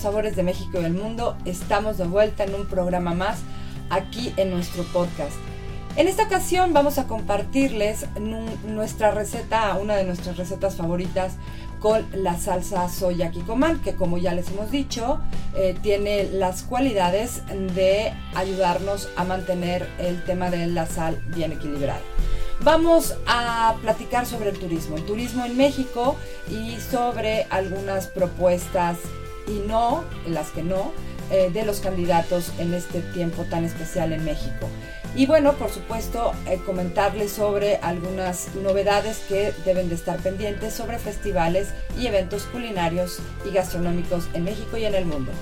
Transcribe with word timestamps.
Sabores 0.00 0.36
de 0.36 0.42
México 0.42 0.78
y 0.78 0.82
del 0.82 0.94
mundo, 0.94 1.36
estamos 1.44 1.98
de 1.98 2.04
vuelta 2.04 2.44
en 2.44 2.54
un 2.54 2.66
programa 2.66 3.14
más 3.14 3.38
aquí 3.90 4.32
en 4.36 4.50
nuestro 4.50 4.82
podcast. 4.84 5.34
En 5.96 6.06
esta 6.06 6.22
ocasión 6.24 6.72
vamos 6.72 6.98
a 6.98 7.06
compartirles 7.08 8.06
nu- 8.20 8.46
nuestra 8.68 9.10
receta, 9.10 9.76
una 9.80 9.96
de 9.96 10.04
nuestras 10.04 10.36
recetas 10.36 10.76
favoritas 10.76 11.32
con 11.80 12.06
la 12.12 12.38
salsa 12.38 12.88
soya 12.88 13.30
kikoman, 13.30 13.80
que 13.80 13.94
como 13.94 14.16
ya 14.18 14.32
les 14.34 14.48
hemos 14.50 14.70
dicho, 14.70 15.20
eh, 15.56 15.74
tiene 15.82 16.24
las 16.24 16.62
cualidades 16.62 17.42
de 17.74 18.12
ayudarnos 18.34 19.08
a 19.16 19.24
mantener 19.24 19.88
el 19.98 20.22
tema 20.24 20.50
de 20.50 20.66
la 20.68 20.86
sal 20.86 21.20
bien 21.34 21.52
equilibrado. 21.52 22.02
Vamos 22.62 23.16
a 23.26 23.74
platicar 23.80 24.26
sobre 24.26 24.50
el 24.50 24.58
turismo, 24.58 24.96
el 24.96 25.04
turismo 25.06 25.44
en 25.46 25.56
México 25.56 26.16
y 26.50 26.76
sobre 26.78 27.46
algunas 27.50 28.06
propuestas 28.06 28.98
y 29.50 29.66
no, 29.66 30.04
las 30.26 30.50
que 30.50 30.62
no, 30.62 30.92
eh, 31.30 31.50
de 31.52 31.64
los 31.64 31.80
candidatos 31.80 32.52
en 32.58 32.74
este 32.74 33.00
tiempo 33.00 33.44
tan 33.44 33.64
especial 33.64 34.12
en 34.12 34.24
México. 34.24 34.68
Y 35.16 35.26
bueno, 35.26 35.54
por 35.54 35.70
supuesto, 35.70 36.32
eh, 36.46 36.60
comentarles 36.64 37.32
sobre 37.32 37.76
algunas 37.76 38.54
novedades 38.54 39.18
que 39.28 39.52
deben 39.64 39.88
de 39.88 39.96
estar 39.96 40.18
pendientes 40.18 40.72
sobre 40.72 40.98
festivales 40.98 41.68
y 41.98 42.06
eventos 42.06 42.44
culinarios 42.44 43.18
y 43.48 43.52
gastronómicos 43.52 44.24
en 44.34 44.44
México 44.44 44.76
y 44.76 44.84
en 44.84 44.94
el 44.94 45.06
mundo. 45.06 45.32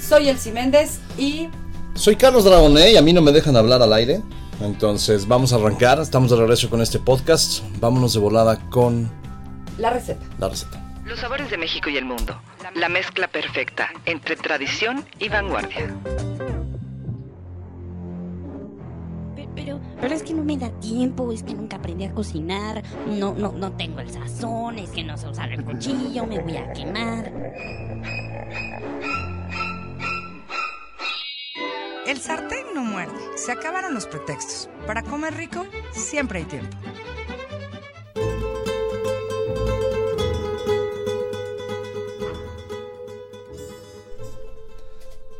Soy 0.00 0.28
Elsie 0.28 0.52
Méndez 0.52 1.00
y 1.18 1.48
Soy 1.94 2.16
Carlos 2.16 2.44
Dragoné 2.44 2.92
y 2.92 2.96
a 2.96 3.02
mí 3.02 3.12
no 3.12 3.20
me 3.20 3.32
dejan 3.32 3.56
hablar 3.56 3.82
al 3.82 3.92
aire. 3.92 4.22
Entonces 4.60 5.26
vamos 5.26 5.52
a 5.52 5.56
arrancar. 5.56 6.00
Estamos 6.00 6.30
de 6.30 6.36
regreso 6.36 6.70
con 6.70 6.80
este 6.82 6.98
podcast. 6.98 7.62
Vámonos 7.80 8.12
de 8.14 8.20
volada 8.20 8.58
con 8.70 9.10
la 9.78 9.90
receta. 9.90 10.24
la 10.38 10.48
receta. 10.48 10.79
Los 11.10 11.18
sabores 11.18 11.50
de 11.50 11.58
México 11.58 11.90
y 11.90 11.96
el 11.96 12.04
mundo. 12.04 12.40
La 12.74 12.88
mezcla 12.88 13.26
perfecta 13.28 13.90
entre 14.06 14.36
tradición 14.36 15.04
y 15.18 15.28
vanguardia. 15.28 15.92
Pe- 19.34 19.48
Pero, 19.56 19.80
pero 20.00 20.14
es 20.14 20.22
que 20.22 20.32
no 20.34 20.44
me 20.44 20.56
da 20.56 20.70
tiempo, 20.80 21.32
es 21.32 21.42
que 21.42 21.52
nunca 21.54 21.76
aprendí 21.78 22.04
a 22.04 22.12
cocinar, 22.12 22.82
no, 23.06 23.34
no, 23.34 23.50
no 23.52 23.72
tengo 23.72 23.98
el 24.00 24.10
sazón, 24.10 24.78
es 24.78 24.90
que 24.90 25.02
no 25.02 25.16
sé 25.18 25.28
usar 25.28 25.50
el 25.52 25.64
cuchillo, 25.64 26.26
me 26.26 26.38
voy 26.38 26.56
a 26.56 26.72
quemar. 26.72 27.32
El 32.06 32.18
sartén 32.18 32.66
no 32.74 32.82
muerde. 32.84 33.18
Se 33.36 33.52
acabaron 33.52 33.94
los 33.94 34.06
pretextos. 34.06 34.68
Para 34.86 35.02
comer 35.02 35.34
rico, 35.34 35.66
siempre 35.92 36.38
hay 36.40 36.44
tiempo. 36.44 36.76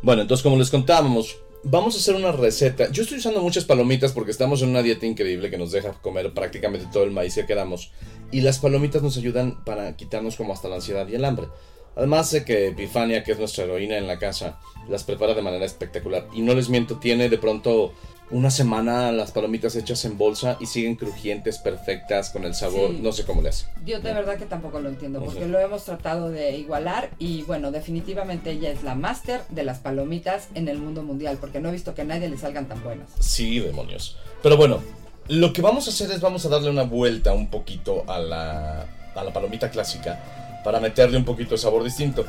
Bueno, 0.03 0.23
entonces 0.23 0.43
como 0.43 0.57
les 0.57 0.71
contábamos, 0.71 1.39
vamos 1.63 1.95
a 1.95 1.99
hacer 1.99 2.15
una 2.15 2.33
receta. 2.33 2.91
Yo 2.91 3.03
estoy 3.03 3.19
usando 3.19 3.43
muchas 3.43 3.65
palomitas 3.65 4.13
porque 4.13 4.31
estamos 4.31 4.63
en 4.63 4.71
una 4.71 4.83
dieta 4.83 5.05
increíble 5.05 5.51
que 5.51 5.59
nos 5.59 5.73
deja 5.73 5.93
comer 5.93 6.33
prácticamente 6.33 6.89
todo 6.91 7.05
el 7.05 7.11
maíz 7.11 7.35
que 7.35 7.45
queramos. 7.45 7.93
Y 8.33 8.41
las 8.41 8.59
palomitas 8.59 9.03
nos 9.03 9.19
ayudan 9.19 9.63
para 9.65 9.97
quitarnos 9.97 10.37
como 10.37 10.55
hasta 10.55 10.69
la 10.69 10.77
ansiedad 10.77 11.07
y 11.09 11.17
el 11.17 11.25
hambre. 11.25 11.49
Además 11.97 12.31
de 12.31 12.45
que 12.45 12.69
Epifania, 12.69 13.23
que 13.25 13.33
es 13.33 13.39
nuestra 13.39 13.65
heroína 13.65 13.99
en 13.99 14.07
la 14.07 14.19
casa, 14.19 14.59
las 14.89 15.05
prepara 15.05 15.35
de 15.35 15.43
manera 15.43 15.67
espectacular. 15.67 16.29
Y 16.33 16.41
no 16.41 16.55
les 16.55 16.71
miento, 16.71 16.97
tiene 16.97 17.29
de 17.29 17.37
pronto 17.37 17.93
una 18.31 18.51
semana 18.51 19.11
las 19.11 19.33
palomitas 19.33 19.75
hechas 19.75 20.05
en 20.05 20.17
bolsa 20.17 20.57
y 20.61 20.67
siguen 20.67 20.95
crujientes, 20.95 21.59
perfectas, 21.59 22.31
con 22.31 22.45
el 22.45 22.55
sabor, 22.55 22.91
Sí. 22.91 23.01
no 23.03 23.11
sé 23.13 23.25
cómo 23.25 23.43
le 23.43 23.49
hace. 23.49 23.67
Yo 23.85 24.01
de 24.01 24.13
verdad 24.13 24.37
que 24.39 24.47
tampoco 24.47 24.81
lo 24.81 24.89
entiendo, 24.89 25.21
porque 25.25 25.47
lo 25.47 25.59
hemos 25.59 25.85
tratado 25.85 26.31
de 26.31 26.57
igualar 26.57 27.11
y 27.19 27.43
bueno, 27.43 27.73
definitivamente 27.73 28.53
ella 28.53 28.71
es 28.71 28.83
la 28.85 28.95
máster 28.95 29.41
de 29.49 29.65
las 29.65 29.79
palomitas 29.79 30.49
en 30.55 30.69
el 30.69 30.79
mundo 30.79 31.03
mundial, 31.03 31.39
porque 31.41 31.61
no 31.61 31.69
he 31.71 31.73
visto 31.73 31.95
que 31.95 32.03
a 32.03 32.05
nadie 32.05 32.29
le 32.29 32.39
salgan 32.39 32.67
tan 32.69 32.83
buenas. 32.85 33.09
Sí, 33.19 33.59
demonios. 33.59 34.17
Pero 34.43 34.57
bueno, 34.57 34.81
lo 35.29 35.53
que 35.53 35.61
vamos 35.63 35.87
a 35.87 35.91
hacer 35.91 36.11
es 36.13 36.21
vamos 36.21 36.45
a 36.47 36.49
darle 36.49 36.71
una 36.71 36.85
vuelta 36.85 37.33
un 37.33 37.49
poquito 37.51 38.05
a 38.09 38.19
la, 38.21 38.87
a 39.15 39.25
la 39.25 39.33
palomita 39.33 39.71
clásica 39.71 40.61
para 40.65 40.79
meterle 40.79 41.17
un 41.17 41.25
poquito 41.25 41.51
de 41.51 41.59
sabor 41.59 41.83
distinto. 41.83 42.25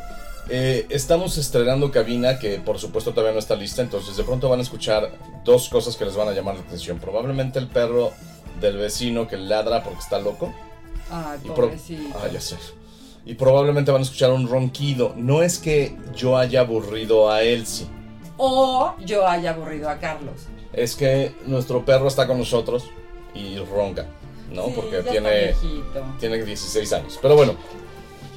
Eh, 0.49 0.85
estamos 0.89 1.37
estrenando 1.37 1.91
cabina 1.91 2.39
que 2.39 2.59
por 2.59 2.77
supuesto 2.79 3.11
todavía 3.11 3.33
no 3.33 3.39
está 3.39 3.55
lista, 3.55 3.81
entonces 3.81 4.17
de 4.17 4.23
pronto 4.23 4.49
van 4.49 4.59
a 4.59 4.63
escuchar 4.63 5.11
dos 5.45 5.69
cosas 5.69 5.95
que 5.95 6.05
les 6.05 6.15
van 6.15 6.27
a 6.27 6.31
llamar 6.31 6.55
la 6.55 6.61
atención. 6.61 6.99
Probablemente 6.99 7.59
el 7.59 7.67
perro 7.67 8.11
del 8.59 8.77
vecino 8.77 9.27
que 9.27 9.37
ladra 9.37 9.83
porque 9.83 9.99
está 9.99 10.19
loco. 10.19 10.53
Ay, 11.09 11.39
Y 11.43 11.47
pobrecito. 11.49 12.17
Ah, 12.21 12.27
ya 12.31 12.41
sé. 12.41 12.57
Y 13.25 13.35
probablemente 13.35 13.91
van 13.91 14.01
a 14.01 14.03
escuchar 14.03 14.31
un 14.31 14.47
ronquido. 14.47 15.13
No 15.15 15.43
es 15.43 15.59
que 15.59 15.95
yo 16.15 16.37
haya 16.37 16.61
aburrido 16.61 17.29
a 17.31 17.43
Elsie. 17.43 17.87
O 18.37 18.95
yo 19.05 19.27
haya 19.27 19.51
aburrido 19.51 19.89
a 19.89 19.99
Carlos. 19.99 20.47
Es 20.73 20.95
que 20.95 21.35
nuestro 21.45 21.85
perro 21.85 22.07
está 22.07 22.25
con 22.25 22.39
nosotros 22.39 22.85
y 23.35 23.57
ronca, 23.59 24.07
¿no? 24.51 24.65
Sí, 24.65 24.73
Porque 24.75 25.03
tiene, 25.03 25.53
tiene 26.19 26.43
16 26.43 26.93
años. 26.93 27.19
Pero 27.21 27.35
bueno, 27.35 27.55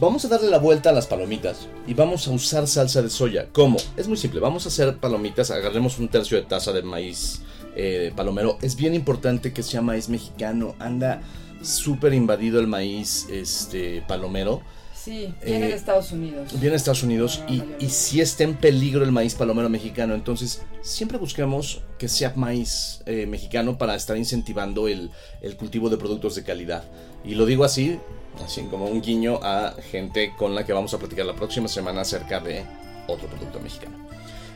vamos 0.00 0.25
a 0.25 0.28
darle 0.28 0.50
la 0.50 0.59
vuelta 0.59 0.91
a 0.91 0.93
las 0.93 1.06
palomitas 1.06 1.69
y 1.87 1.94
vamos 1.94 2.27
a 2.28 2.31
usar 2.32 2.66
salsa 2.66 3.03
de 3.03 3.10
soya. 3.10 3.49
¿Cómo? 3.53 3.77
Es 3.97 4.09
muy 4.09 4.16
simple. 4.16 4.41
Vamos 4.41 4.66
a 4.66 4.69
hacer 4.69 4.97
palomitas, 4.99 5.50
agarremos 5.50 5.99
un 5.99 6.09
tercio 6.09 6.37
de 6.37 6.44
taza 6.44 6.72
de 6.72 6.82
maíz 6.82 7.43
eh, 7.77 8.12
palomero. 8.15 8.59
Es 8.62 8.77
bien 8.77 8.94
importante 8.94 9.53
que 9.53 9.62
sea 9.62 9.82
maíz 9.82 10.09
mexicano. 10.09 10.75
Anda 10.78 11.22
súper 11.62 12.15
invadido 12.15 12.60
el 12.60 12.66
maíz 12.66 13.27
este, 13.31 14.03
palomero. 14.06 14.62
Sí, 14.94 15.34
viene 15.44 15.66
Eh, 15.66 15.69
de 15.69 15.75
Estados 15.75 16.12
Unidos. 16.12 16.53
Viene 16.53 16.71
de 16.71 16.76
Estados 16.76 17.03
Unidos 17.03 17.43
La 17.47 17.76
y, 17.78 17.91
si 17.91 18.22
está 18.22 18.44
en 18.44 18.55
peligro 18.55 19.05
el 19.05 19.12
maíz 19.12 19.34
palomero 19.34 19.69
mexicano, 19.69 20.15
entonces 20.15 20.62
siempre 20.81 21.19
busquemos 21.19 21.82
que 21.99 22.09
sea 22.09 22.32
maíz 22.37 23.03
eh, 23.05 23.26
mexicano 23.26 23.76
para 23.76 23.97
estar 23.97 24.16
incentivando 24.16 24.88
el, 24.88 25.11
el 25.43 25.56
cultivo 25.56 25.91
de 25.91 25.99
productos 25.99 26.37
de 26.37 26.43
calidad. 26.43 26.84
Y 27.24 27.34
lo 27.34 27.46
digo 27.46 27.64
así, 27.64 27.98
así 28.44 28.62
como 28.64 28.86
un 28.86 29.00
guiño 29.00 29.40
a 29.42 29.74
gente 29.90 30.34
con 30.36 30.54
la 30.54 30.64
que 30.64 30.72
vamos 30.72 30.92
a 30.94 30.98
platicar 30.98 31.26
la 31.26 31.34
próxima 31.34 31.68
semana 31.68 32.02
acerca 32.02 32.40
de 32.40 32.64
otro 33.06 33.28
producto 33.28 33.60
mexicano. 33.60 33.96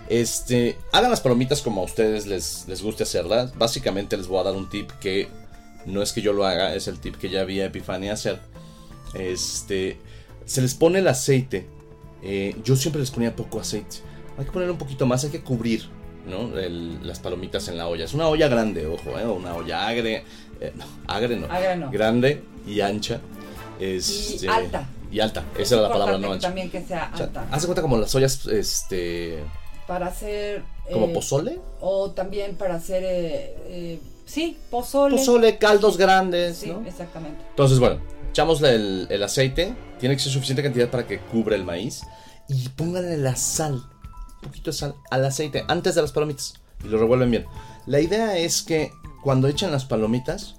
Este, 0.08 0.76
hagan 0.92 1.10
las 1.10 1.20
palomitas 1.20 1.60
como 1.60 1.82
a 1.82 1.84
ustedes 1.84 2.26
les, 2.26 2.66
les 2.68 2.82
guste 2.82 3.02
hacerlas. 3.02 3.56
Básicamente 3.56 4.16
les 4.16 4.26
voy 4.26 4.40
a 4.40 4.44
dar 4.44 4.54
un 4.54 4.68
tip 4.68 4.90
que 5.00 5.28
no 5.86 6.02
es 6.02 6.12
que 6.12 6.22
yo 6.22 6.32
lo 6.32 6.44
haga, 6.46 6.74
es 6.74 6.88
el 6.88 6.98
tip 6.98 7.16
que 7.16 7.30
ya 7.30 7.44
vi 7.44 7.60
a 7.60 7.66
Epifania 7.66 8.12
hacer. 8.12 8.40
Este, 9.14 9.98
se 10.44 10.60
les 10.60 10.74
pone 10.74 10.98
el 10.98 11.08
aceite. 11.08 11.66
eh, 12.22 12.56
yo 12.64 12.76
siempre 12.76 13.00
les 13.00 13.10
ponía 13.10 13.34
poco 13.36 13.60
aceite. 13.60 13.98
Hay 14.38 14.44
que 14.44 14.52
poner 14.52 14.70
un 14.70 14.78
poquito 14.78 15.06
más, 15.06 15.24
hay 15.24 15.30
que 15.30 15.40
cubrir 15.40 15.88
¿no? 16.28 16.50
Las 17.02 17.18
palomitas 17.18 17.68
en 17.68 17.78
la 17.78 17.88
olla. 17.88 18.04
Es 18.04 18.14
una 18.14 18.28
olla 18.28 18.48
grande, 18.48 18.86
ojo, 18.86 19.18
¿eh? 19.18 19.26
una 19.26 19.54
olla 19.54 19.88
agre. 19.88 20.24
Eh, 20.60 20.72
no, 20.76 20.84
agre 21.06 21.37
no. 21.37 21.90
Grande 21.90 22.43
y 22.66 22.81
ancha. 22.81 23.20
Este, 23.81 24.49
alta. 24.49 24.88
Y 25.10 25.20
alta. 25.20 25.44
Es 25.55 25.62
Esa 25.69 25.76
era 25.76 25.82
la 25.84 25.88
palabra, 25.93 26.19
no 26.19 26.32
ancha. 26.32 26.49
También 26.49 26.70
que 26.70 26.82
sea 26.84 27.10
O 27.14 27.16
sea, 27.16 27.26
alta. 27.26 27.46
haz 27.50 27.62
de 27.62 27.66
cuenta 27.66 27.82
como 27.82 27.96
las 27.96 28.14
ollas, 28.14 28.46
este, 28.46 29.43
Para 29.87 30.08
hacer... 30.08 30.62
como 30.93 31.06
eh, 31.06 31.12
pozole. 31.14 31.60
O 31.81 32.10
también 32.10 32.56
para 32.56 32.75
hacer... 32.75 33.02
eh, 33.05 33.56
eh, 33.69 34.00
sí, 34.26 34.58
pozole. 34.70 35.16
Pozole, 35.16 35.56
caldos 35.58 35.96
grandes, 35.96 36.58
Sí, 36.58 36.70
¿no? 36.70 36.84
exactamente. 36.87 37.43
Entonces, 37.50 37.78
bueno, 37.78 38.00
echamosle 38.31 38.75
el, 38.75 39.06
el 39.10 39.22
aceite. 39.22 39.75
Tiene 39.99 40.14
que 40.16 40.22
ser 40.22 40.32
suficiente 40.32 40.62
cantidad 40.62 40.90
para 40.90 41.06
que 41.06 41.19
cubra 41.20 41.56
el 41.56 41.64
maíz. 41.64 42.02
Y 42.49 42.69
pónganle 42.70 43.16
la 43.16 43.34
sal, 43.37 43.75
un 43.75 44.40
poquito 44.43 44.70
de 44.70 44.76
sal, 44.76 44.94
al 45.10 45.25
aceite 45.25 45.64
antes 45.69 45.94
de 45.94 46.02
las 46.02 46.12
palomitas. 46.12 46.55
Y 46.84 46.88
lo 46.88 46.99
revuelven 46.99 47.31
bien. 47.31 47.46
La 47.87 48.00
idea 48.00 48.37
es 48.38 48.62
que 48.62 48.93
cuando 49.23 49.49
echen 49.49 49.70
las 49.73 49.85
palomitas, 49.85 50.56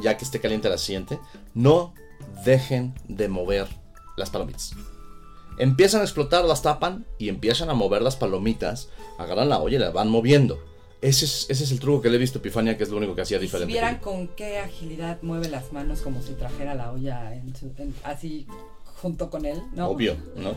ya 0.00 0.16
que 0.16 0.24
esté 0.24 0.40
caliente 0.40 0.68
la 0.68 0.78
siguiente, 0.78 1.18
no 1.54 1.94
dejen 2.44 2.94
de 3.08 3.28
mover 3.28 3.68
las 4.16 4.30
palomitas. 4.30 4.72
Empiezan 5.58 6.00
a 6.00 6.04
explotar, 6.04 6.44
las 6.44 6.62
tapan 6.62 7.04
y 7.18 7.28
empiezan 7.28 7.68
a 7.70 7.74
mover 7.74 8.02
las 8.02 8.16
palomitas. 8.16 8.88
Agarran 9.18 9.48
la 9.48 9.58
olla 9.60 9.76
y 9.76 9.80
la 9.80 9.90
van 9.90 10.08
moviendo. 10.08 10.58
ese 11.02 11.24
es, 11.24 11.46
ese 11.50 11.64
es 11.64 11.72
el 11.72 11.80
truco 11.80 12.00
que 12.00 12.10
le 12.10 12.16
he 12.16 12.18
visto 12.18 12.38
a 12.38 12.40
Epifania, 12.40 12.76
que 12.78 12.84
es 12.84 12.90
lo 12.90 12.96
único 12.96 13.14
que 13.14 13.22
hacía 13.22 13.36
Y 13.38 13.40
si 13.40 13.46
diferente. 13.46 13.72
vieran 13.72 13.98
con 13.98 14.28
qué 14.28 14.60
agilidad 14.60 15.18
mueve 15.22 15.48
las 15.48 15.72
manos 15.72 16.00
como 16.00 16.22
si 16.22 16.32
trajera 16.34 16.74
la 16.74 16.92
olla 16.92 17.34
en 17.34 17.54
su- 17.56 17.72
en- 17.76 17.94
así 18.04 18.46
junto 19.02 19.28
con 19.28 19.44
él, 19.44 19.60
¿no? 19.74 19.88
Obvio, 19.88 20.16
¿no? 20.36 20.54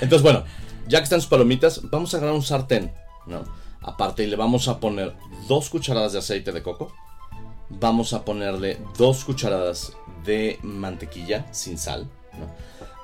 Entonces, 0.00 0.22
bueno, 0.22 0.42
ya 0.88 0.98
que 0.98 1.04
están 1.04 1.20
sus 1.20 1.30
palomitas, 1.30 1.80
vamos 1.88 2.12
a 2.12 2.16
agarrar 2.16 2.34
un 2.34 2.42
sartén, 2.42 2.92
¿no? 3.26 3.44
Aparte, 3.86 4.24
y 4.24 4.26
le 4.26 4.36
vamos 4.36 4.66
a 4.68 4.80
poner 4.80 5.14
dos 5.48 5.70
cucharadas 5.70 6.12
de 6.12 6.18
aceite 6.18 6.50
de 6.50 6.62
coco. 6.62 6.92
Vamos 7.70 8.12
a 8.12 8.24
ponerle 8.24 8.78
dos 8.98 9.24
cucharadas 9.24 9.92
de 10.24 10.58
mantequilla 10.62 11.46
sin 11.52 11.78
sal. 11.78 12.08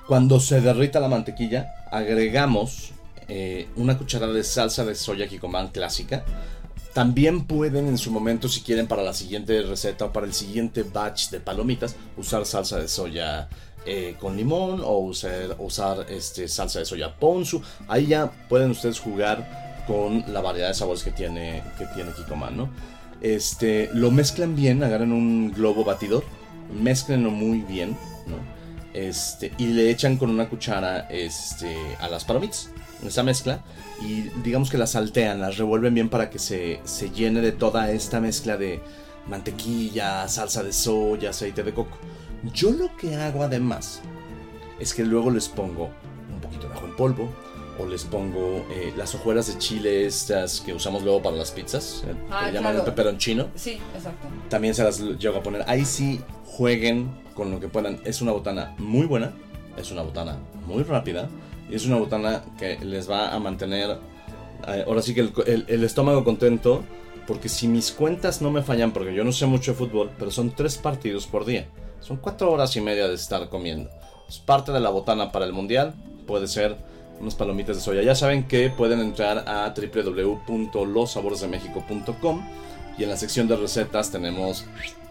Cuando 0.09 0.41
se 0.41 0.61
derrita 0.61 0.99
la 0.99 1.09
mantequilla, 1.09 1.73
agregamos 1.91 2.91
eh, 3.29 3.69
una 3.77 3.97
cucharada 3.97 4.33
de 4.33 4.43
salsa 4.43 4.85
de 4.85 4.97
soya 4.97 5.29
Kikoman 5.29 5.69
clásica. 5.69 6.25
También 6.93 7.45
pueden 7.47 7.87
en 7.87 7.97
su 7.97 8.11
momento, 8.11 8.49
si 8.49 8.61
quieren, 8.61 8.89
para 8.89 9.03
la 9.03 9.15
siguiente 9.15 9.63
receta 9.63 10.07
o 10.07 10.13
para 10.13 10.27
el 10.27 10.35
siguiente 10.35 10.83
batch 10.83 11.31
de 11.31 11.41
palomitas, 11.41 11.95
usar 12.17 12.45
salsa 12.45 12.79
de 12.79 12.89
soya 12.89 13.49
eh, 13.87 14.17
con 14.19 14.37
limón 14.37 14.83
o 14.85 14.99
usar, 14.99 15.57
usar 15.61 16.07
este, 16.11 16.49
salsa 16.49 16.81
de 16.81 16.85
soya 16.85 17.17
ponzu. 17.17 17.63
Ahí 17.87 18.09
ya 18.09 18.31
pueden 18.49 18.73
ustedes 18.73 18.99
jugar 18.99 19.72
con 19.87 20.25
la 20.33 20.41
variedad 20.41 20.69
de 20.69 20.75
sabores 20.75 21.03
que 21.03 21.11
tiene, 21.11 21.63
que 21.79 21.87
tiene 21.87 22.13
Kikoman, 22.13 22.57
¿no? 22.57 22.71
Este, 23.21 23.89
lo 23.93 24.11
mezclan 24.11 24.57
bien, 24.57 24.83
agarran 24.83 25.13
un 25.13 25.53
globo 25.53 25.85
batidor, 25.85 26.25
mezclenlo 26.81 27.31
muy 27.31 27.61
bien, 27.61 27.97
¿no? 28.27 28.37
Este, 28.95 29.53
y 29.59 29.67
le 29.69 29.91
echan 29.91 30.17
con 30.17 30.31
una 30.31 30.49
cuchara 30.49 31.09
este, 31.09 31.77
a 32.01 32.09
las 32.09 32.25
palomitas, 32.25 32.71
esa 33.07 33.23
mezcla, 33.23 33.65
y 34.01 34.23
digamos 34.43 34.71
que 34.71 34.79
las 34.79 34.91
saltean, 34.91 35.41
las 35.41 35.57
revuelven 35.57 35.95
bien 35.95 36.09
para 36.09 36.31
que 36.31 36.39
se, 36.39 36.81
se 36.85 37.11
llene 37.11 37.41
de 37.41 37.53
toda 37.53 37.91
esta 37.91 38.21
mezcla 38.21 38.57
de 38.57 38.81
mantequilla, 39.29 40.29
salsa 40.29 40.63
de 40.63 40.73
soya, 40.73 41.31
aceite 41.31 41.63
de 41.63 41.73
coco. 41.73 41.97
Yo 42.53 42.71
lo 42.71 42.95
que 42.97 43.15
hago 43.17 43.43
además 43.43 44.01
es 44.81 44.93
que 44.95 45.05
luego 45.05 45.31
les 45.31 45.49
pongo 45.49 45.91
un 46.33 46.41
poquito 46.41 46.69
de 46.69 46.75
ajo 46.75 46.87
en 46.87 46.97
polvo, 46.97 47.29
o 47.79 47.87
les 47.87 48.05
pongo 48.05 48.65
eh, 48.71 48.93
las 48.97 49.15
hojuelas 49.15 49.47
de 49.47 49.59
chile 49.59 50.07
estas 50.07 50.61
que 50.61 50.75
usamos 50.75 51.03
luego 51.03 51.23
para 51.23 51.37
las 51.37 51.51
pizzas, 51.51 52.05
eh, 52.07 52.15
Ah, 52.31 52.47
que 52.47 52.53
llaman 52.53 52.73
claro. 52.75 52.85
peperoncino. 52.85 53.49
Sí, 53.55 53.79
exacto. 53.95 54.29
También 54.49 54.75
se 54.75 54.85
las 54.85 55.01
llego 55.01 55.39
a 55.39 55.43
poner. 55.43 55.65
Ahí 55.67 55.85
sí 55.85 56.21
jueguen 56.45 57.11
con 57.35 57.51
lo 57.51 57.61
que 57.61 57.69
puedan. 57.69 58.01
Es 58.05 58.21
una 58.21 58.33
botana 58.33 58.75
muy 58.79 59.07
buena. 59.07 59.33
Es 59.77 59.91
una 59.91 60.03
botana 60.03 60.37
muy 60.67 60.83
rápida. 60.83 61.29
Y 61.71 61.75
es 61.77 61.87
una 61.87 61.97
botana 61.97 62.43
que 62.59 62.79
les 62.85 63.11
va 63.11 63.33
a 63.35 63.39
mantener. 63.39 63.99
eh, 64.69 64.85
ahora 64.87 65.01
sí 65.03 65.15
que 65.15 65.21
el, 65.23 65.33
el- 65.47 65.65
el 65.69 65.85
estómago 65.85 66.25
contento. 66.25 66.83
Porque 67.27 67.49
si 67.49 67.69
mis 67.69 67.93
cuentas 67.93 68.43
no 68.43 68.51
me 68.51 68.63
fallan, 68.63 68.93
porque 68.93 69.15
yo 69.15 69.23
no 69.25 69.31
sé 69.33 69.47
mucho 69.47 69.71
de 69.73 69.79
fútbol, 69.79 70.11
pero 70.19 70.31
son 70.33 70.51
tres 70.51 70.77
partidos 70.77 71.27
por 71.29 71.45
día. 71.45 71.69
Son 72.01 72.17
cuatro 72.17 72.51
horas 72.51 72.75
y 72.77 72.81
media 72.81 73.07
de 73.09 73.15
estar 73.15 73.49
comiendo. 73.49 73.89
Es 74.29 74.39
parte 74.39 74.73
de 74.73 74.81
la 74.81 74.91
botana 74.91 75.31
para 75.31 75.45
el 75.47 75.53
mundial. 75.53 75.95
Puede 76.27 76.49
ser 76.49 76.77
unas 77.23 77.35
palomitas 77.35 77.77
de 77.77 77.83
soya. 77.83 78.03
Ya 78.03 78.15
saben 78.15 78.47
que 78.47 78.69
pueden 78.69 79.01
entrar 79.01 79.49
a 79.49 79.73
www.losaboresdemexico.com 79.75 82.43
y 82.99 83.05
en 83.05 83.09
la 83.09 83.17
sección 83.17 83.49
de 83.49 83.57
recetas 83.57 84.11
tenemos 84.11 84.67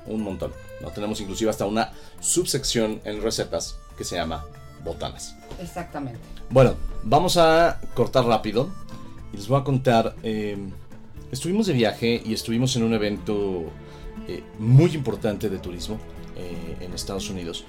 un 0.05 0.21
montón. 0.21 0.53
¿no? 0.81 0.89
Tenemos 0.89 1.19
inclusive 1.21 1.49
hasta 1.49 1.65
una 1.65 1.93
subsección 2.19 3.01
en 3.05 3.23
recetas 3.23 3.79
que 3.97 4.03
se 4.03 4.17
llama 4.17 4.45
botanas. 4.83 5.35
Exactamente. 5.59 6.19
Bueno, 6.49 6.75
vamos 7.03 7.37
a 7.37 7.79
cortar 7.93 8.25
rápido 8.25 8.69
y 9.33 9.37
les 9.37 9.47
voy 9.47 9.59
a 9.59 9.63
contar. 9.63 10.15
eh, 10.23 10.57
estuvimos 11.31 11.67
de 11.67 11.73
viaje 11.73 12.21
y 12.25 12.33
estuvimos 12.33 12.75
en 12.75 12.83
un 12.83 12.93
evento 12.93 13.63
eh, 14.27 14.43
muy 14.59 14.93
importante 14.93 15.49
de 15.49 15.59
turismo 15.59 15.97
eh, 16.35 16.77
en 16.81 16.93
Estados 16.93 17.29
Unidos. 17.29 17.63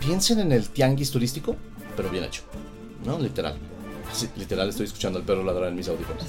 Piensen 0.00 0.40
en 0.40 0.52
el 0.52 0.68
tianguis 0.68 1.10
turístico, 1.10 1.56
pero 1.96 2.10
bien 2.10 2.24
hecho, 2.24 2.42
¿no? 3.06 3.18
Literal. 3.18 3.56
Literal, 4.36 4.68
estoy 4.68 4.86
escuchando 4.86 5.18
al 5.18 5.24
perro 5.24 5.42
ladrar 5.44 5.68
en 5.70 5.76
mis 5.76 5.88
audífonos. 5.88 6.22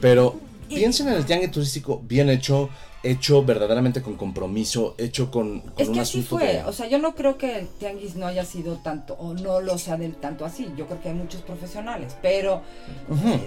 Pero 0.00 0.38
piensen 0.68 1.08
en 1.08 1.14
el 1.14 1.24
tianguis 1.26 1.50
turístico 1.50 2.00
bien 2.04 2.28
hecho, 2.30 2.68
hecho 3.02 3.44
verdaderamente 3.44 4.02
con 4.02 4.16
compromiso, 4.16 4.94
hecho 4.98 5.30
con, 5.30 5.60
con 5.60 5.72
Es 5.76 5.88
un 5.88 5.94
que 5.94 6.00
así 6.00 6.18
asunto 6.20 6.38
fue, 6.38 6.52
de- 6.54 6.64
o 6.64 6.72
sea, 6.72 6.86
yo 6.88 6.98
no 6.98 7.14
creo 7.14 7.36
que 7.38 7.58
el 7.60 7.68
tianguis 7.68 8.14
no 8.16 8.26
haya 8.26 8.44
sido 8.44 8.76
tanto, 8.76 9.14
o 9.14 9.34
no 9.34 9.60
lo 9.60 9.78
sea 9.78 9.96
del 9.96 10.14
tanto 10.16 10.44
así, 10.44 10.68
yo 10.76 10.86
creo 10.86 11.00
que 11.00 11.08
hay 11.08 11.14
muchos 11.14 11.42
profesionales, 11.42 12.16
pero 12.22 12.62
Ujú. 13.08 13.38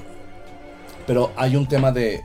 Pero 1.08 1.32
hay 1.36 1.56
un 1.56 1.68
tema 1.68 1.92
de 1.92 2.24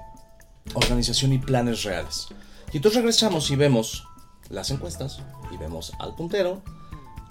organización 0.75 1.33
y 1.33 1.39
planes 1.39 1.83
reales. 1.85 2.29
Y 2.73 2.77
entonces 2.77 2.99
regresamos 3.01 3.51
y 3.51 3.57
vemos 3.57 4.05
las 4.51 4.71
encuestas 4.71 5.21
y 5.53 5.57
vemos 5.57 5.93
al 5.99 6.15
puntero 6.15 6.63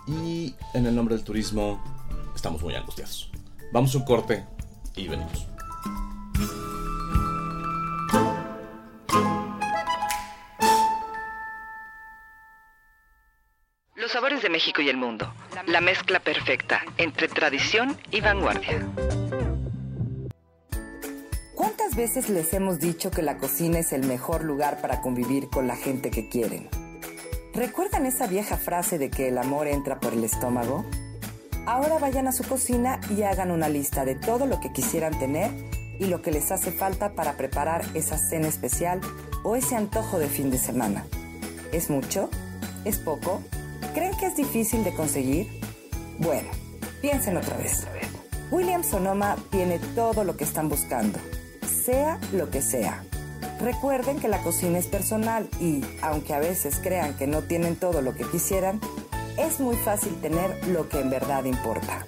y 0.07 0.56
en 0.73 0.85
el 0.88 0.95
nombre 0.95 1.15
del 1.15 1.23
turismo 1.23 1.81
estamos 2.35 2.61
muy 2.61 2.75
angustiados. 2.75 3.31
Vamos 3.71 3.95
a 3.95 3.97
un 3.97 4.05
corte 4.05 4.45
y 4.95 5.07
venimos. 5.07 5.47
Los 13.95 14.11
sabores 14.11 14.43
de 14.43 14.49
México 14.49 14.81
y 14.81 14.89
el 14.89 14.97
mundo. 14.97 15.33
La 15.65 15.81
mezcla 15.81 16.19
perfecta 16.19 16.83
entre 16.97 17.27
tradición 17.27 17.97
y 18.11 18.21
vanguardia. 18.21 18.85
¿Cuántas 21.55 21.95
veces 21.95 22.29
les 22.29 22.53
hemos 22.53 22.79
dicho 22.79 23.09
que 23.09 23.21
la 23.21 23.38
cocina 23.38 23.79
es 23.79 23.93
el 23.93 24.05
mejor 24.05 24.43
lugar 24.43 24.81
para 24.81 25.01
convivir 25.01 25.49
con 25.49 25.67
la 25.67 25.75
gente 25.75 26.11
que 26.11 26.29
quieren? 26.29 26.69
¿Recuerdan 27.53 28.05
esa 28.05 28.27
vieja 28.27 28.57
frase 28.57 28.97
de 28.97 29.09
que 29.09 29.29
el 29.29 29.38
amor 29.38 29.67
entra 29.67 29.99
por 29.99 30.13
el 30.13 30.23
estómago? 30.23 30.85
Ahora 31.65 31.97
vayan 31.97 32.27
a 32.27 32.31
su 32.31 32.44
cocina 32.44 33.00
y 33.09 33.23
hagan 33.23 33.50
una 33.50 33.69
lista 33.69 34.06
de 34.06 34.13
todo 34.13 34.45
lo 34.45 34.59
que 34.59 34.71
quisieran 34.71 35.17
tener 35.17 35.50
y 36.00 36.06
lo 36.06 36.21
que 36.21 36.31
les 36.31 36.51
hace 36.51 36.71
falta 36.71 37.13
para 37.13 37.38
preparar 37.38 37.83
esa 37.95 38.19
cena 38.19 38.47
especial 38.47 39.01
o 39.44 39.56
ese 39.56 39.75
antojo 39.75 40.19
de 40.19 40.27
fin 40.27 40.51
de 40.51 40.59
semana. 40.59 41.06
¿Es 41.71 41.89
mucho? 41.89 42.29
¿Es 42.83 43.00
poco? 43.00 43.41
¿Creen 43.95 44.15
que 44.17 44.27
es 44.27 44.35
difícil 44.35 44.83
de 44.83 44.94
conseguir? 44.94 45.59
Bueno, 46.19 46.50
piensen 47.01 47.35
otra 47.35 47.57
vez. 47.57 47.88
William 48.51 48.83
Sonoma 48.83 49.35
tiene 49.50 49.79
todo 49.95 50.23
lo 50.23 50.38
que 50.38 50.44
están 50.44 50.69
buscando, 50.69 51.17
sea 51.83 52.19
lo 52.31 52.51
que 52.51 52.62
sea. 52.62 53.03
Recuerden 53.59 54.19
que 54.19 54.27
la 54.27 54.44
cocina 54.44 54.77
es 54.77 54.85
personal 54.85 55.50
y, 55.59 55.83
aunque 56.01 56.35
a 56.35 56.39
veces 56.39 56.79
crean 56.81 57.15
que 57.17 57.25
no 57.25 57.41
tienen 57.41 57.75
todo 57.75 58.01
lo 58.01 58.13
que 58.13 58.24
quisieran, 58.29 58.79
es 59.38 59.60
muy 59.60 59.75
fácil 59.77 60.20
tener 60.22 60.63
lo 60.68 60.88
que 60.89 61.00
en 61.00 61.10
verdad 61.10 61.46
importa. 61.46 62.06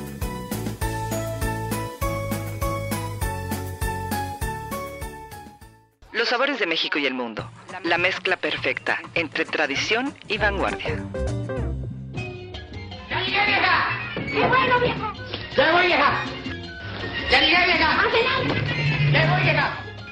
Los 6.11 6.28
sabores 6.28 6.59
de 6.59 6.66
México 6.66 6.99
y 6.99 7.06
el 7.06 7.14
mundo. 7.14 7.49
La 7.85 7.99
mezcla 7.99 8.37
perfecta 8.37 8.99
entre 9.14 9.44
tradición 9.44 10.12
y 10.26 10.38
vanguardia. 10.38 11.04
¡Ya 13.11 13.21
llegué, 13.21 13.47
vieja! 13.47 13.90
¡Qué 14.14 14.44
bueno, 14.49 14.80
vieja! 14.80 15.12
¡Ya 17.30 17.40
vieja! 17.40 17.40
¡Ya 17.40 17.40
llegué, 17.40 17.66
vieja! 17.66 17.88
¡Ya 19.12 19.30
voy, 19.30 19.42
vieja! 19.42 19.66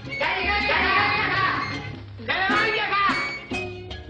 ¡Ya 0.07 0.37
llegué, 0.37 0.61
vieja! 0.61 1.62
¡Ya 2.26 2.35
voy, 2.49 2.71
vieja! 2.73 3.02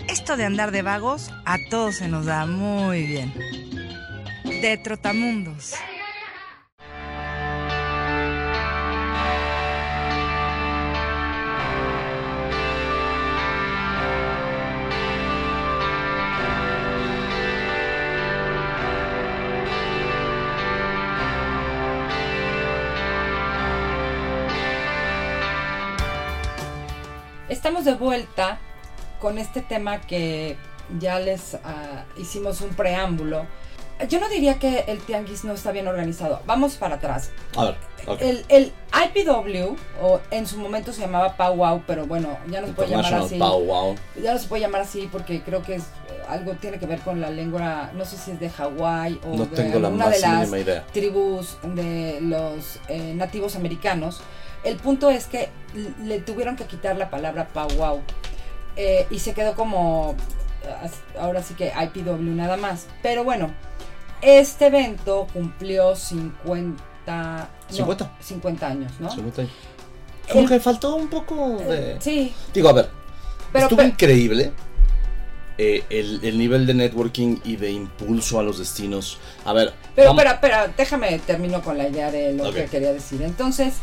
Esto 0.09 0.37
de 0.37 0.45
andar 0.45 0.71
de 0.71 0.83
vagos 0.83 1.31
a 1.45 1.57
todos 1.71 1.97
se 1.97 2.09
nos 2.09 2.27
da 2.27 2.47
muy 2.47 3.07
bien. 3.07 3.35
De 4.45 4.77
Trotamundos. 4.77 5.75
Estamos 27.63 27.85
de 27.85 27.95
vuelta 27.95 28.59
con 29.21 29.39
este 29.39 29.61
tema 29.61 30.01
que 30.01 30.57
ya 30.99 31.21
les 31.21 31.55
ah, 31.63 32.07
hicimos 32.17 32.61
un 32.61 32.71
preámbulo. 32.71 33.47
yo 34.09 34.19
no 34.19 34.29
diría 34.29 34.59
que 34.59 34.81
el 34.89 34.99
tianguis 34.99 35.45
no 35.45 35.53
está 35.53 35.71
bien 35.71 35.87
organizado. 35.87 36.41
Vamos 36.45 36.75
para 36.75 36.97
atrás. 36.97 37.31
A 37.57 37.67
ver. 37.67 37.77
El, 38.19 38.45
el 38.49 38.73
IPW, 38.93 39.77
o 40.03 40.21
en 40.33 40.49
su 40.49 40.59
momento 40.59 40.93
se 40.93 41.03
llamaba 41.03 41.37
Powwow, 41.37 41.85
pero 41.87 42.05
bueno, 42.05 42.37
ya 42.51 42.63
no 42.63 42.67
se 42.67 42.73
puede 42.73 42.89
llamar 42.89 43.15
así. 43.15 43.39
Pow 43.39 43.65
Wow. 43.65 43.95
Ya 44.21 44.33
no 44.35 44.41
se 44.41 44.49
puede 44.49 44.63
llamar 44.63 44.81
así 44.81 45.09
porque 45.13 45.41
creo 45.43 45.63
que 45.63 45.77
es 45.77 45.83
eh, 45.85 46.21
algo 46.29 46.55
tiene 46.55 46.81
que 46.81 46.87
ver 46.87 46.99
con 47.03 47.21
la 47.21 47.31
lengua, 47.31 47.93
no 47.95 48.05
sé 48.05 48.17
si 48.17 48.33
es 48.33 48.41
de 48.41 48.51
Hawái 48.51 49.21
o 49.25 49.37
No 49.37 49.47
de 49.47 49.69
la 49.69 49.87
alguna 49.87 50.09
de 50.09 50.19
las 50.19 50.49
idea. 50.51 50.85
tribus 50.93 51.59
de 51.63 52.19
los 52.23 52.81
eh, 52.89 53.15
nativos 53.15 53.55
americanos. 53.55 54.21
El 54.65 54.77
punto 54.77 55.11
es 55.11 55.27
que 55.27 55.49
le 56.05 56.21
tuvieron 56.21 56.57
que 56.57 56.65
quitar 56.65 56.97
la 56.97 57.11
palabra 57.11 57.49
powwow 57.49 58.01
eh, 58.77 59.07
y 59.11 59.19
se 59.19 59.35
quedó 59.35 59.55
como 59.55 60.15
eh, 60.65 60.91
ahora 61.19 61.43
sí 61.43 61.55
que 61.55 61.73
IPW 61.77 62.21
nada 62.35 62.57
más. 62.57 62.87
Pero 63.03 63.25
bueno, 63.25 63.53
este 64.21 64.67
evento 64.67 65.27
cumplió 65.33 65.97
50 65.97 67.49
no, 67.71 67.75
50. 67.77 68.11
50 68.21 68.67
años, 68.67 68.93
¿no? 69.01 69.11
Se 69.11 69.21
nota 69.23 69.43
ahí. 69.43 69.51
Como 70.29 70.43
El- 70.45 70.49
que 70.49 70.61
faltó 70.61 70.95
un 70.95 71.09
poco 71.09 71.57
de. 71.59 71.97
Sí, 72.01 72.33
Digo, 72.55 72.69
a 72.69 72.73
ver, 72.73 72.89
pero, 73.53 73.65
estuvo 73.65 73.79
pero- 73.79 73.89
increíble 73.89 74.53
eh, 75.59 75.85
el, 75.91 76.21
el 76.25 76.39
nivel 76.39 76.67
de 76.67 76.75
networking 76.75 77.39
y 77.45 77.57
de 77.57 77.71
impulso 77.73 78.39
a 78.39 78.43
los 78.43 78.59
destinos. 78.59 79.19
A 79.45 79.53
ver, 79.53 79.75
Pero, 79.97 80.11
espera, 80.11 80.33
espera, 80.33 80.69
déjame 80.77 81.19
termino 81.19 81.61
con 81.63 81.77
la 81.77 81.89
idea 81.89 82.11
de 82.11 82.33
lo 82.33 82.53
que 82.53 82.67
quería 82.67 82.93
decir. 82.93 83.21
Entonces, 83.23 83.75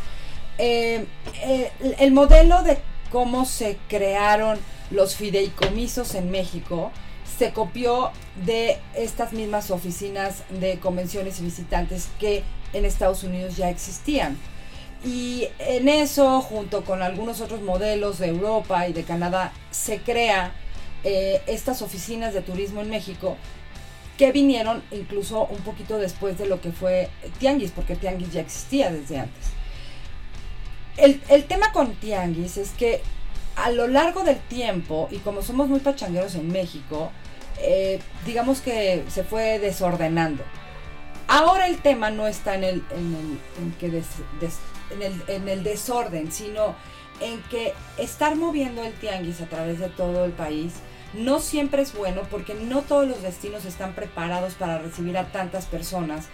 eh, 0.60 1.06
eh, 1.42 1.72
el 1.98 2.12
modelo 2.12 2.62
de 2.64 2.78
cómo 3.12 3.46
se 3.46 3.78
crearon 3.88 4.60
los 4.92 5.16
fideicomisos 5.16 6.16
en 6.16 6.30
México 6.32 6.92
se 7.38 7.54
copió 7.54 8.12
de 8.46 8.78
estas 8.96 9.32
mismas 9.32 9.72
oficinas 9.72 10.44
de 10.50 10.78
convenciones 10.80 11.40
y 11.40 11.44
visitantes 11.44 12.10
que 12.20 12.44
en 12.74 12.84
Estados 12.84 13.24
Unidos 13.24 13.56
ya 13.56 13.70
existían. 13.70 14.38
Y 15.06 15.48
en 15.60 15.88
eso, 15.88 16.42
junto 16.42 16.84
con 16.84 17.02
algunos 17.02 17.40
otros 17.40 17.62
modelos 17.62 18.20
de 18.20 18.28
Europa 18.28 18.90
y 18.90 18.94
de 18.94 19.04
Canadá, 19.04 19.54
se 19.72 20.00
crea 20.00 20.52
eh, 21.06 21.42
estas 21.48 21.82
oficinas 21.82 22.34
de 22.34 22.42
turismo 22.42 22.82
en 22.82 22.90
México 22.90 23.38
que 24.18 24.34
vinieron 24.34 24.84
incluso 24.92 25.46
un 25.46 25.60
poquito 25.60 25.98
después 25.98 26.38
de 26.38 26.46
lo 26.46 26.60
que 26.60 26.74
fue 26.74 27.10
Tianguis, 27.40 27.72
porque 27.72 27.96
Tianguis 27.96 28.34
ya 28.34 28.42
existía 28.42 28.92
desde 28.92 29.20
antes. 29.20 29.59
El, 31.00 31.22
el 31.30 31.46
tema 31.46 31.72
con 31.72 31.96
Tianguis 31.96 32.58
es 32.58 32.72
que 32.72 33.02
a 33.56 33.72
lo 33.72 33.88
largo 33.88 34.24
del 34.24 34.38
tiempo, 34.38 35.08
y 35.12 35.18
como 35.18 35.42
somos 35.42 35.68
muy 35.68 35.80
pachangueros 35.80 36.36
en 36.36 36.52
México, 36.52 37.12
eh, 37.62 38.00
digamos 38.26 38.62
que 38.62 39.04
se 39.10 39.24
fue 39.24 39.60
desordenando. 39.60 40.44
Ahora 41.28 41.68
el 41.68 41.78
tema 41.78 42.10
no 42.10 42.28
está 42.28 42.56
en 42.56 42.64
el, 42.64 42.84
en 42.92 43.40
el, 45.02 45.24
en 45.28 45.48
el 45.48 45.64
desorden, 45.64 46.32
sino 46.32 46.76
en 47.20 47.42
que 47.44 47.74
estar 47.98 48.36
moviendo 48.36 48.84
el 48.84 48.94
tianguis 48.94 49.42
a 49.42 49.46
través 49.46 49.80
de 49.80 49.90
todo 49.90 50.26
el 50.26 50.32
país 50.32 50.74
no 51.14 51.40
siempre 51.40 51.82
es 51.82 51.94
bueno 51.94 52.22
porque 52.30 52.54
no 52.54 52.82
todos 52.82 53.08
los 53.08 53.22
destinos 53.22 53.66
están 53.66 53.94
preparados 53.94 54.54
para 54.54 54.80
recibir 54.80 55.18
a 55.18 55.32
tantas 55.32 55.66
personas, 55.66 56.28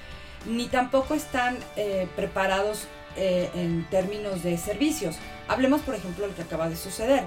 ni 0.45 0.67
tampoco 0.67 1.13
están 1.13 1.57
eh, 1.75 2.07
preparados 2.15 2.87
eh, 3.15 3.49
en 3.55 3.85
términos 3.89 4.43
de 4.43 4.57
servicios. 4.57 5.15
Hablemos, 5.47 5.81
por 5.81 5.95
ejemplo, 5.95 6.25
del 6.25 6.35
que 6.35 6.41
acaba 6.43 6.69
de 6.69 6.75
suceder. 6.75 7.23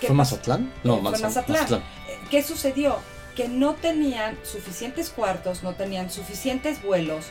¿Qué 0.00 0.06
¿Fue? 0.08 0.16
Mazatlán? 0.16 0.72
No, 0.84 1.00
Fue 1.00 1.10
Mazat- 1.12 1.22
Mazatlán. 1.22 1.80
Eh, 2.08 2.18
¿Qué 2.30 2.42
sucedió? 2.42 2.96
Que 3.36 3.48
no 3.48 3.74
tenían 3.74 4.38
suficientes 4.42 5.10
cuartos, 5.10 5.62
no 5.62 5.74
tenían 5.74 6.10
suficientes 6.10 6.82
vuelos. 6.82 7.26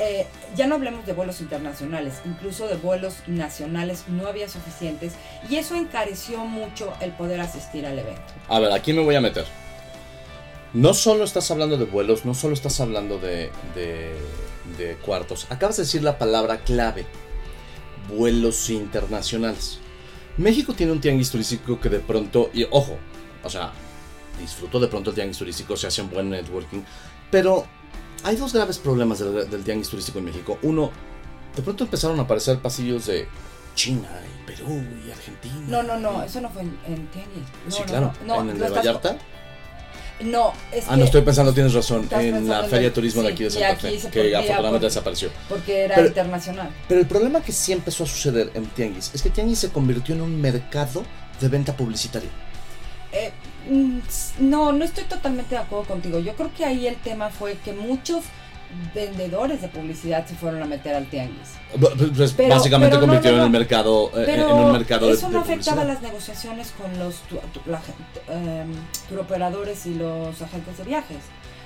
eh, 0.00 0.26
ya 0.54 0.68
no 0.68 0.76
hablemos 0.76 1.04
de 1.06 1.12
vuelos 1.12 1.40
internacionales, 1.40 2.20
incluso 2.24 2.68
de 2.68 2.76
vuelos 2.76 3.14
nacionales 3.26 4.04
no 4.06 4.28
había 4.28 4.48
suficientes 4.48 5.14
y 5.50 5.56
eso 5.56 5.74
encareció 5.74 6.38
mucho 6.44 6.92
el 7.00 7.10
poder 7.10 7.40
asistir 7.40 7.84
al 7.84 7.98
evento. 7.98 8.22
A 8.48 8.60
ver, 8.60 8.70
aquí 8.70 8.92
me 8.92 9.02
voy 9.02 9.16
a 9.16 9.20
meter. 9.20 9.44
No 10.72 10.94
solo 10.94 11.24
estás 11.24 11.50
hablando 11.50 11.76
de 11.78 11.84
vuelos, 11.86 12.24
no 12.24 12.34
solo 12.34 12.54
estás 12.54 12.78
hablando 12.80 13.18
de, 13.18 13.50
de, 13.74 14.14
de 14.76 14.96
cuartos. 15.04 15.46
Acabas 15.50 15.76
de 15.78 15.82
decir 15.82 16.02
la 16.04 16.16
palabra 16.16 16.58
clave. 16.58 17.04
Vuelos 18.08 18.70
internacionales. 18.70 19.78
México 20.36 20.72
tiene 20.74 20.92
un 20.92 21.00
tianguis 21.00 21.30
turístico 21.30 21.80
que 21.80 21.88
de 21.88 22.00
pronto, 22.00 22.50
y 22.52 22.64
ojo, 22.70 22.96
o 23.42 23.50
sea, 23.50 23.72
disfruto 24.40 24.78
de 24.80 24.88
pronto 24.88 25.10
el 25.10 25.16
tianguis 25.16 25.38
turístico, 25.38 25.76
se 25.76 25.88
hace 25.88 26.02
un 26.02 26.10
buen 26.10 26.30
networking, 26.30 26.82
pero 27.30 27.66
hay 28.22 28.36
dos 28.36 28.52
graves 28.52 28.78
problemas 28.78 29.18
del, 29.18 29.50
del 29.50 29.64
tianguis 29.64 29.88
turístico 29.88 30.18
en 30.18 30.26
México. 30.26 30.58
Uno, 30.62 30.90
de 31.56 31.62
pronto 31.62 31.84
empezaron 31.84 32.18
a 32.20 32.22
aparecer 32.22 32.58
pasillos 32.60 33.06
de 33.06 33.28
China 33.74 34.08
y 34.26 34.46
Perú 34.46 34.82
y 35.06 35.10
Argentina. 35.10 35.54
No, 35.68 35.82
no, 35.82 35.98
no, 35.98 36.22
eso 36.22 36.40
no 36.40 36.50
fue 36.50 36.62
en, 36.62 36.78
en 36.86 37.06
Tianguis. 37.08 37.44
No, 37.64 37.70
sí, 37.70 37.82
claro. 37.84 38.12
No, 38.26 38.36
no, 38.36 38.42
en 38.42 38.50
el 38.50 38.58
de 38.58 38.68
Vallarta. 38.70 39.18
No, 40.20 40.52
es 40.72 40.84
Ah, 40.86 40.90
que 40.92 40.96
no 40.96 41.04
estoy 41.04 41.22
pensando, 41.22 41.52
tienes 41.54 41.74
razón, 41.74 42.08
en 42.10 42.48
la 42.48 42.64
Feria 42.64 42.88
de 42.88 42.90
Turismo 42.90 43.22
de 43.22 43.28
aquí 43.28 43.44
de 43.44 43.50
Santa 43.50 43.76
Fe, 43.76 43.98
que 44.10 44.34
afortunadamente 44.34 44.86
desapareció. 44.86 45.30
porque 45.48 45.82
era 45.84 45.94
Pero- 45.94 46.08
internacional. 46.08 46.70
Pero 46.88 47.00
el 47.00 47.06
problema 47.06 47.40
que 47.42 47.52
sí 47.52 47.72
empezó 47.72 48.02
a 48.04 48.06
suceder 48.06 48.50
en 48.54 48.66
Tianguis 48.66 49.10
es 49.14 49.22
que 49.22 49.30
Tianguis 49.30 49.58
se 49.60 49.70
convirtió 49.70 50.14
en 50.16 50.22
un 50.22 50.40
mercado 50.40 51.04
de 51.40 51.48
venta 51.48 51.76
publicitaria. 51.76 52.30
Eh, 53.12 53.30
mm, 53.70 53.98
no, 54.40 54.72
no 54.72 54.84
estoy 54.84 55.04
totalmente 55.04 55.54
de 55.54 55.60
acuerdo 55.60 55.84
contigo. 55.86 56.18
Yo 56.18 56.34
creo 56.34 56.50
que 56.52 56.64
ahí 56.64 56.86
el 56.86 56.96
tema 56.96 57.30
fue 57.30 57.56
que 57.64 57.72
muchos 57.72 58.24
vendedores 58.94 59.60
de 59.62 59.68
publicidad 59.68 60.26
se 60.26 60.34
fueron 60.34 60.62
a 60.62 60.66
meter 60.66 60.94
al 60.94 61.06
tianguis. 61.06 61.48
Pues 62.16 62.32
Pero- 62.32 62.54
básicamente 62.54 62.96
pero 62.96 63.00
no, 63.00 63.06
convirtieron 63.06 63.38
no, 63.40 63.44
el 63.46 63.50
mercado 63.50 64.10
eh, 64.16 64.22
Pero 64.26 64.48
en 64.50 64.56
un 64.56 64.72
mercado 64.72 65.06
de, 65.08 65.12
eso 65.14 65.26
de 65.28 65.32
no 65.34 65.40
afectaba 65.40 65.82
publicidad. 65.82 65.86
las 65.94 66.02
negociaciones 66.02 66.72
con 66.72 66.98
los 66.98 67.16
tu- 67.22 67.36
tu- 67.52 67.70
la 67.70 67.80
em, 68.28 68.72
turoperadores 69.08 69.86
y 69.86 69.94
los 69.94 70.40
agentes 70.42 70.78
de 70.78 70.84
viajes. 70.84 71.18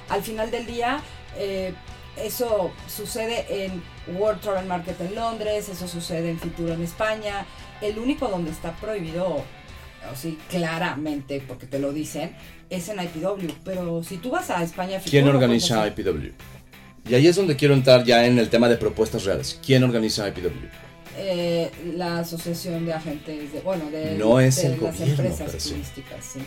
Al 0.08 0.22
final 0.22 0.50
del 0.50 0.66
día, 0.66 1.00
eh, 1.36 1.72
eso 2.16 2.70
sucede 2.88 3.64
en 3.64 3.82
World 4.18 4.40
Travel 4.40 4.66
Market 4.66 5.00
en 5.00 5.14
Londres, 5.14 5.68
eso 5.68 5.88
sucede 5.88 6.30
en 6.30 6.38
Fitur 6.38 6.70
en 6.70 6.82
España. 6.82 7.46
El 7.80 7.98
único 7.98 8.28
donde 8.28 8.50
está 8.50 8.72
prohibido, 8.72 9.42
así 10.12 10.38
claramente, 10.50 11.42
porque 11.46 11.66
te 11.66 11.78
lo 11.78 11.92
dicen, 11.92 12.36
es 12.70 12.88
en 12.88 13.00
IPW. 13.00 13.52
Pero 13.64 14.02
si 14.02 14.18
tú 14.18 14.30
vas 14.30 14.50
a 14.50 14.62
España, 14.62 15.00
¿Quién 15.04 15.24
lo 15.26 15.32
puedes 15.32 15.44
organiza. 15.70 15.86
IPW? 15.88 16.32
Y 17.08 17.14
ahí 17.14 17.26
es 17.26 17.36
donde 17.36 17.56
quiero 17.56 17.74
entrar 17.74 18.04
ya 18.04 18.24
en 18.26 18.38
el 18.38 18.48
tema 18.48 18.68
de 18.68 18.76
propuestas 18.76 19.24
reales. 19.24 19.58
¿Quién 19.64 19.82
organiza 19.82 20.28
IPW? 20.28 20.68
Eh, 21.18 21.70
la 21.96 22.20
asociación 22.20 22.86
de 22.86 22.92
agentes 22.92 23.52
de, 23.52 23.60
bueno, 23.60 23.90
de, 23.90 24.16
No 24.16 24.40
es 24.40 24.56
de 24.56 24.68
el 24.68 24.70
las 24.72 24.98
gobierno, 24.98 25.24
empresas 25.24 25.64
turísticas, 25.64 26.24
sí. 26.24 26.40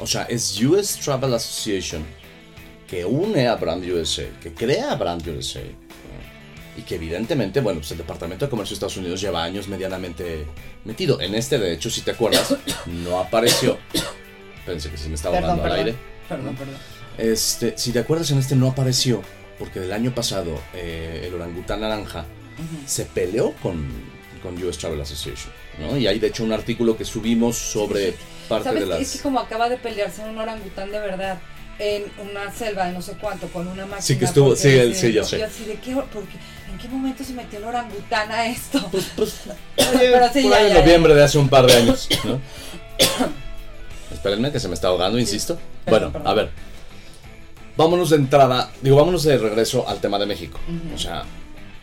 O 0.00 0.06
sea, 0.06 0.24
es 0.24 0.60
US 0.62 0.96
Travel 0.98 1.32
Association 1.32 2.04
que 2.86 3.04
une 3.04 3.48
a 3.48 3.56
Brand 3.56 3.84
USA, 3.84 4.24
que 4.42 4.52
crea 4.52 4.92
a 4.92 4.96
Brand 4.96 5.26
USA. 5.26 5.62
Y 6.76 6.82
que 6.82 6.96
evidentemente, 6.96 7.60
bueno, 7.62 7.80
pues 7.80 7.90
el 7.92 7.98
Departamento 7.98 8.44
de 8.44 8.50
Comercio 8.50 8.74
de 8.74 8.76
Estados 8.76 8.98
Unidos 8.98 9.18
lleva 9.20 9.42
años 9.42 9.66
medianamente 9.66 10.44
metido. 10.84 11.18
En 11.22 11.34
este, 11.34 11.58
de 11.58 11.72
hecho, 11.72 11.88
si 11.88 12.02
te 12.02 12.10
acuerdas, 12.10 12.54
no 12.86 13.18
apareció. 13.18 13.78
Pensé 14.66 14.90
que 14.90 14.98
se 14.98 15.08
me 15.08 15.14
estaba 15.14 15.36
Perdón, 15.36 15.50
hablando 15.60 15.74
al 15.74 15.84
perdón, 15.84 15.86
aire. 15.86 15.98
perdón, 16.28 16.56
perdón. 16.56 16.74
Este, 17.16 17.78
si 17.78 17.92
te 17.92 18.00
acuerdas, 18.00 18.30
en 18.30 18.38
este 18.38 18.56
no 18.56 18.68
apareció, 18.68 19.22
porque 19.58 19.80
el 19.80 19.92
año 19.92 20.14
pasado 20.14 20.58
eh, 20.74 21.24
el 21.26 21.34
orangután 21.34 21.80
naranja 21.80 22.24
se 22.86 23.04
peleó 23.04 23.52
con, 23.62 23.86
con 24.42 24.62
US 24.62 24.78
Travel 24.78 25.00
Association, 25.00 25.52
¿no? 25.78 25.96
Y 25.96 26.06
hay 26.06 26.18
de 26.18 26.28
hecho 26.28 26.44
un 26.44 26.52
artículo 26.52 26.96
que 26.96 27.04
subimos 27.04 27.56
sobre 27.56 28.14
parte 28.48 28.64
¿Sabes? 28.68 28.80
de 28.80 28.86
las... 28.86 29.00
Es 29.00 29.12
que 29.12 29.18
como 29.20 29.40
acaba 29.40 29.68
de 29.68 29.76
pelearse 29.76 30.22
un 30.22 30.38
orangután 30.38 30.90
de 30.90 30.98
verdad 31.00 31.38
en 31.78 32.04
una 32.30 32.50
selva 32.54 32.86
de 32.86 32.92
no 32.94 33.02
sé 33.02 33.12
cuánto 33.20 33.48
con 33.48 33.66
una 33.68 33.82
máquina. 33.84 34.00
Sí, 34.00 34.16
que 34.18 34.24
estuvo- 34.24 34.56
sí, 34.56 34.70
dice, 34.70 34.94
sí, 35.08 35.12
ya 35.12 35.24
sé. 35.24 35.38
yo 35.38 35.46
así 35.46 35.64
de 35.66 35.74
qué, 35.74 35.94
porque, 35.94 36.36
¿en 36.72 36.78
qué 36.78 36.88
momento 36.88 37.22
se 37.22 37.34
metió 37.34 37.58
el 37.58 37.64
orangután 37.66 38.32
a 38.32 38.46
esto? 38.46 38.88
Pues, 38.90 39.10
pues, 39.14 39.34
Pero 39.76 40.26
sí, 40.32 40.42
por 40.42 40.50
ya, 40.52 40.56
ahí 40.56 40.62
en 40.64 40.68
ya, 40.70 40.74
ya. 40.74 40.80
noviembre 40.80 41.14
de 41.14 41.22
hace 41.24 41.36
un 41.38 41.48
par 41.50 41.66
de 41.66 41.74
años, 41.74 42.08
¿no? 42.24 42.40
Espérenme 44.12 44.52
que 44.52 44.60
se 44.60 44.68
me 44.68 44.74
está 44.74 44.88
ahogando, 44.88 45.18
insisto. 45.18 45.58
Perdón, 45.84 46.12
bueno, 46.12 46.12
perdón. 46.12 46.28
a 46.28 46.34
ver. 46.34 46.50
Vámonos 47.76 48.10
de 48.10 48.16
entrada, 48.16 48.70
digo, 48.80 48.96
vámonos 48.96 49.22
de 49.24 49.36
regreso 49.36 49.86
al 49.86 50.00
tema 50.00 50.18
de 50.18 50.26
México. 50.26 50.58
O 50.94 50.98
sea, 50.98 51.24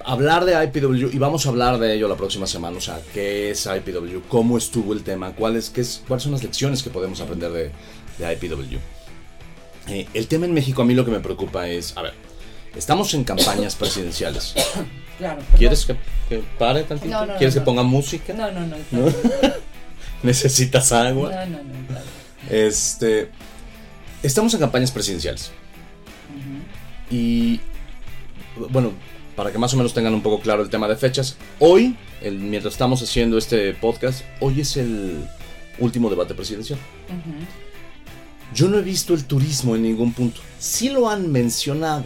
hablar 0.04 0.44
de 0.46 0.64
IPW, 0.64 1.14
y 1.14 1.18
vamos 1.20 1.46
a 1.46 1.50
hablar 1.50 1.78
de 1.78 1.94
ello 1.94 2.08
la 2.08 2.16
próxima 2.16 2.48
semana, 2.48 2.78
o 2.78 2.82
sea, 2.82 3.00
qué 3.14 3.52
es 3.52 3.68
IPW, 3.68 4.22
cómo 4.28 4.58
estuvo 4.58 4.94
el 4.94 5.04
tema, 5.04 5.34
cuáles, 5.34 5.70
qué 5.70 5.82
es, 5.82 6.04
cuáles 6.08 6.24
son 6.24 6.32
las 6.32 6.44
lecciones 6.44 6.82
que 6.82 6.90
podemos 6.90 7.22
aprender 7.22 7.52
de, 7.52 7.72
de 8.18 8.34
IPW. 8.34 8.78
Eh, 9.88 10.08
el 10.14 10.28
tema 10.28 10.46
en 10.46 10.54
México 10.54 10.82
a 10.82 10.86
mí 10.86 10.94
lo 10.94 11.06
que 11.06 11.12
me 11.12 11.20
preocupa 11.20 11.68
es, 11.68 11.96
a 11.96 12.02
ver, 12.02 12.14
estamos 12.76 13.14
en 13.14 13.24
campañas 13.24 13.76
presidenciales. 13.76 14.56
Claro. 15.16 15.44
¿Quieres 15.56 15.86
que, 15.86 15.96
que 16.28 16.44
pare 16.58 16.84
tantito? 16.84 17.12
No, 17.12 17.28
no, 17.28 17.38
¿Quieres 17.38 17.56
no, 17.56 17.62
que 17.62 17.66
ponga 17.66 17.84
música? 17.84 18.34
No, 18.34 18.52
no, 18.52 18.66
no. 18.66 18.76
¿Necesitas 20.24 20.92
agua? 20.92 21.30
No, 21.30 21.46
no, 21.46 21.64
no. 21.64 21.88
claro. 21.88 22.06
Este, 22.50 23.30
estamos 24.24 24.56
en 24.56 24.60
campañas 24.60 24.90
presidenciales. 24.90 25.52
Y 27.12 27.60
bueno, 28.70 28.92
para 29.36 29.52
que 29.52 29.58
más 29.58 29.74
o 29.74 29.78
menos 29.78 29.94
tengan 29.94 30.14
un 30.14 30.22
poco 30.22 30.40
claro 30.42 30.62
el 30.64 30.70
tema 30.70 30.88
de 30.88 30.96
fechas, 30.96 31.38
hoy, 31.60 31.96
el- 32.22 32.38
mientras 32.40 32.74
estamos 32.74 33.02
haciendo 33.02 33.38
este 33.38 33.74
podcast, 33.74 34.24
hoy 34.40 34.62
es 34.62 34.78
el 34.78 35.26
último 35.80 36.10
debate 36.10 36.34
presidencial. 36.34 36.80
Yo 38.54 38.68
no 38.70 38.78
he 38.78 38.82
visto 38.84 39.14
el 39.14 39.26
turismo 39.26 39.76
en 39.76 39.82
ningún 39.84 40.14
punto. 40.14 40.42
Sí 40.60 40.90
lo 40.90 41.10
han 41.10 41.32
mencionado, 41.32 42.04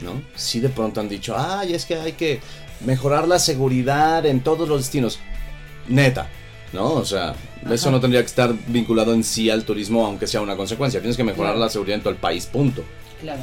¿no? 0.00 0.20
Sí 0.36 0.60
de 0.60 0.68
pronto 0.68 1.00
han 1.00 1.08
dicho, 1.08 1.34
ay, 1.36 1.72
es 1.74 1.86
que 1.86 1.94
hay 1.94 2.12
que 2.12 2.40
mejorar 2.84 3.26
la 3.26 3.38
seguridad 3.38 4.24
en 4.26 4.40
todos 4.40 4.68
los 4.68 4.80
destinos. 4.82 5.18
Neta, 5.88 6.28
¿no? 6.74 6.92
O 6.92 7.04
sea, 7.06 7.34
eso 7.70 7.90
no 7.90 7.98
tendría 8.00 8.20
que 8.20 8.26
estar 8.26 8.54
vinculado 8.68 9.14
en 9.14 9.24
sí 9.24 9.48
al 9.48 9.64
turismo, 9.64 10.04
aunque 10.04 10.26
sea 10.26 10.42
una 10.42 10.54
consecuencia. 10.56 11.00
Tienes 11.00 11.16
que 11.16 11.24
mejorar 11.24 11.52
Claro. 11.52 11.60
la 11.64 11.70
seguridad 11.70 11.96
en 11.96 12.02
todo 12.02 12.12
el 12.12 12.18
país, 12.20 12.44
punto. 12.46 12.84
Claro. 13.22 13.40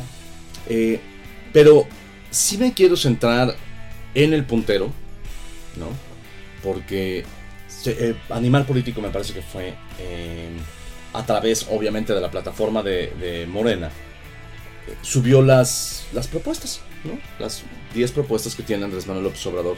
Eh, 0.69 0.99
pero 1.53 1.87
sí 2.29 2.57
me 2.57 2.73
quiero 2.73 2.95
centrar 2.95 3.55
en 4.13 4.33
el 4.33 4.45
puntero, 4.45 4.91
¿no? 5.75 5.87
Porque 6.63 7.25
eh, 7.85 8.15
Animal 8.29 8.65
Político 8.65 9.01
me 9.01 9.09
parece 9.09 9.33
que 9.33 9.41
fue 9.41 9.73
eh, 9.99 10.49
a 11.13 11.25
través, 11.25 11.67
obviamente, 11.69 12.13
de 12.13 12.21
la 12.21 12.31
plataforma 12.31 12.83
de, 12.83 13.47
Morena. 13.49 13.87
eh, 13.87 14.95
subió 15.01 15.41
las, 15.41 16.07
las 16.13 16.27
propuestas, 16.27 16.81
¿no? 17.03 17.19
Las 17.39 17.63
10 17.93 18.11
propuestas 18.11 18.55
que 18.55 18.63
tiene 18.63 18.85
Andrés 18.85 19.07
Manuel 19.07 19.25
López 19.25 19.45
Obrador 19.45 19.77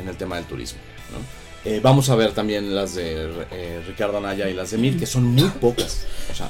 en 0.00 0.08
el 0.08 0.16
tema 0.16 0.36
del 0.36 0.44
turismo, 0.46 0.80
¿no? 1.12 1.40
Vamos 1.82 2.08
a 2.08 2.14
ver 2.14 2.32
también 2.32 2.74
las 2.74 2.94
de 2.94 3.30
Ricardo 3.86 4.16
Anaya 4.16 4.48
y 4.48 4.54
las 4.54 4.70
de 4.70 4.78
Mir, 4.78 4.98
que 4.98 5.04
son 5.04 5.24
muy 5.24 5.50
pocas. 5.60 6.06
O 6.32 6.34
sea, 6.34 6.48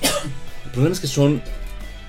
el 0.66 0.70
problema 0.70 0.92
es 0.92 1.00
que 1.00 1.08
son 1.08 1.42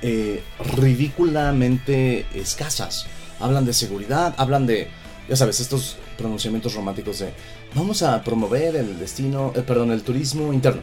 eh, 0.01 0.43
ridículamente 0.77 2.25
escasas. 2.33 3.05
Hablan 3.39 3.65
de 3.65 3.73
seguridad, 3.73 4.33
hablan 4.37 4.67
de, 4.67 4.87
ya 5.27 5.35
sabes, 5.35 5.59
estos 5.59 5.97
pronunciamientos 6.17 6.75
románticos 6.75 7.19
de 7.19 7.33
vamos 7.73 8.03
a 8.03 8.23
promover 8.23 8.75
el 8.75 8.99
destino, 8.99 9.51
eh, 9.55 9.61
perdón, 9.61 9.91
el 9.91 10.03
turismo 10.03 10.53
interno. 10.53 10.81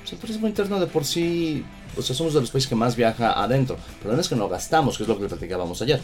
Pues 0.00 0.12
el 0.12 0.18
turismo 0.18 0.46
interno 0.46 0.78
de 0.80 0.86
por 0.86 1.04
sí, 1.04 1.64
o 1.96 2.02
sea, 2.02 2.14
somos 2.14 2.34
de 2.34 2.40
los 2.40 2.50
países 2.50 2.68
que 2.68 2.74
más 2.76 2.96
viaja 2.96 3.32
adentro. 3.42 3.76
El 3.76 3.96
problema 3.98 4.20
es 4.22 4.28
que 4.28 4.36
no 4.36 4.48
gastamos, 4.48 4.96
que 4.96 5.02
es 5.02 5.08
lo 5.08 5.18
que 5.18 5.26
platicábamos 5.26 5.82
ayer. 5.82 6.00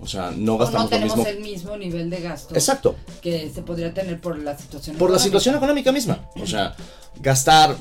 O 0.00 0.06
sea, 0.06 0.32
no 0.36 0.54
O 0.54 0.58
no 0.58 0.58
gastamos 0.58 0.84
lo 0.84 0.88
tenemos 0.90 1.16
mismo. 1.16 1.30
el 1.30 1.40
mismo 1.40 1.76
nivel 1.76 2.10
de 2.10 2.20
gasto 2.20 2.54
Exacto. 2.54 2.96
que 3.22 3.50
se 3.54 3.62
podría 3.62 3.94
tener 3.94 4.20
por 4.20 4.36
la 4.38 4.58
situación 4.58 4.96
Por 4.96 5.10
la 5.10 5.18
situación 5.18 5.54
económica 5.54 5.92
misma. 5.92 6.18
O 6.40 6.46
sea, 6.46 6.74
gastar. 7.20 7.76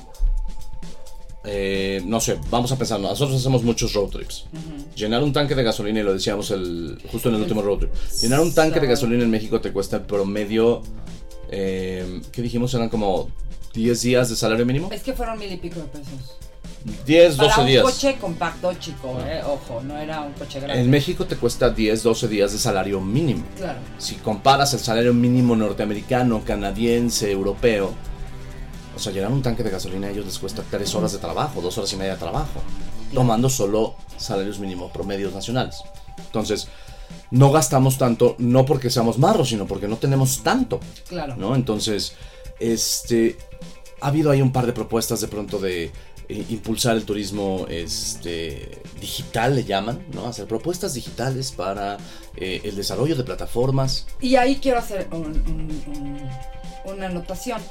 Eh, 1.45 2.01
no 2.05 2.19
sé, 2.21 2.39
vamos 2.49 2.71
a 2.71 2.77
pensar, 2.77 2.99
nosotros 2.99 3.39
hacemos 3.39 3.63
muchos 3.63 3.93
road 3.93 4.09
trips. 4.09 4.45
Llenar 4.95 5.23
un 5.23 5.33
tanque 5.33 5.55
de 5.55 5.63
gasolina, 5.63 5.99
y 5.99 6.03
lo 6.03 6.13
decíamos 6.13 6.51
el, 6.51 6.97
justo 7.11 7.29
en 7.29 7.35
el 7.35 7.41
último 7.41 7.61
road 7.61 7.79
trip. 7.79 7.91
Llenar 8.21 8.39
un 8.39 8.53
tanque 8.53 8.79
de 8.79 8.87
gasolina 8.87 9.23
en 9.23 9.29
México 9.29 9.59
te 9.59 9.71
cuesta 9.71 9.97
en 9.97 10.03
promedio. 10.03 10.81
Eh, 11.49 12.21
¿Qué 12.31 12.41
dijimos? 12.41 12.73
Eran 12.73 12.89
como 12.89 13.29
10 13.73 14.01
días 14.01 14.29
de 14.29 14.35
salario 14.35 14.65
mínimo. 14.65 14.89
Es 14.91 15.03
que 15.03 15.13
fueron 15.13 15.37
mil 15.37 15.51
y 15.51 15.57
pico 15.57 15.79
de 15.79 15.87
pesos. 15.87 16.37
10, 17.05 17.35
Para 17.35 17.47
12 17.49 17.61
un 17.61 17.67
días. 17.67 17.83
coche 17.83 18.17
compacto 18.19 18.73
chico, 18.73 19.17
eh, 19.25 19.41
ojo, 19.45 19.81
no 19.83 19.97
era 19.97 20.21
un 20.21 20.33
coche 20.33 20.59
grande. 20.59 20.81
En 20.81 20.89
México 20.89 21.25
te 21.25 21.37
cuesta 21.37 21.69
10, 21.69 22.03
12 22.03 22.27
días 22.27 22.51
de 22.51 22.57
salario 22.57 22.99
mínimo. 22.99 23.43
Claro. 23.57 23.79
Si 23.97 24.15
comparas 24.15 24.73
el 24.73 24.79
salario 24.79 25.13
mínimo 25.13 25.55
norteamericano, 25.55 26.43
canadiense, 26.43 27.31
europeo, 27.31 27.93
o 28.95 28.99
sea, 28.99 29.11
llenar 29.11 29.31
un 29.31 29.41
tanque 29.41 29.63
de 29.63 29.69
gasolina 29.69 30.07
a 30.07 30.11
ellos 30.11 30.25
les 30.25 30.39
cuesta 30.39 30.63
3 30.69 30.95
horas 30.95 31.11
de 31.11 31.17
trabajo, 31.19 31.61
2 31.61 31.77
horas 31.77 31.93
y 31.93 31.95
media 31.97 32.13
de 32.13 32.19
trabajo, 32.19 32.61
tomando 33.13 33.49
solo 33.49 33.95
salarios 34.17 34.59
mínimos 34.59 34.91
promedios 34.91 35.33
nacionales. 35.33 35.81
Entonces, 36.17 36.67
no 37.31 37.51
gastamos 37.51 37.97
tanto, 37.97 38.35
no 38.39 38.65
porque 38.65 38.89
seamos 38.89 39.17
marros, 39.17 39.49
sino 39.49 39.65
porque 39.67 39.87
no 39.87 39.97
tenemos 39.97 40.41
tanto. 40.43 40.79
Claro. 41.07 41.35
¿no? 41.35 41.55
Entonces, 41.55 42.13
este, 42.59 43.37
ha 44.01 44.07
habido 44.07 44.31
ahí 44.31 44.41
un 44.41 44.51
par 44.51 44.65
de 44.65 44.73
propuestas 44.73 45.21
de 45.21 45.27
pronto 45.27 45.59
de 45.59 45.91
eh, 46.29 46.45
impulsar 46.49 46.95
el 46.95 47.03
turismo 47.03 47.65
este, 47.69 48.81
digital, 49.01 49.55
le 49.55 49.63
llaman, 49.65 50.05
¿no? 50.13 50.25
Hacer 50.27 50.47
propuestas 50.47 50.93
digitales 50.93 51.51
para 51.51 51.97
eh, 52.37 52.61
el 52.63 52.75
desarrollo 52.75 53.15
de 53.15 53.23
plataformas. 53.23 54.05
Y 54.21 54.35
ahí 54.37 54.57
quiero 54.61 54.79
hacer 54.79 55.07
un- 55.11 55.25
un- 55.25 55.83
un- 55.87 56.93
una 56.93 57.07
anotación. 57.07 57.61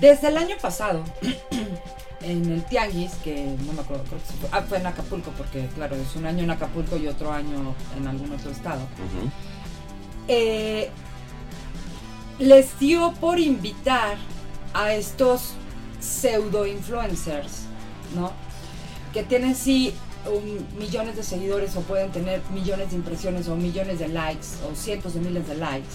Desde 0.00 0.28
el 0.28 0.36
año 0.36 0.56
pasado, 0.60 1.02
en 2.22 2.52
el 2.52 2.64
Tianguis, 2.64 3.12
que 3.24 3.54
no 3.66 3.72
me 3.72 3.80
acuerdo, 3.80 4.04
creo 4.04 4.18
que 4.18 4.26
fue, 4.40 4.48
ah, 4.52 4.62
fue 4.68 4.78
en 4.78 4.86
Acapulco, 4.86 5.30
porque 5.32 5.66
claro, 5.74 5.96
es 5.96 6.14
un 6.16 6.26
año 6.26 6.44
en 6.44 6.50
Acapulco 6.50 6.96
y 6.96 7.06
otro 7.08 7.32
año 7.32 7.74
en 7.96 8.06
algún 8.06 8.32
otro 8.32 8.50
estado. 8.50 8.80
eh, 10.28 10.90
les 12.38 12.78
dio 12.78 13.12
por 13.14 13.38
invitar 13.40 14.16
a 14.74 14.92
estos 14.92 15.54
pseudo 16.00 16.66
influencers, 16.66 17.62
¿no? 18.14 18.30
Que 19.12 19.22
tienen 19.24 19.54
sí 19.56 19.94
un- 20.26 20.66
millones 20.78 21.16
de 21.16 21.22
seguidores 21.24 21.74
o 21.76 21.80
pueden 21.80 22.12
tener 22.12 22.42
millones 22.52 22.90
de 22.90 22.96
impresiones 22.96 23.48
o 23.48 23.56
millones 23.56 23.98
de 23.98 24.08
likes 24.08 24.46
o 24.70 24.76
cientos 24.76 25.14
de 25.14 25.20
miles 25.20 25.48
de 25.48 25.56
likes. 25.56 25.88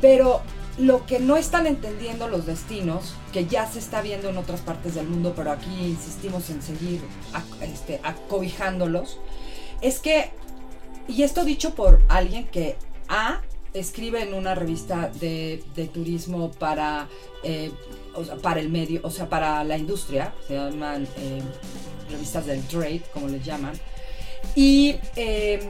Pero 0.00 0.40
lo 0.80 1.04
que 1.04 1.20
no 1.20 1.36
están 1.36 1.66
entendiendo 1.66 2.26
los 2.26 2.46
destinos, 2.46 3.14
que 3.32 3.44
ya 3.44 3.70
se 3.70 3.78
está 3.78 4.00
viendo 4.00 4.30
en 4.30 4.38
otras 4.38 4.62
partes 4.62 4.94
del 4.94 5.06
mundo, 5.06 5.34
pero 5.36 5.52
aquí 5.52 5.70
insistimos 5.84 6.48
en 6.48 6.62
seguir 6.62 7.02
este, 7.60 8.00
acobijándolos, 8.02 9.18
es 9.82 10.00
que, 10.00 10.30
y 11.06 11.22
esto 11.22 11.44
dicho 11.44 11.74
por 11.74 12.02
alguien 12.08 12.46
que 12.46 12.76
A 13.08 13.42
escribe 13.74 14.22
en 14.22 14.34
una 14.34 14.54
revista 14.54 15.10
de, 15.20 15.62
de 15.76 15.86
turismo 15.86 16.50
para, 16.50 17.08
eh, 17.44 17.70
o 18.14 18.24
sea, 18.24 18.36
para 18.36 18.60
el 18.60 18.70
medio, 18.70 19.00
o 19.04 19.10
sea, 19.10 19.28
para 19.28 19.62
la 19.64 19.76
industria, 19.76 20.34
se 20.48 20.54
llaman 20.54 21.06
eh, 21.18 21.42
revistas 22.10 22.46
del 22.46 22.62
trade, 22.66 23.02
como 23.12 23.28
les 23.28 23.44
llaman, 23.44 23.74
y 24.54 24.96
eh, 25.14 25.60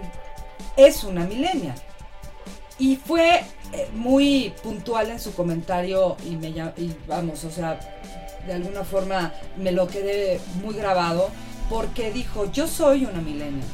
es 0.76 1.02
una 1.02 1.24
millennial. 1.26 1.76
Y 2.78 2.96
fue 2.96 3.42
muy 3.94 4.52
puntual 4.62 5.10
en 5.10 5.20
su 5.20 5.34
comentario 5.34 6.16
y 6.26 6.36
me 6.36 6.48
y 6.48 6.94
vamos, 7.06 7.44
o 7.44 7.50
sea, 7.50 7.78
de 8.46 8.52
alguna 8.54 8.84
forma 8.84 9.32
me 9.56 9.72
lo 9.72 9.86
quedé 9.86 10.40
muy 10.62 10.74
grabado 10.74 11.28
porque 11.68 12.10
dijo, 12.10 12.50
yo 12.50 12.66
soy 12.66 13.04
una 13.04 13.20
millennial. 13.20 13.68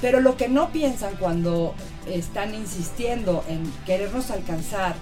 Pero 0.00 0.20
lo 0.20 0.36
que 0.36 0.48
no 0.48 0.70
piensan 0.70 1.16
cuando 1.16 1.74
están 2.06 2.54
insistiendo 2.54 3.44
en 3.48 3.62
querernos 3.86 4.30
alcanzar 4.30 4.94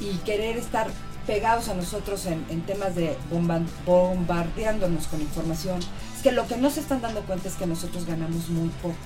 y 0.00 0.16
querer 0.24 0.56
estar 0.56 0.88
pegados 1.26 1.68
a 1.68 1.74
nosotros 1.74 2.26
en, 2.26 2.44
en 2.48 2.62
temas 2.62 2.96
de 2.96 3.16
bomba- 3.30 3.64
bombardeándonos 3.86 5.06
con 5.06 5.20
información, 5.20 5.78
es 6.16 6.22
que 6.22 6.32
lo 6.32 6.48
que 6.48 6.56
no 6.56 6.70
se 6.70 6.80
están 6.80 7.00
dando 7.00 7.20
cuenta 7.20 7.48
es 7.48 7.54
que 7.54 7.66
nosotros 7.66 8.06
ganamos 8.06 8.48
muy 8.48 8.68
poco. 8.82 8.96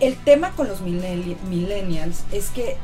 El 0.00 0.16
tema 0.16 0.52
con 0.52 0.66
los 0.66 0.80
millenni- 0.80 1.36
millennials 1.48 2.22
es 2.32 2.48
que 2.50 2.76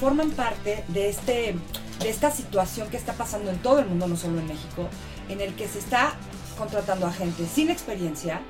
forman 0.00 0.30
parte 0.32 0.84
de, 0.88 1.08
este, 1.08 1.54
de 2.00 2.08
esta 2.10 2.30
situación 2.30 2.88
que 2.90 2.96
está 2.96 3.12
pasando 3.14 3.50
en 3.50 3.58
todo 3.58 3.78
el 3.78 3.86
mundo, 3.86 4.08
no 4.08 4.16
solo 4.16 4.40
en 4.40 4.48
México, 4.48 4.88
en 5.28 5.40
el 5.40 5.54
que 5.54 5.68
se 5.68 5.78
está 5.78 6.14
contratando 6.58 7.06
a 7.06 7.12
gente 7.12 7.46
sin 7.46 7.70
experiencia, 7.70 8.40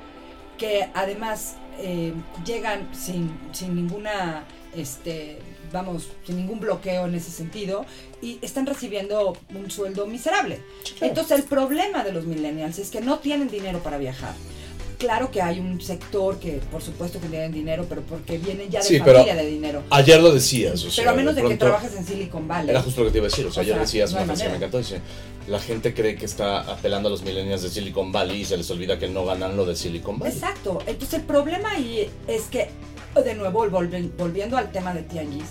que 0.57 0.89
además 0.95 1.55
eh, 1.79 2.13
llegan 2.45 2.89
sin, 2.93 3.31
sin 3.51 3.75
ninguna, 3.75 4.45
este, 4.75 5.39
vamos, 5.71 6.09
sin 6.25 6.37
ningún 6.37 6.59
bloqueo 6.59 7.05
en 7.05 7.15
ese 7.15 7.31
sentido 7.31 7.85
y 8.21 8.39
están 8.41 8.65
recibiendo 8.65 9.37
un 9.55 9.69
sueldo 9.71 10.07
miserable. 10.07 10.61
Entonces 11.01 11.37
el 11.39 11.43
problema 11.45 12.03
de 12.03 12.11
los 12.13 12.25
millennials 12.25 12.79
es 12.79 12.89
que 12.89 13.01
no 13.01 13.19
tienen 13.19 13.47
dinero 13.47 13.79
para 13.79 13.97
viajar. 13.97 14.33
Claro 15.01 15.31
que 15.31 15.41
hay 15.41 15.59
un 15.59 15.81
sector 15.81 16.37
que 16.39 16.61
por 16.71 16.79
supuesto 16.79 17.19
que 17.19 17.27
tienen 17.27 17.51
dinero, 17.51 17.87
pero 17.89 18.03
porque 18.03 18.37
vienen 18.37 18.69
ya 18.69 18.81
de 18.81 18.85
Sí, 18.85 18.99
familia 18.99 19.33
de 19.33 19.47
dinero. 19.47 19.81
Ayer 19.89 20.21
lo 20.21 20.31
decías, 20.31 20.83
o 20.83 20.91
sea, 20.91 21.01
pero 21.03 21.09
a 21.15 21.17
menos 21.17 21.35
de, 21.35 21.41
que 21.43 21.57
trabajes 21.57 21.95
en 21.95 22.05
Silicon 22.05 22.47
Valley. 22.47 22.69
Era 22.69 22.83
justo 22.83 23.01
lo 23.01 23.07
que 23.07 23.13
te 23.13 23.17
iba 23.17 23.25
a 23.25 23.29
decir, 23.31 23.47
o 23.47 23.51
sea, 23.51 23.61
O 23.61 23.63
ayer 23.63 23.73
sea, 23.73 23.81
decías 23.81 24.11
no 24.11 24.17
una 24.17 24.25
frase 24.27 24.43
que 24.43 24.49
me 24.51 24.55
encantó, 24.57 24.77
dice, 24.77 25.01
la 25.47 25.59
gente 25.59 25.95
cree 25.95 26.15
que 26.15 26.25
está 26.25 26.59
apelando 26.71 27.07
a 27.07 27.11
los 27.11 27.23
millennials 27.23 27.63
de 27.63 27.69
Silicon 27.71 28.11
Valley 28.11 28.41
y 28.41 28.45
se 28.45 28.57
les 28.57 28.69
olvida 28.69 28.99
que 28.99 29.07
no 29.09 29.25
ganan 29.25 29.57
lo 29.57 29.65
de 29.65 29.75
Silicon 29.75 30.19
Valley. 30.19 30.35
Exacto. 30.35 30.77
Entonces 30.85 31.15
el 31.19 31.25
problema 31.25 31.71
ahí 31.71 32.07
es 32.27 32.43
que, 32.43 32.69
de 33.25 33.33
nuevo, 33.33 33.65
volvi- 33.65 34.11
volviendo 34.15 34.55
al 34.55 34.71
tema 34.71 34.93
de 34.93 35.01
Tianguis, 35.01 35.45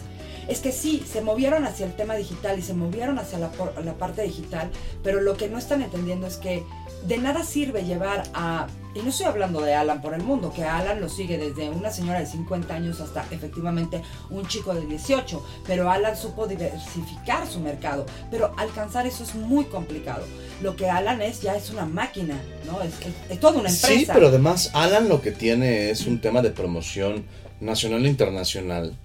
es 0.46 0.60
que 0.60 0.70
sí, 0.70 1.02
se 1.12 1.22
movieron 1.22 1.64
hacia 1.64 1.86
el 1.86 1.96
tema 1.96 2.14
digital 2.14 2.56
y 2.56 2.62
se 2.62 2.74
movieron 2.74 3.18
hacia 3.18 3.38
la, 3.40 3.50
la 3.84 3.94
parte 3.94 4.22
digital, 4.22 4.70
pero 5.02 5.20
lo 5.20 5.36
que 5.36 5.48
no 5.48 5.58
están 5.58 5.82
entendiendo 5.82 6.28
es 6.28 6.36
que 6.36 6.62
de 7.06 7.18
nada 7.18 7.42
sirve 7.44 7.82
llevar 7.84 8.22
a 8.32 8.68
y 8.94 9.00
no 9.00 9.10
estoy 9.10 9.26
hablando 9.26 9.60
de 9.60 9.74
Alan 9.74 10.00
por 10.02 10.14
el 10.14 10.22
mundo, 10.22 10.52
que 10.54 10.64
Alan 10.64 11.00
lo 11.00 11.08
sigue 11.08 11.38
desde 11.38 11.70
una 11.70 11.90
señora 11.90 12.20
de 12.20 12.26
50 12.26 12.74
años 12.74 13.00
hasta 13.00 13.24
efectivamente 13.30 14.02
un 14.30 14.46
chico 14.48 14.74
de 14.74 14.84
18, 14.86 15.44
pero 15.66 15.90
Alan 15.90 16.16
supo 16.16 16.46
diversificar 16.46 17.46
su 17.46 17.60
mercado, 17.60 18.06
pero 18.30 18.52
alcanzar 18.56 19.06
eso 19.06 19.22
es 19.22 19.34
muy 19.34 19.64
complicado. 19.66 20.24
Lo 20.62 20.76
que 20.76 20.88
Alan 20.90 21.22
es 21.22 21.40
ya 21.40 21.56
es 21.56 21.70
una 21.70 21.86
máquina, 21.86 22.40
¿no? 22.66 22.82
Es, 22.82 22.92
es- 23.00 23.30
es 23.30 23.40
toda 23.40 23.52
una 23.60 23.68
empresa. 23.70 23.88
Sí, 23.88 24.06
pero 24.12 24.28
además 24.28 24.70
Alan 24.74 25.08
lo 25.08 25.20
que 25.22 25.32
tiene 25.32 25.90
es 25.90 26.06
un 26.06 26.20
tema 26.20 26.42
de 26.42 26.50
promoción 26.50 27.24
nacional 27.60 28.04
e 28.04 28.08
internacional 28.08 28.96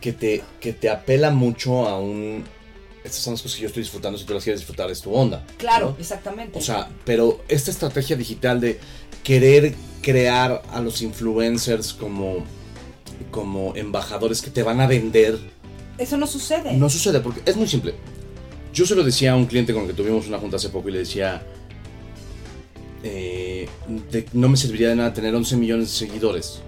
que 0.00 0.12
te, 0.12 0.42
que 0.60 0.72
te 0.72 0.90
apela 0.90 1.30
mucho 1.30 1.88
a 1.88 1.98
un... 1.98 2.44
Estas 3.02 3.20
son 3.22 3.34
las 3.34 3.42
cosas 3.42 3.56
que 3.56 3.62
yo 3.62 3.68
estoy 3.68 3.82
disfrutando, 3.82 4.18
si 4.18 4.24
tú 4.24 4.32
las 4.32 4.42
quieres 4.44 4.60
disfrutar 4.60 4.90
es 4.90 5.02
tu 5.02 5.14
onda. 5.14 5.44
Claro, 5.58 5.90
¿no? 5.90 5.96
exactamente. 6.00 6.58
O 6.58 6.62
sea, 6.62 6.88
pero 7.04 7.42
esta 7.48 7.70
estrategia 7.70 8.16
digital 8.16 8.60
de 8.62 8.80
querer 9.24 9.74
crear 10.02 10.62
a 10.70 10.80
los 10.80 11.02
influencers 11.02 11.92
como, 11.92 12.44
como 13.32 13.74
embajadores 13.74 14.40
que 14.42 14.50
te 14.50 14.62
van 14.62 14.80
a 14.80 14.86
vender, 14.86 15.38
eso 15.98 16.16
no 16.16 16.26
sucede. 16.28 16.74
no 16.74 16.88
sucede 16.90 17.18
porque 17.20 17.40
es 17.44 17.56
muy 17.56 17.66
simple. 17.66 17.94
Yo 18.72 18.84
se 18.86 18.94
lo 18.94 19.02
decía 19.02 19.32
a 19.32 19.36
un 19.36 19.46
cliente 19.46 19.72
con 19.72 19.82
el 19.82 19.88
que 19.88 19.94
tuvimos 19.94 20.26
una 20.28 20.38
junta 20.38 20.56
hace 20.56 20.68
poco 20.68 20.88
y 20.88 20.92
le 20.92 20.98
decía, 21.00 21.42
eh, 23.02 23.68
de- 24.10 24.26
no 24.32 24.48
me 24.48 24.56
serviría 24.56 24.88
de 24.88 24.96
nada 24.96 25.12
tener 25.12 25.34
11 25.34 25.56
millones 25.56 25.88
de 25.88 26.06
seguidores, 26.06 26.60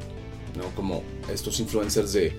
¿no? 0.57 0.65
Como 0.75 1.03
estos 1.33 1.59
influencers 1.61 2.13
de... 2.13 2.33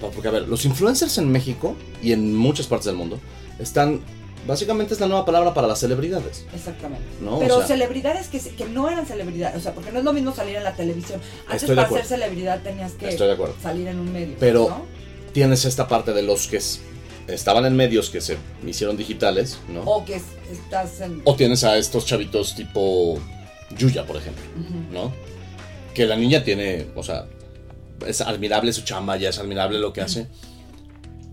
Porque 0.00 0.28
a 0.28 0.30
ver, 0.32 0.48
los 0.48 0.64
influencers 0.66 1.16
en 1.18 1.30
México 1.30 1.76
y 2.02 2.12
en 2.12 2.34
muchas 2.36 2.66
partes 2.66 2.86
del 2.86 2.96
mundo 2.96 3.18
están... 3.58 4.00
Básicamente 4.46 4.92
es 4.94 5.00
la 5.00 5.06
nueva 5.06 5.24
palabra 5.24 5.54
para 5.54 5.66
las 5.66 5.80
celebridades. 5.80 6.44
Exactamente. 6.54 7.04
No, 7.20 7.36
o 7.36 7.40
Pero 7.40 7.58
sea- 7.58 7.66
celebridades 7.68 8.28
que, 8.28 8.38
que 8.40 8.66
no 8.66 8.90
eran 8.90 9.06
celebridades, 9.06 9.56
o 9.56 9.60
sea, 9.60 9.72
porque 9.74 9.90
no 9.90 9.98
es 10.00 10.04
lo 10.04 10.12
mismo 10.12 10.34
salir 10.34 10.56
en 10.56 10.64
la 10.64 10.74
televisión. 10.74 11.20
Antes 11.46 11.62
Estoy 11.62 11.76
de 11.76 11.82
para 11.82 11.94
ser 11.94 12.04
celebridad 12.06 12.62
tenías 12.62 12.92
que 12.92 13.16
salir 13.62 13.88
en 13.88 13.98
un 14.00 14.12
medio. 14.12 14.36
Pero 14.38 14.66
¿no? 14.68 14.82
tienes 15.32 15.64
esta 15.64 15.88
parte 15.88 16.12
de 16.12 16.22
los 16.22 16.46
que 16.46 16.60
estaban 17.26 17.64
en 17.64 17.74
medios 17.74 18.10
que 18.10 18.20
se 18.20 18.36
hicieron 18.66 18.96
digitales, 18.98 19.58
¿no? 19.68 19.80
O 19.82 20.04
que 20.04 20.16
es- 20.16 20.24
estás 20.52 21.00
en... 21.00 21.22
O 21.24 21.34
tienes 21.36 21.64
a 21.64 21.78
estos 21.78 22.04
chavitos 22.04 22.54
tipo 22.54 23.18
Yuya, 23.78 24.04
por 24.04 24.16
ejemplo. 24.16 24.44
¿no? 24.92 25.12
Que 25.94 26.04
la 26.06 26.16
niña 26.16 26.44
tiene, 26.44 26.88
o 26.94 27.02
sea, 27.02 27.26
es 28.06 28.20
admirable 28.20 28.72
su 28.74 28.82
chamba, 28.82 29.16
ya 29.16 29.30
es 29.30 29.38
admirable 29.38 29.78
lo 29.78 29.92
que 29.92 30.02
hace. 30.02 30.26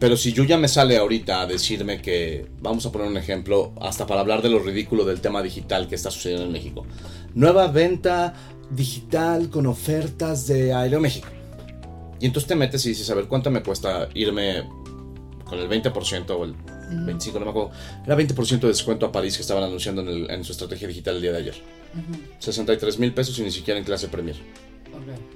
Pero 0.01 0.17
si 0.17 0.33
Yuya 0.33 0.57
me 0.57 0.67
sale 0.67 0.97
ahorita 0.97 1.41
a 1.41 1.45
decirme 1.45 2.01
que, 2.01 2.47
vamos 2.59 2.85
a 2.87 2.91
poner 2.91 3.07
un 3.07 3.17
ejemplo, 3.17 3.71
hasta 3.79 4.07
para 4.07 4.21
hablar 4.21 4.41
de 4.41 4.49
lo 4.49 4.57
ridículo 4.57 5.05
del 5.05 5.21
tema 5.21 5.43
digital 5.43 5.87
que 5.87 5.93
está 5.93 6.09
sucediendo 6.09 6.43
en 6.47 6.51
México. 6.51 6.87
Nueva 7.35 7.67
venta 7.67 8.33
digital 8.71 9.51
con 9.51 9.67
ofertas 9.67 10.47
de 10.47 10.73
Aeroméxico. 10.73 11.27
Y 12.19 12.25
entonces 12.25 12.47
te 12.47 12.55
metes 12.55 12.83
y 12.87 12.89
dices, 12.89 13.07
a 13.11 13.13
ver, 13.13 13.25
¿cuánto 13.27 13.51
me 13.51 13.61
cuesta 13.61 14.09
irme 14.15 14.63
con 15.45 15.59
el 15.59 15.69
20% 15.69 16.31
o 16.31 16.45
el 16.45 16.55
25%, 16.55 17.33
no 17.35 17.39
me 17.45 17.49
acuerdo? 17.51 17.69
Era 18.03 18.17
20% 18.17 18.59
de 18.59 18.67
descuento 18.69 19.05
a 19.05 19.11
París 19.11 19.35
que 19.35 19.41
estaban 19.43 19.63
anunciando 19.63 20.01
en, 20.01 20.07
el- 20.07 20.31
en 20.31 20.43
su 20.43 20.51
estrategia 20.51 20.87
digital 20.87 21.17
el 21.17 21.21
día 21.21 21.31
de 21.31 21.37
ayer. 21.37 21.55
63 22.39 22.97
mil 22.97 23.13
pesos 23.13 23.37
y 23.37 23.43
ni 23.43 23.51
siquiera 23.51 23.77
en 23.79 23.85
clase 23.85 24.07
Premier. 24.07 24.35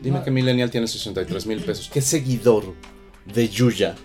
Dime 0.02 0.18
No. 0.20 0.24
que 0.24 0.32
Millennial 0.32 0.72
tiene 0.72 0.88
63 0.88 1.46
mil 1.46 1.60
pesos. 1.62 1.88
¿Qué 1.94 2.02
seguidor 2.02 2.74
de 3.32 3.48
Yuya 3.48 3.96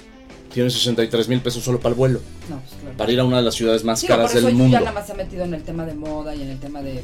tiene 0.52 0.70
63 0.70 1.28
mil 1.28 1.40
pesos 1.40 1.62
solo 1.64 1.78
para 1.80 1.90
el 1.90 1.96
vuelo? 1.96 2.20
No, 2.48 2.58
pues 2.60 2.80
claro. 2.80 2.96
Para 2.96 3.12
ir 3.12 3.20
a 3.20 3.24
una 3.24 3.38
de 3.38 3.42
las 3.44 3.54
ciudades 3.54 3.84
más 3.84 4.00
Sí, 4.00 4.06
caras 4.06 4.30
por 4.30 4.38
eso 4.38 4.46
del 4.46 4.56
mundo. 4.56 4.72
ya 4.72 4.80
nada 4.80 4.92
más 4.92 5.06
se 5.06 5.12
ha 5.12 5.16
metido 5.16 5.44
en 5.44 5.54
el 5.54 5.62
tema 5.62 5.84
de 5.86 5.94
moda 5.94 6.34
y 6.34 6.42
en 6.42 6.50
el 6.50 6.58
tema 6.58 6.82
de 6.82 7.02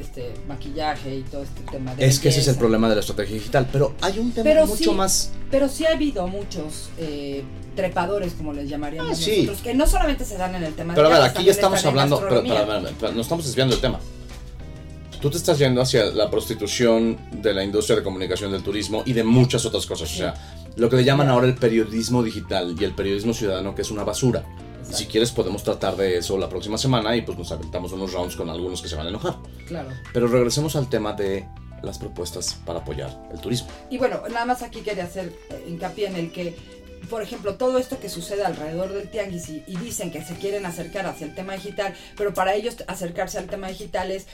este 0.00 0.32
maquillaje 0.46 1.16
y 1.16 1.22
todo 1.22 1.42
este 1.42 1.60
tema 1.70 1.94
de 1.94 2.06
Es 2.06 2.20
que 2.20 2.28
ese 2.28 2.40
es 2.40 2.46
el 2.46 2.52
belleza. 2.52 2.58
problema 2.60 2.88
de 2.88 2.94
la 2.96 3.00
estrategia 3.00 3.34
digital. 3.34 3.68
Pero 3.72 3.94
hay 4.00 4.18
un 4.18 4.30
tema 4.32 4.44
Pero 4.44 4.66
mucho 4.66 4.90
sí, 4.90 4.96
más. 4.96 5.32
Pero 5.50 5.68
sí 5.68 5.84
ha 5.86 5.92
habido 5.92 6.26
muchos 6.28 6.90
eh, 6.98 7.42
trepadores, 7.74 8.32
como 8.34 8.52
les 8.52 8.68
llamaríamos 8.68 9.12
Ah, 9.12 9.14
sí. 9.14 9.42
nosotros, 9.42 9.58
que 9.62 9.74
no 9.74 9.86
solamente 9.86 10.24
se 10.24 10.36
dan 10.36 10.54
en 10.54 10.62
el 10.64 10.74
tema 10.74 10.94
Pero 10.94 11.06
a 11.08 11.10
de 11.10 11.14
ver, 11.14 11.22
viajes, 11.22 11.36
aquí 11.38 11.46
ya 11.46 11.52
estamos 11.52 11.84
hablando. 11.84 12.18
Pero, 12.20 12.42
pero, 12.42 12.66
pero, 12.66 12.88
pero, 13.00 13.12
nos 13.12 13.22
estamos 13.26 13.44
desviando 13.44 13.74
del 13.74 13.82
tema. 13.82 13.98
Tú 15.20 15.30
te 15.30 15.36
estás 15.36 15.58
yendo 15.58 15.80
hacia 15.82 16.04
la 16.04 16.30
prostitución 16.30 17.18
de 17.42 17.52
la 17.52 17.64
industria 17.64 17.96
de 17.96 18.04
comunicación 18.04 18.52
del 18.52 18.62
turismo 18.62 19.02
y 19.04 19.12
de 19.14 19.24
muchas 19.24 19.66
otras 19.66 19.84
cosas. 19.84 20.12
O 20.12 20.16
sea, 20.16 20.34
lo 20.78 20.88
que 20.88 20.96
le 20.96 21.04
llaman 21.04 21.28
ahora 21.28 21.46
el 21.46 21.56
periodismo 21.56 22.22
digital 22.22 22.76
y 22.78 22.84
el 22.84 22.94
periodismo 22.94 23.34
ciudadano, 23.34 23.74
que 23.74 23.82
es 23.82 23.90
una 23.90 24.04
basura. 24.04 24.44
Si 24.90 25.06
quieres, 25.06 25.32
podemos 25.32 25.62
tratar 25.64 25.96
de 25.96 26.16
eso 26.16 26.38
la 26.38 26.48
próxima 26.48 26.78
semana 26.78 27.14
y 27.14 27.22
pues 27.22 27.36
nos 27.36 27.52
aventamos 27.52 27.92
unos 27.92 28.12
rounds 28.12 28.36
con 28.36 28.48
algunos 28.48 28.80
que 28.80 28.88
se 28.88 28.96
van 28.96 29.06
a 29.06 29.10
enojar. 29.10 29.36
Claro. 29.66 29.90
Pero 30.12 30.28
regresemos 30.28 30.76
al 30.76 30.88
tema 30.88 31.12
de 31.12 31.46
las 31.82 31.98
propuestas 31.98 32.54
para 32.64 32.78
apoyar 32.78 33.10
el 33.32 33.40
turismo. 33.40 33.68
Y 33.90 33.98
bueno, 33.98 34.22
nada 34.30 34.46
más 34.46 34.62
aquí 34.62 34.80
quería 34.80 35.04
hacer 35.04 35.32
eh, 35.50 35.66
hincapié 35.68 36.06
en 36.06 36.16
el 36.16 36.32
que, 36.32 36.56
por 37.10 37.22
ejemplo, 37.22 37.56
todo 37.56 37.78
esto 37.78 37.98
que 37.98 38.08
sucede 38.08 38.44
alrededor 38.44 38.92
del 38.92 39.10
tianguis 39.10 39.48
y, 39.48 39.64
y 39.66 39.76
dicen 39.76 40.10
que 40.10 40.24
se 40.24 40.36
quieren 40.36 40.64
acercar 40.64 41.06
hacia 41.06 41.26
el 41.26 41.34
tema 41.34 41.54
digital, 41.54 41.94
pero 42.16 42.32
para 42.32 42.54
ellos 42.54 42.76
acercarse 42.86 43.38
al 43.38 43.46
tema 43.46 43.68
digital 43.68 44.10
es, 44.10 44.26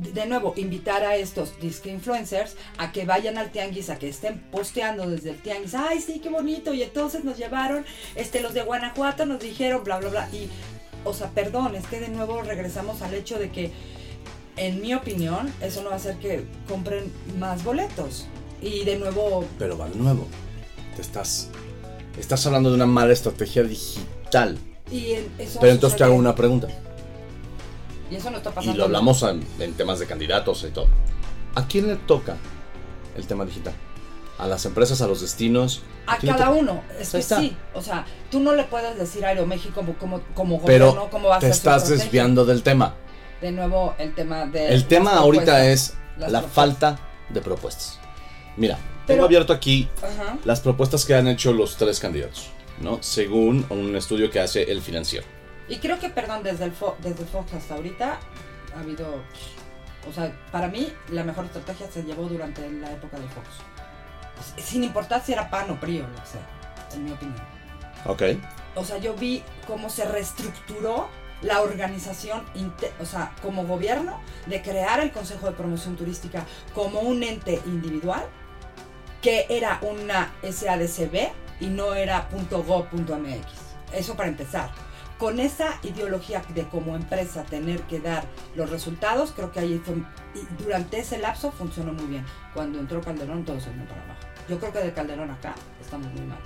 de 0.00 0.26
nuevo, 0.26 0.54
invitar 0.56 1.04
a 1.04 1.16
estos 1.16 1.58
disque 1.60 1.90
influencers 1.90 2.56
a 2.78 2.90
que 2.92 3.04
vayan 3.04 3.38
al 3.38 3.50
tianguis, 3.52 3.90
a 3.90 3.98
que 3.98 4.08
estén 4.08 4.38
posteando 4.50 5.08
desde 5.08 5.30
el 5.30 5.40
tianguis, 5.42 5.74
ay, 5.74 6.00
sí, 6.00 6.20
qué 6.20 6.28
bonito, 6.30 6.72
y 6.74 6.82
entonces 6.82 7.22
nos 7.24 7.36
llevaron, 7.36 7.84
este, 8.14 8.40
los 8.40 8.54
de 8.54 8.62
Guanajuato 8.62 9.26
nos 9.26 9.40
dijeron, 9.40 9.84
bla, 9.84 9.98
bla, 9.98 10.08
bla, 10.10 10.28
y, 10.32 10.48
o 11.04 11.12
sea, 11.12 11.28
perdón, 11.30 11.76
es 11.76 11.86
que 11.86 12.00
de 12.00 12.08
nuevo 12.08 12.40
regresamos 12.42 13.02
al 13.02 13.14
hecho 13.14 13.38
de 13.38 13.50
que 13.50 13.70
en 14.56 14.82
mi 14.82 14.92
opinión, 14.94 15.50
eso 15.62 15.82
no 15.82 15.88
va 15.88 15.94
a 15.94 15.96
hacer 15.98 16.16
que 16.16 16.44
compren 16.68 17.10
más 17.38 17.64
boletos. 17.64 18.26
Y 18.60 18.84
de 18.84 18.98
nuevo, 18.98 19.46
Pero 19.58 19.78
va 19.78 19.88
de 19.88 19.94
nuevo. 19.96 20.26
Te 20.96 21.00
estás. 21.00 21.48
Estás 22.18 22.44
hablando 22.46 22.68
de 22.68 22.74
una 22.74 22.84
mala 22.84 23.12
estrategia 23.12 23.62
digital. 23.62 24.58
y 24.92 25.12
en- 25.12 25.32
eso 25.38 25.60
Pero 25.60 25.72
entonces 25.72 25.96
te 25.96 26.04
hago 26.04 26.14
una 26.14 26.34
pregunta. 26.34 26.68
Y 28.10 28.16
eso 28.16 28.30
no 28.30 28.38
está 28.38 28.50
Y 28.50 28.52
pasando. 28.54 28.76
lo 28.78 28.84
hablamos 28.84 29.22
en, 29.22 29.46
en 29.58 29.74
temas 29.74 29.98
de 29.98 30.06
candidatos 30.06 30.64
y 30.64 30.70
todo. 30.72 30.88
¿A 31.54 31.66
quién 31.66 31.86
le 31.88 31.96
toca 31.96 32.36
el 33.16 33.26
tema 33.26 33.44
digital? 33.44 33.74
¿A 34.38 34.46
las 34.46 34.64
empresas, 34.64 35.00
a 35.02 35.06
los 35.06 35.20
destinos? 35.20 35.82
A 36.06 36.16
cada 36.16 36.50
uno. 36.50 36.82
Es 36.98 37.10
que 37.10 37.22
sí. 37.22 37.56
O 37.74 37.82
sea, 37.82 38.06
tú 38.30 38.40
no 38.40 38.54
le 38.54 38.64
puedes 38.64 38.96
decir 38.98 39.24
a 39.24 39.28
Aeroméxico 39.28 39.82
como, 39.98 40.22
como, 40.34 40.62
Pero 40.64 40.86
gobierno 40.92 41.10
cómo 41.10 41.28
va 41.28 41.36
a 41.36 41.38
te 41.38 41.46
ser 41.46 41.54
su 41.54 41.58
estás 41.58 41.88
desviando 41.88 42.44
del 42.44 42.62
tema. 42.62 42.94
De 43.40 43.52
nuevo, 43.52 43.94
el 43.98 44.14
tema 44.14 44.46
de. 44.46 44.68
El 44.68 44.86
tema 44.86 45.16
ahorita 45.16 45.66
es 45.66 45.94
la 46.18 46.26
propuestas. 46.26 46.52
falta 46.52 46.98
de 47.28 47.40
propuestas. 47.42 47.98
Mira, 48.56 48.76
tengo 49.06 49.18
Pero- 49.18 49.24
abierto 49.26 49.52
aquí 49.52 49.88
Ajá. 50.02 50.38
las 50.44 50.60
propuestas 50.60 51.04
que 51.04 51.14
han 51.14 51.28
hecho 51.28 51.52
los 51.52 51.76
tres 51.76 52.00
candidatos, 52.00 52.48
¿no? 52.80 52.98
Según 53.02 53.66
un 53.70 53.94
estudio 53.94 54.30
que 54.30 54.40
hace 54.40 54.70
el 54.72 54.80
financiero. 54.82 55.26
Y 55.70 55.78
creo 55.78 55.98
que, 55.98 56.10
perdón, 56.10 56.42
desde 56.42 56.64
el, 56.64 56.76
Fo- 56.78 56.96
desde 56.98 57.22
el 57.22 57.28
Fox 57.28 57.54
hasta 57.54 57.74
ahorita 57.76 58.18
ha 58.76 58.80
habido. 58.80 59.06
O 60.08 60.12
sea, 60.12 60.32
para 60.52 60.68
mí, 60.68 60.92
la 61.10 61.24
mejor 61.24 61.44
estrategia 61.46 61.90
se 61.90 62.02
llevó 62.02 62.24
durante 62.28 62.68
la 62.70 62.90
época 62.92 63.18
del 63.18 63.28
Fox. 63.30 63.46
Pues, 64.54 64.66
Sin 64.66 64.84
importar 64.84 65.22
si 65.24 65.32
era 65.32 65.48
PAN 65.48 65.70
o 65.70 65.80
PRI 65.80 66.00
o 66.00 66.08
lo 66.08 66.14
que 66.16 66.26
sea, 66.26 66.40
en 66.94 67.04
mi 67.04 67.12
opinión. 67.12 67.40
Ok. 68.06 68.22
O 68.74 68.84
sea, 68.84 68.98
yo 68.98 69.14
vi 69.14 69.42
cómo 69.66 69.90
se 69.90 70.04
reestructuró 70.06 71.08
la 71.42 71.60
organización, 71.62 72.44
o 73.00 73.04
sea, 73.06 73.32
como 73.42 73.64
gobierno, 73.66 74.20
de 74.46 74.60
crear 74.62 75.00
el 75.00 75.10
Consejo 75.12 75.46
de 75.46 75.52
Promoción 75.52 75.96
Turística 75.96 76.44
como 76.74 77.00
un 77.00 77.22
ente 77.22 77.60
individual, 77.66 78.24
que 79.22 79.46
era 79.50 79.78
una 79.82 80.32
SADCB 80.42 81.30
y 81.60 81.66
no 81.66 81.94
era 81.94 82.28
.gov.mx. 82.50 83.46
Eso 83.92 84.16
para 84.16 84.28
empezar. 84.28 84.70
Con 85.20 85.38
esa 85.38 85.78
ideología 85.82 86.42
de 86.54 86.66
como 86.66 86.96
empresa 86.96 87.44
tener 87.44 87.82
que 87.82 88.00
dar 88.00 88.24
los 88.56 88.70
resultados, 88.70 89.32
creo 89.36 89.52
que 89.52 89.60
ahí 89.60 89.78
fue, 89.84 89.96
y 90.34 90.62
durante 90.62 90.98
ese 90.98 91.18
lapso 91.18 91.52
funcionó 91.52 91.92
muy 91.92 92.06
bien. 92.06 92.24
Cuando 92.54 92.80
entró 92.80 93.02
Calderón, 93.02 93.44
todo 93.44 93.60
se 93.60 93.68
vino 93.68 93.84
para 93.84 94.02
abajo. 94.02 94.20
Yo 94.48 94.58
creo 94.58 94.72
que 94.72 94.78
de 94.78 94.94
Calderón 94.94 95.30
acá 95.30 95.54
estamos 95.78 96.10
muy 96.14 96.22
mal. 96.22 96.38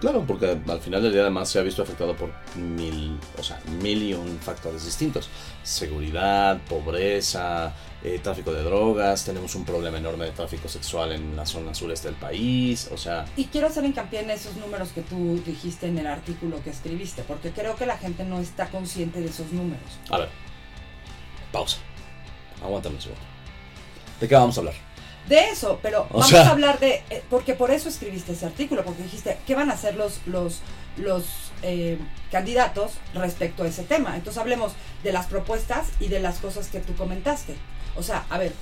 Claro, 0.00 0.24
porque 0.26 0.58
al 0.66 0.80
final 0.80 1.02
del 1.02 1.12
día 1.12 1.20
además 1.20 1.50
se 1.50 1.58
ha 1.58 1.62
visto 1.62 1.82
afectado 1.82 2.16
por 2.16 2.32
mil, 2.56 3.18
o 3.38 3.42
sea, 3.42 3.60
mil 3.82 4.02
y 4.02 4.14
un 4.14 4.38
factores 4.38 4.86
distintos. 4.86 5.28
Seguridad, 5.62 6.58
pobreza, 6.68 7.74
eh, 8.02 8.18
tráfico 8.22 8.50
de 8.50 8.62
drogas, 8.62 9.26
tenemos 9.26 9.54
un 9.54 9.66
problema 9.66 9.98
enorme 9.98 10.24
de 10.24 10.30
tráfico 10.30 10.68
sexual 10.68 11.12
en 11.12 11.36
la 11.36 11.44
zona 11.44 11.74
sureste 11.74 12.08
del 12.08 12.16
país, 12.16 12.88
o 12.90 12.96
sea, 12.96 13.26
Y 13.36 13.44
quiero 13.46 13.66
hacer 13.66 13.84
hincapié 13.84 14.20
en 14.20 14.30
esos 14.30 14.56
números 14.56 14.88
que 14.94 15.02
tú 15.02 15.38
dijiste 15.44 15.86
en 15.86 15.98
el 15.98 16.06
artículo 16.06 16.62
que 16.64 16.70
escribiste, 16.70 17.22
porque 17.22 17.50
creo 17.50 17.76
que 17.76 17.84
la 17.84 17.98
gente 17.98 18.24
no 18.24 18.40
está 18.40 18.70
consciente 18.70 19.20
de 19.20 19.26
esos 19.26 19.52
números. 19.52 19.98
a 20.10 20.16
ver, 20.16 20.30
pausa, 21.52 21.76
aguántame 22.62 22.94
un 22.94 23.02
segundo. 23.02 23.22
¿De 24.18 24.28
qué 24.28 24.34
vamos 24.34 24.56
a 24.56 24.60
hablar? 24.60 24.89
De 25.30 25.48
eso, 25.50 25.78
pero 25.80 26.02
O 26.10 26.14
vamos 26.14 26.28
sea- 26.28 26.48
a 26.48 26.50
hablar 26.50 26.80
de, 26.80 27.04
eh, 27.08 27.22
porque 27.30 27.54
por 27.54 27.70
eso 27.70 27.88
escribiste 27.88 28.32
ese 28.32 28.46
artículo, 28.46 28.82
porque 28.84 29.04
dijiste, 29.04 29.38
¿qué 29.46 29.54
van 29.54 29.70
a 29.70 29.74
hacer 29.74 29.94
los, 29.94 30.20
los, 30.26 30.60
los 30.96 31.24
eh, 31.62 31.98
candidatos 32.32 32.94
respecto 33.14 33.62
a 33.62 33.68
ese 33.68 33.84
tema? 33.84 34.16
Entonces 34.16 34.40
hablemos 34.40 34.72
de 35.04 35.12
las 35.12 35.26
propuestas 35.26 35.86
y 36.00 36.08
de 36.08 36.18
las 36.18 36.38
cosas 36.38 36.66
que 36.66 36.80
tú 36.80 36.96
comentaste. 36.96 37.54
O 37.96 38.02
sea, 38.02 38.24
a 38.28 38.38
ver, 38.38 38.52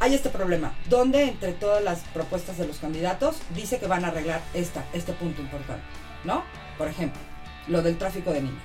hay 0.00 0.14
este 0.14 0.28
problema. 0.28 0.74
¿Dónde 0.88 1.22
entre 1.22 1.52
todas 1.52 1.84
las 1.84 2.00
propuestas 2.12 2.58
de 2.58 2.66
los 2.66 2.78
candidatos 2.78 3.36
dice 3.54 3.78
que 3.78 3.86
van 3.86 4.04
a 4.04 4.08
arreglar 4.08 4.42
esta, 4.54 4.84
este 4.92 5.12
punto 5.12 5.40
importante? 5.40 5.84
¿No? 6.24 6.42
Por 6.78 6.88
ejemplo, 6.88 7.20
lo 7.68 7.80
del 7.82 7.96
tráfico 7.96 8.32
de 8.32 8.42
niños. 8.42 8.62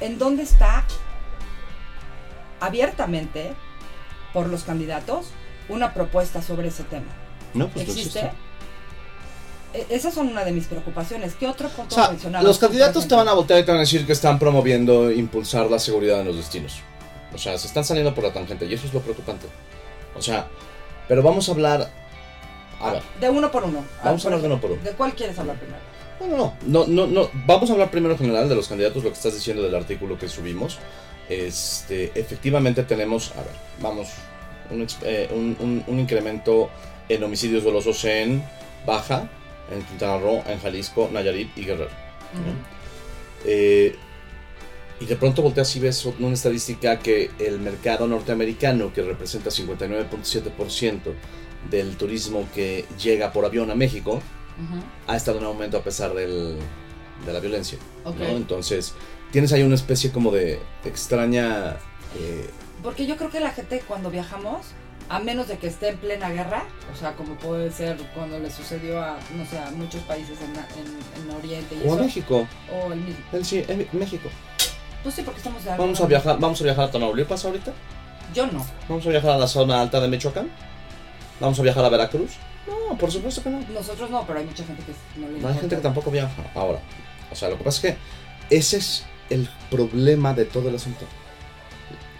¿En 0.00 0.18
dónde 0.18 0.42
está 0.42 0.84
abiertamente 2.60 3.54
por 4.34 4.48
los 4.48 4.64
candidatos 4.64 5.32
una 5.68 5.94
propuesta 5.94 6.42
sobre 6.42 6.68
ese 6.68 6.84
tema? 6.84 7.06
No, 7.54 7.68
pues 7.68 7.86
no 7.86 7.92
¿Existe? 7.92 8.30
E- 9.72 9.86
Esas 9.90 10.14
son 10.14 10.28
una 10.28 10.44
de 10.44 10.52
mis 10.52 10.66
preocupaciones. 10.66 11.34
¿Qué 11.34 11.46
otro 11.46 11.68
punto 11.68 11.94
O 11.94 12.18
sea, 12.18 12.42
los 12.42 12.58
candidatos 12.58 13.08
te 13.08 13.14
van 13.14 13.28
a 13.28 13.32
voltear 13.32 13.60
y 13.60 13.64
te 13.64 13.70
van 13.70 13.78
a 13.78 13.80
decir 13.80 14.06
que 14.06 14.12
están 14.12 14.38
promoviendo 14.38 15.10
impulsar 15.10 15.70
la 15.70 15.78
seguridad 15.78 16.20
en 16.20 16.26
los 16.26 16.36
destinos. 16.36 16.80
O 17.34 17.38
sea, 17.38 17.58
se 17.58 17.66
están 17.66 17.84
saliendo 17.84 18.14
por 18.14 18.24
la 18.24 18.32
tangente 18.32 18.66
y 18.66 18.74
eso 18.74 18.86
es 18.86 18.94
lo 18.94 19.00
preocupante. 19.00 19.46
O 20.16 20.22
sea, 20.22 20.46
pero 21.08 21.22
vamos 21.22 21.48
a 21.48 21.52
hablar... 21.52 21.90
A 22.80 22.92
ver, 22.92 23.02
De 23.20 23.30
uno 23.30 23.50
por 23.50 23.64
uno. 23.64 23.84
Vamos 24.04 24.24
a 24.24 24.28
hablar 24.28 24.40
de 24.42 24.46
uno 24.46 24.60
por 24.60 24.72
uno. 24.72 24.82
¿De 24.82 24.92
cuál 24.92 25.14
quieres 25.14 25.38
hablar 25.38 25.56
primero? 25.56 25.78
no, 26.20 26.26
no, 26.26 26.54
no, 26.66 26.86
no, 26.86 26.86
no, 26.86 27.06
no. 27.06 27.30
Vamos 27.46 27.70
a 27.70 27.72
hablar 27.72 27.90
primero 27.90 28.12
en 28.14 28.18
general 28.18 28.48
de 28.48 28.54
los 28.54 28.68
candidatos, 28.68 29.02
lo 29.02 29.10
que 29.10 29.16
estás 29.16 29.34
diciendo 29.34 29.62
del 29.62 29.74
artículo 29.74 30.18
que 30.18 30.28
subimos. 30.28 30.78
Este, 31.28 32.12
efectivamente 32.18 32.82
tenemos, 32.84 33.32
a 33.32 33.40
ver, 33.40 33.54
vamos, 33.80 34.08
un, 34.70 34.86
eh, 35.02 35.28
un- 35.32 35.56
un- 35.60 35.84
un 35.86 36.00
incremento 36.00 36.70
en 37.08 37.22
homicidios 37.22 37.64
dolosos 37.64 38.04
en 38.04 38.42
Baja, 38.86 39.28
en 39.72 39.82
Quintana 39.82 40.18
Roo, 40.18 40.42
en 40.46 40.58
Jalisco, 40.60 41.08
Nayarit 41.12 41.56
y 41.56 41.64
Guerrero. 41.64 41.90
¿no? 42.34 42.74
Eh, 43.46 43.94
y 45.00 45.06
de 45.06 45.16
pronto 45.16 45.42
volteas 45.42 45.74
y 45.76 45.80
ves 45.80 46.04
una 46.06 46.32
estadística 46.32 46.98
que 46.98 47.30
el 47.38 47.58
mercado 47.58 48.06
norteamericano, 48.06 48.92
que 48.92 49.02
representa 49.02 49.50
59.7% 49.50 51.12
del 51.70 51.96
turismo 51.96 52.46
que 52.54 52.84
llega 53.02 53.32
por 53.32 53.44
avión 53.44 53.70
a 53.70 53.74
México, 53.74 54.20
ha 55.08 55.16
estado 55.16 55.38
en 55.38 55.44
aumento 55.44 55.76
a 55.78 55.82
pesar 55.82 56.14
del- 56.14 56.56
de 57.26 57.32
la 57.32 57.40
violencia. 57.40 57.78
Entonces, 58.36 58.94
tienes 59.32 59.52
ahí 59.52 59.62
una 59.62 59.74
especie 59.74 60.10
como 60.12 60.30
de 60.30 60.60
extraña... 60.84 61.76
eh, 62.18 62.48
Porque 62.84 63.06
yo 63.06 63.16
creo 63.16 63.30
que 63.30 63.40
la 63.40 63.50
gente 63.50 63.82
cuando 63.88 64.10
viajamos, 64.10 64.66
a 65.08 65.18
menos 65.18 65.48
de 65.48 65.58
que 65.58 65.66
esté 65.66 65.88
en 65.88 65.96
plena 65.98 66.30
guerra, 66.30 66.64
o 66.92 66.96
sea, 66.96 67.14
como 67.14 67.34
puede 67.34 67.72
ser 67.72 67.96
cuando 68.14 68.38
le 68.38 68.50
sucedió 68.50 69.02
a, 69.02 69.18
no 69.36 69.44
sé, 69.46 69.58
a 69.58 69.70
muchos 69.72 70.02
países 70.02 70.38
en, 70.40 70.50
en- 70.50 71.30
en 71.30 71.36
Oriente 71.36 71.74
y 71.82 71.88
o 71.88 71.94
a 71.94 71.96
México. 71.96 72.46
o 72.72 72.92
el 72.92 73.00
mismo. 73.00 73.24
Eh, 73.32 73.42
Sí, 73.42 73.64
México. 73.92 74.28
Pues 75.02 75.14
sí, 75.16 75.22
porque 75.22 75.38
estamos 75.38 75.64
de 75.64 75.70
Vamos 75.76 76.00
a 76.00 76.06
viajar, 76.06 76.38
vamos 76.38 76.60
a 76.60 76.64
viajar 76.64 76.84
a 76.84 76.90
Tamaulipas 76.90 77.44
ahorita. 77.44 77.72
Yo 78.32 78.46
no. 78.46 78.64
Vamos 78.88 79.04
a 79.06 79.10
viajar 79.10 79.30
a 79.32 79.38
la 79.38 79.46
zona 79.48 79.80
alta 79.80 80.00
de 80.00 80.08
Michoacán. 80.08 80.50
Vamos 81.40 81.58
a 81.58 81.62
viajar 81.62 81.84
a 81.84 81.88
Veracruz. 81.88 82.32
No, 82.66 82.96
por 82.96 83.10
supuesto 83.10 83.42
que 83.42 83.50
no. 83.50 83.60
Nosotros 83.72 84.08
no, 84.10 84.26
pero 84.26 84.38
hay 84.38 84.46
mucha 84.46 84.64
gente 84.64 84.82
que 84.82 84.92
no 85.20 85.26
le 85.26 85.32
Hay 85.32 85.36
importa. 85.36 85.60
gente 85.60 85.76
que 85.76 85.82
tampoco 85.82 86.10
viaja. 86.10 86.32
Ahora, 86.54 86.78
o 87.30 87.34
sea, 87.34 87.50
lo 87.50 87.58
que 87.58 87.64
pasa 87.64 87.88
es 87.88 87.94
que 88.48 88.56
ese 88.56 88.76
es 88.78 89.04
el 89.30 89.48
problema 89.70 90.32
de 90.32 90.44
todo 90.46 90.68
el 90.70 90.76
asunto. 90.76 91.04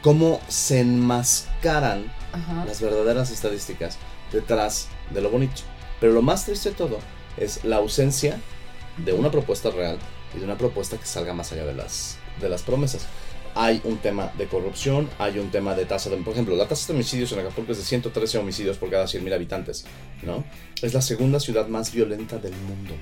Cómo 0.05 0.43
se 0.49 0.81
enmascaran 0.81 2.13
Ajá. 2.35 2.67
las 2.67 2.83
verdaderas 2.83 3.31
estadísticas 3.31 3.97
detrás 4.31 4.89
de 5.15 5.23
lo 5.23 5.31
bonito. 5.31 5.63
Pero 5.99 6.13
lo 6.13 6.21
más 6.21 6.45
triste 6.45 6.69
de 6.69 6.75
todo 6.75 6.99
es 7.39 7.65
la 7.65 7.77
ausencia 7.77 8.39
de 8.99 9.15
una 9.15 9.31
propuesta 9.31 9.71
real 9.71 9.97
y 10.37 10.41
de 10.41 10.45
una 10.45 10.59
propuesta 10.59 10.99
que 10.99 11.07
salga 11.07 11.33
más 11.33 11.53
allá 11.53 11.65
de 11.65 11.73
las, 11.73 12.19
de 12.39 12.51
las 12.51 12.61
promesas. 12.61 13.07
Hay 13.55 13.81
un 13.85 13.97
tema 13.97 14.31
de 14.37 14.47
corrupción, 14.47 15.09
hay 15.19 15.39
un 15.39 15.51
tema 15.51 15.75
de 15.75 15.87
tasa 15.87 16.11
de... 16.11 16.19
Por 16.19 16.35
ejemplo, 16.35 16.55
la 16.55 16.69
tasa 16.69 16.89
de 16.89 16.93
homicidios 16.99 17.33
en 17.33 17.39
Acapulco 17.39 17.73
es 17.73 17.79
de 17.79 17.85
113 17.85 18.37
homicidios 18.37 18.77
por 18.77 18.91
cada 18.91 19.07
100.000 19.07 19.33
habitantes, 19.33 19.87
¿no? 20.23 20.45
Es 20.83 20.93
la 20.93 21.01
segunda 21.01 21.41
ciudad 21.41 21.67
más 21.69 21.91
violenta 21.95 22.37
del 22.37 22.53
mundo. 22.53 22.93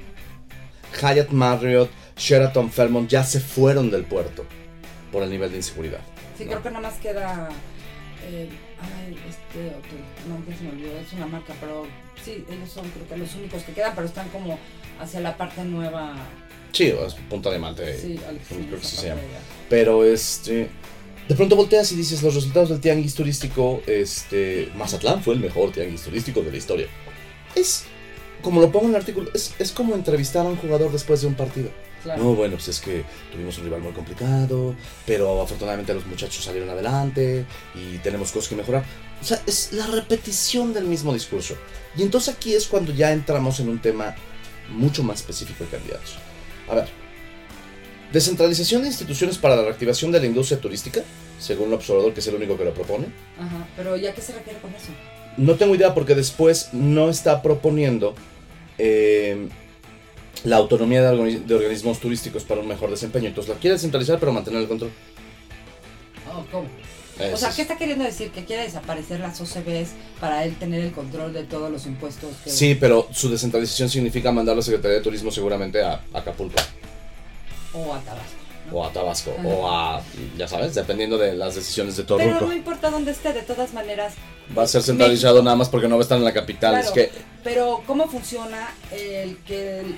Hyatt 1.00 1.30
Marriott, 1.30 1.90
Sheraton 2.16 2.70
Fairmont 2.70 3.10
ya 3.10 3.24
se 3.24 3.40
fueron 3.40 3.90
del 3.90 4.04
puerto 4.04 4.44
por 5.10 5.24
el 5.24 5.30
nivel 5.30 5.50
de 5.50 5.56
inseguridad. 5.56 6.12
Sí, 6.42 6.46
¿no? 6.46 6.50
creo 6.52 6.62
que 6.62 6.70
nada 6.70 6.88
más 6.88 6.98
queda. 7.00 7.48
eh, 8.24 8.48
ay, 8.81 9.16
este 9.28 9.68
hotel. 9.68 10.00
No, 10.28 10.57
se 10.57 10.62
me 10.64 10.70
olvidó. 10.70 10.98
Es 10.98 11.12
una 11.12 11.26
marca, 11.26 11.55
pero 11.61 11.87
sí, 12.24 12.44
ellos 12.50 12.70
son 12.70 12.88
creo 12.90 13.09
que 13.09 13.16
los 13.16 13.35
únicos 13.35 13.62
que 13.64 13.72
quedan, 13.72 13.94
pero 13.94 14.07
están 14.07 14.28
como 14.28 14.59
hacia 15.00 15.20
la 15.20 15.37
parte 15.37 15.62
nueva. 15.64 16.14
Sí, 16.72 16.85
es 16.87 17.14
Punta 17.28 17.50
de 17.50 17.59
Mante. 17.59 17.98
Sí, 17.98 18.18
al- 18.28 18.38
sí, 18.38 18.64
creo 18.68 18.81
que 18.81 18.87
sí 18.87 18.96
se 18.96 19.09
llama. 19.09 19.20
Pero 19.68 20.05
este. 20.05 20.68
De 21.28 21.35
pronto 21.37 21.55
volteas 21.55 21.90
y 21.92 21.96
dices 21.96 22.22
los 22.22 22.35
resultados 22.35 22.68
del 22.70 22.81
tianguis 22.81 23.14
turístico. 23.14 23.83
Este. 23.87 24.70
Mazatlán 24.76 25.22
fue 25.22 25.35
el 25.35 25.40
mejor 25.40 25.70
tianguis 25.72 26.02
turístico 26.02 26.42
de 26.42 26.50
la 26.50 26.57
historia. 26.57 26.87
Es. 27.55 27.85
Como 28.42 28.61
lo 28.61 28.72
pongo 28.72 28.87
en 28.87 28.90
el 28.92 28.96
artículo, 28.96 29.31
es, 29.35 29.55
es 29.61 29.70
como 29.70 29.94
entrevistar 29.94 30.44
a 30.44 30.48
un 30.48 30.57
jugador 30.57 30.90
después 30.90 31.20
de 31.20 31.28
un 31.28 31.35
partido. 31.35 31.70
Claro. 32.02 32.22
No, 32.22 32.34
bueno, 32.34 32.56
pues 32.56 32.68
es 32.68 32.80
que 32.80 33.04
tuvimos 33.30 33.56
un 33.58 33.64
rival 33.64 33.80
muy 33.80 33.92
complicado, 33.92 34.74
pero 35.06 35.40
afortunadamente 35.40 35.94
los 35.94 36.06
muchachos 36.06 36.44
salieron 36.44 36.68
adelante 36.70 37.46
y 37.74 37.98
tenemos 37.98 38.32
cosas 38.32 38.48
que 38.48 38.56
mejorar. 38.56 38.84
O 39.20 39.24
sea, 39.24 39.40
es 39.46 39.72
la 39.72 39.86
repetición 39.86 40.74
del 40.74 40.84
mismo 40.84 41.14
discurso. 41.14 41.54
Y 41.96 42.02
entonces 42.02 42.34
aquí 42.34 42.54
es 42.54 42.66
cuando 42.66 42.92
ya 42.92 43.12
entramos 43.12 43.60
en 43.60 43.68
un 43.68 43.80
tema 43.80 44.16
mucho 44.70 45.04
más 45.04 45.20
específico 45.20 45.62
de 45.64 45.70
candidatos. 45.70 46.16
A 46.68 46.74
ver, 46.74 46.88
descentralización 48.12 48.82
de 48.82 48.88
instituciones 48.88 49.38
para 49.38 49.54
la 49.54 49.62
reactivación 49.62 50.10
de 50.10 50.20
la 50.20 50.26
industria 50.26 50.60
turística, 50.60 51.02
según 51.38 51.68
el 51.68 51.74
observador, 51.74 52.12
que 52.12 52.20
es 52.20 52.26
el 52.26 52.34
único 52.34 52.56
que 52.56 52.64
lo 52.64 52.74
propone. 52.74 53.06
Ajá, 53.38 53.66
pero 53.76 53.96
¿ya 53.96 54.12
qué 54.12 54.20
se 54.20 54.32
refiere 54.32 54.58
con 54.60 54.70
eso? 54.74 54.88
No 55.36 55.54
tengo 55.54 55.74
idea 55.74 55.94
porque 55.94 56.14
después 56.14 56.70
no 56.72 57.08
está 57.08 57.42
proponiendo 57.42 58.14
eh, 58.78 59.48
la 60.45 60.57
autonomía 60.57 61.03
de, 61.03 61.16
organi- 61.16 61.45
de 61.45 61.55
organismos 61.55 61.99
turísticos 62.01 62.45
para 62.45 62.61
un 62.61 62.68
mejor 62.68 62.90
desempeño. 62.90 63.29
Entonces 63.29 63.55
la 63.55 63.61
quiere 63.61 63.75
descentralizar 63.75 64.18
pero 64.18 64.33
mantener 64.33 64.62
el 64.62 64.68
control. 64.68 64.90
Oh, 66.33 66.45
¿Cómo? 66.51 66.66
O 67.33 67.37
sea, 67.37 67.51
¿qué 67.51 67.62
está 67.62 67.77
queriendo 67.77 68.05
decir? 68.05 68.31
¿Que 68.31 68.45
quiere 68.45 68.62
desaparecer 68.62 69.21
las 69.21 69.38
OCBs 69.40 69.90
para 70.18 70.45
él 70.45 70.57
tener 70.57 70.81
el 70.83 70.92
control 70.92 71.33
de 71.33 71.45
todos 71.45 71.71
los 71.71 71.87
impuestos? 71.87 72.31
Que... 72.42 72.51
Sí, 72.51 72.75
pero 72.75 73.07
su 73.12 73.29
descentralización 73.31 73.90
significa 73.90 74.33
mandar 74.33 74.55
a 74.55 74.57
la 74.57 74.62
Secretaría 74.62 74.97
de 74.97 75.03
Turismo 75.05 75.31
seguramente 75.31 75.83
a 75.83 76.01
Acapulco 76.14 76.57
O 77.75 77.95
a 77.95 78.01
Tabasco. 78.01 78.37
¿no? 78.71 78.77
o 78.79 78.85
a 78.87 78.92
Tabasco 78.92 79.35
Ajá. 79.38 79.47
o 79.49 79.71
a, 79.71 80.03
ya 80.38 80.49
sabes, 80.49 80.75
dependiendo 80.75 81.18
de 81.18 81.35
las 81.35 81.55
decisiones 81.55 81.97
de 81.97 82.05
Pero 82.05 82.16
Torruco. 82.18 82.47
no 82.47 82.55
importa 82.55 82.90
dónde 82.90 83.11
esté, 83.11 83.33
de 83.35 83.42
todas 83.42 83.75
maneras. 83.75 84.14
Va 84.57 84.62
a 84.62 84.66
ser 84.66 84.83
centralizado 84.83 85.42
nada 85.42 85.55
más 85.57 85.68
porque 85.68 85.88
no 85.88 85.97
va 85.97 86.01
a 86.01 86.05
estar 86.05 86.16
en 86.16 86.25
la 86.25 86.33
capital. 86.33 86.73
Claro, 86.73 86.87
Es 86.87 86.92
que 86.92 87.11
Pero, 87.45 87.83
¿cómo 87.87 88.09
funciona 88.09 88.71
el 88.90 89.37
que. 89.47 89.81
el- 89.81 89.97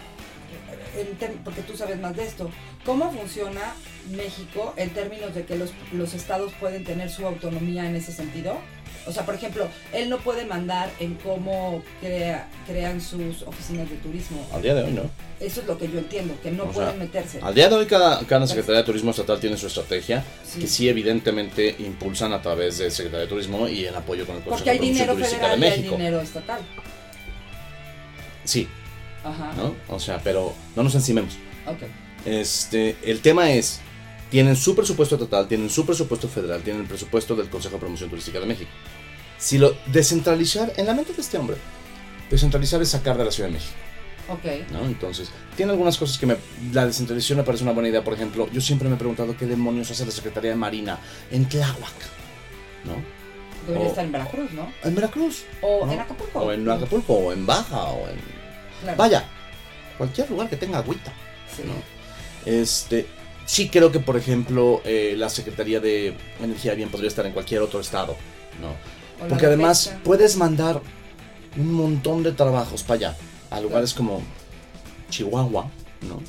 porque 1.45 1.63
tú 1.63 1.77
sabes 1.77 1.99
más 2.01 2.17
de 2.17 2.25
esto. 2.25 2.51
¿Cómo 2.85 3.11
funciona 3.13 3.75
México 4.11 4.75
en 4.77 4.91
términos 4.91 5.35
de 5.35 5.45
que 5.45 5.57
los, 5.57 5.71
los 5.93 6.15
estados 6.15 6.53
pueden 6.61 6.85
tener 6.85 7.11
su 7.11 7.27
autonomía 7.27 7.87
en 7.89 7.97
ese 7.97 8.13
sentido? 8.13 8.59
O 9.07 9.13
sea, 9.13 9.27
por 9.27 9.35
ejemplo, 9.35 9.69
él 9.93 10.09
no 10.09 10.17
puede 10.19 10.47
mandar 10.47 10.91
en 10.99 11.15
cómo 11.17 11.83
crea, 12.01 12.49
crean 12.67 13.03
sus 13.03 13.43
oficinas 13.43 13.91
de 13.91 13.97
turismo. 13.97 14.47
al 14.51 14.63
día 14.63 14.75
de 14.75 14.85
hoy, 14.85 14.93
¿no? 14.93 15.03
Eso 15.41 15.61
es 15.61 15.67
lo 15.67 15.77
que 15.77 15.91
yo 15.91 15.99
entiendo, 15.99 16.35
que 16.43 16.51
no 16.51 16.63
O 16.65 16.73
sea, 16.73 16.85
pueden 16.85 16.99
meterse. 17.01 17.39
Al 17.43 17.55
día 17.55 17.69
de 17.69 17.75
hoy 17.75 17.85
cada, 17.85 18.21
cada 18.27 18.47
Secretaría 18.47 18.79
de 18.79 18.85
Turismo 18.85 19.11
Estatal 19.11 19.39
tiene 19.41 19.59
su 19.59 19.67
estrategia, 19.67 20.25
Sí. 20.43 20.61
que 20.61 20.67
sí 20.69 20.89
evidentemente 20.89 21.77
impulsan 21.81 22.33
a 22.33 22.41
través 22.41 22.79
de 22.79 22.91
Secretaría 22.91 23.25
de 23.27 23.29
Turismo 23.29 23.69
y 23.69 23.85
en 23.85 23.95
apoyo 23.95 24.25
con 24.25 24.37
el 24.37 24.43
Consejo 24.43 24.57
Porque 24.57 24.71
hay 24.71 24.79
de 24.79 24.85
dinero 24.87 25.15
federal 25.17 25.61
de 25.61 25.67
y 25.67 25.71
hay 25.71 25.77
México. 25.79 25.97
dinero 25.97 26.21
estatal. 26.23 26.61
Sí, 28.45 28.69
Ajá. 29.25 29.53
¿no? 29.57 29.75
O 29.89 29.99
sea, 29.99 30.21
pero 30.23 30.55
no 30.77 30.83
nos 30.83 30.95
encimemos. 30.95 31.35
Ok. 31.67 31.83
Este, 32.27 32.97
el 33.03 33.21
tema 33.21 33.51
es, 33.51 33.81
tienen 34.31 34.57
su 34.57 34.75
presupuesto 34.75 35.19
total, 35.19 35.49
tienen 35.49 35.71
su 35.71 35.85
presupuesto 35.85 36.29
federal, 36.29 36.63
tienen 36.63 36.83
el 36.83 36.89
presupuesto 36.89 37.35
del 37.35 37.49
Consejo 37.49 37.75
de 37.75 37.81
Promoción 37.81 38.11
Turística 38.11 38.41
de 38.41 38.47
México. 38.47 38.71
Si 39.39 39.59
lo 39.59 39.77
descentralizar, 39.87 40.73
en 40.77 40.87
la 40.87 40.95
mente 40.95 41.13
de 41.13 41.21
este 41.21 41.39
hombre, 41.39 41.57
descentralizar 42.31 42.81
es 42.83 42.91
sacar 42.91 43.19
de 43.19 43.25
la 43.25 43.31
Ciudad 43.31 43.49
de 43.49 43.55
México, 43.55 43.75
Ok. 44.29 44.71
¿no? 44.73 44.87
Entonces, 44.87 45.31
tiene 45.57 45.73
algunas 45.73 45.99
cosas 45.99 46.17
que 46.19 46.27
me, 46.27 46.37
la 46.73 46.87
descentralización 46.87 47.39
me 47.39 47.45
parece 47.45 47.65
una 47.65 47.73
buena 47.73 47.91
idea. 47.91 48.03
Por 48.03 48.15
ejemplo, 48.15 48.49
yo 48.51 48.61
siempre 48.61 48.89
me 48.89 48.95
he 48.95 48.99
preguntado 48.99 49.37
qué 49.37 49.47
demonios 49.47 49.91
hace 49.91 50.07
la 50.07 50.13
Secretaría 50.13 50.51
de 50.51 50.57
Marina 50.57 50.99
en 51.31 51.47
Tláhuac, 51.47 51.93
¿no? 52.85 52.95
Debería 53.67 53.89
estar 53.89 54.05
en 54.05 54.13
Veracruz, 54.13 54.51
¿no? 54.53 54.73
En 54.83 54.95
Veracruz. 54.95 55.45
O 55.63 55.87
¿no? 55.87 55.93
en 55.93 56.01
Acapulco. 56.01 56.39
O 56.39 56.53
en 56.53 56.69
Acapulco, 56.69 57.13
o 57.15 57.33
en 57.33 57.47
Baja, 57.47 57.83
o 57.85 58.09
en... 58.09 58.44
Claro. 58.85 58.99
Vaya, 58.99 59.25
cualquier 59.99 60.31
lugar 60.31 60.49
que 60.49 60.57
tenga 60.57 60.79
agüita. 60.79 61.13
Sí. 61.55 61.63
¿no? 61.67 61.73
Este, 62.51 63.07
sí 63.47 63.69
creo 63.69 63.91
que, 63.91 64.01
por 64.01 64.17
ejemplo, 64.17 64.81
eh, 64.85 65.15
la 65.17 65.29
Secretaría 65.29 65.81
de 65.81 66.17
Energía 66.41 66.75
bien 66.75 66.91
podría 66.91 67.09
estar 67.09 67.27
en 67.27 67.33
cualquier 67.33 67.63
otro 67.63 67.81
estado, 67.81 68.17
¿no? 68.61 68.71
O 69.25 69.29
Porque 69.29 69.47
de 69.47 69.55
además 69.55 69.89
pesca. 69.89 70.03
puedes 70.05 70.37
mandar 70.37 70.81
un 71.57 71.73
montón 71.73 72.23
de 72.23 72.33
trabajos 72.33 72.83
para 72.83 72.95
allá, 73.11 73.17
a 73.51 73.61
lugares 73.61 73.95
como 73.95 74.23
Chihuahua, 75.11 75.71
¿no? 76.03 76.21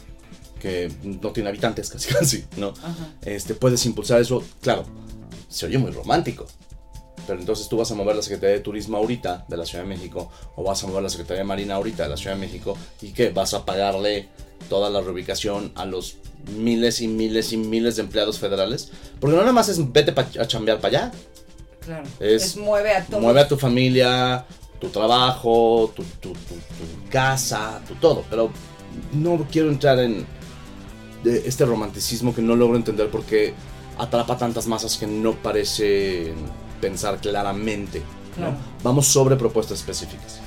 Que 0.60 0.91
no 1.04 1.32
tiene 1.32 1.50
habitantes 1.50 1.89
casi 1.91 2.13
casi, 2.13 2.46
¿no? 2.58 2.70
Ajá. 2.70 3.13
Este, 3.24 3.54
puedes 3.56 3.86
impulsar 3.86 4.22
eso, 4.22 4.44
claro, 4.62 4.86
se 5.50 5.65
oye 5.65 5.78
muy 5.78 5.91
romántico, 5.91 6.48
Pero 7.27 7.39
entonces 7.39 7.67
tú 7.67 7.77
vas 7.77 7.91
a 7.91 7.95
mover 7.95 8.15
la 8.15 8.21
Secretaría 8.21 8.55
de 8.55 8.61
Turismo 8.61 8.97
ahorita 8.97 9.45
de 9.47 9.57
la 9.57 9.65
Ciudad 9.65 9.83
de 9.83 9.89
México 9.89 10.29
o 10.55 10.63
vas 10.63 10.83
a 10.83 10.88
mover 10.88 11.03
la 11.03 11.09
Secretaría 11.09 11.39
de 11.41 11.47
Marina 11.47 11.75
ahorita 11.75 12.03
de 12.03 12.09
la 12.09 12.17
Ciudad 12.17 12.35
de 12.35 12.41
México 12.41 12.77
y 13.01 13.11
que 13.11 13.29
vas 13.29 13.53
a 13.53 13.65
pagarle 13.65 14.29
toda 14.69 14.89
la 14.89 15.01
reubicación 15.01 15.71
a 15.75 15.85
los 15.85 16.17
miles 16.57 17.01
y 17.01 17.07
miles 17.07 17.51
y 17.53 17.57
miles 17.57 17.95
de 17.95 18.03
empleados 18.03 18.38
federales. 18.39 18.91
Porque 19.19 19.35
no 19.35 19.41
nada 19.41 19.53
más 19.53 19.69
es 19.69 19.91
vete 19.91 20.13
a 20.39 20.45
chambear 20.47 20.79
para 20.79 20.97
allá. 20.99 21.11
Claro. 21.83 22.03
Es- 22.19 22.43
Es, 22.43 22.57
mueve 22.57 22.91
a 22.93 23.05
todos. 23.05 23.21
Mueve 23.21 23.41
a 23.41 23.47
tu 23.47 23.57
familia, 23.57 24.45
tu 24.79 24.89
trabajo, 24.89 25.91
tu, 25.95 26.03
tu- 26.03 26.29
tu- 26.33 26.35
tu 26.35 27.09
casa, 27.09 27.81
tu 27.88 27.95
todo. 27.95 28.23
Pero 28.29 28.49
no 29.13 29.47
quiero 29.51 29.69
entrar 29.69 29.99
en 29.99 30.25
de 31.23 31.47
este 31.47 31.65
romanticismo 31.65 32.35
que 32.35 32.41
no 32.43 32.55
logro 32.55 32.75
entender 32.77 33.09
porque 33.09 33.53
atrapa 33.97 34.38
tantas 34.38 34.67
masas 34.67 34.95
que 34.97 35.07
no 35.07 35.33
parece 35.33 36.33
pensar 36.86 37.19
claramente. 37.19 38.02
¿no? 38.38 38.54
Vamos 38.84 39.08
sobre 39.08 39.36
propuestas 39.38 39.80
específicas. 39.80 40.39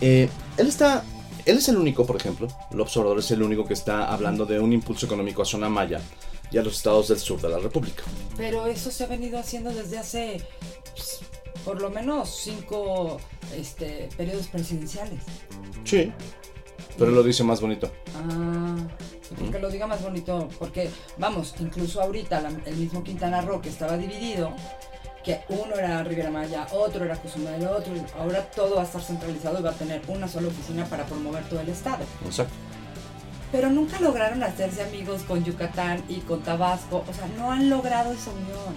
Eh, 0.00 0.28
él 0.58 0.66
está. 0.68 1.02
Él 1.44 1.58
es 1.58 1.68
el 1.68 1.76
único, 1.76 2.04
por 2.04 2.16
ejemplo, 2.16 2.48
el 2.72 2.80
observador 2.80 3.18
es 3.20 3.30
el 3.30 3.42
único 3.42 3.64
que 3.64 3.74
está 3.74 4.12
hablando 4.12 4.44
de 4.46 4.58
un 4.60 4.72
impulso 4.72 5.06
económico 5.06 5.42
a 5.42 5.44
zona 5.44 5.68
maya 5.68 6.00
y 6.50 6.58
a 6.58 6.62
los 6.62 6.76
estados 6.76 7.08
del 7.08 7.18
sur 7.18 7.40
de 7.40 7.48
la 7.48 7.58
República. 7.58 8.02
Pero 8.36 8.66
eso 8.66 8.90
se 8.90 9.04
ha 9.04 9.06
venido 9.06 9.38
haciendo 9.38 9.70
desde 9.70 9.96
hace 9.98 10.42
pues, 10.94 11.20
por 11.64 11.80
lo 11.80 11.88
menos 11.90 12.28
cinco 12.42 13.18
este, 13.56 14.08
periodos 14.16 14.48
presidenciales. 14.48 15.20
Sí. 15.84 16.12
Pero 16.98 17.10
lo 17.12 17.22
dice 17.22 17.44
más 17.44 17.60
bonito. 17.60 17.90
Ah, 18.16 18.76
porque 19.38 19.58
lo 19.58 19.70
diga 19.70 19.86
más 19.86 20.02
bonito, 20.02 20.48
porque 20.58 20.90
vamos, 21.18 21.54
incluso 21.60 22.00
ahorita 22.02 22.40
la- 22.40 22.52
el 22.66 22.76
mismo 22.76 23.02
Quintana 23.04 23.40
Roo 23.42 23.60
que 23.60 23.68
estaba 23.68 23.96
dividido, 23.96 24.52
que 25.26 25.42
uno 25.48 25.74
era 25.74 26.04
Riviera 26.04 26.30
Maya, 26.30 26.68
otro 26.70 27.04
era 27.04 27.16
Cozumel, 27.16 27.66
otro, 27.66 27.92
ahora 28.16 28.48
todo 28.48 28.76
va 28.76 28.82
a 28.82 28.84
estar 28.84 29.02
centralizado 29.02 29.58
y 29.58 29.62
va 29.64 29.70
a 29.70 29.74
tener 29.74 30.00
una 30.06 30.28
sola 30.28 30.46
oficina 30.46 30.84
para 30.84 31.04
promover 31.04 31.42
todo 31.48 31.58
el 31.58 31.68
estado. 31.68 32.04
Exacto. 32.24 32.54
Pero 33.50 33.68
nunca 33.68 33.98
lograron 33.98 34.44
hacerse 34.44 34.84
amigos 34.84 35.22
con 35.22 35.44
Yucatán 35.44 36.04
y 36.08 36.20
con 36.20 36.42
Tabasco, 36.42 37.04
o 37.08 37.12
sea, 37.12 37.26
no 37.36 37.50
han 37.50 37.68
logrado 37.68 38.12
esa 38.12 38.30
unión. 38.30 38.76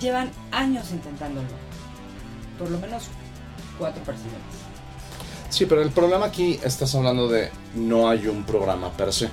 Llevan 0.00 0.30
años 0.52 0.92
intentándolo. 0.92 1.48
Por 2.60 2.70
lo 2.70 2.78
menos 2.78 3.08
cuatro 3.76 4.00
presidentes. 4.04 4.60
Sí, 5.50 5.66
pero 5.66 5.82
el 5.82 5.90
problema 5.90 6.26
aquí 6.26 6.60
estás 6.62 6.94
hablando 6.94 7.26
de 7.26 7.50
no 7.74 8.08
hay 8.08 8.28
un 8.28 8.44
programa 8.44 8.92
per 8.92 9.12
se. 9.12 9.30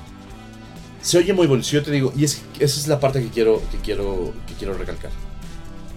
Se 0.99 1.19
oye 1.19 1.31
muy 1.33 1.45
bonito, 1.45 1.69
yo 1.69 1.83
te 1.83 1.91
digo, 1.91 2.11
y 2.15 2.23
es, 2.23 2.41
esa 2.55 2.79
es 2.79 2.87
la 2.87 2.99
parte 2.99 3.21
que 3.21 3.29
quiero, 3.29 3.61
que, 3.69 3.77
quiero, 3.77 4.33
que 4.47 4.55
quiero 4.55 4.73
recalcar. 4.73 5.11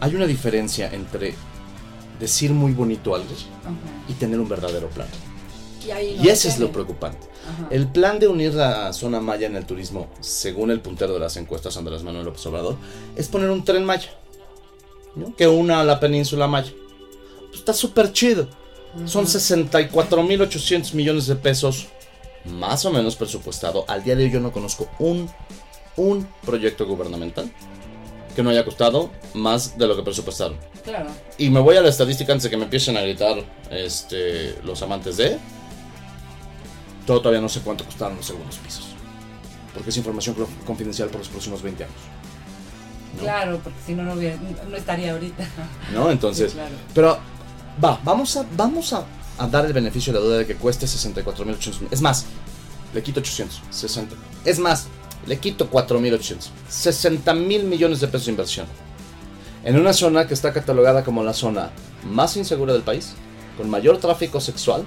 Hay 0.00 0.14
una 0.14 0.26
diferencia 0.26 0.92
entre 0.92 1.34
decir 2.20 2.52
muy 2.52 2.72
bonito 2.72 3.14
algo 3.14 3.28
y 4.08 4.12
tener 4.14 4.40
un 4.40 4.48
verdadero 4.48 4.88
plan. 4.88 5.08
Y, 5.84 6.16
no 6.16 6.24
Y 6.24 6.28
ese 6.28 6.48
es 6.48 6.58
lo 6.58 6.72
preocupante. 6.72 7.28
Ajá. 7.48 7.68
El 7.70 7.86
plan 7.86 8.18
de 8.18 8.28
unir 8.28 8.54
la 8.54 8.92
zona 8.92 9.20
maya 9.20 9.46
en 9.46 9.56
el 9.56 9.66
turismo, 9.66 10.08
según 10.20 10.70
el 10.70 10.80
puntero 10.80 11.14
de 11.14 11.20
las 11.20 11.36
encuestas 11.36 11.76
Andrés 11.76 12.02
Manuel 12.02 12.24
López 12.24 12.44
Obrador, 12.46 12.76
es 13.14 13.28
poner 13.28 13.50
un 13.50 13.64
tren 13.64 13.84
maya 13.84 14.10
¿no? 15.14 15.34
que 15.34 15.46
una 15.46 15.80
a 15.80 15.84
la 15.84 16.00
península 16.00 16.46
maya. 16.46 16.72
Pues 17.48 17.60
está 17.60 17.72
súper 17.72 18.12
chido. 18.12 18.48
Son 19.04 19.26
64.800 19.26 20.94
millones 20.94 21.26
de 21.26 21.36
pesos, 21.36 21.88
más 22.46 22.84
o 22.86 22.90
menos 22.90 23.14
presupuestado. 23.14 23.84
Al 23.88 24.02
día 24.02 24.16
de 24.16 24.24
hoy 24.24 24.30
yo 24.30 24.40
no 24.40 24.52
conozco 24.52 24.88
un, 24.98 25.28
un 25.96 26.26
proyecto 26.44 26.86
gubernamental 26.86 27.52
que 28.36 28.42
no 28.42 28.50
haya 28.50 28.64
costado 28.64 29.10
más 29.34 29.76
de 29.78 29.86
lo 29.88 29.96
que 29.96 30.02
presupuestaron. 30.02 30.56
Claro. 30.84 31.08
Y 31.38 31.50
me 31.50 31.58
voy 31.58 31.76
a 31.76 31.80
la 31.80 31.88
estadística 31.88 32.32
antes 32.32 32.44
de 32.44 32.50
que 32.50 32.56
me 32.56 32.64
empiecen 32.64 32.96
a 32.96 33.00
gritar 33.00 33.36
este, 33.70 34.56
los 34.62 34.80
amantes 34.82 35.16
de. 35.16 35.38
Todo 37.06 37.20
todavía 37.20 37.40
no 37.40 37.48
sé 37.48 37.60
cuánto 37.60 37.84
costaron 37.84 38.16
los 38.16 38.26
segundos 38.26 38.56
pisos. 38.58 38.88
Porque 39.72 39.90
es 39.90 39.96
información 39.96 40.34
confidencial 40.66 41.08
por 41.08 41.20
los 41.20 41.28
próximos 41.28 41.62
20 41.62 41.84
años. 41.84 41.96
¿no? 43.16 43.22
Claro, 43.22 43.60
porque 43.62 43.78
si 43.86 43.94
no, 43.94 44.02
no, 44.02 44.14
hubiera- 44.14 44.36
no 44.68 44.76
estaría 44.76 45.12
ahorita. 45.12 45.44
¿No? 45.92 46.10
Entonces. 46.10 46.52
Sí, 46.52 46.58
claro. 46.58 46.74
Pero, 46.94 47.18
va, 47.82 48.00
vamos 48.04 48.36
a, 48.36 48.44
vamos 48.56 48.92
a, 48.92 49.04
a 49.38 49.46
dar 49.46 49.64
el 49.66 49.72
beneficio 49.72 50.12
de 50.12 50.18
la 50.18 50.24
duda 50.24 50.38
de 50.38 50.46
que 50.46 50.56
cueste 50.56 50.86
64.800. 50.86 51.88
Es 51.90 52.00
más, 52.00 52.26
le 52.92 53.02
quito 53.02 53.20
800. 53.20 53.62
60. 53.70 54.14
Es 54.44 54.58
más, 54.58 54.88
le 55.26 55.38
quito 55.38 55.70
4.800. 55.70 56.48
60 56.68 57.34
mil 57.34 57.64
millones 57.64 58.00
de 58.00 58.08
pesos 58.08 58.26
de 58.26 58.32
inversión. 58.32 58.66
En 59.64 59.78
una 59.78 59.92
zona 59.92 60.26
que 60.28 60.34
está 60.34 60.52
catalogada 60.52 61.02
como 61.04 61.22
la 61.24 61.32
zona 61.32 61.70
más 62.04 62.36
insegura 62.36 62.72
del 62.72 62.82
país, 62.82 63.14
con 63.56 63.68
mayor 63.68 63.98
tráfico 63.98 64.40
sexual, 64.40 64.84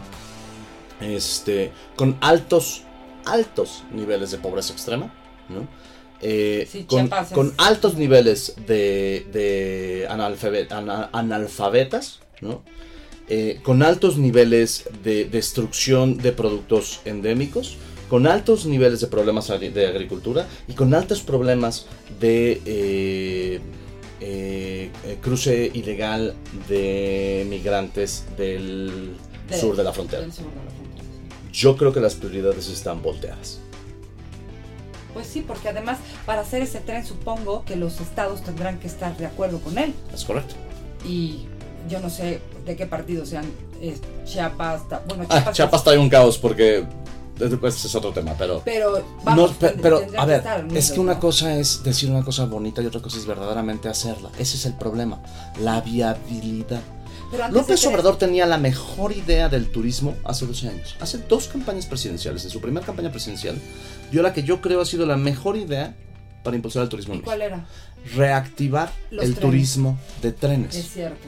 este, 1.01 1.71
con 1.95 2.17
altos, 2.21 2.83
altos 3.25 3.83
niveles 3.91 4.31
de 4.31 4.37
pobreza 4.37 4.73
extrema, 4.73 5.13
¿no? 5.49 5.67
Eh, 6.21 6.67
Sí, 6.69 6.83
con, 6.83 7.09
altos 7.57 7.95
niveles 7.95 8.55
de, 8.67 9.25
de 9.31 10.07
analfabe- 10.09 10.69
ana- 10.71 11.09
analfabetas, 11.13 12.19
¿no? 12.41 12.61
Eh, 13.29 13.59
con 13.63 13.83
altos 13.83 14.17
niveles 14.17 14.85
de 15.03 15.25
destrucción 15.25 16.17
de 16.17 16.31
productos 16.31 16.99
endémicos, 17.05 17.77
con 18.09 18.25
altos 18.27 18.65
niveles 18.65 18.99
de 19.01 19.07
problemas 19.07 19.47
de 19.47 19.87
agricultura 19.87 20.47
y 20.67 20.73
con 20.73 20.93
altos 20.93 21.21
problemas 21.21 21.85
de 22.19 22.61
eh, 22.65 23.59
eh, 24.21 24.89
cruce 25.21 25.69
ilegal 25.73 26.33
de 26.67 27.45
migrantes 27.49 28.25
del 28.37 29.15
De- 29.47 29.57
sur 29.59 29.75
de 29.75 29.83
la 29.83 29.93
frontera. 29.93 30.21
del 30.23 30.33
sur 30.33 30.45
de 30.45 30.55
la 30.55 30.61
frontera. 30.71 31.05
Yo 31.53 31.77
creo 31.77 31.93
que 31.93 31.99
las 31.99 32.15
prioridades 32.15 32.67
están 32.69 33.01
volteadas. 33.01 33.59
Pues 35.13 35.25
sí, 35.27 35.43
porque 35.45 35.69
además 35.69 35.97
para 36.25 36.41
hacer 36.41 36.61
ese 36.61 36.79
tren 36.79 37.05
supongo 37.05 37.65
que 37.65 37.75
los 37.75 37.99
estados 37.99 38.41
tendrán 38.43 38.79
que 38.79 38.87
estar 38.87 39.15
de 39.17 39.25
acuerdo 39.25 39.59
con 39.59 39.77
él. 39.77 39.93
Es 40.13 40.23
correcto. 40.23 40.55
Y 41.05 41.45
yo 41.89 41.99
no 41.99 42.09
sé 42.09 42.41
de 42.65 42.75
qué 42.75 42.85
partido 42.85 43.25
sean 43.25 43.45
eh, 43.81 43.95
Chiapas, 44.25 44.81
bueno, 45.07 45.25
Ah, 45.29 45.35
Chiapas, 45.35 45.55
Chiapas 45.55 45.79
está 45.81 45.93
en 45.93 45.99
un 46.01 46.09
caos 46.09 46.37
porque 46.37 46.85
ese 47.39 47.87
es 47.87 47.95
otro 47.95 48.11
tema, 48.11 48.33
pero... 48.37 48.61
pero 48.65 49.03
vamos, 49.23 49.51
No, 49.51 49.57
pero, 49.81 49.99
tendrían 49.99 50.21
a 50.21 50.25
que 50.25 50.31
ver, 50.31 50.37
estar 50.39 50.67
es 50.75 50.91
que 50.91 50.99
una 50.99 51.19
cosa 51.19 51.55
es 51.57 51.83
decir 51.83 52.09
una 52.11 52.23
cosa 52.23 52.45
bonita 52.45 52.81
y 52.81 52.85
otra 52.85 53.01
cosa 53.01 53.17
es 53.17 53.25
verdaderamente 53.25 53.87
hacerla. 53.89 54.29
Ese 54.37 54.57
es 54.57 54.65
el 54.65 54.73
problema, 54.73 55.21
la 55.61 55.81
viabilidad. 55.81 56.81
Pero 57.31 57.47
López 57.49 57.79
que- 57.81 57.87
Obrador 57.87 58.17
tenía 58.17 58.45
la 58.47 58.57
mejor 58.57 59.11
idea 59.11 59.49
del 59.49 59.71
turismo 59.71 60.15
hace 60.25 60.45
12 60.47 60.67
años. 60.69 60.95
Hace 60.99 61.19
dos 61.19 61.47
campañas 61.47 61.85
presidenciales. 61.85 62.43
En 62.43 62.49
su 62.49 62.59
primera 62.59 62.83
campaña 62.85 63.11
presidencial 63.11 63.55
dio 64.11 64.21
la 64.23 64.33
que 64.33 64.41
yo 64.43 64.61
creo 64.61 64.81
ha 64.81 64.85
sido 64.85 65.05
la 65.05 65.15
mejor 65.15 65.55
idea 65.55 65.95
para 66.43 66.55
impulsar 66.55 66.81
el 66.83 66.89
turismo 66.89 67.13
¿Y 67.13 67.19
cuál 67.19 67.41
era? 67.43 67.65
Reactivar 68.15 68.91
Los 69.11 69.23
el 69.25 69.35
trenes. 69.35 69.39
turismo 69.51 69.99
de 70.21 70.31
trenes. 70.31 70.75
Es 70.75 70.89
cierto. 70.91 71.27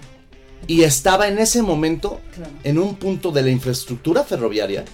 Y 0.67 0.81
estaba 0.83 1.27
en 1.27 1.37
ese 1.39 1.61
momento 1.61 2.19
Claro. 2.35 2.51
en 2.63 2.79
un 2.79 2.95
punto 2.95 3.31
de 3.31 3.41
la 3.43 3.49
infraestructura 3.49 4.23
ferroviaria 4.23 4.85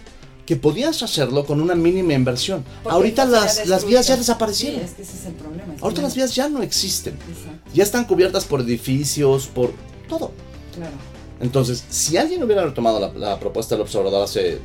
que 0.47 0.55
podías 0.55 1.03
hacerlo 1.03 1.45
con 1.45 1.61
una 1.61 1.75
mínima 1.75 2.13
inversión. 2.13 2.63
Porque 2.81 2.95
Ahorita 2.95 3.25
las, 3.25 3.67
las 3.67 3.85
vías 3.85 4.07
ya 4.07 4.17
desaparecieron. 4.17 4.79
Sí, 4.79 4.85
es 4.85 4.93
que 4.93 5.01
ese 5.03 5.17
es 5.17 5.25
el 5.25 5.33
problema. 5.33 5.75
es 5.75 5.83
Ahorita 5.83 6.01
las 6.01 6.15
vías 6.15 6.33
ya 6.33 6.49
no 6.49 6.63
existen. 6.63 7.13
Exacto, 7.15 7.69
Ya 7.73 7.83
están 7.83 8.05
cubiertas 8.05 8.45
por 8.45 8.61
edificios, 8.61 9.45
por 9.47 9.73
todo. 10.09 10.31
claro. 10.73 10.93
Entonces, 11.39 11.83
si 11.89 12.17
alguien 12.17 12.41
hubiera 12.41 12.65
retomado 12.65 12.99
la, 12.99 13.13
la 13.13 13.39
propuesta 13.39 13.75
del 13.75 13.83
observador 13.83 14.23
hace 14.23 14.57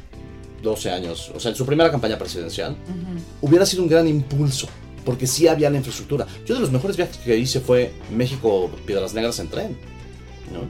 12 0.63 0.91
años, 0.91 1.31
o 1.35 1.41
sea, 1.41 1.51
en 1.51 1.57
su 1.57 1.67
primera 1.67 1.91
campaña 1.91 2.17
presidencial, 2.17 2.77
hubiera 3.43 3.67
sido 3.67 3.83
un 3.83 3.89
gran 3.91 4.09
impulso, 4.09 4.69
porque 5.05 5.27
sí 5.27 5.49
había 5.49 5.69
la 5.69 5.77
infraestructura. 5.79 6.27
Yo 6.47 6.55
de 6.55 6.61
los 6.61 6.71
mejores 6.71 6.97
viajes 6.97 7.19
que 7.19 7.37
hice 7.37 7.61
fue 7.61 7.93
México-Piedras 8.11 9.13
Negras 9.13 9.39
en 9.41 9.49
tren. 9.49 9.77
¿no? 10.53 10.61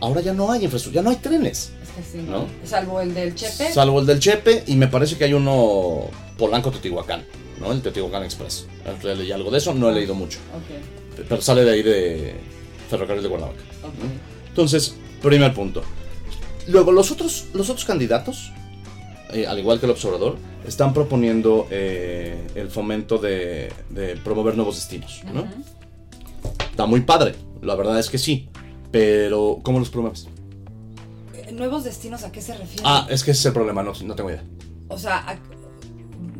Ahora 0.00 0.20
ya 0.22 0.32
no 0.32 0.50
hay 0.50 0.62
infraestructura, 0.64 1.02
ya 1.02 1.04
no 1.04 1.10
hay 1.10 1.16
trenes. 1.16 1.72
Sí, 2.10 2.18
¿No? 2.28 2.46
Salvo 2.64 3.00
el 3.00 3.14
del 3.14 3.34
Chepe. 3.34 3.72
Salvo 3.72 4.00
el 4.00 4.06
del 4.06 4.18
Chepe 4.20 4.64
y 4.66 4.76
me 4.76 4.88
parece 4.88 5.16
que 5.16 5.24
hay 5.24 5.32
uno 5.32 6.08
Polanco-Teotihuacán, 6.38 7.24
¿no? 7.60 7.72
El 7.72 7.82
Teotihuacán 7.82 8.24
Express. 8.24 8.66
Ya 9.02 9.14
leí 9.14 9.30
algo 9.32 9.50
de 9.50 9.58
eso, 9.58 9.72
no 9.74 9.88
he 9.90 9.92
leído 9.94 10.14
mucho. 10.14 10.38
Ok, 10.54 11.24
Pero 11.28 11.40
sale 11.40 11.64
de 11.64 11.70
ahí 11.72 11.82
de 11.82 12.34
Ferrocarril 12.90 13.22
de 13.22 13.28
Cuernavaca. 13.28 13.60
ok. 13.82 14.48
Entonces, 14.48 14.94
primer 15.22 15.52
punto. 15.54 15.82
Luego, 16.68 16.92
los 16.92 17.10
otros, 17.10 17.46
los 17.54 17.68
otros 17.70 17.84
candidatos, 17.84 18.50
eh, 19.32 19.46
al 19.46 19.58
igual 19.58 19.78
que 19.80 19.86
el 19.86 19.92
observador, 19.92 20.36
están 20.66 20.94
proponiendo 20.94 21.66
eh, 21.70 22.46
el 22.54 22.70
fomento 22.70 23.18
de, 23.18 23.70
de 23.90 24.16
promover 24.16 24.56
nuevos 24.56 24.76
destinos. 24.76 25.22
¿no? 25.32 25.46
Está 26.70 26.86
muy 26.86 27.02
padre, 27.02 27.34
la 27.62 27.74
verdad 27.74 27.98
es 27.98 28.08
que 28.10 28.18
sí. 28.18 28.48
Pero, 28.90 29.58
¿cómo 29.62 29.78
los 29.80 29.90
promueves? 29.90 30.28
¿Nuevos 31.54 31.84
destinos 31.84 32.24
a 32.24 32.32
qué 32.32 32.40
se 32.42 32.56
refiere? 32.56 32.82
Ah, 32.84 33.06
es 33.08 33.22
que 33.22 33.30
ese 33.30 33.40
es 33.40 33.46
el 33.46 33.52
problema, 33.52 33.82
no, 33.82 33.92
no 34.04 34.14
tengo 34.14 34.30
idea. 34.30 34.42
O 34.88 34.98
sea, 34.98 35.18
a- 35.28 35.38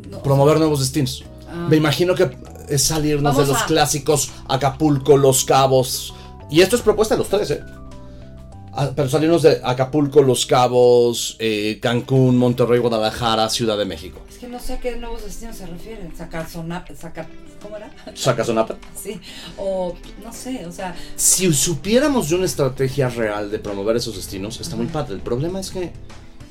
no, 0.09 0.21
Promover 0.21 0.57
nuevos 0.59 0.79
destinos. 0.79 1.23
Ah. 1.49 1.67
Me 1.69 1.77
imagino 1.77 2.15
que 2.15 2.29
es 2.69 2.83
salirnos 2.83 3.33
Vamos 3.33 3.47
de 3.47 3.53
los 3.53 3.61
a- 3.61 3.65
clásicos 3.65 4.31
Acapulco, 4.47 5.17
Los 5.17 5.45
Cabos, 5.45 6.13
Y 6.49 6.61
esto 6.61 6.75
es 6.75 6.81
propuesta 6.83 7.15
de 7.15 7.19
los 7.19 7.29
tres, 7.29 7.49
¿eh? 7.51 7.61
Ah, 8.73 8.91
Pero 8.95 9.09
salirnos 9.09 9.41
de 9.41 9.61
Acapulco, 9.63 10.21
Los 10.21 10.45
Cabos, 10.45 11.37
eh, 11.39 11.79
Cancún, 11.81 12.37
Monterrey, 12.37 12.79
Guadalajara, 12.79 13.49
Ciudad 13.49 13.77
de 13.77 13.85
México. 13.85 14.19
Es 14.35 14.41
que 14.41 14.47
no 14.49 14.59
sé 14.59 14.73
a 14.73 14.79
qué 14.81 14.97
nuevos 14.97 15.23
destinos 15.23 15.55
se 15.55 15.65
refieren. 15.65 16.11
Sacar, 16.17 16.45
¿cómo 17.61 17.77
era? 17.77 17.89
Sacazonapa. 18.13 18.75
Sí, 19.01 19.17
o 19.57 19.95
no 20.21 20.33
sé, 20.33 20.65
o 20.65 20.73
sea, 20.73 20.93
Si 21.15 21.53
supiéramos 21.53 22.27
de 22.27 22.35
una 22.35 22.45
estrategia 22.45 23.07
real 23.07 23.49
de 23.49 23.59
promover 23.59 23.95
esos 23.95 24.17
destinos, 24.17 24.59
está 24.59 24.75
muy 24.75 24.87
padre. 24.87 25.13
El 25.15 25.21
problema 25.21 25.61
es 25.61 25.69
que 25.69 25.93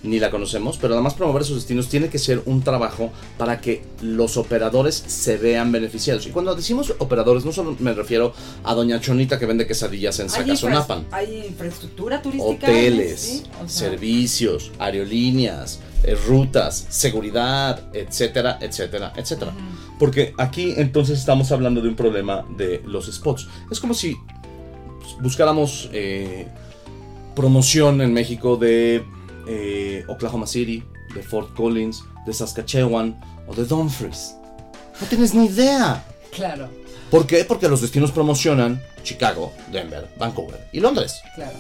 ni 0.03 0.19
la 0.19 0.31
conocemos, 0.31 0.79
pero 0.79 0.95
además 0.95 1.13
promover 1.13 1.43
esos 1.43 1.57
destinos 1.57 1.91
tiene 1.91 2.09
que 2.09 2.19
ser 2.19 2.41
un 2.47 2.63
trabajo 2.63 3.11
para 3.37 3.61
que 3.61 3.85
los 4.01 4.39
operadores 4.39 4.95
se 5.07 5.37
vean 5.37 5.71
beneficiados. 5.71 6.27
Y 6.27 6.31
cuando 6.31 6.55
decimos 6.55 6.95
operadores, 6.99 7.45
no 7.45 7.53
solo 7.53 7.77
me 7.81 7.93
refiero 7.93 8.33
a 8.65 8.73
Doña 8.73 8.99
Chonita 8.99 9.39
que 9.39 9.45
vende 9.45 9.67
quesadillas 9.67 10.19
en 10.21 10.25
hay, 10.27 10.31
Sacazonapan. 10.31 11.01
infra- 11.03 11.19
hay 11.19 11.47
infraestructura 11.49 12.23
turística. 12.23 12.67
Hoteles, 12.67 13.21
¿sí? 13.21 13.43
O 13.63 13.69
sea, 13.69 13.89
servicios, 13.91 14.71
aerolíneas, 14.79 15.81
eh, 16.05 16.17
rutas, 16.27 16.87
seguridad, 16.89 17.81
etcétera, 17.93 18.59
etcétera, 18.61 19.13
etcétera. 19.17 19.53
Porque 19.99 20.35
aquí 20.39 20.75
entonces 20.77 21.19
estamos 21.19 21.51
hablando 21.53 21.81
de 21.81 21.89
un 21.89 21.97
problema 21.97 22.45
de 22.57 22.83
los 22.87 23.07
spots. 23.07 23.49
Es 23.71 23.81
como 23.81 23.95
si 23.95 24.17
buscáramos 25.21 25.89
eh, 25.93 26.47
promoción 27.35 28.01
en 28.01 28.13
México 28.13 28.57
de 28.57 29.05
eh, 29.47 30.05
Oklahoma 30.09 30.47
City, 30.47 30.83
de 31.15 31.23
Fort 31.23 31.55
Collins, 31.55 32.05
de 32.27 32.33
Saskatchewan 32.33 33.19
o 33.47 33.55
de 33.55 33.65
Dumfries. 33.65 34.37
No 35.01 35.07
tienes 35.09 35.35
ni 35.35 35.47
idea. 35.47 36.05
Claro, 36.31 36.69
¿Por 37.11 37.27
qué? 37.27 37.45
Porque 37.45 37.69
los 37.69 37.81
destinos 37.81 38.11
promocionan 38.11 38.83
Chicago, 39.05 39.53
Denver, 39.71 40.09
Vancouver 40.19 40.69
y 40.73 40.81
Londres. 40.81 41.21
claro. 41.37 41.57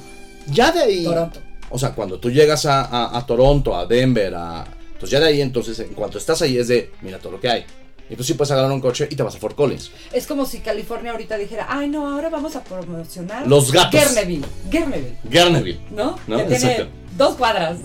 Ya 0.49 0.73
de 0.73 0.83
ahí. 0.83 1.05
Toronto. 1.05 1.41
O 1.75 1.79
sea, 1.79 1.91
cuando 1.93 2.21
tú 2.21 2.31
llegas 2.31 2.67
a, 2.67 2.83
a- 2.85 3.19
a 3.19 3.27
Toronto, 3.27 3.75
a 3.77 3.85
Denver, 3.85 4.33
a. 4.37 4.65
Entonces 4.93 5.11
ya 5.11 5.19
de 5.19 5.27
ahí, 5.27 5.41
entonces, 5.41 5.77
en 5.81 5.89
cuanto 5.95 6.19
estás 6.19 6.41
ahí 6.43 6.57
es 6.57 6.69
de, 6.69 6.93
mira 7.03 7.19
todo 7.19 7.33
lo 7.33 7.41
que 7.41 7.49
hay. 7.49 7.65
Y 8.09 8.15
tú 8.15 8.23
sí 8.23 8.35
puedes 8.35 8.53
agarrar 8.53 8.71
un 8.71 8.81
coche 8.81 9.09
y 9.11 9.17
te 9.17 9.23
vas 9.25 9.35
a 9.35 9.39
Fort 9.39 9.57
Collins. 9.57 9.91
Es 10.13 10.27
como 10.29 10.47
si 10.47 10.61
California 10.61 11.11
ahorita 11.11 11.37
dijera, 11.37 11.67
ay 11.69 11.89
no, 11.89 12.07
ahora 12.09 12.29
vamos 12.29 12.55
a 12.55 12.63
promocionar 12.63 13.47
Los 13.49 13.73
gatos. 13.73 13.99
Guerneville, 13.99 14.45
Guerneville, 14.71 15.17
Guerneville. 15.25 15.81
¿no? 15.91 16.17
¿No? 16.29 16.37
Que 16.37 16.45
tiene 16.45 16.73
Exacto. 16.73 16.93
dos 17.17 17.35
cuadras, 17.37 17.79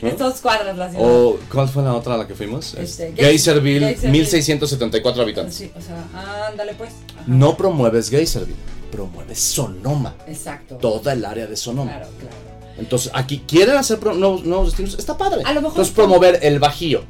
¿No? 0.00 0.08
es 0.08 0.18
dos 0.18 0.40
cuadras 0.40 0.76
la 0.78 0.90
ciudad. 0.90 1.04
O, 1.04 1.38
¿cuál 1.50 1.68
fue 1.68 1.82
la 1.82 1.94
otra 1.94 2.14
a 2.14 2.18
la 2.18 2.28
que 2.28 2.34
fuimos? 2.34 2.74
Este, 2.74 3.08
Es 3.08 3.14
Gey- 3.16 3.24
Geyserville, 3.24 3.86
Geyserville. 3.86 4.12
1674 4.12 5.22
habitantes. 5.22 5.54
Sí, 5.56 5.72
o 5.76 5.80
sea, 5.80 6.46
ándale 6.48 6.74
pues. 6.74 6.90
Ajá. 7.14 7.24
No 7.26 7.56
promueves 7.56 8.10
Geyserville, 8.10 8.56
promueves 8.92 9.40
Sonoma. 9.40 10.14
Exacto. 10.28 10.76
Toda 10.76 11.14
el 11.14 11.24
área 11.24 11.46
de 11.46 11.56
Sonoma. 11.56 11.90
Claro, 11.90 12.08
claro. 12.20 12.36
Entonces, 12.78 13.10
aquí 13.14 13.42
quieren 13.46 13.76
hacer 13.76 14.02
nuevos, 14.02 14.44
nuevos 14.44 14.66
destinos. 14.66 14.98
Está 14.98 15.16
padre. 15.16 15.42
A 15.44 15.52
lo 15.52 15.60
mejor 15.60 15.72
Entonces, 15.72 15.94
promover 15.94 16.38
el 16.42 16.58
Bajío. 16.58 17.04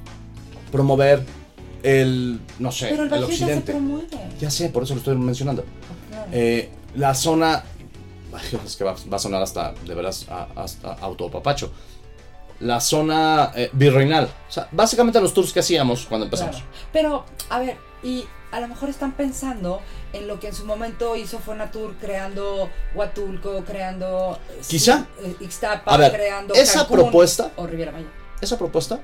Promover 0.71 1.25
el. 1.83 2.41
No 2.59 2.71
sé, 2.71 2.89
Pero 2.91 3.05
el 3.05 3.13
el, 3.13 3.21
Bajío 3.21 3.29
ya 3.29 3.37
se 3.37 3.43
occidente. 3.45 3.73
promueve. 3.73 4.07
Ya 4.41 4.51
sé, 4.51 4.69
por 4.69 4.83
eso 4.83 4.95
lo 4.95 4.99
estoy 4.99 5.17
mencionando. 5.17 5.65
Claro. 6.11 6.27
Eh, 6.33 6.71
la 6.97 7.15
zona. 7.15 7.65
Es 8.65 8.77
que 8.77 8.83
va, 8.85 8.97
va 9.11 9.17
a 9.17 9.21
sonar 9.21 9.43
hasta, 9.43 9.73
de 9.87 9.95
veras, 9.95 10.27
hasta 10.57 10.93
autopapacho. 10.95 11.71
La 12.61 12.81
zona 12.81 13.53
eh, 13.55 13.71
virreinal. 13.73 14.25
O 14.49 14.53
sea, 14.53 14.69
básicamente 14.73 15.21
los 15.21 15.33
tours 15.33 15.53
que 15.53 15.61
hacíamos 15.61 16.07
cuando 16.07 16.25
empezamos. 16.27 16.57
Claro. 16.57 16.71
Pero, 16.93 17.25
a 17.51 17.59
ver, 17.61 17.77
y 18.03 18.25
a 18.55 18.61
lo 18.61 18.69
mejor 18.69 18.89
están 18.89 19.13
pensando 19.13 19.81
en 20.13 20.29
lo 20.29 20.39
que 20.39 20.49
en 20.49 20.55
su 20.55 20.65
momento 20.65 21.17
hizo 21.17 21.39
Fonatur 21.41 21.95
creando 22.01 22.71
Huatulco, 22.95 23.65
creando 23.65 24.39
eh, 24.51 24.61
Quizá. 24.67 25.07
eh, 25.23 25.35
Ixtapa, 25.41 25.97
ver, 25.97 26.13
creando 26.13 26.55
esa 26.55 26.81
Cancún 26.81 26.99
propuesta- 27.01 27.51
o 27.57 27.67
Riviera 27.67 27.91
Maya. 27.93 28.07
Esa 28.41 28.57
propuesta, 28.59 29.01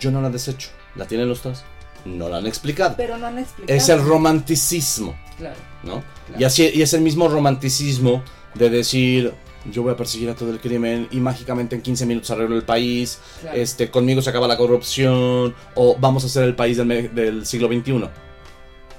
yo 0.00 0.10
no 0.10 0.20
la 0.22 0.30
desecho. 0.30 0.70
La 0.96 1.06
tienen 1.06 1.28
los 1.28 1.40
tres. 1.42 1.62
No 2.04 2.28
la 2.28 2.38
han 2.38 2.46
explicado. 2.46 2.94
Pero 2.96 3.16
no 3.18 3.26
han 3.26 3.38
explicado. 3.38 3.76
Es 3.76 3.88
el 3.88 4.00
romanticismo. 4.02 5.14
Claro. 5.38 5.56
¿no? 5.82 6.02
Claro. 6.26 6.40
Y 6.40 6.44
así 6.44 6.70
y 6.72 6.82
es 6.82 6.92
el 6.94 7.00
mismo 7.00 7.28
romanticismo 7.28 8.22
de 8.54 8.70
decir 8.70 9.34
yo 9.70 9.82
voy 9.82 9.92
a 9.92 9.96
perseguir 9.96 10.28
a 10.28 10.34
todo 10.34 10.50
el 10.50 10.60
crimen 10.60 11.08
y 11.10 11.16
mágicamente 11.20 11.74
en 11.74 11.80
15 11.82 12.04
minutos 12.04 12.30
arreglo 12.30 12.54
el 12.54 12.64
país, 12.64 13.18
Claro. 13.40 13.56
este 13.56 13.90
conmigo 13.90 14.20
se 14.20 14.28
acaba 14.30 14.46
la 14.46 14.58
corrupción 14.58 15.54
o 15.74 15.96
vamos 15.98 16.22
a 16.24 16.28
ser 16.28 16.44
el 16.44 16.54
país 16.54 16.76
del, 16.76 17.14
del 17.14 17.46
siglo 17.46 17.68
XXI. 17.68 18.08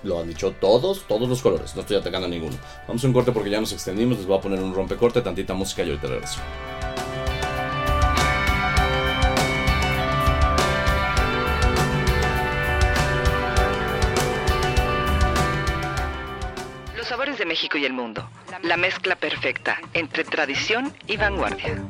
Lo 0.05 0.19
han 0.19 0.27
dicho 0.27 0.51
todos, 0.51 1.07
todos 1.07 1.27
los 1.27 1.41
colores, 1.41 1.73
no 1.75 1.81
estoy 1.81 1.97
atacando 1.97 2.27
a 2.27 2.29
ninguno. 2.29 2.55
Vamos 2.87 3.03
a 3.03 3.07
un 3.07 3.13
corte 3.13 3.31
porque 3.31 3.49
ya 3.49 3.59
nos 3.59 3.73
extendimos, 3.73 4.17
les 4.19 4.27
voy 4.27 4.37
a 4.37 4.41
poner 4.41 4.59
un 4.59 4.73
rompecorte, 4.73 5.19
tantita 5.21 5.55
música 5.55 5.81
y 5.81 5.89
ahorita 5.89 6.07
regreso. 6.07 6.39
Los 16.95 17.07
sabores 17.07 17.39
de 17.39 17.45
México 17.47 17.79
y 17.79 17.85
el 17.85 17.93
mundo. 17.93 18.29
La 18.61 18.77
mezcla 18.77 19.15
perfecta 19.15 19.79
entre 19.95 20.23
tradición 20.23 20.93
y 21.07 21.17
vanguardia. 21.17 21.83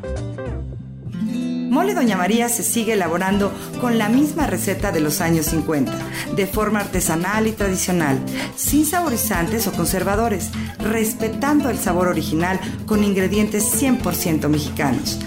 Mole 1.76 1.94
Doña 1.94 2.16
María 2.16 2.48
se 2.48 2.64
sigue 2.64 2.94
elaborando 2.94 3.52
con 3.82 3.98
la 3.98 4.08
misma 4.08 4.48
receta 4.48 4.94
de 4.94 5.02
los 5.02 5.20
años 5.20 5.48
50, 5.48 5.92
de 6.34 6.48
forma 6.48 6.80
artesanal 6.80 7.48
y 7.48 7.52
tradicional, 7.52 8.18
sin 8.56 8.86
saborizantes 8.86 9.68
o 9.68 9.74
conservadores, 9.74 10.52
respetando 10.80 11.70
el 11.70 11.78
sabor 11.78 12.08
original 12.08 12.62
con 12.86 13.04
ingredientes 13.04 13.84
100% 13.84 14.48
mexicanos. 14.48 15.20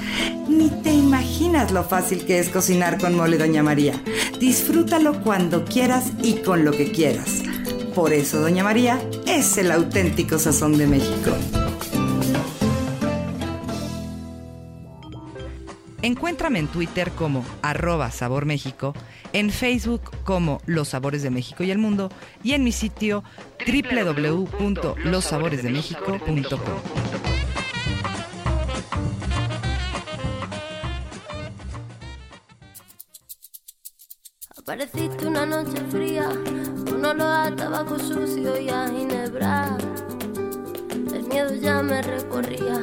Ni 0.49 0.71
te 0.71 0.91
imaginas 0.91 1.71
lo 1.71 1.85
fácil 1.85 2.25
que 2.25 2.39
es 2.39 2.49
cocinar 2.49 2.97
con 2.97 3.15
Mole 3.15 3.37
Doña 3.37 3.63
María. 3.63 4.03
Disfrútalo 4.41 5.23
cuando 5.23 5.67
quieras 5.67 6.13
y 6.23 6.37
con 6.37 6.65
lo 6.65 6.71
que 6.71 6.91
quieras. 6.91 7.43
Por 7.95 8.15
eso 8.15 8.41
Doña 8.41 8.65
María 8.65 8.99
es 9.27 9.59
el 9.59 9.71
auténtico 9.71 10.39
sazón 10.39 10.79
de 10.79 10.87
México. 10.87 11.33
Encuéntrame 16.09 16.59
en 16.59 16.67
Twitter 16.69 17.11
como 17.11 17.45
arroba 17.61 18.11
Sabor 18.11 18.47
México, 18.47 18.95
en 19.35 19.51
Facebook 19.51 20.11
como 20.25 20.63
Los 20.65 20.89
Sabores 20.89 21.23
de 21.23 21.29
México 21.29 21.65
y 21.65 21.71
el 21.71 21.77
Mundo 21.77 22.09
y 22.43 22.55
en 22.55 22.65
mi 22.65 22.73
sitio 22.73 23.23
www.lossaboresdemexico.com. 23.67 26.61
Apareciste 34.57 35.27
una 35.27 35.45
noche 35.45 35.77
fría, 35.91 36.31
con 36.89 37.05
olor 37.05 37.21
a 37.21 37.55
tabaco 37.55 37.99
sucio 37.99 38.59
y 38.59 38.71
a 38.71 38.89
ginebra. 38.89 39.77
El 41.13 41.25
miedo 41.25 41.55
ya 41.57 41.83
me 41.83 42.01
recorría 42.01 42.83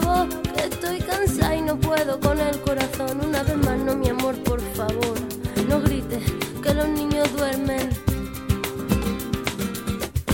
que 0.00 0.64
estoy 0.64 0.98
cansada 0.98 1.54
y 1.54 1.62
no 1.62 1.76
puedo 1.76 2.18
con 2.18 2.40
el 2.40 2.60
corazón. 2.62 3.20
Una 3.24 3.42
vez 3.44 3.56
más, 3.58 3.78
no, 3.78 3.94
mi 3.94 4.08
amor, 4.08 4.34
por 4.42 4.60
favor, 4.74 5.14
no 5.68 5.80
grites 5.80 6.22
que 6.62 6.74
los 6.74 6.88
niños 6.88 7.30
duermen. 7.36 7.90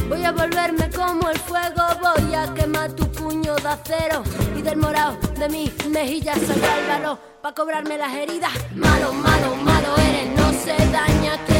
Voy 0.09 0.25
a 0.25 0.33
volverme 0.33 0.89
como 0.91 1.29
el 1.29 1.39
fuego, 1.39 1.83
voy 2.01 2.35
a 2.35 2.53
quemar 2.55 2.93
tu 2.93 3.07
puño 3.13 3.55
de 3.57 3.69
acero 3.69 4.23
y 4.57 4.63
del 4.63 4.79
morado 4.79 5.19
de 5.39 5.49
mis 5.51 5.87
mejillas 5.89 6.39
sacar 6.41 6.79
el 6.79 6.89
valor 6.89 7.19
para 7.43 7.55
cobrarme 7.55 7.99
las 7.99 8.15
heridas. 8.15 8.53
Malo, 8.75 9.13
malo, 9.13 9.57
malo 9.57 9.95
eres, 9.99 10.29
no 10.37 10.53
se 10.53 10.77
daña 10.91 11.37
quien 11.47 11.60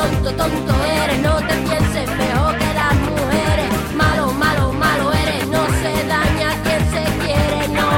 Tonto, 0.00 0.32
tonto, 0.32 0.74
eres, 1.02 1.18
no 1.20 1.36
te 1.46 1.54
pienses 1.68 2.08
mejor 2.16 2.56
que 2.56 2.72
las 2.72 2.94
mujeres. 2.94 3.68
Malo, 3.94 4.32
malo, 4.32 4.72
malo 4.72 5.12
eres, 5.12 5.46
no 5.48 5.62
se 5.82 5.92
daña 6.08 6.48
quien 6.64 6.82
se 6.94 7.04
quiere, 7.22 7.68
no. 7.68 7.90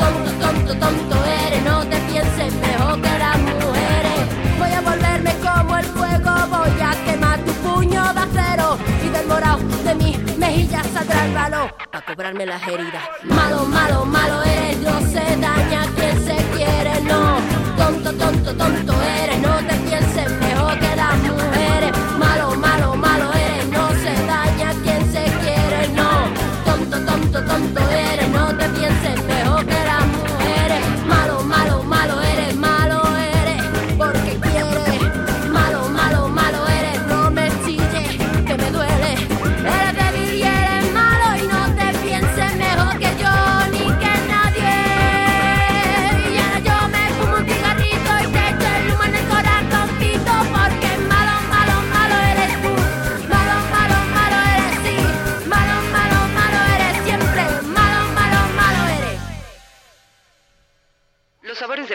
Tonto, 0.00 0.30
tonto, 0.44 0.74
tonto 0.74 1.24
eres, 1.46 1.62
no 1.62 1.86
te 1.86 1.96
pienses 2.10 2.52
mejor 2.54 3.00
que 3.00 3.18
las 3.20 3.38
mujeres. 3.38 4.20
Voy 4.58 4.72
a 4.72 4.80
volverme 4.80 5.32
como 5.46 5.78
el 5.78 5.84
fuego, 5.84 6.32
voy 6.50 6.80
a 6.82 7.04
quemar 7.04 7.38
tu 7.44 7.52
puño 7.52 8.02
de 8.14 8.20
acero 8.20 8.76
y 9.04 9.08
del 9.10 9.26
morado 9.28 9.60
de 9.84 9.94
mis 9.94 10.36
mejillas 10.36 10.84
saldrá 10.92 11.24
el 11.24 11.34
balón 11.34 11.68
para 11.92 12.04
cobrarme 12.04 12.46
las 12.46 12.66
heridas. 12.66 13.04
Malo, 13.22 13.64
malo, 13.66 14.04
malo 14.04 14.42
eres, 14.42 14.78
no 14.78 15.00
se 15.02 15.24
daña 15.36 15.86
quien 15.94 16.16
se 16.26 16.36
quiere, 16.56 17.00
no. 17.02 17.38
Tonto, 17.76 18.12
tonto, 18.12 18.52
tonto 18.56 18.92
eres, 19.22 19.38
no 19.38 19.53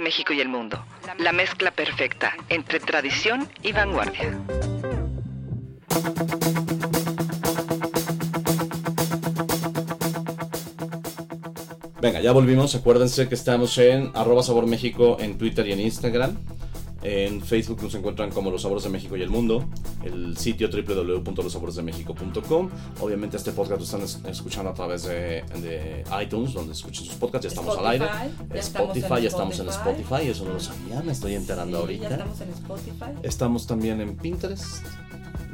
México 0.02 0.34
y 0.34 0.42
el 0.42 0.50
mundo. 0.50 0.84
La 1.18 1.32
mezcla 1.32 1.72
perfecta 1.72 2.34
entre 2.50 2.80
tradición 2.80 3.48
y 3.62 3.72
vanguardia. 3.72 4.38
Venga, 12.02 12.22
ya 12.22 12.32
volvimos. 12.32 12.76
Acuérdense 12.76 13.28
que 13.28 13.36
estamos 13.36 13.78
en 13.78 14.12
arroba 14.16 14.42
sabor 14.42 14.66
en 15.20 15.38
Twitter 15.38 15.68
y 15.68 15.74
en 15.74 15.82
Instagram. 15.82 16.38
En 17.02 17.42
Facebook 17.42 17.82
nos 17.82 17.96
encuentran 17.96 18.30
como 18.32 18.52
Los 18.52 18.64
Sabores 18.64 18.84
de 18.84 18.90
México 18.90 19.16
y 19.16 19.22
el 19.22 19.30
Mundo. 19.30 19.64
El 20.04 20.36
sitio 20.38 20.70
www.losaboresdemexico.com. 20.70 22.70
Obviamente 23.02 23.38
este 23.38 23.52
podcast 23.52 23.80
lo 23.80 23.86
están 23.86 24.02
es- 24.02 24.20
escuchando 24.28 24.72
a 24.72 24.74
través 24.74 25.04
de, 25.04 25.44
de 25.62 26.04
iTunes, 26.22 26.54
donde 26.54 26.74
escuchen 26.74 27.06
sus 27.06 27.16
podcasts. 27.16 27.44
Ya 27.46 27.50
estamos 27.50 27.78
al 27.78 27.88
aire. 27.88 28.06
Spotify, 28.54 28.54
ya 28.54 28.60
estamos 28.60 28.98
Spotify, 28.98 29.16
en 29.18 29.22
ya 29.24 29.28
estamos 29.30 29.60
en 29.60 29.70
Spotify. 29.70 30.02
Spotify. 30.04 30.30
Eso 30.30 30.46
no 30.46 30.54
lo 30.54 30.60
sabía, 30.60 31.02
me 31.02 31.12
estoy 31.12 31.36
enterando 31.36 31.78
Sí, 31.78 31.82
ahorita. 31.82 32.10
Ya 32.10 32.16
estamos 32.16 32.42
en 32.42 32.50
Spotify. 32.50 33.12
Estamos 33.24 33.68
también 33.68 34.02
en 34.02 34.16
Pinterest. 34.18 34.86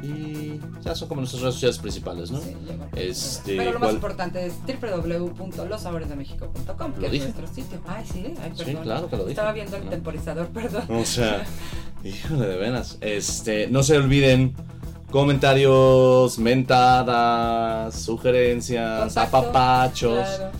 Y 0.02 0.60
ya 0.82 0.94
son 0.94 1.08
como 1.08 1.20
nuestras 1.22 1.40
redes 1.42 1.54
sociales 1.54 1.78
principales, 1.78 2.30
¿no? 2.30 2.38
Sí. 2.40 2.54
Este, 2.96 3.56
Pero 3.56 3.72
lo 3.72 3.78
más 3.78 3.86
¿cuál- 3.88 3.94
importante 3.94 4.46
es 4.46 4.54
www.losaboresdemexico.com, 4.66 6.92
que 6.92 7.00
¿Lo 7.00 7.06
es 7.08 7.22
nuestro 7.22 7.46
sitio. 7.46 7.80
Ay, 7.86 8.04
sí, 8.10 8.34
ay, 8.42 8.52
Sí, 8.54 8.64
perdón. 8.64 8.82
claro 8.82 9.08
que 9.08 9.16
lo 9.16 9.22
dije. 9.22 9.32
Estaba 9.32 9.52
viendo 9.52 9.76
el 9.76 9.84
No. 9.84 9.90
temporizador, 9.90 10.48
perdón. 10.48 10.84
O 10.90 11.04
sea, 11.04 11.44
híjole 12.04 12.46
de 12.46 12.56
veras. 12.56 12.98
Este, 13.00 13.68
no 13.68 13.82
se 13.82 13.96
olviden 13.96 14.54
comentarios, 15.10 16.38
mentadas, 16.38 17.94
sugerencias, 18.00 19.16
apapachos. 19.16 20.26
claro. 20.28 20.50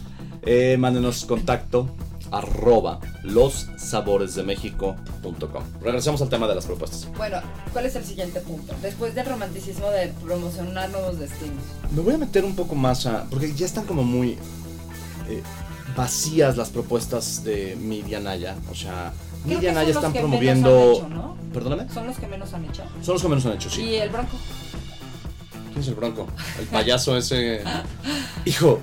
Eh, 0.49 0.77
mándenos 0.79 1.25
contacto 1.25 1.89
arroba 2.31 3.01
lossaboresdemexico.com. 3.23 5.63
Regresamos 5.81 6.21
al 6.23 6.29
tema 6.29 6.47
de 6.47 6.55
las 6.55 6.67
propuestas. 6.67 7.09
Bueno, 7.17 7.41
¿cuál 7.73 7.87
es 7.87 7.97
el 7.97 8.05
siguiente 8.05 8.41
punto? 8.41 8.75
Después 8.83 9.15
del 9.15 9.27
romanticismo 9.27 9.91
de 9.91 10.09
promocionar 10.25 10.91
nuevos 10.91 11.19
destinos. 11.19 11.63
Me 11.91 12.03
voy 12.03 12.15
a 12.15 12.19
meter 12.19 12.45
un 12.45 12.55
poco 12.55 12.75
más 12.75 13.07
a. 13.07 13.25
Porque 13.31 13.53
ya 13.55 13.67
están 13.67 13.85
como 13.85 14.03
muy 14.05 14.39
eh, 15.29 15.43
vacías 15.97 16.57
las 16.57 16.71
propuestas 16.71 17.45
de 17.45 17.77
Media 17.77 18.21
Naya. 18.21 18.57
O 18.71 18.75
sea, 18.75 19.13
Media 19.45 19.73
Naya 19.73 19.91
están 19.91 20.13
promoviendo. 20.13 20.93
hecho, 20.93 21.09
¿no? 21.09 21.37
Perdóname. 21.53 21.93
Son 21.93 22.07
los 22.07 22.19
que 22.19 22.27
menos 22.27 22.53
han 22.53 22.65
hecho. 22.65 22.83
Son 23.03 23.15
los 23.15 23.23
que 23.23 23.29
menos 23.29 23.47
han 23.47 23.53
hecho, 23.55 23.71
sí. 23.71 23.83
Y 23.83 23.95
el 23.97 24.11
Bronco. 24.11 24.37
¿Quién 25.69 25.81
es 25.81 25.89
el 25.89 25.95
Bronco? 25.95 26.27
El 26.59 26.67
payaso 26.67 27.17
ese. 27.17 27.63
Hijo, 28.45 28.81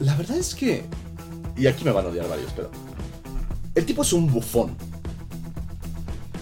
la 0.00 0.14
verdad 0.16 0.38
es 0.38 0.54
que. 0.54 0.84
Y 1.56 1.66
aquí 1.66 1.84
me 1.84 1.90
van 1.90 2.06
a 2.06 2.08
odiar 2.08 2.28
varios, 2.28 2.52
pero. 2.54 2.70
El 3.74 3.86
tipo 3.86 4.02
es 4.02 4.12
un 4.12 4.30
bufón. 4.30 4.76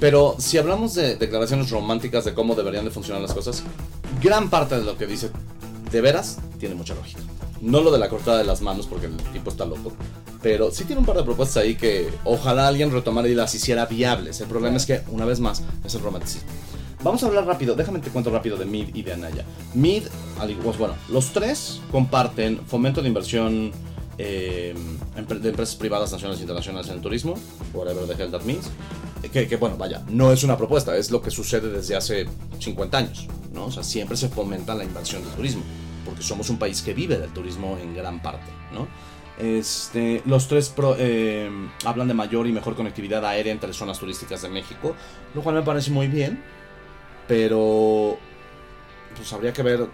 Pero 0.00 0.36
si 0.38 0.56
hablamos 0.56 0.94
de 0.94 1.16
declaraciones 1.16 1.70
románticas 1.70 2.24
de 2.24 2.32
cómo 2.32 2.54
deberían 2.54 2.84
de 2.86 2.90
funcionar 2.90 3.20
las 3.20 3.34
cosas, 3.34 3.62
gran 4.22 4.48
parte 4.48 4.78
de 4.78 4.84
lo 4.84 4.96
que 4.96 5.06
dice, 5.06 5.30
de 5.92 6.00
veras, 6.00 6.38
tiene 6.58 6.74
mucha 6.74 6.94
lógica. 6.94 7.20
No 7.60 7.82
lo 7.82 7.92
de 7.92 7.98
la 7.98 8.08
cortada 8.08 8.38
de 8.38 8.44
las 8.44 8.62
manos, 8.62 8.86
porque 8.86 9.06
el 9.06 9.16
tipo 9.32 9.50
está 9.50 9.66
loco. 9.66 9.92
Pero 10.42 10.70
sí 10.70 10.84
tiene 10.84 11.00
un 11.00 11.06
par 11.06 11.18
de 11.18 11.22
propuestas 11.22 11.62
ahí 11.62 11.76
que 11.76 12.08
ojalá 12.24 12.66
alguien 12.66 12.90
retomara 12.90 13.28
y 13.28 13.34
las 13.34 13.54
hiciera 13.54 13.84
viables. 13.84 14.40
El 14.40 14.48
problema 14.48 14.78
es 14.78 14.86
que, 14.86 15.02
una 15.08 15.26
vez 15.26 15.38
más, 15.38 15.62
es 15.84 15.94
el 15.94 16.00
romanticismo. 16.00 16.48
Vamos 17.02 17.22
a 17.22 17.26
hablar 17.26 17.46
rápido, 17.46 17.74
déjame 17.74 17.98
te 18.00 18.10
cuento 18.10 18.30
rápido 18.30 18.58
de 18.58 18.66
Mid 18.66 18.94
y 18.94 19.02
de 19.02 19.14
Anaya. 19.14 19.44
Mid, 19.72 20.04
bueno, 20.78 20.94
los 21.08 21.32
tres 21.32 21.80
comparten 21.90 22.60
fomento 22.66 23.00
de 23.00 23.08
inversión 23.08 23.72
eh, 24.22 24.74
de 25.40 25.48
empresas 25.48 25.76
privadas 25.76 26.12
nacionales 26.12 26.40
e 26.40 26.42
internacionales 26.42 26.88
en 26.90 26.96
el 26.96 27.00
turismo, 27.00 27.34
whatever 27.72 28.06
the 28.06 28.22
hell 28.22 28.30
that 28.30 28.42
means. 28.42 28.70
Que, 29.32 29.46
que, 29.46 29.56
bueno, 29.56 29.76
vaya, 29.76 30.02
no 30.08 30.32
es 30.32 30.44
una 30.44 30.56
propuesta, 30.56 30.96
es 30.96 31.10
lo 31.10 31.20
que 31.20 31.30
sucede 31.30 31.68
desde 31.70 31.94
hace 31.96 32.26
50 32.58 32.96
años, 32.98 33.28
¿no? 33.52 33.66
O 33.66 33.70
sea, 33.70 33.82
siempre 33.82 34.16
se 34.16 34.28
fomenta 34.28 34.74
la 34.74 34.82
inversión 34.84 35.22
del 35.22 35.32
turismo, 35.32 35.62
porque 36.06 36.22
somos 36.22 36.48
un 36.50 36.58
país 36.58 36.80
que 36.82 36.94
vive 36.94 37.18
del 37.18 37.30
turismo 37.30 37.76
en 37.82 37.94
gran 37.94 38.22
parte, 38.22 38.50
¿no? 38.72 38.88
Este, 39.38 40.22
los 40.26 40.48
tres 40.48 40.68
pro- 40.70 40.96
eh, 40.98 41.50
hablan 41.84 42.08
de 42.08 42.14
mayor 42.14 42.46
y 42.46 42.52
mejor 42.52 42.74
conectividad 42.76 43.24
aérea 43.24 43.52
entre 43.52 43.72
zonas 43.72 43.98
turísticas 43.98 44.42
de 44.42 44.48
México, 44.50 44.94
lo 45.34 45.42
cual 45.42 45.54
me 45.56 45.62
parece 45.62 45.90
muy 45.90 46.08
bien, 46.08 46.42
pero 47.28 48.18
pues 49.16 49.32
habría 49.32 49.52
que 49.52 49.62
ver 49.62 49.86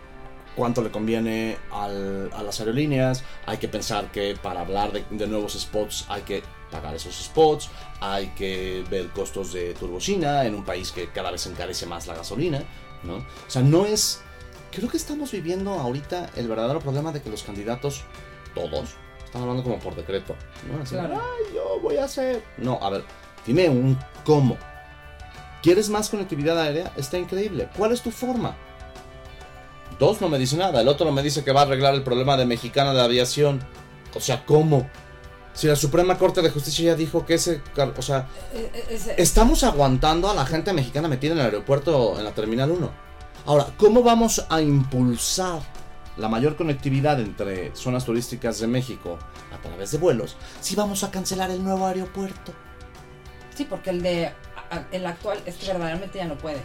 cuánto 0.57 0.83
le 0.83 0.91
conviene 0.91 1.59
al- 1.71 2.31
a 2.35 2.43
las 2.43 2.59
aerolíneas. 2.61 3.23
Hay 3.47 3.59
que 3.59 3.69
pensar 3.69 4.11
que 4.11 4.37
para 4.43 4.61
hablar 4.61 4.91
de, 4.93 5.05
de 5.11 5.27
nuevos 5.27 5.53
spots 5.55 6.07
hay 6.09 6.23
que 6.23 6.43
pagar 6.71 6.95
esos 6.95 7.15
spots, 7.15 7.71
hay 8.01 8.29
que 8.31 8.85
ver 8.91 9.09
costos 9.11 9.53
de 9.53 9.75
turbocina 9.75 10.45
en 10.45 10.55
un 10.55 10.65
país 10.65 10.91
que 10.91 11.09
cada 11.11 11.31
vez 11.31 11.47
encarece 11.47 11.87
más 11.87 12.07
la 12.07 12.15
gasolina, 12.15 12.63
¿no? 13.05 13.17
O 13.19 13.25
sea, 13.47 13.63
no 13.63 13.87
es... 13.87 14.23
Creo 14.73 14.89
que 14.91 14.97
estamos 14.97 15.31
viviendo 15.31 15.73
ahorita 15.75 16.31
el 16.37 16.49
verdadero 16.49 16.81
problema 16.81 17.13
de 17.13 17.23
que 17.23 17.31
los 17.31 17.43
candidatos, 17.45 18.03
todos, 18.55 18.91
están 19.25 19.43
hablando 19.43 19.63
como 19.63 19.79
por 19.79 19.95
decreto, 19.95 20.35
¿no? 20.71 20.83
Así, 20.83 20.95
Claro. 20.97 21.15
"Ay, 21.15 21.55
yo 21.55 21.79
voy 21.81 21.97
a 21.99 22.05
hacer... 22.05 22.43
No, 22.59 22.79
a 22.83 22.91
ver, 22.91 23.05
dime 23.47 23.69
un 23.69 23.97
cómo. 24.25 24.57
¿Quieres 25.63 25.89
más 25.89 26.11
conectividad 26.11 26.61
aérea? 26.61 26.93
Está 26.97 27.17
increíble. 27.19 27.69
¿Cuál 27.77 27.93
es 27.93 28.03
tu 28.03 28.11
forma? 28.11 28.57
Dos 29.99 30.21
no 30.21 30.29
me 30.29 30.39
dice 30.39 30.57
nada. 30.57 30.81
El 30.81 30.89
otro 30.89 31.07
no 31.07 31.13
me 31.13 31.23
dice 31.23 31.43
que 31.45 31.53
va 31.53 31.61
a 31.61 31.65
arreglar 31.65 31.95
el 31.95 32.03
problema 32.03 32.37
de 32.37 32.45
mexicana 32.47 32.93
de 32.93 33.01
aviación. 33.03 33.61
O 34.15 34.21
sea, 34.21 34.45
¿cómo? 34.45 34.89
Si 35.55 35.67
la 35.67 35.77
Suprema 35.77 36.19
Corte 36.19 36.43
de 36.43 36.51
Justicia 36.51 36.87
ya 36.93 36.95
dijo 36.95 37.25
que 37.25 37.35
ese... 37.35 37.63
O 37.97 38.03
sea, 38.03 38.29
Eh, 38.53 38.71
eh, 38.75 38.85
ese- 38.91 39.15
estamos 39.21 39.65
aguantando 39.65 40.29
a 40.31 40.35
la 40.35 40.45
gente 40.45 40.73
mexicana 40.75 41.09
metida 41.09 41.33
en 41.33 41.39
el 41.39 41.45
aeropuerto 41.47 42.19
en 42.19 42.25
la 42.25 42.33
Terminal 42.33 42.71
1. 42.71 42.91
Ahora, 43.47 43.67
¿cómo 43.79 44.03
vamos 44.03 44.45
a 44.51 44.61
impulsar 44.61 45.61
la 46.19 46.29
mayor 46.29 46.57
conectividad 46.57 47.21
entre 47.21 47.75
zonas 47.75 48.05
turísticas 48.05 48.59
de 48.61 48.67
México 48.67 49.19
a 49.55 49.57
través 49.63 49.93
de 49.93 49.99
vuelos 49.99 50.37
si 50.61 50.75
vamos 50.75 51.05
a 51.05 51.11
cancelar 51.11 51.51
el 51.51 51.63
nuevo 51.65 51.87
aeropuerto? 51.87 52.53
Sí, 53.55 53.65
porque 53.65 53.91
el 53.91 54.03
de 54.03 54.33
el 54.93 55.07
actual 55.07 55.39
es 55.47 55.55
que 55.57 55.67
verdaderamente 55.69 56.19
ya 56.19 56.27
no 56.27 56.37
puede. 56.37 56.61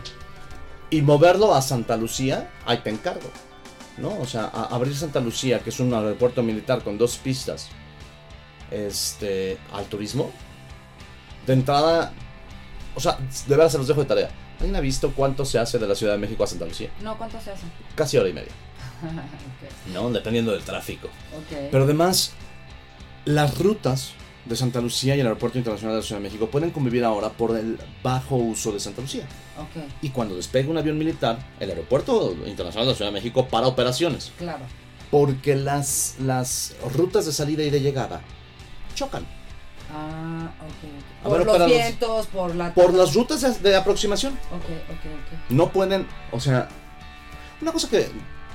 Y 0.92 1.02
moverlo 1.02 1.56
a 1.56 1.62
Santa 1.64 1.98
Lucía, 1.98 2.52
ahí 2.68 2.78
te 2.84 2.92
encargo. 2.92 3.30
¿No? 3.98 4.18
O 4.20 4.26
sea, 4.26 4.44
a- 4.54 4.66
abrir 4.76 4.96
Santa 4.96 5.20
Lucía, 5.20 5.60
que 5.60 5.70
es 5.72 5.80
un 5.80 5.94
aeropuerto 5.94 6.44
militar 6.44 6.84
con 6.84 6.98
dos 6.98 7.18
pistas, 7.18 7.70
este, 8.70 9.58
al 9.74 9.86
turismo. 9.86 10.32
De 11.46 11.54
entrada, 11.54 12.14
o 12.96 13.00
sea, 13.00 13.18
de 13.18 13.56
verdad 13.56 13.70
se 13.72 13.78
los 13.78 13.88
dejo 13.88 14.02
de 14.02 14.06
tarea. 14.08 14.30
¿Alguien 14.60 14.76
ha 14.76 14.80
visto 14.80 15.12
cuánto 15.16 15.44
se 15.44 15.58
hace 15.60 15.80
de 15.80 15.88
la 15.88 15.96
Ciudad 15.96 16.14
de 16.14 16.20
México 16.20 16.44
a 16.44 16.48
Santa 16.48 16.66
Lucía? 16.66 16.90
No, 17.02 17.18
¿cuánto 17.18 17.40
se 17.42 17.52
hace? 17.52 17.64
Casi 17.96 18.18
hora 18.18 18.30
y 18.30 18.34
media. 18.34 18.52
¿No? 19.94 20.10
Dependiendo 20.12 20.52
del 20.52 20.62
tráfico. 20.62 21.08
ok. 21.08 21.70
Pero 21.72 21.84
además, 21.86 22.32
las 23.26 23.58
rutas 23.58 24.12
de 24.46 24.56
Santa 24.56 24.82
Lucía 24.82 25.16
y 25.16 25.20
el 25.20 25.26
Aeropuerto 25.28 25.58
Internacional 25.58 25.96
de 25.96 26.02
la 26.02 26.06
Ciudad 26.06 26.20
de 26.22 26.28
México 26.28 26.48
pueden 26.50 26.72
convivir 26.72 27.04
ahora 27.04 27.30
por 27.30 27.56
el 27.58 27.78
bajo 28.04 28.36
uso 28.36 28.72
de 28.72 28.80
Santa 28.80 29.02
Lucía. 29.02 29.26
Y 30.02 30.10
cuando 30.10 30.36
despegue 30.36 30.70
un 30.70 30.78
avión 30.78 30.98
militar, 30.98 31.38
el 31.60 31.70
Aeropuerto 31.70 32.34
Internacional 32.46 32.88
de 32.88 32.92
la 32.94 32.98
Ciudad 32.98 33.12
de 33.12 33.14
México 33.16 33.48
para 33.48 33.68
operaciones. 33.68 34.32
claro. 34.38 34.64
Porque 35.10 35.56
las, 35.58 36.16
las 36.22 36.74
rutas 36.96 37.26
de 37.26 37.34
salida 37.34 37.64
y 37.64 37.70
de 37.70 37.82
llegada 37.82 38.22
chocan. 38.96 39.26
Ah, 39.94 40.50
ok. 40.62 41.28
Por 41.28 41.38
ver, 41.40 41.48
los 41.60 41.68
vientos, 41.68 42.28
por 42.28 42.56
la... 42.56 42.74
Por 42.74 42.94
las 42.94 43.14
rutas 43.14 43.42
de, 43.42 43.70
de 43.70 43.76
aproximación. 43.76 44.32
Ok, 44.52 44.64
ok, 44.90 44.90
ok. 44.90 45.50
No 45.50 45.70
pueden, 45.74 46.08
o 46.32 46.40
sea, 46.40 46.70
una 47.62 47.74
cosa 47.74 47.90
que 47.90 48.08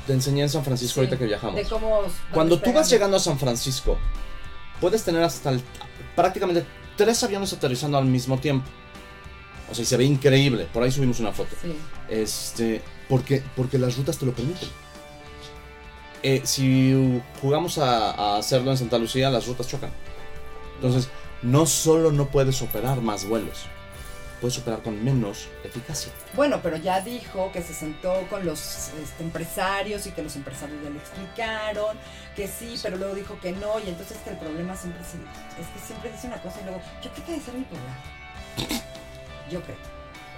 te 0.07 0.13
enseñé 0.15 0.45
en 0.45 0.49
San 0.49 0.65
Francisco 0.65 0.95
Sí, 0.95 1.01
ahorita 1.01 1.19
que 1.19 1.27
viajamos. 1.27 1.57
De 1.57 1.65
cómo... 1.65 2.01
Cuando 2.33 2.59
tú 2.59 2.73
vas 2.73 2.89
llegando 2.89 3.19
a 3.19 3.21
San 3.21 3.39
Francisco, 3.39 3.99
puedes 4.81 5.05
tener 5.05 5.23
hasta 5.23 5.51
el- 5.51 5.61
prácticamente 6.15 6.65
tres 6.97 7.23
aviones 7.23 7.53
aterrizando 7.53 7.99
al 7.99 8.07
mismo 8.07 8.39
tiempo. 8.39 8.67
O 9.71 9.75
sea, 9.75 9.83
y 9.83 9.87
se 9.87 9.97
ve 9.97 10.05
increíble. 10.05 10.67
Por 10.73 10.83
ahí 10.83 10.91
subimos 10.91 11.21
una 11.21 11.33
foto. 11.33 11.57
Sí. 11.61 11.75
Este, 12.09 12.83
porque, 13.09 13.43
porque 13.57 13.79
las 13.79 13.97
rutas 13.97 14.19
te 14.19 14.27
lo 14.27 14.33
permiten. 14.33 14.69
Eh, 16.23 16.43
si 16.45 17.21
jugamos 17.41 17.79
a, 17.79 18.11
a 18.11 18.39
hacerlo 18.39 18.71
en 18.71 18.79
Santa 18.79 18.99
Lucía, 18.99 19.31
las 19.31 19.47
rutas 19.47 19.69
chocan. 19.69 19.91
Entonces, 20.77 21.09
no 21.43 21.67
solo 21.67 22.13
no 22.13 22.29
puedes 22.29 22.61
operar 22.63 23.01
más 23.01 23.27
vuelos, 23.27 23.67
puedes 24.41 24.59
operar 24.59 24.83
con 24.83 25.03
menos 25.05 25.49
eficacia. 25.65 26.13
Bueno, 26.35 26.61
pero 26.63 26.77
ya 26.77 27.01
dijo 27.01 27.51
que 27.53 27.63
se 27.63 27.75
sentó 27.75 28.13
con 28.29 28.45
los 28.45 28.91
este, 29.03 29.23
empresarios 29.23 30.07
y 30.07 30.11
que 30.11 30.23
los 30.23 30.37
empresarios 30.37 30.83
ya 30.83 30.91
le 30.91 30.99
explicaron 30.99 31.97
que 32.35 32.49
sí, 32.49 32.75
pero 32.83 32.97
luego 32.97 33.15
dijo 33.15 33.39
que 33.41 33.53
no, 33.53 33.79
y 33.85 33.89
entonces 33.89 34.19
que 34.25 34.31
el 34.31 34.39
problema 34.39 34.77
siempre 34.77 35.03
es 35.03 35.67
que 35.67 35.87
siempre 35.87 36.13
dice 36.13 36.27
una 36.27 36.41
cosa 36.43 36.61
y 36.61 36.65
luego, 36.65 36.81
yo 37.03 37.11
creo 37.13 37.27
que 37.27 37.33
debe 37.33 37.45
ser 37.45 37.55
mi 37.55 37.65
problema. 37.65 37.97
Yo 39.51 39.61
creo. 39.63 39.77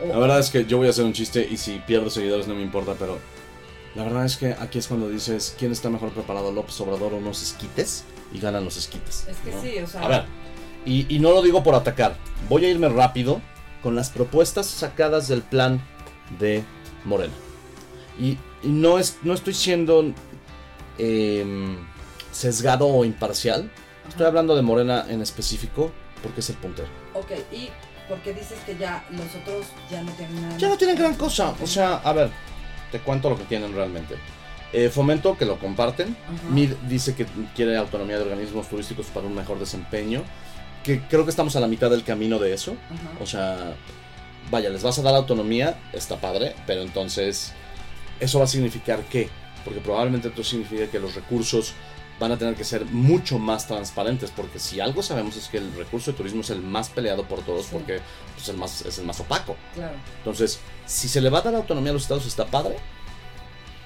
La 0.06 0.18
verdad 0.18 0.38
es 0.38 0.50
que 0.50 0.64
yo 0.64 0.78
voy 0.78 0.86
a 0.86 0.90
hacer 0.90 1.04
un 1.04 1.12
chiste 1.12 1.46
y 1.50 1.56
si 1.56 1.78
pierdo 1.78 2.08
seguidores 2.08 2.46
no 2.46 2.54
me 2.54 2.62
importa, 2.62 2.94
pero 2.98 3.18
la 3.94 4.04
verdad 4.04 4.24
es 4.24 4.36
que 4.36 4.52
aquí 4.52 4.78
es 4.78 4.86
cuando 4.86 5.08
dices 5.08 5.56
quién 5.58 5.72
está 5.72 5.90
mejor 5.90 6.10
preparado, 6.10 6.52
López 6.52 6.80
Obrador 6.80 7.14
o 7.14 7.16
unos 7.16 7.42
esquites, 7.42 8.04
y 8.32 8.38
ganan 8.38 8.64
los 8.64 8.76
esquites. 8.76 9.26
Es 9.28 9.38
que 9.38 9.50
¿no? 9.50 9.60
sí, 9.60 9.78
o 9.78 9.86
sea. 9.86 10.02
A 10.02 10.08
ver, 10.08 10.24
y, 10.84 11.12
y 11.12 11.18
no 11.18 11.32
lo 11.32 11.42
digo 11.42 11.62
por 11.64 11.74
atacar, 11.74 12.16
voy 12.48 12.64
a 12.64 12.70
irme 12.70 12.88
rápido 12.88 13.40
con 13.82 13.96
las 13.96 14.10
propuestas 14.10 14.66
sacadas 14.66 15.26
del 15.26 15.42
plan 15.42 15.80
de 16.38 16.62
Morena. 17.04 17.34
Y, 18.20 18.38
y 18.62 18.68
no, 18.68 18.98
es, 18.98 19.18
no 19.22 19.34
estoy 19.34 19.54
siendo 19.54 20.12
em, 20.98 21.76
sesgado 22.30 22.86
o 22.86 23.04
imparcial, 23.04 23.70
estoy 24.08 24.26
hablando 24.26 24.54
de 24.54 24.62
Morena 24.62 25.06
en 25.08 25.22
específico 25.22 25.90
porque 26.22 26.40
es 26.40 26.50
el 26.50 26.56
puntero. 26.56 26.88
Ok, 27.14 27.32
y 27.52 27.70
porque 28.08 28.32
dices 28.32 28.58
que 28.64 28.76
ya 28.76 29.04
los 29.10 29.34
otros 29.34 29.66
ya 29.90 30.02
no 30.02 30.12
tienen 30.12 30.42
nada. 30.42 30.56
Ya 30.56 30.68
no 30.68 30.76
tienen 30.76 30.96
gran 30.96 31.14
cosa. 31.14 31.54
O 31.62 31.66
sea, 31.66 31.96
a 31.96 32.12
ver, 32.12 32.30
te 32.90 33.00
cuento 33.00 33.30
lo 33.30 33.36
que 33.36 33.44
tienen 33.44 33.74
realmente. 33.74 34.16
Eh, 34.72 34.90
fomento 34.90 35.36
que 35.36 35.44
lo 35.44 35.58
comparten. 35.58 36.16
MID 36.50 36.72
dice 36.88 37.14
que 37.14 37.26
quiere 37.54 37.76
autonomía 37.76 38.16
de 38.16 38.22
organismos 38.22 38.68
turísticos 38.68 39.06
para 39.06 39.26
un 39.26 39.34
mejor 39.34 39.58
desempeño. 39.58 40.22
Que 40.82 41.00
creo 41.00 41.24
que 41.24 41.30
estamos 41.30 41.56
a 41.56 41.60
la 41.60 41.68
mitad 41.68 41.90
del 41.90 42.04
camino 42.04 42.38
de 42.38 42.54
eso. 42.54 42.76
O 43.20 43.26
sea, 43.26 43.74
vaya, 44.50 44.70
les 44.70 44.82
vas 44.82 44.98
a 44.98 45.02
dar 45.02 45.14
autonomía, 45.14 45.78
está 45.92 46.16
padre, 46.16 46.54
pero 46.66 46.82
entonces, 46.82 47.52
¿eso 48.20 48.38
va 48.38 48.44
a 48.44 48.48
significar 48.48 49.02
qué? 49.10 49.28
Porque 49.64 49.80
probablemente 49.80 50.28
esto 50.28 50.44
significa 50.44 50.86
que 50.86 50.98
los 50.98 51.14
recursos 51.14 51.74
van 52.20 52.32
a 52.32 52.36
tener 52.38 52.54
que 52.56 52.64
ser 52.64 52.84
mucho 52.86 53.38
más 53.38 53.66
transparentes, 53.68 54.30
porque 54.34 54.58
si 54.58 54.80
algo 54.80 55.02
sabemos 55.02 55.36
es 55.36 55.48
que 55.48 55.58
el 55.58 55.72
recurso 55.74 56.10
de 56.10 56.16
turismo 56.16 56.40
es 56.40 56.50
el 56.50 56.60
más 56.62 56.88
peleado 56.88 57.24
por 57.24 57.42
todos, 57.42 57.66
Sí. 57.66 57.70
porque 57.72 58.00
es 58.36 58.48
el, 58.48 58.56
más, 58.56 58.82
es 58.82 58.98
el 58.98 59.04
más 59.06 59.20
opaco. 59.20 59.56
Claro. 59.74 59.94
Entonces, 60.18 60.58
si 60.86 61.08
se 61.08 61.20
le 61.20 61.30
va 61.30 61.38
a 61.38 61.42
dar 61.42 61.54
autonomía 61.54 61.90
a 61.90 61.94
los 61.94 62.02
estados 62.02 62.26
está 62.26 62.46
padre, 62.46 62.76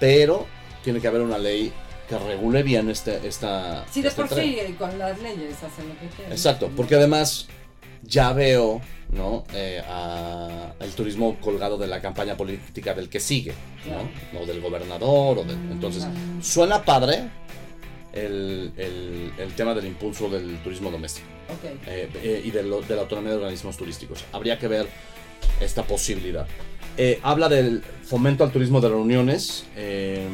pero 0.00 0.46
tiene 0.82 1.00
que 1.00 1.08
haber 1.08 1.20
una 1.22 1.38
ley 1.38 1.72
que 2.08 2.18
regule 2.18 2.62
bien 2.62 2.90
este, 2.90 3.26
esta... 3.26 3.84
Sí, 3.90 4.02
de 4.02 4.08
este 4.08 4.20
por 4.22 4.28
tren. 4.30 4.44
sí, 4.66 4.72
con 4.74 4.98
las 4.98 5.20
leyes 5.20 5.54
hacen 5.62 5.88
lo 5.88 5.98
que 5.98 6.08
quieren. 6.08 6.32
Exacto, 6.32 6.70
porque 6.76 6.96
además 6.96 7.46
ya 8.02 8.32
veo, 8.32 8.80
¿no? 9.10 9.44
Eh, 9.54 9.80
a- 9.88 10.72
el 10.80 10.90
turismo 10.92 11.36
colgado 11.40 11.78
de 11.78 11.86
la 11.86 12.00
campaña 12.02 12.36
política 12.36 12.92
del 12.94 13.08
que 13.08 13.20
sigue, 13.20 13.54
¿no? 13.86 14.40
O 14.40 14.44
del 14.44 14.60
gobernador, 14.60 15.38
o 15.38 15.44
del- 15.44 15.70
entonces 15.70 16.04
suena 16.40 16.82
padre 16.84 17.30
el, 18.12 18.72
el- 18.76 19.32
el 19.38 19.52
tema 19.54 19.74
del 19.74 19.86
impulso 19.86 20.28
del 20.28 20.58
turismo 20.62 20.90
doméstico 20.90 21.26
Ok. 21.50 21.64
eh, 21.86 22.08
eh, 22.22 22.42
y 22.44 22.50
de, 22.50 22.62
lo- 22.62 22.82
de 22.82 22.94
la 22.94 23.02
autonomía 23.02 23.30
de 23.30 23.36
organismos 23.36 23.76
turísticos. 23.76 24.24
Habría 24.32 24.58
que 24.58 24.68
ver 24.68 24.86
esta 25.60 25.82
posibilidad. 25.84 26.46
Eh, 26.96 27.18
habla 27.22 27.48
del 27.48 27.82
fomento 28.04 28.44
al 28.44 28.52
turismo 28.52 28.80
de 28.80 28.88
reuniones. 28.88 29.64
eh, 29.76 30.26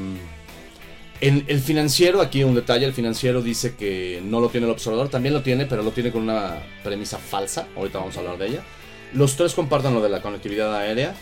en 1.21 1.45
el 1.49 1.59
financiero, 1.59 2.21
aquí 2.21 2.45
un 2.45 2.55
detalle, 2.55 2.87
el 2.87 2.93
financiero 2.93 3.43
dice 3.43 3.75
que 3.75 4.21
no 4.25 4.39
lo 4.41 4.51
tiene 4.51 4.67
el 4.69 4.73
observador, 4.73 5.09
también 5.09 5.35
lo 5.35 5.43
tiene, 5.43 5.67
pero 5.67 5.83
lo 5.83 5.91
tiene 5.91 6.13
con 6.13 6.23
una 6.23 6.59
premisa 6.85 7.19
falsa, 7.19 7.67
ahorita 7.77 7.99
vamos 7.99 8.17
a 8.17 8.21
hablar 8.21 8.39
de 8.39 8.47
ella. 8.47 8.63
Los 9.15 9.35
tres 9.37 9.53
comparten 9.55 9.95
lo 9.95 10.01
de 10.01 10.11
la 10.11 10.23
conectividad 10.23 10.77
aérea. 10.77 11.15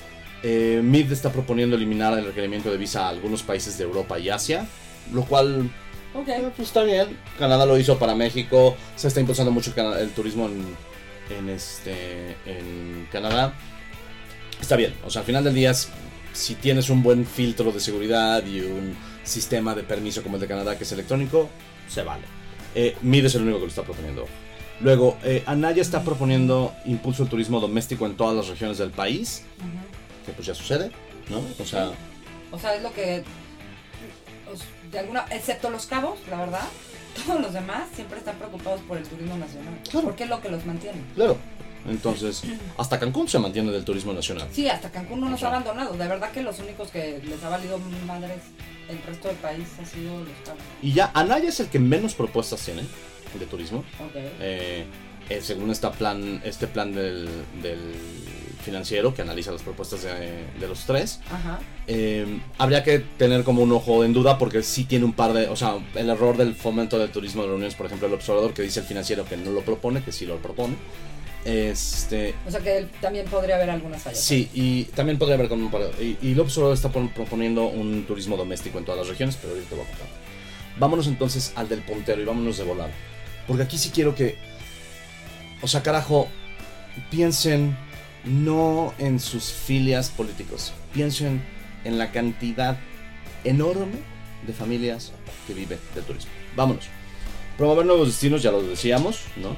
Eh, 0.43 0.81
MID 0.85 1.13
está 1.13 1.33
proponiendo 1.33 1.77
eliminar 1.77 2.19
el 2.19 2.27
requerimiento 2.27 2.71
de 2.71 2.77
visa 2.77 3.07
a 3.07 3.09
algunos 3.09 3.43
países 3.43 3.79
de 3.79 3.85
Europa 3.85 4.19
y 4.19 4.29
Asia, 4.29 4.67
lo 5.15 5.23
cual 5.25 5.71
Ok. 6.17 6.29
pues 6.57 6.69
está 6.69 6.83
bien. 6.83 7.17
Canadá 7.39 7.67
lo 7.67 7.79
hizo 7.79 7.99
para 7.99 8.15
México. 8.15 8.77
Se 8.97 9.09
está 9.09 9.21
impulsando 9.21 9.51
mucho 9.51 9.73
el, 9.99 10.11
turismo 10.11 10.47
en, 10.47 10.77
en 11.37 11.49
este 11.49 12.37
en 12.47 13.09
Canadá. 13.13 13.55
Está 14.61 14.77
bien. 14.77 14.95
O 15.05 15.11
sea, 15.11 15.21
al 15.21 15.27
final 15.27 15.45
del 15.45 15.55
día, 15.55 15.73
si 16.33 16.55
tienes 16.55 16.91
un 16.91 17.03
buen 17.03 17.27
filtro 17.27 17.73
de 17.73 17.81
seguridad 17.81 18.45
y 18.47 18.61
un 18.61 18.97
sistema 19.25 19.75
de 19.75 19.83
permiso 19.83 20.23
como 20.23 20.37
el 20.37 20.41
de 20.41 20.49
Canadá 20.49 20.79
que 20.79 20.85
es 20.85 20.93
electrónico, 20.93 21.49
se 21.89 22.03
vale. 22.03 22.25
Eh, 22.75 22.97
MID 23.03 23.27
es 23.27 23.35
el 23.35 23.43
único 23.43 23.59
que 23.59 23.65
lo 23.65 23.69
está 23.69 23.83
proponiendo. 23.83 24.27
Luego, 24.81 25.17
eh, 25.25 25.43
Anaya 25.47 25.81
está 25.81 26.03
proponiendo 26.03 26.75
impulso 26.85 27.23
al 27.23 27.29
turismo 27.31 27.61
doméstico 27.61 28.05
en 28.07 28.17
todas 28.17 28.37
las 28.37 28.49
regiones 28.49 28.77
del 28.79 28.91
país, 28.91 29.45
que 30.27 30.33
pues 30.33 30.47
ya 30.47 30.55
sucede, 30.55 30.91
¿no? 31.31 31.43
O 31.59 31.65
sea, 31.67 31.91
O 32.53 32.59
sea, 32.59 32.75
es 32.75 32.83
lo 32.83 32.93
que. 32.93 33.25
De 34.91 34.99
alguna, 34.99 35.27
excepto 35.31 35.71
los 35.71 35.87
cabos, 35.87 36.19
la 36.31 36.39
verdad, 36.39 36.69
todos 37.27 37.41
los 37.41 37.53
demás 37.53 37.89
siempre 37.95 38.19
están 38.19 38.37
preocupados 38.37 38.81
por 38.83 38.99
el 38.99 39.05
turismo 39.05 39.37
nacional. 39.37 39.75
Porque 40.03 40.25
es 40.25 40.31
lo 40.31 40.41
que 40.41 40.49
los 40.49 40.65
mantiene. 40.67 41.01
claro. 41.15 41.37
Entonces, 41.89 42.43
hasta 42.79 42.99
Cancún 42.99 43.29
se 43.29 43.39
mantiene 43.39 43.71
del 43.71 43.85
turismo 43.85 44.13
nacional. 44.13 44.49
Sí, 44.51 44.69
hasta 44.69 44.91
Cancún 44.91 45.21
no 45.21 45.29
nos 45.29 45.41
ha 45.45 45.49
abandonado. 45.49 45.97
De 45.97 46.09
verdad 46.09 46.33
que 46.33 46.43
los 46.43 46.59
únicos 46.59 46.91
que 46.91 47.21
les 47.25 47.45
ha 47.45 47.49
valido 47.49 47.79
madres 48.05 48.41
el 48.89 49.01
resto 49.03 49.29
del 49.29 49.37
país 49.37 49.69
ha 49.81 49.87
sido 49.87 50.19
los 50.19 50.29
cabos. 50.45 50.63
Y 50.83 50.93
ya, 50.93 51.11
Anaya 51.15 51.49
es 51.49 51.61
el 51.61 51.69
que 51.69 51.79
menos 51.79 52.15
propuestas 52.15 52.61
tiene 52.65 52.83
de 53.39 53.47
turismo. 53.47 53.85
Ok. 54.01 54.17
Eh, 54.41 54.85
eh, 55.29 55.41
según 55.43 55.71
esta 55.71 55.93
plan, 55.93 56.41
este 56.45 56.67
plan 56.67 56.93
del, 56.93 57.29
del 57.63 57.95
financiero 58.67 59.15
que 59.15 59.23
analiza 59.23 59.51
las 59.53 59.63
propuestas 59.63 60.03
de, 60.03 60.11
de 60.61 60.69
los 60.69 60.81
tres, 60.85 61.21
Ajá. 61.33 61.59
eh, 61.87 62.27
habría 62.59 62.83
que 62.85 62.99
tener 62.99 63.43
como 63.45 63.63
un 63.63 63.73
ojo 63.73 64.05
en 64.05 64.13
duda 64.13 64.37
porque 64.37 64.63
sí 64.63 64.85
tiene 64.85 65.05
un 65.07 65.13
par 65.15 65.33
de, 65.33 65.49
o 65.49 65.57
sea, 65.57 65.79
el 65.95 66.11
error 66.11 66.37
del 66.37 66.55
fomento 66.55 66.99
del 66.99 67.11
turismo 67.11 67.43
de 67.43 67.49
reuniones, 67.49 67.75
por 67.75 67.87
ejemplo, 67.87 68.09
el 68.09 68.15
observador 68.15 68.53
que 68.53 68.63
dice 68.63 68.81
el 68.81 68.87
financiero 68.87 69.25
que 69.25 69.37
no 69.37 69.51
lo 69.53 69.63
propone, 69.63 70.03
que 70.03 70.13
sí 70.13 70.27
lo 70.27 70.37
propone. 70.39 70.75
Este, 71.45 72.35
O 72.47 72.51
sea 72.51 72.59
que 72.61 72.77
él 72.79 72.89
también 73.01 73.25
podría 73.27 73.55
haber 73.55 73.71
algunas 73.71 74.03
fallas. 74.03 74.21
Sí, 74.21 74.51
y 74.53 74.85
también 74.97 75.17
podría 75.17 75.37
haber 75.37 75.49
par- 75.71 75.91
Y, 76.03 76.19
y 76.21 76.35
López 76.35 76.57
Obrador 76.59 76.75
está 76.75 76.91
pon- 76.91 77.09
proponiendo 77.11 77.67
un 77.69 78.05
turismo 78.05 78.37
doméstico 78.37 78.79
en 78.79 78.85
todas 78.85 78.99
las 78.99 79.09
regiones, 79.09 79.37
pero 79.41 79.53
ahorita 79.53 79.69
te 79.71 79.77
voy 79.77 79.85
a 79.85 79.89
contar. 79.89 80.09
Vámonos 80.79 81.07
entonces 81.07 81.53
al 81.55 81.69
del 81.69 81.83
puntero 81.83 82.21
y 82.21 82.25
vámonos 82.25 82.59
de 82.59 82.65
volada. 82.65 82.91
Porque 83.47 83.63
aquí 83.63 83.79
sí 83.79 83.91
quiero 83.95 84.13
que. 84.17 84.37
O 85.63 85.69
sea, 85.69 85.83
carajo, 85.85 86.27
piensen 87.13 87.77
no 88.27 88.93
en 88.99 89.21
sus 89.21 89.53
filias 89.53 90.11
políticos, 90.11 90.73
piensen 90.93 91.43
en 91.85 91.99
la 91.99 92.11
cantidad 92.11 92.77
enorme 93.45 93.99
de 94.47 94.53
familias 94.53 95.13
que 95.47 95.55
vive 95.55 95.79
del 95.95 96.05
turismo. 96.05 96.31
Vámonos. 96.55 96.87
Promover 97.57 97.87
nuevos 97.87 98.09
destinos, 98.09 98.43
ya 98.43 98.51
lo 98.51 98.63
decíamos, 98.63 99.21
¿no? 99.37 99.57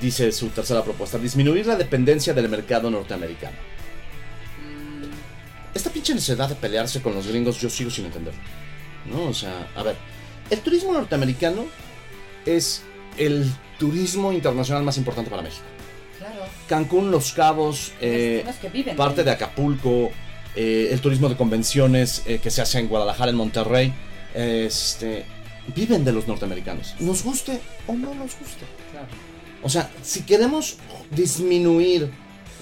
Dice 0.00 0.30
su 0.32 0.48
tercera 0.48 0.84
propuesta, 0.84 1.18
disminuir 1.18 1.66
la 1.66 1.76
dependencia 1.76 2.34
del 2.34 2.48
mercado 2.48 2.90
norteamericano. 2.90 3.56
Esta 5.74 5.90
pinche 5.90 6.14
necesidad 6.14 6.48
de 6.48 6.54
pelearse 6.54 7.00
con 7.00 7.14
los 7.14 7.26
gringos 7.26 7.60
yo 7.60 7.70
sigo 7.70 7.90
sin 7.90 8.06
entender. 8.06 8.34
¿No? 9.10 9.24
O 9.24 9.34
sea, 9.34 9.68
a 9.74 9.82
ver, 9.82 9.96
el 10.50 10.60
turismo 10.60 10.92
norteamericano 10.92 11.64
es 12.44 12.82
el 13.16 13.50
turismo 13.78 14.32
internacional 14.32 14.82
más 14.82 14.98
importante 14.98 15.30
para 15.30 15.42
México. 15.42 15.64
Cancún, 16.72 17.10
Los 17.10 17.32
Cabos, 17.32 17.92
eh, 18.00 18.42
Destinos 18.46 18.56
que 18.56 18.68
viven 18.70 18.96
parte 18.96 19.16
de- 19.20 19.24
de 19.24 19.30
Acapulco, 19.32 20.10
eh, 20.56 20.88
el 20.90 21.00
turismo 21.02 21.28
de 21.28 21.36
convenciones 21.36 22.22
eh, 22.24 22.38
que 22.42 22.50
se 22.50 22.62
hace 22.62 22.78
en 22.78 22.88
Guadalajara, 22.88 23.30
en 23.30 23.36
Monterrey, 23.36 23.92
este, 24.34 25.24
viven 25.76 26.02
de 26.02 26.12
los 26.12 26.26
norteamericanos. 26.28 26.94
Nos 26.98 27.22
guste 27.24 27.60
o 27.86 27.92
no 27.92 28.14
nos 28.14 28.38
guste. 28.38 28.64
Claro. 28.90 29.06
O 29.62 29.68
sea, 29.68 29.90
si 30.02 30.22
queremos 30.22 30.76
disminuir 31.10 32.10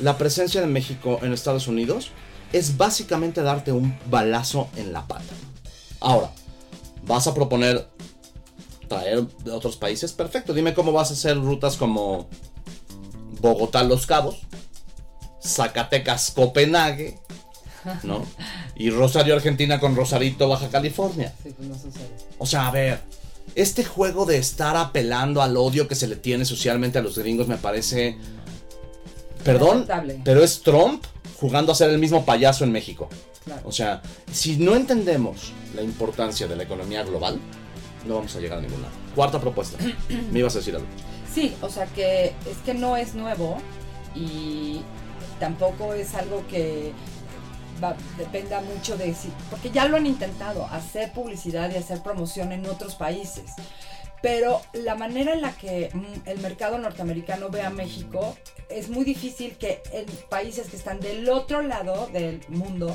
la 0.02 0.18
presencia 0.18 0.60
de 0.60 0.66
México 0.66 1.20
en 1.22 1.32
Estados 1.32 1.68
Unidos, 1.68 2.10
es 2.52 2.76
básicamente 2.76 3.42
darte 3.42 3.70
un 3.70 3.96
balazo 4.10 4.68
en 4.76 4.92
la 4.92 5.06
pata. 5.06 5.34
Ahora, 6.00 6.32
¿vas 7.06 7.28
a 7.28 7.34
proponer 7.34 7.86
traer 8.88 9.24
de 9.44 9.52
otros 9.52 9.76
países? 9.76 10.12
Perfecto, 10.12 10.52
dime 10.52 10.74
cómo 10.74 10.90
vas 10.90 11.10
a 11.10 11.14
hacer 11.14 11.36
rutas 11.36 11.76
como 11.76 12.28
Bogotá, 13.40 13.82
Los 13.82 14.06
Cabos, 14.06 14.38
Zacatecas, 15.42 16.30
Copenhague, 16.30 17.18
¿no? 18.02 18.24
Y 18.76 18.90
Rosario, 18.90 19.34
Argentina 19.34 19.80
con 19.80 19.96
Rosarito, 19.96 20.48
Baja 20.48 20.68
California. 20.68 21.32
Sí, 21.42 21.50
pues 21.56 21.68
no 21.68 21.74
sucede. 21.74 22.10
O 22.38 22.46
sea, 22.46 22.68
a 22.68 22.70
ver, 22.70 23.00
este 23.54 23.84
juego 23.84 24.26
de 24.26 24.38
estar 24.38 24.76
apelando 24.76 25.42
al 25.42 25.56
odio 25.56 25.88
que 25.88 25.94
se 25.94 26.06
le 26.06 26.16
tiene 26.16 26.44
socialmente 26.44 26.98
a 26.98 27.02
los 27.02 27.18
gringos 27.18 27.48
me 27.48 27.56
parece... 27.56 28.16
Perdón, 29.44 29.86
pero 30.22 30.44
es 30.44 30.60
Trump 30.60 31.02
jugando 31.40 31.72
a 31.72 31.74
ser 31.74 31.88
el 31.88 31.98
mismo 31.98 32.26
payaso 32.26 32.64
en 32.64 32.72
México. 32.72 33.08
Claro. 33.44 33.62
O 33.64 33.72
sea, 33.72 34.02
si 34.30 34.58
no 34.58 34.76
entendemos 34.76 35.52
la 35.74 35.80
importancia 35.82 36.46
de 36.46 36.56
la 36.56 36.64
economía 36.64 37.02
global, 37.04 37.40
no 38.06 38.16
vamos 38.16 38.36
a 38.36 38.40
llegar 38.40 38.58
a 38.58 38.60
ningún 38.60 38.82
lado. 38.82 38.92
Cuarta 39.14 39.40
propuesta. 39.40 39.78
Me 40.30 40.40
ibas 40.40 40.54
a 40.56 40.58
decir 40.58 40.74
algo. 40.74 40.86
Sí, 41.34 41.54
o 41.62 41.68
sea 41.68 41.86
que 41.86 42.26
es 42.50 42.56
que 42.64 42.74
no 42.74 42.96
es 42.96 43.14
nuevo 43.14 43.58
y 44.14 44.82
tampoco 45.38 45.94
es 45.94 46.14
algo 46.14 46.44
que 46.48 46.92
va- 47.82 47.96
dependa 48.18 48.60
mucho 48.60 48.96
de 48.96 49.14
si, 49.14 49.28
porque 49.48 49.70
ya 49.70 49.86
lo 49.86 49.96
han 49.96 50.06
intentado, 50.06 50.66
hacer 50.66 51.12
publicidad 51.12 51.70
y 51.72 51.76
hacer 51.76 52.02
promoción 52.02 52.52
en 52.52 52.66
otros 52.66 52.94
países. 52.96 53.52
Pero 54.22 54.60
la 54.74 54.96
manera 54.96 55.32
en 55.32 55.40
la 55.40 55.52
que 55.52 55.88
mm, 55.94 56.28
el 56.28 56.40
mercado 56.40 56.76
norteamericano 56.78 57.48
ve 57.48 57.62
a 57.62 57.70
México 57.70 58.36
es 58.68 58.90
muy 58.90 59.04
difícil 59.04 59.56
que 59.56 59.82
en 59.92 60.04
países 60.28 60.68
que 60.68 60.76
están 60.76 61.00
del 61.00 61.28
otro 61.30 61.62
lado 61.62 62.08
del 62.12 62.40
mundo 62.48 62.94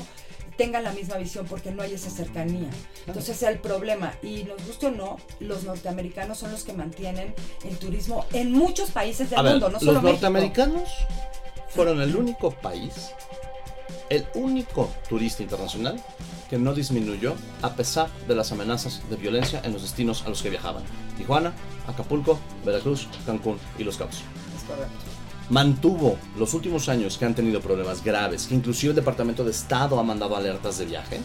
tengan 0.56 0.84
la 0.84 0.92
misma 0.92 1.16
visión 1.16 1.46
porque 1.46 1.70
no 1.70 1.82
hay 1.82 1.94
esa 1.94 2.10
cercanía. 2.10 2.68
Entonces 3.06 3.42
el 3.42 3.58
problema, 3.58 4.14
y 4.22 4.44
nos 4.44 4.64
guste 4.66 4.86
o 4.86 4.90
no, 4.90 5.18
los 5.40 5.64
norteamericanos 5.64 6.38
son 6.38 6.50
los 6.52 6.64
que 6.64 6.72
mantienen 6.72 7.34
el 7.64 7.76
turismo 7.78 8.24
en 8.32 8.52
muchos 8.52 8.90
países 8.90 9.30
del 9.30 9.38
A 9.38 9.42
ver, 9.42 9.52
mundo, 9.52 9.70
no 9.70 9.78
solo 9.78 9.92
los 9.92 10.02
México. 10.02 10.20
norteamericanos 10.28 10.88
fueron 11.68 12.00
el 12.00 12.16
único 12.16 12.50
país, 12.50 13.10
el 14.08 14.26
único 14.34 14.90
turista 15.08 15.42
internacional 15.42 16.02
que 16.48 16.58
no 16.58 16.74
disminuyó 16.74 17.34
a 17.62 17.74
pesar 17.74 18.08
de 18.28 18.34
las 18.36 18.52
amenazas 18.52 19.02
de 19.10 19.16
violencia 19.16 19.60
en 19.64 19.72
los 19.72 19.82
destinos 19.82 20.22
a 20.26 20.28
los 20.28 20.42
que 20.42 20.50
viajaban. 20.50 20.84
Tijuana, 21.16 21.52
Acapulco, 21.88 22.38
Veracruz, 22.64 23.08
Cancún 23.26 23.58
y 23.78 23.84
Los 23.84 23.96
Cabos. 23.96 24.22
Es 24.56 24.62
correcto. 24.62 25.15
Mantuvo 25.50 26.16
los 26.38 26.54
últimos 26.54 26.88
años 26.88 27.16
que 27.18 27.24
han 27.24 27.34
tenido 27.34 27.60
problemas 27.60 28.02
graves, 28.02 28.46
que 28.46 28.54
inclusive 28.54 28.90
el 28.90 28.96
Departamento 28.96 29.44
de 29.44 29.52
Estado 29.52 29.98
ha 29.98 30.02
mandado 30.02 30.34
alertas 30.36 30.78
de 30.78 30.86
viaje. 30.86 31.20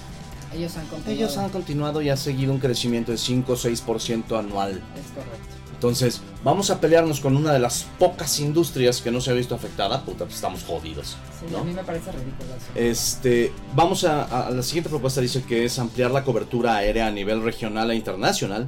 Ellos 0.54 0.76
han 0.78 0.86
continuado. 0.88 1.12
Ellos 1.18 1.38
han 1.38 1.50
continuado 1.50 2.02
y 2.02 2.10
ha 2.10 2.18
seguido 2.18 2.52
un 2.54 2.60
crecimiento 2.60 3.12
de 3.12 3.18
5 3.18 3.52
o 3.54 3.56
6% 3.56 4.38
anual. 4.38 4.72
Es 4.72 5.12
correcto. 5.12 5.56
Entonces, 5.74 6.22
vamos 6.44 6.70
a 6.70 6.80
pelearnos 6.80 7.20
con 7.22 7.36
una 7.36 7.52
de 7.54 7.58
las 7.58 7.88
pocas 7.98 8.40
industrias 8.40 9.02
que 9.02 9.10
no 9.10 9.20
se 9.20 9.32
ha 9.32 9.34
visto 9.34 9.56
afectada. 9.56 10.04
Puta, 10.06 10.26
pues 10.26 10.36
estamos 10.36 10.64
jodidos. 10.64 11.18
Sí, 11.40 11.48
¿no? 11.52 11.60
a 11.60 11.64
mí 11.64 11.74
me 11.74 11.84
parece 11.84 12.12
ridículo 12.12 12.50
eso. 12.56 12.68
Este, 12.76 13.52
vamos 13.74 14.04
a, 14.04 14.24
a- 14.26 14.48
a 14.48 14.52
la 14.52 14.62
siguiente 14.62 14.90
propuesta 14.92 15.22
dice 15.22 15.42
que 15.42 15.66
es 15.66 15.80
ampliar 15.80 16.12
la 16.12 16.24
cobertura 16.24 16.76
aérea 16.76 17.08
a 17.08 17.12
nivel 17.12 17.42
regional 17.42 17.90
e 17.90 17.96
internacional 17.96 18.68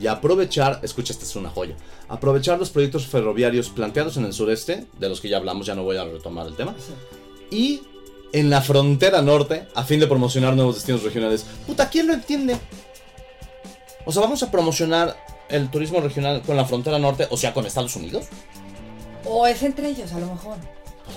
y 0.00 0.08
aprovechar, 0.08 0.80
escucha, 0.82 1.12
esta 1.12 1.24
es 1.24 1.36
una 1.36 1.50
joya, 1.50 1.76
aprovechar 2.08 2.58
los 2.58 2.70
proyectos 2.70 3.06
ferroviarios 3.06 3.68
planteados 3.68 4.16
en 4.16 4.24
el 4.24 4.32
sureste, 4.32 4.86
de 4.98 5.08
los 5.08 5.20
que 5.20 5.28
ya 5.28 5.36
hablamos, 5.36 5.66
ya 5.66 5.74
no 5.74 5.82
voy 5.82 5.96
a 5.96 6.04
retomar 6.04 6.46
el 6.46 6.56
tema, 6.56 6.74
y 7.50 7.82
en 8.32 8.50
la 8.50 8.60
frontera 8.60 9.22
norte 9.22 9.68
a 9.74 9.84
fin 9.84 10.00
de 10.00 10.06
promocionar 10.06 10.54
nuevos 10.54 10.76
destinos 10.76 11.02
regionales. 11.02 11.46
Puta, 11.66 11.88
¿quién 11.88 12.06
lo 12.06 12.14
entiende? 12.14 12.56
O 14.04 14.12
sea, 14.12 14.22
vamos 14.22 14.42
a 14.42 14.50
promocionar 14.50 15.16
el 15.48 15.70
turismo 15.70 16.00
regional 16.00 16.42
con 16.42 16.56
la 16.56 16.64
frontera 16.64 16.98
norte, 16.98 17.26
o 17.30 17.36
sea, 17.36 17.54
con 17.54 17.66
Estados 17.66 17.96
Unidos. 17.96 18.26
O 19.24 19.46
es 19.46 19.62
entre 19.62 19.88
ellos, 19.88 20.12
a 20.12 20.20
lo 20.20 20.26
mejor. 20.26 20.56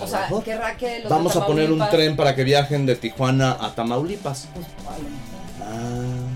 O 0.01 0.07
sea, 0.07 0.29
querrá 0.43 0.77
que 0.77 0.99
los 0.99 1.09
Vamos 1.09 1.35
a 1.35 1.45
poner 1.45 1.71
un 1.71 1.83
tren 1.89 2.15
para 2.15 2.35
que 2.35 2.43
viajen 2.43 2.85
de 2.85 2.95
Tijuana 2.95 3.57
a 3.59 3.75
Tamaulipas. 3.75 4.47
Pues, 4.53 4.67
mejor. 4.67 4.95
Ah. 5.61 6.30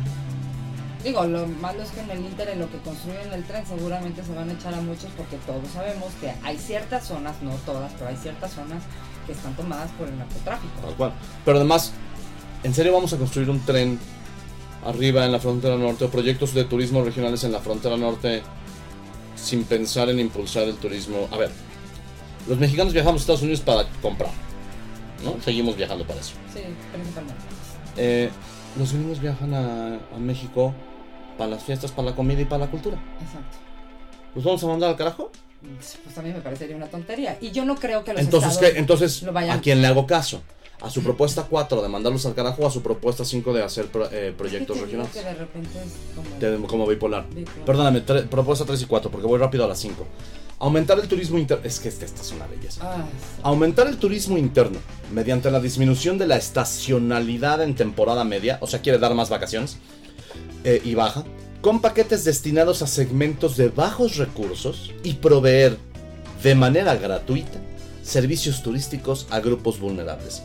Digo, 1.05 1.23
lo 1.23 1.45
malo 1.45 1.83
es 1.83 1.91
que 1.91 1.99
en 1.99 2.09
el 2.09 2.25
Inter, 2.25 2.49
en 2.49 2.59
lo 2.61 2.71
que 2.71 2.79
construyen 2.79 3.31
el 3.31 3.43
tren, 3.43 3.63
seguramente 3.63 4.23
se 4.23 4.33
van 4.33 4.49
a 4.49 4.53
echar 4.53 4.73
a 4.73 4.81
muchos 4.81 5.11
porque 5.15 5.37
todos 5.45 5.69
sabemos 5.71 6.11
que 6.19 6.33
hay 6.43 6.57
ciertas 6.57 7.05
zonas, 7.05 7.35
no 7.43 7.51
todas, 7.63 7.93
pero 7.93 8.07
hay 8.07 8.17
ciertas 8.17 8.51
zonas 8.51 8.81
que 9.27 9.33
están 9.33 9.55
tomadas 9.55 9.91
por 9.91 10.07
el 10.07 10.17
narcotráfico. 10.17 10.73
Tal 10.81 10.95
cual. 10.95 11.13
Pero 11.45 11.57
además, 11.57 11.93
¿en 12.63 12.73
serio 12.73 12.91
vamos 12.91 13.13
a 13.13 13.17
construir 13.17 13.51
un 13.51 13.63
tren 13.63 13.99
arriba 14.83 15.25
en 15.25 15.31
la 15.31 15.39
frontera 15.39 15.77
norte 15.77 16.05
o 16.05 16.09
proyectos 16.09 16.55
de 16.55 16.63
turismo 16.63 17.03
regionales 17.03 17.43
en 17.43 17.51
la 17.51 17.59
frontera 17.59 17.97
norte 17.97 18.41
sin 19.35 19.63
pensar 19.63 20.09
en 20.09 20.19
impulsar 20.19 20.63
el 20.63 20.75
turismo? 20.77 21.29
A 21.31 21.37
ver, 21.37 21.51
los 22.47 22.57
mexicanos 22.57 22.93
viajamos 22.93 23.21
a 23.21 23.21
Estados 23.21 23.43
Unidos 23.43 23.61
para 23.61 23.87
comprar, 24.01 24.31
¿no? 25.23 25.39
Seguimos 25.43 25.77
viajando 25.77 26.03
para 26.07 26.19
eso. 26.19 26.33
Sí, 26.51 26.61
principalmente. 26.91 27.43
Eh, 27.95 28.31
los 28.79 28.91
gringos 28.91 29.19
viajan 29.19 29.53
a, 29.53 29.99
a 30.15 30.17
México 30.17 30.73
para 31.37 31.49
las 31.51 31.63
fiestas, 31.63 31.91
para 31.91 32.09
la 32.11 32.15
comida 32.15 32.41
y 32.41 32.45
para 32.45 32.65
la 32.65 32.71
cultura. 32.71 32.97
Exacto. 33.21 33.57
¿Los 34.35 34.43
vamos 34.43 34.63
a 34.63 34.67
mandar 34.67 34.89
al 34.89 34.95
carajo? 34.95 35.31
Pues 36.03 36.17
a 36.17 36.21
mí 36.21 36.31
me 36.31 36.41
parecería 36.41 36.75
una 36.75 36.87
tontería. 36.87 37.37
Y 37.41 37.51
yo 37.51 37.65
no 37.65 37.75
creo 37.75 38.03
que 38.03 38.13
los 38.13 38.21
Entonces, 38.21 38.57
¿qué? 38.57 38.73
Entonces, 38.77 39.23
lo 39.23 39.33
vayan 39.33 39.57
¿a 39.57 39.61
quién 39.61 39.81
le 39.81 39.87
hago 39.87 40.05
caso? 40.05 40.41
¿A 40.81 40.89
su 40.89 41.01
propuesta 41.01 41.43
4 41.49 41.81
de 41.81 41.87
mandarlos 41.87 42.25
al 42.25 42.35
carajo 42.35 42.63
o 42.63 42.67
a 42.67 42.71
su 42.71 42.81
propuesta 42.83 43.23
5 43.23 43.53
de 43.53 43.63
hacer 43.63 43.87
pro- 43.87 44.09
eh, 44.11 44.33
proyectos 44.37 44.75
Es 44.77 44.83
que 44.83 44.89
te 44.89 44.91
digo 44.97 45.03
regionales? 45.05 45.13
que 45.13 45.23
de 45.23 45.33
repente 45.33 45.79
es 46.43 46.57
como... 46.57 46.67
Como 46.67 46.85
bipolar. 46.87 47.25
Bipolar. 47.29 47.65
Perdóname, 47.65 48.05
tre- 48.05 48.27
propuesta 48.27 48.65
3 48.65 48.81
y 48.81 48.85
4, 48.85 49.09
porque 49.09 49.25
voy 49.25 49.39
rápido 49.39 49.63
a 49.63 49.67
las 49.69 49.79
5. 49.79 50.05
Aumentar 50.59 50.99
el 50.99 51.07
turismo 51.07 51.37
interno. 51.39 51.63
Es 51.65 51.79
que 51.79 51.87
esta, 51.89 52.05
esta 52.05 52.21
es 52.21 52.31
una 52.33 52.45
belleza. 52.47 52.81
Ah, 52.83 53.05
sí. 53.09 53.39
Aumentar 53.43 53.87
el 53.87 53.97
turismo 53.97 54.37
interno 54.37 54.77
mediante 55.13 55.49
la 55.49 55.59
disminución 55.61 56.17
de 56.17 56.27
la 56.27 56.35
estacionalidad 56.35 57.61
en 57.63 57.73
temporada 57.75 58.23
media, 58.25 58.57
o 58.61 58.67
sea, 58.67 58.81
quiere 58.81 58.99
dar 58.99 59.13
más 59.15 59.29
vacaciones, 59.29 59.77
eh, 60.65 60.81
y 60.83 60.95
baja, 60.95 61.23
con 61.61 61.79
paquetes 61.79 62.25
destinados 62.25 62.81
a 62.81 62.87
segmentos 62.87 63.55
de 63.55 63.69
bajos 63.69 64.17
recursos 64.17 64.91
y 65.03 65.13
proveer 65.13 65.77
de 66.43 66.55
manera 66.55 66.95
gratuita 66.95 67.59
servicios 68.03 68.61
turísticos 68.61 69.27
a 69.29 69.39
grupos 69.39 69.79
vulnerables. 69.79 70.43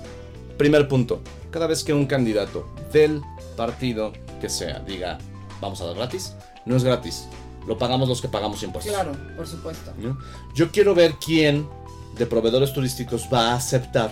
Primer 0.57 0.87
punto, 0.89 1.21
cada 1.51 1.67
vez 1.67 1.83
que 1.83 1.93
un 1.93 2.07
candidato 2.07 2.73
del 2.93 3.21
partido 3.57 4.13
que 4.41 4.49
sea 4.49 4.79
diga 4.81 5.19
vamos 5.61 5.81
a 5.81 5.87
dar 5.87 5.97
gratis, 5.97 6.35
no 6.65 6.77
es 6.77 6.85
gratis, 6.85 7.25
lo 7.67 7.77
pagamos 7.79 8.09
los 8.09 8.21
que 8.21 8.29
pagamos 8.29 8.63
impuestos. 8.63 8.93
Claro, 8.93 9.13
por 9.37 9.47
supuesto. 9.47 9.93
¿no? 9.99 10.19
Yo 10.55 10.71
quiero 10.71 10.95
ver 10.95 11.15
quién 11.25 11.69
de 12.17 12.27
proveedores 12.27 12.73
turísticos 12.73 13.29
va 13.33 13.53
a 13.53 13.55
aceptar 13.57 14.11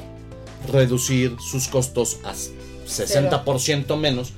reducir 0.71 1.37
sus 1.41 1.69
costos 1.69 2.19
a 2.25 2.33
60% 2.33 3.97
menos, 3.97 4.33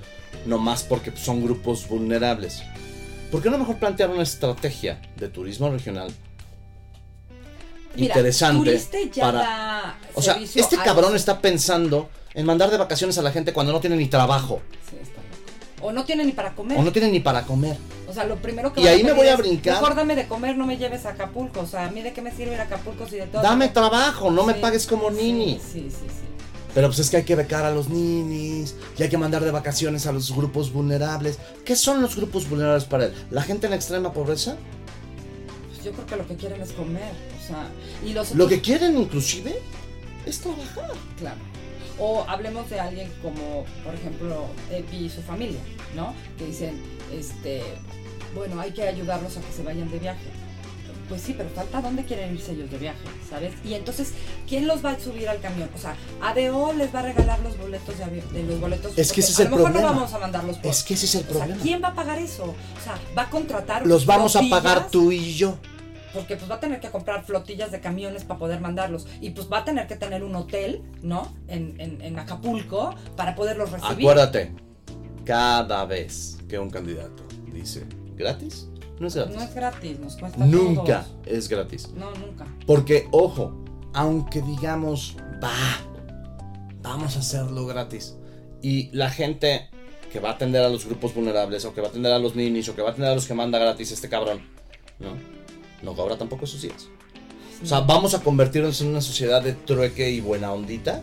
no 0.47 0.59
más 0.59 0.83
porque 0.83 1.13
son 1.17 1.43
grupos 1.43 1.89
vulnerables. 1.89 2.63
¿Por 3.31 3.43
qué 3.43 3.51
no 3.51 3.59
mejor 3.59 3.77
plantear 3.77 4.11
una 4.11 4.23
estrategia 4.23 5.01
de 5.17 5.29
turismo 5.29 5.71
regional 5.71 6.13
Mira, 7.95 8.15
interesante 8.17 8.81
ya 9.13 9.23
para... 9.23 9.99
O 10.15 10.23
sea, 10.23 10.37
este 10.37 10.77
cabrón 10.79 11.13
los- 11.13 11.21
está 11.21 11.41
pensando 11.41 12.09
en 12.35 12.47
mandar 12.47 12.71
de 12.71 12.77
vacaciones 12.77 13.19
a 13.19 13.23
la 13.23 13.33
gente 13.33 13.53
cuando 13.53 13.73
no 13.73 13.81
tiene 13.81 13.97
ni 13.97 14.07
trabajo 14.07 14.61
Sí, 14.89 14.97
está 15.01 15.21
loco. 15.21 15.89
O 15.89 15.93
no 15.93 16.05
tiene 16.05 16.25
ni 16.25 16.33
para 16.33 16.55
comer. 16.55 16.79
o 16.79 16.83
no 16.83 16.93
tiene 16.93 17.11
ni 17.11 17.21
para 17.21 17.43
comer. 17.43 17.77
O 18.09 18.13
sea, 18.13 18.25
lo 18.25 18.37
primero 18.37 18.73
que 18.73 18.81
Y 18.81 18.87
ahí 18.89 19.05
me 19.05 19.13
voy 19.13 19.29
a 19.29 19.37
brincar. 19.37 19.75
Mejor 19.81 19.95
dame 19.95 20.17
de 20.17 20.27
comer, 20.27 20.57
no 20.57 20.67
me 20.67 20.77
lleves 20.77 21.07
a 21.07 21.11
Acapulco. 21.11 21.61
O 21.61 21.67
sea, 21.67 21.87
a 21.87 21.91
mí 21.91 22.03
de 22.03 22.13
qué 22.13 22.21
me 22.23 22.33
sirve 22.33 22.55
ir 22.55 22.61
a 22.61 22.65
Acapulco 22.65 23.07
si 23.07 23.17
de 23.17 23.27
todo. 23.27 23.41
Dame 23.43 23.69
trabajo, 23.69 24.31
no 24.33 24.45
me 24.45 24.55
pagues 24.55 24.87
como 24.87 25.11
sí, 25.11 25.17
nini. 25.17 25.61
Sí, 25.61 25.89
sí, 25.89 26.07
sí. 26.09 26.20
Pero 26.75 26.87
pues 26.89 26.99
es 27.01 27.11
que 27.11 27.19
hay 27.19 27.25
que 27.25 27.35
becar 27.35 27.65
a 27.65 27.71
los 27.71 27.89
ninis 27.89 28.77
y 28.99 29.03
hay 29.03 29.09
que 29.09 29.19
mandar 29.19 29.43
de 29.45 29.51
vacaciones 29.51 30.07
a 30.07 30.13
los 30.13 30.35
grupos 30.35 30.73
vulnerables. 30.73 31.39
¿Qué 31.65 31.75
son 31.77 32.01
los 32.01 32.15
grupos 32.17 32.49
vulnerables 32.49 32.85
para 32.85 33.07
él? 33.07 33.15
¿La 33.31 33.43
gente 33.43 33.67
en 33.67 33.73
extrema 33.73 34.13
pobreza? 34.13 34.57
Pues 35.69 35.85
yo 35.85 35.93
creo 35.93 36.07
que 36.07 36.17
lo 36.17 36.27
que 36.27 36.37
quieren 36.37 36.61
es 36.61 36.73
comer. 36.73 37.13
O 37.43 37.47
sea, 37.47 37.69
y 38.05 38.13
los 38.13 38.35
Lo 38.35 38.45
otros- 38.45 38.49
que 38.59 38.63
quieren 38.63 38.97
inclusive 38.99 39.59
es 40.27 40.39
trabajar. 40.39 40.93
Claro. 41.19 41.39
O 41.99 42.25
hablemos 42.29 42.71
de 42.71 42.81
alguien 42.81 43.11
como, 43.23 43.65
por 43.85 43.95
ejemplo, 43.95 44.47
Epi 44.71 44.97
y 45.07 45.11
su 45.11 45.21
familia, 45.23 45.61
¿no? 45.95 46.15
Que 46.39 46.47
dicen, 46.47 46.81
este, 47.13 47.63
bueno, 48.35 48.59
hay 48.61 48.71
que 48.73 48.83
ayudarlos 48.85 49.37
a 49.37 49.41
que 49.41 49.53
se 49.53 49.63
vayan 49.63 49.91
de 49.91 49.99
viaje. 49.99 50.21
Pues 51.11 51.23
sí, 51.23 51.35
pero 51.37 51.51
falta 51.51 51.83
dónde 51.83 52.05
quieren 52.05 52.33
irse 52.33 52.53
ellos 52.53 52.71
de 52.71 52.79
viaje, 52.79 53.01
¿sabes? 53.29 53.53
Y 53.65 53.75
entonces, 53.75 54.13
¿quién 54.49 54.69
los 54.69 54.83
va 54.85 54.93
a 54.93 55.01
subir 55.01 55.29
al 55.29 55.41
camión? 55.41 55.69
O 55.75 55.79
sea, 55.79 55.97
ADO 56.23 56.73
les 56.73 56.95
va 56.95 57.01
a 57.01 57.03
regalar 57.03 57.41
los 57.41 57.59
boletos 57.59 57.99
de 57.99 58.05
avión, 58.05 58.33
de 58.33 58.45
los 58.45 58.61
boletos. 58.61 58.97
Es 58.97 59.13
que 59.13 59.21
ese 59.21 59.33
es 59.33 59.41
a 59.41 59.43
el 59.43 59.51
lo 59.51 59.57
mejor 59.57 59.73
problema. 59.73 59.91
no 59.91 59.97
vamos 59.97 60.15
a 60.15 60.19
mandarlos 60.21 60.59
por. 60.59 60.71
Es 60.71 60.85
que 60.85 60.95
ese 60.95 61.07
es 61.07 61.15
el 61.17 61.23
o 61.23 61.25
sea, 61.25 61.33
problema. 61.39 61.63
¿quién 61.63 61.83
va 61.83 61.89
a 61.89 61.95
pagar 61.97 62.21
eso? 62.21 62.45
O 62.45 62.85
sea, 62.85 62.97
va 63.19 63.23
a 63.23 63.29
contratar. 63.31 63.85
Los 63.89 64.07
vamos 64.07 64.37
a 64.37 64.43
pagar 64.49 64.89
tú 64.89 65.11
y 65.11 65.35
yo. 65.35 65.59
Porque 66.15 66.37
pues 66.37 66.49
va 66.49 66.55
a 66.55 66.61
tener 66.61 66.79
que 66.79 66.91
comprar 66.91 67.25
flotillas 67.25 67.73
de 67.73 67.81
camiones 67.81 68.23
para 68.23 68.39
poder 68.39 68.61
mandarlos. 68.61 69.09
Y 69.21 69.31
pues 69.31 69.51
va 69.53 69.59
a 69.59 69.65
tener 69.65 69.89
que 69.89 69.97
tener 69.97 70.23
un 70.23 70.37
hotel, 70.37 70.83
¿no? 71.03 71.35
En, 71.49 71.75
en, 71.81 72.01
en 72.03 72.19
Acapulco 72.21 72.95
para 73.17 73.35
poderlos 73.35 73.73
recibir. 73.73 73.99
Acuérdate, 73.99 74.55
cada 75.25 75.85
vez 75.87 76.39
que 76.49 76.57
un 76.57 76.71
candidato 76.71 77.25
dice 77.53 77.85
gratis, 78.17 78.69
no 79.01 79.07
es 79.09 79.15
gratis. 79.15 79.37
No 79.37 79.43
es 79.43 79.55
gratis, 79.55 79.99
nos 79.99 80.17
cuesta 80.17 80.45
Nunca 80.47 81.03
todos. 81.05 81.27
es 81.27 81.49
gratis. 81.49 81.89
No, 81.97 82.11
nunca. 82.15 82.47
Porque, 82.67 83.09
ojo, 83.11 83.65
aunque 83.95 84.43
digamos, 84.43 85.17
va, 85.43 85.51
vamos 86.83 87.17
a 87.17 87.21
hacerlo 87.21 87.67
gratis. 87.67 88.15
Y 88.63 88.91
la 88.93 89.11
gente 89.11 89.69
que 90.13 90.21
va 90.21 90.31
a 90.31 90.33
atender 90.33 90.63
a 90.63 90.69
los 90.69 90.85
grupos 90.85 91.15
vulnerables, 91.15 91.65
o 91.65 91.73
que 91.73 91.81
va 91.81 91.87
a 91.87 91.91
atender 91.91 92.13
a 92.13 92.19
los 92.19 92.37
ninis, 92.37 92.69
o 92.69 92.75
que 92.75 92.83
va 92.83 92.89
a 92.89 92.93
atender 92.93 93.11
a 93.11 93.15
los 93.15 93.27
que 93.27 93.35
manda 93.35 93.59
gratis 93.59 93.91
este 93.91 94.09
cabrón, 94.09 94.43
¿no? 94.99 95.17
No 95.83 95.95
cobra 95.97 96.19
tampoco 96.19 96.45
esos 96.45 96.61
días. 96.61 96.89
O 97.63 97.67
sea, 97.67 97.81
¿vamos 97.81 98.15
a 98.15 98.23
convertirnos 98.23 98.81
en 98.83 98.89
una 98.89 99.01
sociedad 99.01 99.43
de 99.43 99.53
trueque 99.55 100.11
y 100.11 100.21
buena 100.21 100.53
ondita? 100.53 101.03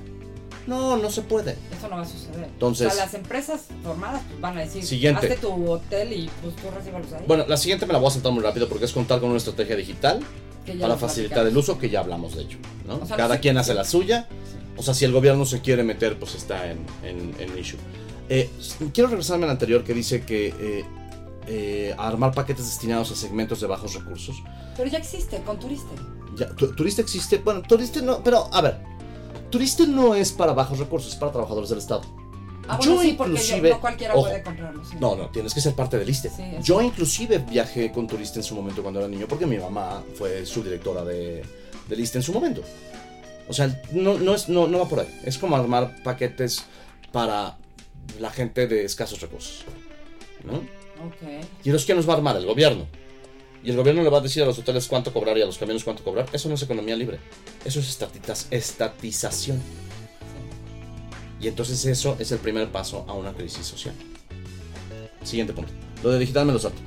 No, 0.68 0.98
no 0.98 1.10
se 1.10 1.22
puede. 1.22 1.52
Eso 1.78 1.88
no 1.90 1.96
va 1.96 2.02
a 2.02 2.06
suceder. 2.06 2.44
Entonces- 2.44 2.88
o 2.88 2.92
sea, 2.92 3.06
las 3.06 3.14
empresas 3.14 3.62
formadas 3.84 4.22
pues, 4.28 4.42
van 4.42 4.58
a 4.58 4.62
decir, 4.62 4.84
Siguiente. 4.86 5.28
hazte 5.28 5.40
tu 5.40 5.72
hotel 5.72 6.14
y 6.14 6.30
pues 6.42 6.56
tú 6.58 6.64
recíbalos 6.76 7.12
ahí. 7.14 7.24
Bueno, 7.28 7.46
la 7.48 7.58
siguiente 7.58 7.86
me 7.86 7.94
la 7.94 8.00
voy 8.00 8.10
a 8.10 8.12
saltar 8.12 8.32
muy 8.34 8.44
rápido 8.44 8.68
porque 8.68 8.86
es 8.86 8.92
contar 8.92 9.20
con 9.20 9.30
una 9.30 9.38
estrategia 9.38 9.76
digital 9.76 10.20
para 10.82 10.98
facilitar 10.98 11.48
el 11.48 11.56
uso, 11.58 11.78
que 11.80 11.90
ya 11.90 12.02
hablamos 12.02 12.36
de 12.36 12.44
hecho. 12.44 12.58
¿no? 12.86 12.98
O 12.98 13.06
sea, 13.06 13.16
Cada 13.18 13.36
no 13.36 13.42
quien 13.42 13.58
hace 13.58 13.72
sí. 13.72 13.78
la 13.78 13.86
suya. 13.86 14.28
O 14.76 14.84
sea, 14.84 14.94
si 14.94 15.06
el 15.06 15.12
gobierno 15.14 15.46
se 15.46 15.62
quiere 15.62 15.84
meter, 15.84 16.20
pues 16.20 16.36
está 16.36 16.70
en, 16.70 16.86
en, 17.04 17.34
en 17.40 17.58
issue. 17.58 17.80
Eh, 18.30 18.50
quiero 18.94 19.10
regresarme 19.10 19.46
al 19.46 19.52
anterior 19.52 19.84
que 19.86 19.94
dice 19.94 20.22
que 20.24 20.48
eh, 20.60 20.86
eh, 21.48 21.96
armar 21.98 22.34
paquetes 22.34 22.66
destinados 22.66 23.10
a 23.12 23.16
segmentos 23.16 23.62
de 23.62 23.68
bajos 23.68 23.94
recursos. 23.94 24.36
Pero 24.76 24.90
ya 24.90 24.98
existe, 24.98 25.38
con 25.44 25.58
turista. 25.60 25.88
Ya, 26.36 26.50
tu- 26.50 26.76
turista 26.76 27.02
existe, 27.02 27.38
bueno, 27.38 27.62
turista 27.62 28.02
no, 28.02 28.22
pero 28.22 28.54
a 28.54 28.62
ver, 28.62 28.78
turista 29.50 29.86
no 29.86 30.16
es 30.16 30.32
para 30.32 30.54
bajos 30.54 30.80
recursos, 30.80 31.14
es 31.14 31.20
para 31.20 31.32
trabajadores 31.32 31.70
del 31.70 31.80
Estado. 31.80 32.02
Ah, 32.70 32.76
bueno, 32.78 32.96
Yo 32.96 33.02
sí, 33.02 33.14
porque 33.14 33.34
yo- 33.36 33.42
inclusive- 33.44 33.70
no 33.70 33.80
cualquiera 33.82 34.14
ojo, 34.14 34.24
puede 34.28 34.44
comprarlo. 34.44 34.84
sí. 34.86 34.96
No, 35.00 35.16
no, 35.16 35.30
tienes 35.30 35.54
que 35.54 35.62
ser 35.62 35.74
parte 35.74 35.98
del 35.98 36.10
ISTE. 36.10 36.30
Sí. 36.30 36.44
Yo 36.62 36.82
inclusive 36.82 37.38
viajé 37.40 37.92
con 37.94 38.08
turista 38.08 38.40
en 38.40 38.44
su 38.44 38.56
momento 38.56 38.82
cuando 38.82 39.00
era 39.00 39.08
niño, 39.08 39.26
porque 39.28 39.46
mi 39.46 39.58
mamá 39.58 40.04
fue 40.16 40.46
subdirectora 40.46 41.06
de, 41.06 41.44
del 41.88 42.00
ISTE 42.00 42.18
en 42.18 42.24
su 42.24 42.34
momento. 42.34 42.62
O 43.48 43.54
sea, 43.54 43.82
no, 43.92 44.16
no, 44.20 44.36
es, 44.36 44.50
no, 44.50 44.68
no 44.68 44.80
va 44.80 44.86
por 44.90 45.00
ahí. 45.00 45.22
Es 45.24 45.38
como 45.38 45.56
armar 45.56 46.04
paquetes 46.04 46.66
para 47.14 47.56
la 48.20 48.30
gente 48.32 48.68
de 48.68 48.84
escasos 48.84 49.22
recursos. 49.22 49.64
¿no? 50.44 50.56
Ok. 50.58 51.46
¿Y 51.64 51.72
los 51.72 51.86
quién 51.86 51.96
nos 51.98 52.08
va 52.08 52.14
a 52.14 52.18
armar? 52.18 52.36
El 52.36 52.46
gobierno. 52.46 52.86
Y 53.64 53.72
el 53.72 53.76
gobierno 53.76 54.02
le 54.04 54.10
va 54.10 54.20
a 54.20 54.22
decir 54.22 54.44
a 54.44 54.46
los 54.46 54.58
hoteles 54.60 54.88
cuánto 54.88 55.12
cobrar 55.12 55.38
y 55.38 55.42
a 55.42 55.46
los 55.46 55.58
camiones 55.58 55.84
cuánto 55.84 56.04
cobrar. 56.04 56.28
Eso 56.32 56.48
no 56.48 56.56
es 56.56 56.62
economía 56.62 56.96
libre. 56.96 57.20
Eso 57.66 57.80
es 57.80 57.90
estatitas- 57.90 58.48
estatización. 58.52 59.62
Y 61.42 61.48
entonces 61.48 61.86
eso 61.86 62.16
es 62.20 62.32
el 62.32 62.40
primer 62.40 62.70
paso 62.72 63.06
a 63.08 63.14
una 63.14 63.34
crisis 63.34 63.66
social. 63.66 63.94
Siguiente 65.24 65.54
punto. 65.54 65.72
Lo 66.04 66.12
de 66.12 66.20
digital 66.20 66.46
me 66.46 66.54
lo 66.54 66.60
salto. 66.60 66.80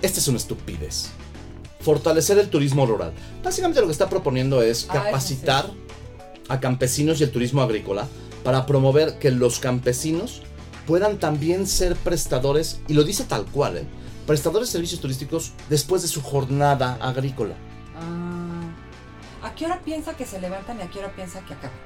Esta 0.00 0.18
es 0.20 0.28
una 0.28 0.38
estupidez. 0.38 1.10
Fortalecer 1.80 2.38
el 2.38 2.48
turismo 2.48 2.86
rural. 2.86 3.12
Básicamente 3.42 3.80
lo 3.80 3.86
que 3.86 3.92
está 3.92 4.08
proponiendo 4.08 4.62
es 4.62 4.86
Ah, 4.88 4.94
capacitar 4.94 5.70
a 6.48 6.60
campesinos 6.60 7.20
y 7.20 7.24
el 7.24 7.30
turismo 7.30 7.62
agrícola 7.62 8.08
para 8.44 8.66
promover 8.66 9.18
que 9.18 9.30
los 9.30 9.58
campesinos 9.58 10.42
puedan 10.86 11.18
también 11.18 11.66
ser 11.66 11.94
prestadores, 11.94 12.80
y 12.88 12.94
lo 12.94 13.04
dice 13.04 13.24
tal 13.24 13.44
cual, 13.46 13.78
¿eh? 13.78 13.84
Prestadores 14.26 14.68
de 14.68 14.72
servicios 14.72 15.00
turísticos 15.00 15.52
después 15.68 16.02
de 16.02 16.08
su 16.08 16.22
jornada 16.22 16.98
agrícola. 17.00 17.54
Ah, 17.96 19.46
¿A 19.48 19.54
qué 19.54 19.66
hora 19.66 19.80
piensa 19.84 20.16
que 20.16 20.24
se 20.24 20.40
levantan 20.40 20.78
y 20.78 20.82
a 20.82 20.90
qué 20.90 21.00
hora 21.00 21.12
piensa 21.14 21.40
que 21.44 21.54
acaban? 21.54 21.76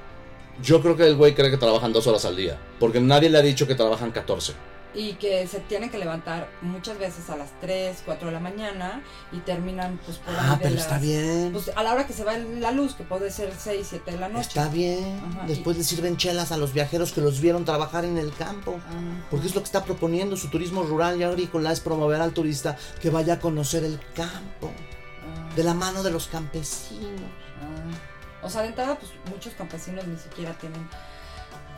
Yo 0.63 0.81
creo 0.81 0.97
que 0.97 1.07
el 1.07 1.17
güey 1.17 1.35
cree 1.35 1.51
que 1.51 1.59
trabajan 1.59 1.93
dos 1.93 2.07
horas 2.07 2.25
al 2.25 2.37
día, 2.37 2.59
porque 2.81 3.01
nadie 3.01 3.29
le 3.29 3.39
ha 3.39 3.43
dicho 3.43 3.67
que 3.67 3.75
trabajan 3.75 4.11
14. 4.11 4.55
Y 4.99 5.13
que 5.17 5.47
se 5.47 5.61
tienen 5.61 5.91
que 5.91 5.99
levantar 5.99 6.49
muchas 6.63 6.99
veces 6.99 7.29
a 7.29 7.37
las 7.37 7.51
3, 7.61 7.99
4 8.07 8.29
de 8.29 8.33
la 8.33 8.41
mañana 8.41 9.03
y 9.31 9.41
terminan 9.41 10.01
pues 10.07 10.17
por 10.17 10.35
Ah, 10.35 10.57
pero 10.59 10.75
las- 10.75 10.85
está 10.85 10.97
bien. 10.99 11.51
Pues 11.53 11.71
a 11.77 11.83
la 11.83 11.93
hora 11.93 12.07
que 12.07 12.15
se 12.15 12.25
va 12.25 12.39
la 12.39 12.71
luz, 12.73 12.95
que 12.95 13.05
puede 13.05 13.31
ser 13.31 13.53
6, 13.59 13.87
7 13.91 14.13
de 14.13 14.17
la 14.19 14.29
noche. 14.31 14.49
Está 14.49 14.69
bien. 14.71 15.21
Ajá, 15.35 15.47
Después 15.47 15.77
le 15.77 15.85
sirven 15.85 16.17
chelas 16.17 16.51
a 16.51 16.57
los 16.57 16.73
viajeros 16.73 17.13
que 17.13 17.21
los 17.21 17.43
vieron 17.43 17.67
trabajar 17.67 18.07
en 18.07 18.17
el 18.17 18.33
campo. 18.33 18.81
Ah, 18.89 19.27
Porque 19.31 19.47
es 19.49 19.55
lo 19.55 19.61
que 19.61 19.67
está 19.67 19.85
proponiendo 19.85 20.35
su 20.39 20.49
turismo 20.49 20.83
rural 20.83 21.21
y 21.21 21.25
agrícola, 21.25 21.73
es 21.73 21.81
promover 21.81 22.23
al 22.23 22.33
turista 22.33 22.79
que 23.03 23.11
vaya 23.11 23.35
a 23.35 23.39
conocer 23.39 23.85
el 23.85 24.01
campo. 24.15 24.71
ah, 24.73 25.55
De 25.55 25.63
la 25.63 25.75
mano 25.75 26.03
de 26.03 26.11
los 26.11 26.27
campesinos. 26.29 27.21
ah. 27.61 28.47
O 28.47 28.49
sea, 28.49 28.63
de 28.63 28.69
entrada, 28.69 28.97
pues 28.99 29.11
muchos 29.31 29.53
campesinos 29.55 30.07
ni 30.07 30.17
siquiera 30.17 30.53
tienen 30.55 30.89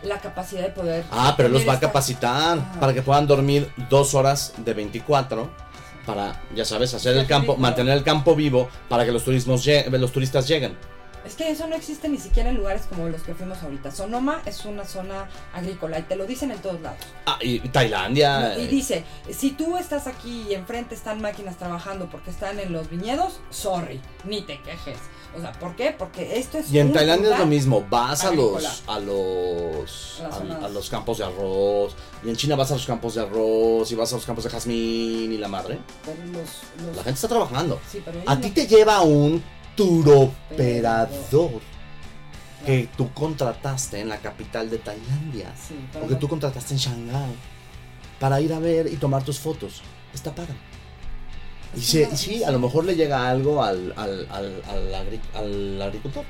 la 0.03 0.19
capacidad 0.19 0.63
de 0.63 0.71
poder. 0.71 1.05
Ah, 1.11 1.35
pero 1.37 1.49
los 1.49 1.67
va 1.67 1.75
a 1.75 1.81
capacitar 1.81 2.59
para 2.81 2.95
que 2.95 3.03
puedan 3.03 3.27
dormir 3.27 3.71
dos 3.89 4.15
horas 4.15 4.55
de 4.59 4.75
24 4.75 5.51
para, 6.07 6.41
ya 6.55 6.65
sabes, 6.65 6.95
hacer 6.95 7.17
el 7.17 7.27
campo, 7.27 7.57
mantener 7.57 7.97
el 7.97 8.05
campo 8.05 8.35
vivo 8.35 8.69
para 8.89 9.05
que 9.05 9.13
los, 9.13 9.25
turismos 9.25 9.67
los 9.91 10.13
turistas 10.13 10.49
lleguen. 10.49 10.77
Es 11.29 11.35
que 11.35 11.51
eso 11.51 11.67
no 11.67 11.77
existe 11.77 12.09
ni 12.09 12.17
siquiera 12.17 12.49
en 12.49 12.57
lugares 12.57 12.87
como 12.89 13.07
los 13.09 13.23
que 13.23 13.35
fuimos 13.35 13.63
ahorita. 13.63 13.91
Sonoma 13.91 14.41
es 14.47 14.65
una 14.65 14.87
zona 14.87 15.29
agrícola 15.53 15.99
y 15.99 16.03
te 16.03 16.17
lo 16.17 16.25
dicen 16.25 16.51
en 16.51 16.59
todos 16.59 16.81
lados. 16.81 17.01
Ah, 17.27 17.39
y 17.43 17.59
Tailandia. 17.69 18.59
Y 18.59 18.63
eh, 18.63 18.69
dice, 18.69 19.05
si 19.31 19.51
tú 19.51 19.77
estás 19.77 20.07
aquí 20.07 20.47
y 20.49 20.55
enfrente 20.55 20.95
están 20.95 21.21
máquinas 21.21 21.59
trabajando 21.59 22.09
porque 22.09 22.31
están 22.31 22.59
en 22.61 22.73
los 22.73 22.89
viñedos, 22.89 23.41
sorry, 23.51 24.01
ni 24.25 24.41
te 24.41 24.59
quejes. 24.63 24.97
O 25.37 25.41
sea, 25.41 25.53
¿por 25.53 25.77
qué? 25.77 25.95
Porque 25.97 26.39
esto 26.39 26.59
es 26.59 26.73
Y 26.73 26.79
en 26.79 26.93
Tailandia 26.93 27.33
es 27.35 27.39
lo 27.39 27.47
mismo, 27.47 27.85
vas 27.89 28.25
a 28.25 28.33
los 28.33 28.83
a 28.89 28.99
los 28.99 30.23
a, 30.63 30.69
los 30.69 30.89
campos 30.91 31.19
de 31.19 31.25
arroz, 31.25 31.95
y 32.25 32.31
en 32.31 32.37
China 32.37 32.57
vas 32.57 32.71
a 32.71 32.75
los 32.75 32.87
campos 32.87 33.15
de 33.15 33.21
arroz, 33.23 33.93
y 33.93 33.95
vas 33.95 34.11
a 34.13 34.17
los 34.17 34.25
campos 34.25 34.45
de 34.45 34.51
jazmín 34.51 35.33
y 35.33 35.37
la 35.39 35.49
madre. 35.49 35.79
Pero 36.05 36.17
los- 36.33 36.87
los- 36.87 36.97
La 36.97 37.03
gente 37.05 37.17
está 37.17 37.29
trabajando. 37.29 37.79
Sí, 37.91 38.01
pero 38.05 38.19
ellos 38.19 38.29
A 38.29 38.35
no- 38.35 38.41
ti 38.41 38.51
te 38.51 38.67
lleva 38.67 39.03
un 39.03 39.43
turoperador 39.77 41.61
que 42.67 42.89
tú 42.97 43.13
contrataste 43.13 44.01
en 44.01 44.09
la 44.09 44.19
capital 44.19 44.69
de 44.69 44.79
Tailandia. 44.79 45.55
Sí, 45.57 45.75
O 46.03 46.09
que 46.09 46.17
tú 46.17 46.29
contrataste 46.29 46.75
en 46.75 46.81
Shanghái 46.81 47.35
para 48.19 48.41
ir 48.41 48.53
a 48.53 48.59
ver 48.59 48.87
y 48.93 48.97
tomar 48.97 49.23
tus 49.23 49.39
fotos. 49.39 49.83
Está 50.13 50.35
paga. 50.35 50.55
Y, 51.77 51.81
se- 51.81 52.09
y 52.13 52.17
sí, 52.17 52.43
a 52.45 52.51
lo 52.51 52.59
mejor 52.59 52.85
le 52.85 52.95
llega 52.97 53.29
algo 53.29 53.63
al, 53.63 53.93
al, 53.97 54.27
al, 54.31 54.63
al 54.69 54.95
agri- 54.95 55.21
al 55.35 55.83
agricultor. 55.83 56.25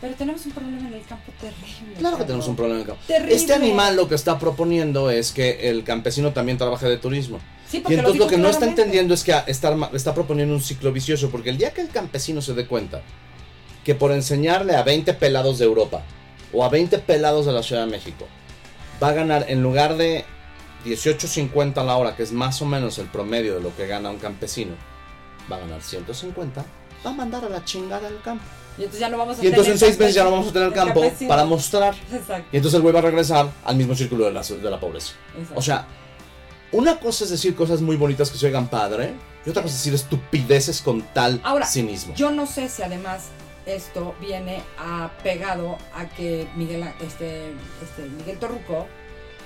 Pero 0.00 0.14
tenemos 0.16 0.44
un 0.44 0.52
problema 0.52 0.86
en 0.88 0.94
el 0.94 1.02
campo 1.06 1.32
terrible. 1.40 1.94
Claro 1.98 2.18
que 2.18 2.24
tenemos 2.24 2.46
un 2.46 2.56
problema 2.56 2.76
en 2.76 2.80
el 2.82 2.86
campo. 2.88 3.02
Terrible. 3.06 3.34
Este 3.34 3.54
animal 3.54 3.96
lo 3.96 4.06
que 4.08 4.14
está 4.14 4.38
proponiendo 4.38 5.10
es 5.10 5.32
que 5.32 5.70
el 5.70 5.82
campesino 5.82 6.32
también 6.32 6.58
trabaje 6.58 6.86
de 6.88 6.98
turismo. 6.98 7.38
Sí, 7.68 7.82
Y 7.88 7.94
entonces 7.94 8.18
lo 8.20 8.26
que 8.26 8.36
no 8.36 8.48
está 8.48 8.66
entendiendo 8.66 9.14
es 9.14 9.24
que 9.24 9.34
está, 9.46 9.74
está 9.94 10.12
proponiendo 10.14 10.54
un 10.54 10.60
ciclo 10.60 10.92
vicioso, 10.92 11.30
porque 11.30 11.50
el 11.50 11.56
día 11.58 11.72
que 11.72 11.80
el 11.80 11.88
campesino 11.88 12.42
se 12.42 12.52
dé 12.54 12.66
cuenta 12.66 13.00
que 13.82 13.94
por 13.94 14.12
enseñarle 14.12 14.76
a 14.76 14.82
20 14.82 15.14
pelados 15.14 15.58
de 15.58 15.64
Europa 15.64 16.02
o 16.52 16.64
a 16.64 16.68
20 16.68 16.98
pelados 16.98 17.46
de 17.46 17.52
la 17.52 17.62
Ciudad 17.62 17.84
de 17.86 17.90
México 17.90 18.26
va 19.02 19.08
a 19.08 19.12
ganar 19.12 19.46
en 19.48 19.62
lugar 19.62 19.96
de 19.96 20.24
18.50 20.84 21.78
a 21.78 21.84
la 21.84 21.96
hora, 21.96 22.16
que 22.16 22.22
es 22.22 22.32
más 22.32 22.60
o 22.62 22.66
menos 22.66 22.98
el 22.98 23.06
promedio 23.06 23.54
de 23.54 23.60
lo 23.60 23.74
que 23.76 23.86
gana 23.86 24.10
un 24.10 24.18
campesino, 24.18 24.74
va 25.50 25.56
a 25.56 25.60
ganar 25.60 25.82
150, 25.82 26.64
va 27.04 27.10
a 27.10 27.12
mandar 27.14 27.44
a 27.44 27.48
la 27.48 27.64
chingada 27.64 28.08
el 28.08 28.20
campo. 28.20 28.44
Y 28.76 28.82
entonces 28.82 29.00
ya 29.00 29.08
no 29.08 29.18
vamos 29.18 29.38
a 29.38 29.44
Y 29.44 29.46
entonces 29.46 29.74
en 29.74 29.78
tener 29.78 29.92
seis 29.94 29.98
meses 30.00 30.14
ya 30.16 30.24
no 30.24 30.32
vamos 30.32 30.48
a 30.48 30.52
tener 30.52 30.72
campo 30.72 31.00
campesinos. 31.00 31.28
para 31.28 31.44
mostrar. 31.44 31.94
Exacto. 32.12 32.48
Y 32.50 32.56
entonces 32.56 32.76
él 32.76 32.82
vuelve 32.82 32.98
a 32.98 33.02
regresar 33.02 33.48
al 33.64 33.76
mismo 33.76 33.94
círculo 33.94 34.24
de 34.24 34.32
la, 34.32 34.42
de 34.42 34.70
la 34.70 34.80
pobreza. 34.80 35.12
Exacto. 35.38 35.54
O 35.58 35.62
sea, 35.62 35.86
una 36.72 36.98
cosa 36.98 37.22
es 37.24 37.30
decir 37.30 37.54
cosas 37.54 37.80
muy 37.80 37.96
bonitas 37.96 38.30
que 38.30 38.38
se 38.38 38.46
oigan 38.46 38.66
padre, 38.68 39.14
y 39.46 39.50
otra 39.50 39.62
cosa 39.62 39.74
es 39.74 39.80
decir 39.80 39.94
estupideces 39.94 40.82
con 40.82 41.02
tal 41.12 41.40
Ahora, 41.44 41.66
cinismo. 41.66 42.14
yo 42.14 42.30
no 42.32 42.46
sé 42.46 42.68
si 42.68 42.82
además 42.82 43.26
esto 43.66 44.14
viene 44.20 44.60
apegado 44.78 45.78
a 45.94 46.08
que 46.08 46.48
Miguel, 46.56 46.84
este, 47.00 47.52
este, 47.82 48.02
Miguel 48.18 48.38
Torruco 48.38 48.86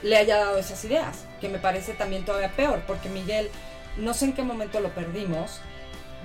le 0.03 0.16
haya 0.16 0.39
dado 0.39 0.59
esas 0.59 0.82
ideas, 0.84 1.18
que 1.41 1.49
me 1.49 1.59
parece 1.59 1.93
también 1.95 2.24
todavía 2.24 2.51
peor, 2.51 2.82
porque 2.86 3.09
Miguel, 3.09 3.51
no 3.97 4.14
sé 4.14 4.26
en 4.26 4.32
qué 4.34 4.43
momento 4.43 4.80
lo 4.80 4.91
perdimos. 4.91 5.61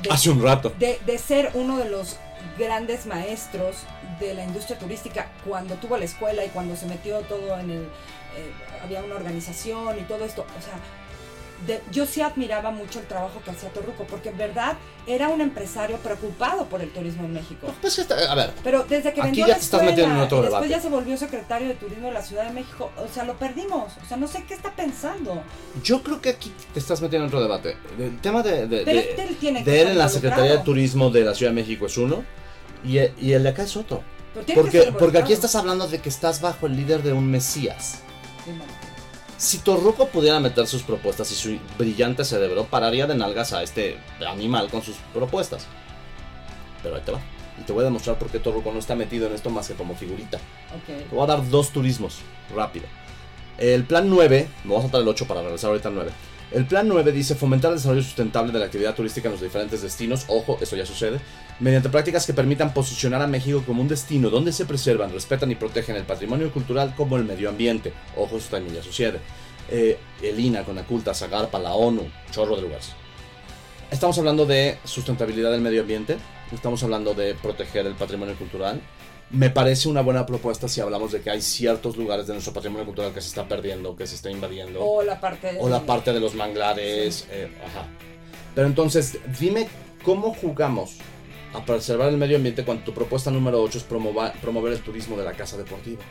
de- 0.02 0.10
Hace 0.12 0.30
un 0.30 0.42
rato. 0.44 0.72
de, 0.80 1.00
de 1.06 1.18
ser 1.18 1.52
uno 1.54 1.78
de 1.78 1.90
los 1.90 2.18
grandes 2.58 3.06
maestros 3.06 3.78
de 4.20 4.34
la 4.34 4.44
industria 4.44 4.78
turística 4.78 5.28
cuando 5.48 5.76
tuvo 5.76 5.98
la 5.98 6.06
escuela 6.06 6.44
y 6.44 6.50
cuando 6.50 6.76
se 6.76 6.86
metió 6.88 7.20
todo 7.22 7.58
en 7.60 7.70
el... 7.70 7.82
eh, 7.84 8.52
había 8.84 9.02
una 9.04 9.16
organización 9.16 9.98
y 10.00 10.02
todo 10.04 10.26
esto. 10.26 10.42
O 10.42 10.62
sea, 10.62 10.74
de- 11.68 11.82
yo 11.92 12.06
sí 12.06 12.22
admiraba 12.22 12.72
mucho 12.72 13.00
el 13.00 13.06
trabajo 13.08 13.42
que 13.44 13.52
hacía 13.52 13.70
Torruco, 13.70 14.04
porque 14.06 14.30
en 14.30 14.38
verdad 14.38 14.74
era 15.08 15.30
un 15.30 15.42
empresario 15.42 15.98
preocupado 15.98 16.66
por 16.66 16.82
el 16.82 16.90
turismo 16.92 17.26
en 17.26 17.34
México. 17.34 17.68
Pues 17.82 17.98
está- 18.00 18.32
a 18.32 18.36
ver, 18.36 18.52
Pero 18.64 18.84
desde 18.84 19.14
que 19.14 19.22
Aquí 19.22 19.28
vendió 19.30 19.46
ya 19.48 19.54
la 19.54 19.58
te 19.60 19.64
estás 19.66 19.84
metiendo 19.84 20.16
en 20.16 20.22
otro 20.22 20.42
después 20.42 20.62
debate. 20.62 20.70
ya 20.70 20.82
se 20.82 20.90
volvió 20.90 21.18
secretario 21.18 21.68
de 21.68 21.76
turismo 21.76 22.08
de 22.08 22.14
la 22.14 22.22
Ciudad 22.22 22.46
de 22.46 22.52
México, 22.52 22.92
o 22.98 23.08
sea, 23.14 23.24
lo 23.24 23.34
perdimos. 23.38 23.94
O 24.04 24.06
sea, 24.08 24.18
no 24.18 24.28
sé 24.28 24.44
qué 24.48 24.54
está 24.54 24.72
pensando. 24.76 25.42
yo 25.84 26.02
creo 26.04 26.22
que 26.22 26.30
aquí 26.30 26.52
te 26.74 26.80
estás 26.80 27.02
metiendo 27.02 27.26
en 27.26 27.28
otro 27.30 27.42
debate. 27.42 27.76
El 28.00 28.20
tema 28.22 28.42
de, 28.44 28.68
de- 28.68 28.84
Pero 28.84 29.00
él 29.00 29.38
tiene 29.40 29.64
que 29.64 29.70
de 29.72 29.76
él 29.82 29.88
estar 29.88 29.92
en 29.94 29.98
la. 29.98 30.10
Secretaría 30.10 30.52
de 30.54 30.58
Turismo 30.60 31.10
de 31.10 31.22
la 31.24 31.34
Ciudad 31.34 31.52
de 31.52 31.56
México 31.62 31.86
es 31.88 31.98
uno, 31.98 32.24
y, 32.84 33.00
y 33.00 33.34
el 33.34 33.44
de 33.44 33.50
acá 33.50 33.64
es 33.64 33.76
otro. 33.78 34.04
Porque, 34.56 34.92
porque 34.98 35.18
aquí 35.20 35.32
estás 35.34 35.56
hablando 35.56 35.88
de 35.88 36.00
que 36.00 36.10
estás 36.10 36.42
bajo 36.42 36.66
el 36.66 36.76
líder 36.76 37.04
de 37.04 37.14
un 37.14 37.30
Mesías. 37.30 38.00
Sí, 38.44 38.50
bueno. 38.52 38.64
Si 39.38 39.60
Torruco 39.60 40.08
pudiera 40.08 40.40
meter 40.40 40.68
sus 40.68 40.84
propuestas 40.84 41.32
y 41.32 41.36
su 41.36 41.58
brillante 41.78 42.24
cerebro 42.24 42.66
pararía 42.66 43.08
de 43.08 43.16
nalgas 43.16 43.54
a 43.54 43.64
este 43.64 43.98
animal 44.28 44.70
con 44.70 44.82
sus 44.82 44.96
propuestas. 45.14 45.66
Pero 46.82 46.96
ahí 46.96 47.02
te 47.06 47.12
va. 47.12 47.20
Y 47.60 47.64
te 47.64 47.74
voy 47.74 47.82
a 47.82 47.86
demostrar 47.86 48.18
por 48.18 48.30
qué 48.30 48.40
Torruco 48.40 48.72
no 48.72 48.80
está 48.80 48.96
metido 48.96 49.28
en 49.28 49.34
esto 49.34 49.50
más 49.50 49.68
que 49.68 49.74
como 49.74 49.96
figurita. 49.96 50.40
Te 50.88 51.16
voy 51.16 51.24
a 51.24 51.28
dar 51.28 51.50
dos 51.50 51.72
turismos, 51.72 52.20
rápido. 52.56 52.86
El 53.58 53.84
plan 53.84 54.10
9, 54.10 54.48
me 54.64 54.70
voy 54.70 54.80
a 54.80 54.82
saltar 54.82 55.02
el 55.02 55.08
8 55.08 55.28
para 55.28 55.42
regresar 55.42 55.70
ahorita 55.70 55.90
al 55.90 55.96
9. 55.96 56.12
El 56.54 56.68
plan 56.68 56.88
9 56.88 57.12
dice 57.12 57.34
fomentar 57.34 57.72
el 57.72 57.78
desarrollo 57.78 58.04
sustentable 58.04 58.54
de 58.54 58.60
la 58.60 58.66
actividad 58.66 58.94
turística 58.94 59.28
en 59.28 59.32
los 59.32 59.42
diferentes 59.42 59.82
destinos. 59.82 60.26
Ojo, 60.28 60.60
eso 60.62 60.76
ya 60.76 60.86
sucede. 60.86 61.20
Mediante 61.60 61.90
prácticas 61.90 62.28
que 62.28 62.34
permitan 62.34 62.76
posicionar 62.76 63.24
a 63.24 63.28
México 63.28 63.64
como 63.66 63.82
un 63.82 63.88
destino 63.88 64.30
donde 64.30 64.52
se 64.52 64.66
preservan, 64.66 65.12
respetan 65.12 65.50
y 65.50 65.56
protegen 65.56 65.96
el 65.96 66.04
patrimonio 66.04 66.52
cultural 66.52 66.94
como 66.96 67.18
el 67.18 67.24
medio 67.24 67.50
ambiente. 67.50 67.92
Ojo, 68.16 68.38
eso 68.38 68.50
también 68.52 68.76
ya 68.76 68.84
sucede. 68.84 69.20
Eh, 69.68 69.98
el 70.22 70.40
INA, 70.40 70.64
Conaculta, 70.64 71.16
Zagarpa, 71.16 71.58
la 71.58 71.74
ONU, 71.74 72.04
chorro 72.30 72.56
de 72.56 72.62
lugares. 72.62 72.92
Estamos 73.90 74.16
hablando 74.20 74.46
de 74.46 74.78
sustentabilidad 74.84 75.52
del 75.52 75.62
medio 75.62 75.82
ambiente. 75.82 76.18
Estamos 76.52 76.84
hablando 76.84 77.16
de 77.16 77.34
proteger 77.34 77.88
el 77.88 77.96
patrimonio 77.96 78.36
cultural. 78.36 78.80
Me 79.34 79.50
parece 79.50 79.90
una 79.90 80.02
buena 80.02 80.26
propuesta 80.28 80.68
si 80.68 80.80
hablamos 80.80 81.12
de 81.12 81.22
que 81.22 81.32
hay 81.32 81.42
ciertos 81.42 81.98
lugares 81.98 82.28
de 82.28 82.34
nuestro 82.34 82.54
patrimonio 82.54 82.86
cultural 82.86 83.12
que 83.14 83.20
se 83.22 83.30
está 83.30 83.48
perdiendo, 83.48 83.96
que 83.96 84.06
se 84.06 84.14
está 84.16 84.30
invadiendo. 84.30 84.80
O 84.86 85.02
la 85.02 85.20
parte... 85.20 85.58
O 85.60 85.68
la 85.68 85.82
parte 85.82 86.14
de 86.14 86.20
los 86.20 86.36
manglares. 86.36 87.28
eh, 87.32 87.50
ajá. 87.66 87.88
Pero 88.54 88.68
entonces, 88.68 89.18
dime 89.40 89.68
cómo 90.04 90.36
jugamos 90.36 90.98
a 91.56 91.66
preservar 91.66 92.10
el 92.10 92.18
medio 92.18 92.38
ambiente 92.38 92.64
cuando 92.64 92.84
tu 92.84 92.94
propuesta 92.94 93.32
número 93.32 93.60
8 93.64 93.80
es 93.80 93.84
promover, 93.84 94.34
promover 94.34 94.74
el 94.74 94.80
turismo 94.82 95.18
de 95.18 95.24
la 95.26 95.34
casa 95.34 95.58
deportiva. 95.58 96.04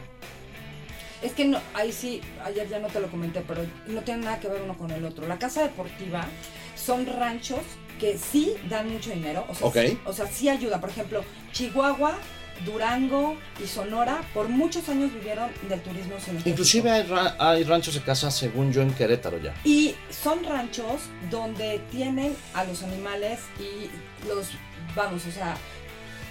Es 1.22 1.32
que 1.32 1.44
no, 1.44 1.60
ahí 1.74 1.92
sí, 1.92 2.20
ayer 2.44 2.68
ya 2.68 2.80
no 2.80 2.88
te 2.88 2.98
lo 2.98 3.08
comenté, 3.08 3.44
pero 3.46 3.62
no 3.86 4.00
tiene 4.02 4.24
nada 4.24 4.40
que 4.40 4.48
ver 4.48 4.62
uno 4.62 4.76
con 4.76 4.90
el 4.90 5.04
otro. 5.04 5.28
La 5.28 5.38
casa 5.38 5.62
deportiva 5.62 6.26
son 6.74 7.06
ranchos 7.06 7.60
que 8.00 8.18
sí 8.18 8.54
dan 8.68 8.90
mucho 8.92 9.10
dinero, 9.10 9.44
o 9.48 9.54
sea, 9.54 9.66
Ok. 9.68 9.76
sí, 9.86 9.98
o 10.04 10.12
sea, 10.12 10.26
sí 10.26 10.48
ayuda. 10.48 10.80
Por 10.80 10.90
ejemplo, 10.90 11.22
Chihuahua, 11.52 12.18
Durango 12.64 13.36
y 13.62 13.66
Sonora 13.66 14.22
por 14.34 14.48
muchos 14.48 14.88
años 14.88 15.12
vivieron 15.12 15.50
del 15.68 15.80
turismo 15.82 16.14
cinegético. 16.20 16.48
Inclusive 16.50 16.90
hay, 16.90 17.02
ra- 17.04 17.36
hay 17.38 17.64
ranchos 17.64 17.94
de 17.94 18.00
casa, 18.02 18.30
según 18.30 18.72
yo, 18.72 18.82
en 18.82 18.92
Querétaro 18.94 19.38
ya. 19.38 19.54
Y 19.64 19.94
son 20.10 20.44
ranchos 20.44 21.02
donde 21.30 21.80
tienen 21.90 22.36
a 22.54 22.64
los 22.64 22.82
animales 22.82 23.40
y 23.58 23.90
los, 24.28 24.48
vamos, 24.94 25.26
o 25.26 25.30
sea, 25.32 25.56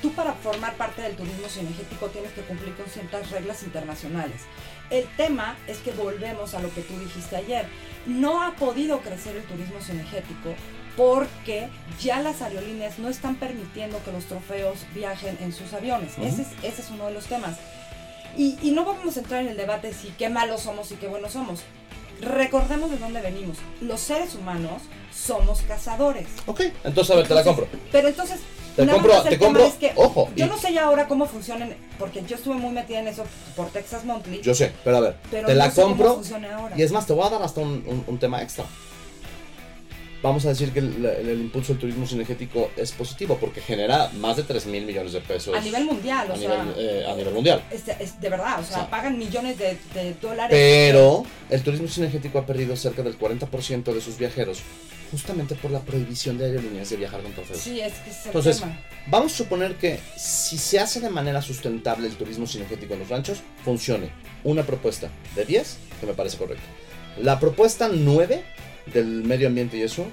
tú 0.01 0.11
para 0.13 0.33
formar 0.33 0.75
parte 0.75 1.01
del 1.01 1.15
turismo 1.15 1.47
cinegético 1.49 2.07
tienes 2.07 2.31
que 2.31 2.41
cumplir 2.41 2.73
con 2.75 2.85
ciertas 2.87 3.29
reglas 3.31 3.63
internacionales. 3.63 4.41
El 4.89 5.05
tema 5.15 5.55
es 5.67 5.77
que 5.79 5.91
volvemos 5.91 6.53
a 6.53 6.61
lo 6.61 6.73
que 6.73 6.81
tú 6.81 6.97
dijiste 6.99 7.35
ayer. 7.35 7.65
No 8.05 8.41
ha 8.41 8.55
podido 8.55 8.99
crecer 9.01 9.35
el 9.37 9.43
turismo 9.43 9.79
cinegético 9.79 10.55
porque 10.97 11.69
ya 12.01 12.21
las 12.21 12.41
aerolíneas 12.41 12.99
no 12.99 13.09
están 13.09 13.35
permitiendo 13.35 14.03
que 14.03 14.11
los 14.11 14.25
trofeos 14.25 14.79
viajen 14.93 15.37
en 15.41 15.53
sus 15.53 15.73
aviones. 15.73 16.13
Ujú. 16.17 16.25
ese, 16.27 16.41
es, 16.43 16.47
ese 16.63 16.81
es 16.81 16.89
uno 16.91 17.07
de 17.07 17.13
los 17.13 17.25
temas. 17.25 17.57
Y, 18.37 18.57
y 18.61 18.71
no 18.71 18.85
vamos 18.85 19.17
a 19.17 19.19
entrar 19.19 19.41
en 19.41 19.49
el 19.49 19.57
debate 19.57 19.87
de 19.87 19.93
si 19.93 20.07
qué 20.17 20.29
malos 20.29 20.61
somos 20.61 20.91
y 20.91 20.95
qué 20.95 21.07
buenos 21.07 21.33
somos. 21.33 21.61
Recordemos 22.21 22.91
de 22.91 22.97
dónde 22.97 23.19
venimos. 23.21 23.57
Los 23.81 23.99
seres 24.01 24.35
humanos 24.35 24.83
somos 25.13 25.61
cazadores. 25.61 26.27
Ok, 26.45 26.61
entonces 26.83 27.11
a 27.13 27.17
ver, 27.17 27.27
te 27.27 27.33
la 27.33 27.43
compro. 27.43 27.67
Pero 27.91 28.07
entonces, 28.09 28.39
Te 28.75 28.85
nada 28.85 28.99
compro- 28.99 29.13
más 29.15 29.23
te 29.23 29.39
compro- 29.39 29.65
es 29.67 29.73
que 29.73 29.91
ojo, 29.95 30.29
yo 30.35 30.45
y- 30.45 30.49
no 30.49 30.57
sé 30.57 30.71
ya 30.71 30.85
ahora 30.85 31.07
cómo 31.07 31.25
funcionan, 31.25 31.75
porque 31.97 32.23
yo 32.27 32.35
estuve 32.35 32.55
muy 32.55 32.71
metida 32.71 32.99
en 32.99 33.07
eso 33.07 33.23
por 33.55 33.69
Texas 33.71 34.05
Monthly. 34.05 34.41
Yo 34.41 34.53
sé, 34.53 34.71
pero 34.83 34.97
a 34.97 34.99
ver, 35.01 35.15
Pero 35.31 35.47
te 35.47 35.53
no 35.53 35.57
la 35.57 35.71
compro. 35.71 36.21
ahora. 36.55 36.75
Y 36.77 36.83
es 36.83 36.91
más, 36.91 37.05
te 37.07 37.13
voy 37.13 37.25
a 37.25 37.29
dar 37.31 37.41
hasta 37.41 37.59
un, 37.59 37.83
un- 37.87 38.03
un 38.07 38.19
tema 38.19 38.41
extra. 38.43 38.65
Vamos 40.23 40.45
a 40.45 40.49
decir 40.49 40.71
que 40.71 40.79
el, 40.79 41.03
el- 41.05 41.41
impulso 41.41 41.73
del 41.73 41.79
turismo 41.79 42.05
cinegético 42.05 42.69
es 42.77 42.91
positivo 42.91 43.37
porque 43.41 43.59
genera 43.59 44.11
más 44.19 44.37
de 44.37 44.43
3 44.43 44.67
mil 44.67 44.85
millones 44.85 45.13
de 45.13 45.21
pesos. 45.21 45.55
a 45.57 45.61
nivel 45.61 45.85
mundial, 45.85 46.29
o 46.29 46.33
a 46.33 46.37
sea, 46.37 46.63
nivel, 46.63 46.75
eh, 46.77 47.05
a 47.07 47.15
nivel 47.15 47.33
mundial. 47.33 47.63
es, 47.71 47.81
es 47.99 48.21
de 48.21 48.29
verdad, 48.29 48.59
o 48.59 48.63
sea, 48.63 48.87
pagan 48.89 49.17
millones 49.17 49.57
de, 49.57 49.77
de 49.95 50.13
dólares. 50.21 50.49
Pero 50.51 51.25
el 51.49 51.63
turismo 51.63 51.87
cinegético 51.87 52.37
ha 52.37 52.45
perdido 52.45 52.75
cerca 52.75 53.01
del 53.01 53.17
40% 53.17 53.93
de 53.93 53.99
sus 54.01 54.17
viajeros 54.17 54.59
justamente 55.09 55.55
por 55.55 55.71
la 55.71 55.79
prohibición 55.81 56.37
de 56.37 56.45
aerolíneas 56.45 56.89
de 56.89 56.95
viajar 56.97 57.21
con 57.21 57.33
trofeos. 57.33 57.59
Sí, 57.59 57.81
es 57.81 57.91
que 57.95 58.09
es 58.11 58.19
el 58.21 58.27
Entonces, 58.27 58.59
tema. 58.61 58.79
vamos 59.07 59.33
a 59.33 59.37
suponer 59.37 59.75
que 59.75 59.99
si 60.15 60.57
se 60.57 60.79
hace 60.79 60.99
de 61.01 61.09
manera 61.09 61.41
sustentable 61.41 62.07
el 62.07 62.13
turismo 62.15 62.45
cinegético 62.47 62.93
en 62.93 62.99
los 63.01 63.09
ranchos, 63.09 63.39
funcione. 63.65 64.09
Una 64.45 64.63
propuesta 64.63 65.09
de 65.35 65.45
10, 65.45 65.77
que 65.99 66.05
me 66.05 66.13
parece 66.13 66.37
correcta. 66.37 66.63
La 67.19 67.39
propuesta 67.41 67.89
9 67.91 68.41
del 68.93 69.23
medio 69.23 69.47
ambiente 69.47 69.77
y 69.77 69.81
eso, 69.83 70.05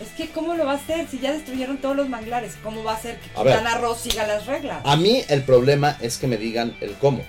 Es 0.00 0.08
que, 0.16 0.28
¿cómo 0.30 0.54
lo 0.54 0.64
va 0.64 0.72
a 0.72 0.76
hacer 0.76 1.08
si 1.08 1.18
ya 1.18 1.32
destruyeron 1.32 1.78
todos 1.78 1.96
los 1.96 2.08
manglares? 2.08 2.54
¿Cómo 2.62 2.84
va 2.84 2.92
a 2.92 2.96
hacer 2.96 3.18
que. 3.18 3.30
Quintana 3.30 3.78
siga 4.00 4.26
las 4.26 4.46
reglas? 4.46 4.80
a 4.84 4.96
mí 4.96 5.22
el 5.28 5.42
problema 5.42 5.96
es 6.00 6.18
que 6.18 6.26
me 6.28 6.36
digan 6.36 6.76
el 6.80 6.92
cómo. 6.94 7.24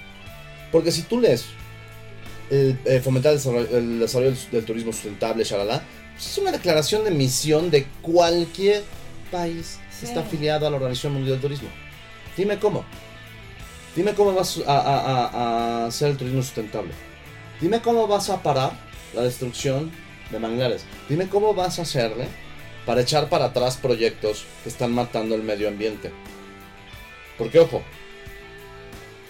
Porque 0.72 0.92
si 0.92 1.02
tú 1.02 1.20
lees 1.20 1.46
el, 2.52 2.78
eh, 2.86 3.00
fomentar 3.04 3.32
el 3.32 3.38
desarrollo, 3.40 3.76
el 3.78 4.00
desarrollo 4.00 4.32
del, 4.32 4.52
del 4.52 4.66
turismo 4.66 4.92
sustentable, 4.94 5.44
shalala, 5.44 5.82
pues 6.14 6.28
es 6.28 6.38
una 6.38 6.52
declaración 6.52 7.04
de 7.04 7.12
misión 7.12 7.72
de 7.72 7.86
cualquier 8.04 8.84
país 9.32 9.80
que 9.90 10.06
Sí. 10.06 10.06
está 10.06 10.20
afiliado 10.22 10.68
a 10.68 10.70
la 10.70 10.76
Organización 10.78 11.14
Mundial 11.14 11.34
del 11.36 11.42
Turismo. 11.42 11.70
Dime 12.38 12.58
cómo. 12.60 12.86
Dime 13.96 14.14
cómo 14.14 14.34
vas 14.34 14.60
a, 14.68 14.72
a- 14.78 15.00
a- 15.00 15.28
a 15.84 15.86
hacer 15.88 16.10
el 16.12 16.18
turismo 16.18 16.42
sustentable. 16.44 16.92
Dime 17.60 17.82
cómo 17.82 18.08
vas 18.08 18.30
a 18.30 18.42
parar 18.44 18.72
la 19.16 19.24
destrucción 19.24 19.92
de 20.32 20.40
manglares. 20.40 20.84
Dime 21.08 21.28
cómo 21.28 21.54
vas 21.54 21.80
a 21.80 21.84
hacerle 21.84 22.28
para 22.86 23.02
echar 23.02 23.30
para 23.30 23.46
atrás 23.46 23.78
proyectos 23.78 24.46
que 24.64 24.70
están 24.70 24.92
matando 24.92 25.36
el 25.36 25.44
medio 25.44 25.68
ambiente. 25.68 26.12
Porque, 27.38 27.60
ojo, 27.60 27.82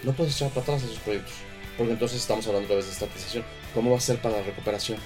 no 0.02 0.12
puedes 0.12 0.34
echar 0.34 0.48
para 0.50 0.62
atrás 0.62 0.82
esos 0.82 0.98
proyectos. 0.98 1.34
Porque 1.76 1.92
entonces 1.92 2.20
estamos 2.20 2.46
hablando 2.46 2.66
otra 2.66 2.76
vez 2.76 2.86
de 2.86 2.92
estatización. 2.92 3.44
¿Cómo 3.74 3.90
va 3.90 3.98
a 3.98 4.00
ser 4.00 4.20
para 4.20 4.38
la 4.38 4.42
recuperación? 4.42 4.98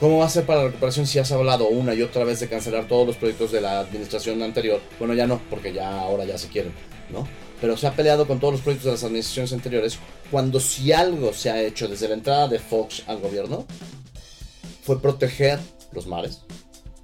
¿Cómo 0.00 0.18
va 0.18 0.26
a 0.26 0.30
ser 0.30 0.46
para 0.46 0.60
la 0.60 0.66
recuperación 0.66 1.06
si 1.06 1.18
has 1.18 1.32
hablado 1.32 1.66
una 1.68 1.92
y 1.94 2.02
otra 2.02 2.22
vez 2.24 2.38
de 2.38 2.48
cancelar 2.48 2.86
todos 2.86 3.06
los 3.06 3.16
proyectos 3.16 3.50
de 3.50 3.60
la 3.60 3.80
administración 3.80 4.42
anterior? 4.42 4.80
Bueno, 4.98 5.14
ya 5.14 5.26
no, 5.26 5.40
porque 5.50 5.72
ya 5.72 6.00
ahora 6.00 6.24
ya 6.24 6.38
se 6.38 6.48
quieren, 6.48 6.72
¿no? 7.10 7.26
Pero 7.60 7.76
se 7.76 7.86
ha 7.86 7.92
peleado 7.92 8.26
con 8.26 8.38
todos 8.38 8.54
los 8.54 8.62
proyectos 8.62 8.86
de 8.86 8.92
las 8.92 9.04
administraciones 9.04 9.52
anteriores 9.52 9.98
cuando 10.30 10.60
si 10.60 10.92
algo 10.92 11.32
se 11.32 11.50
ha 11.50 11.62
hecho 11.62 11.88
desde 11.88 12.08
la 12.08 12.14
entrada 12.14 12.48
de 12.48 12.58
Fox 12.58 13.02
al 13.06 13.18
gobierno 13.20 13.66
fue 14.82 15.00
proteger 15.02 15.58
los 15.92 16.06
mares, 16.06 16.42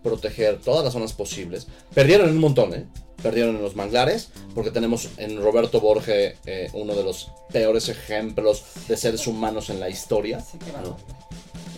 proteger 0.03 0.59
todas 0.61 0.85
las 0.85 0.93
zonas 0.93 1.13
posibles. 1.13 1.67
Perdieron 1.93 2.31
un 2.31 2.39
montón, 2.39 2.75
¿eh? 2.75 2.87
Perdieron 3.23 3.57
en 3.57 3.63
los 3.63 3.75
manglares, 3.75 4.29
porque 4.55 4.71
tenemos 4.71 5.09
en 5.17 5.43
Roberto 5.43 5.81
Borge 5.81 6.37
eh, 6.45 6.69
uno 6.75 6.95
de 6.95 7.03
los 7.03 7.31
peores 7.53 7.89
ejemplos 7.89 8.63
de 8.87 8.97
seres 8.97 9.27
humanos 9.27 9.71
en 9.71 9.81
la 9.81 9.89
historia. 9.89 10.45
¿no? 10.83 10.97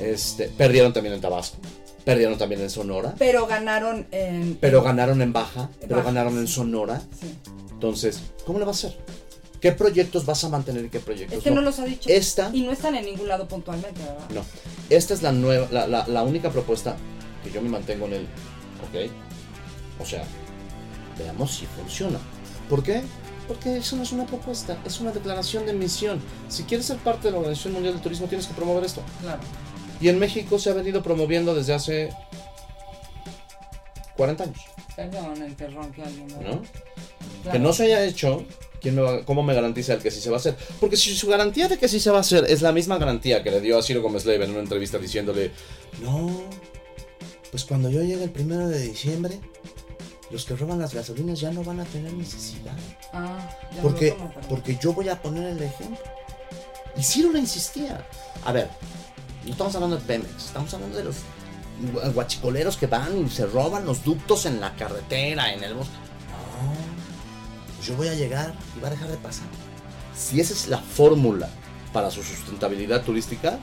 Este, 0.04 0.48
perdieron 0.48 0.92
también 0.92 1.14
en 1.14 1.20
Tabasco. 1.20 1.58
Perdieron 2.04 2.38
también 2.38 2.60
en 2.60 2.70
Sonora. 2.70 3.14
Pero 3.18 3.46
ganaron 3.46 4.06
en. 4.12 4.56
Pero 4.60 4.82
ganaron 4.82 5.22
en 5.22 5.32
Baja. 5.32 5.70
Pero 5.80 5.96
Baja, 5.96 6.06
ganaron 6.06 6.38
en. 6.38 6.46
Sonora. 6.46 7.00
Sí. 7.20 7.34
Entonces, 7.76 8.20
¿cómo 8.46 8.58
le 8.58 8.64
vas 8.64 8.82
a 8.84 8.88
hacer? 8.88 8.98
¿Qué 9.60 9.72
proyectos 9.72 10.24
vas 10.24 10.42
a 10.44 10.48
mantener 10.48 10.84
y 10.86 10.88
qué 10.88 10.98
proyectos 11.00 11.36
Es 11.38 11.44
que 11.44 11.50
no 11.50 11.60
los 11.60 11.78
ha 11.78 11.84
dicho. 11.84 12.08
Esta, 12.10 12.50
Y 12.54 12.62
no 12.62 12.72
están 12.72 12.94
en 12.94 13.04
ningún 13.04 13.28
lado 13.28 13.46
puntualmente, 13.46 14.00
¿verdad? 14.00 14.28
no. 14.34 14.42
Esta 14.90 15.12
es 15.14 15.22
la 15.22 15.32
nueva, 15.32 15.68
la, 15.70 15.86
la- 15.86 16.06
la 16.06 16.22
única 16.22 16.50
propuesta 16.50 16.96
que 17.44 17.50
yo 17.50 17.60
me 17.60 17.68
mantengo 17.68 18.06
en 18.06 18.12
el. 18.14 18.22
Ok. 18.22 19.10
O 20.00 20.06
sea, 20.06 20.24
veamos 21.18 21.54
si 21.56 21.66
funciona. 21.66 22.18
¿Por 22.70 22.82
qué? 22.82 23.02
Porque 23.48 23.76
eso 23.78 23.96
no 23.96 24.02
es 24.02 24.12
una 24.12 24.26
propuesta, 24.26 24.76
es 24.84 25.00
una 25.00 25.12
declaración 25.12 25.66
de 25.66 25.72
misión. 25.72 26.20
Si 26.48 26.64
quieres 26.64 26.86
ser 26.86 26.96
parte 26.98 27.28
de 27.28 27.32
la 27.32 27.38
Organización 27.38 27.74
Mundial 27.74 27.94
del 27.94 28.02
Turismo, 28.02 28.26
tienes 28.26 28.46
que 28.46 28.54
promover 28.54 28.84
esto. 28.84 29.02
Claro. 29.22 29.40
Y 30.00 30.08
en 30.08 30.18
México 30.18 30.58
se 30.58 30.70
ha 30.70 30.74
venido 30.74 31.02
promoviendo 31.02 31.54
desde 31.54 31.72
hace 31.74 32.10
40 34.16 34.44
años, 34.44 34.60
Perdón, 34.94 35.42
el 35.42 35.54
que 35.56 35.68
ronque 35.68 36.02
alguien. 36.02 36.26
¿no? 36.28 36.38
Claro. 36.38 36.62
Que 37.52 37.58
no 37.58 37.72
se 37.72 37.84
haya 37.84 38.04
hecho, 38.04 38.44
¿quién 38.80 38.94
me 38.96 39.02
va- 39.02 39.24
¿cómo 39.24 39.42
me 39.42 39.54
garantiza 39.54 39.94
el 39.94 40.00
que 40.02 40.10
sí 40.10 40.20
se 40.20 40.30
va 40.30 40.36
a 40.36 40.40
hacer? 40.40 40.56
Porque 40.80 40.96
si 40.96 41.14
su 41.14 41.28
garantía 41.28 41.68
de 41.68 41.78
que 41.78 41.86
sí 41.88 42.00
se 42.00 42.10
va 42.10 42.18
a 42.18 42.20
hacer 42.22 42.44
es 42.48 42.62
la 42.62 42.72
misma 42.72 42.98
garantía 42.98 43.42
que 43.42 43.50
le 43.50 43.60
dio 43.60 43.78
a 43.78 43.82
Ciro 43.82 44.02
Gómez 44.02 44.24
Leiva 44.24 44.44
en 44.44 44.50
una 44.52 44.60
entrevista 44.60 44.98
diciéndole, 44.98 45.50
no, 46.02 46.30
pues 47.50 47.64
cuando 47.64 47.90
yo 47.90 48.00
llegue 48.02 48.24
el 48.24 48.30
primero 48.30 48.68
de 48.68 48.80
diciembre, 48.80 49.38
los 50.30 50.44
que 50.44 50.56
roban 50.56 50.78
las 50.80 50.92
gasolinas 50.94 51.38
ya 51.38 51.50
no 51.52 51.62
van 51.62 51.78
a 51.80 51.84
tener 51.84 52.12
necesidad. 52.12 52.76
Ah, 53.12 53.48
ya 53.74 53.82
Porque. 53.82 54.12
Perdón. 54.12 54.32
porque 54.48 54.76
yo 54.82 54.92
voy 54.92 55.08
a 55.08 55.20
poner 55.22 55.44
el 55.50 55.62
ejemplo. 55.62 55.98
Y 56.96 57.02
Ciro 57.02 57.30
le 57.30 57.38
insistía. 57.38 58.04
A 58.44 58.50
ver, 58.52 58.68
no 59.44 59.52
estamos 59.52 59.74
hablando 59.76 59.96
de 59.96 60.02
Pemex, 60.02 60.46
estamos 60.46 60.72
hablando 60.74 60.96
de 60.98 61.04
los 61.04 61.16
guachicoleros 62.14 62.76
que 62.76 62.86
van 62.86 63.26
y 63.26 63.30
se 63.30 63.46
roban 63.46 63.84
los 63.86 64.02
ductos 64.04 64.46
en 64.46 64.60
la 64.60 64.74
carretera, 64.76 65.52
en 65.52 65.62
el 65.62 65.74
bosque. 65.74 65.92
No, 66.60 67.84
yo 67.84 67.94
voy 67.96 68.08
a 68.08 68.14
llegar 68.14 68.54
y 68.76 68.80
va 68.80 68.88
a 68.88 68.90
dejar 68.90 69.08
de 69.08 69.16
pasar. 69.18 69.46
Si 70.16 70.40
esa 70.40 70.52
es 70.54 70.68
la 70.68 70.78
fórmula 70.78 71.48
para 71.92 72.10
su 72.10 72.22
sustentabilidad 72.22 73.02
turística, 73.02 73.58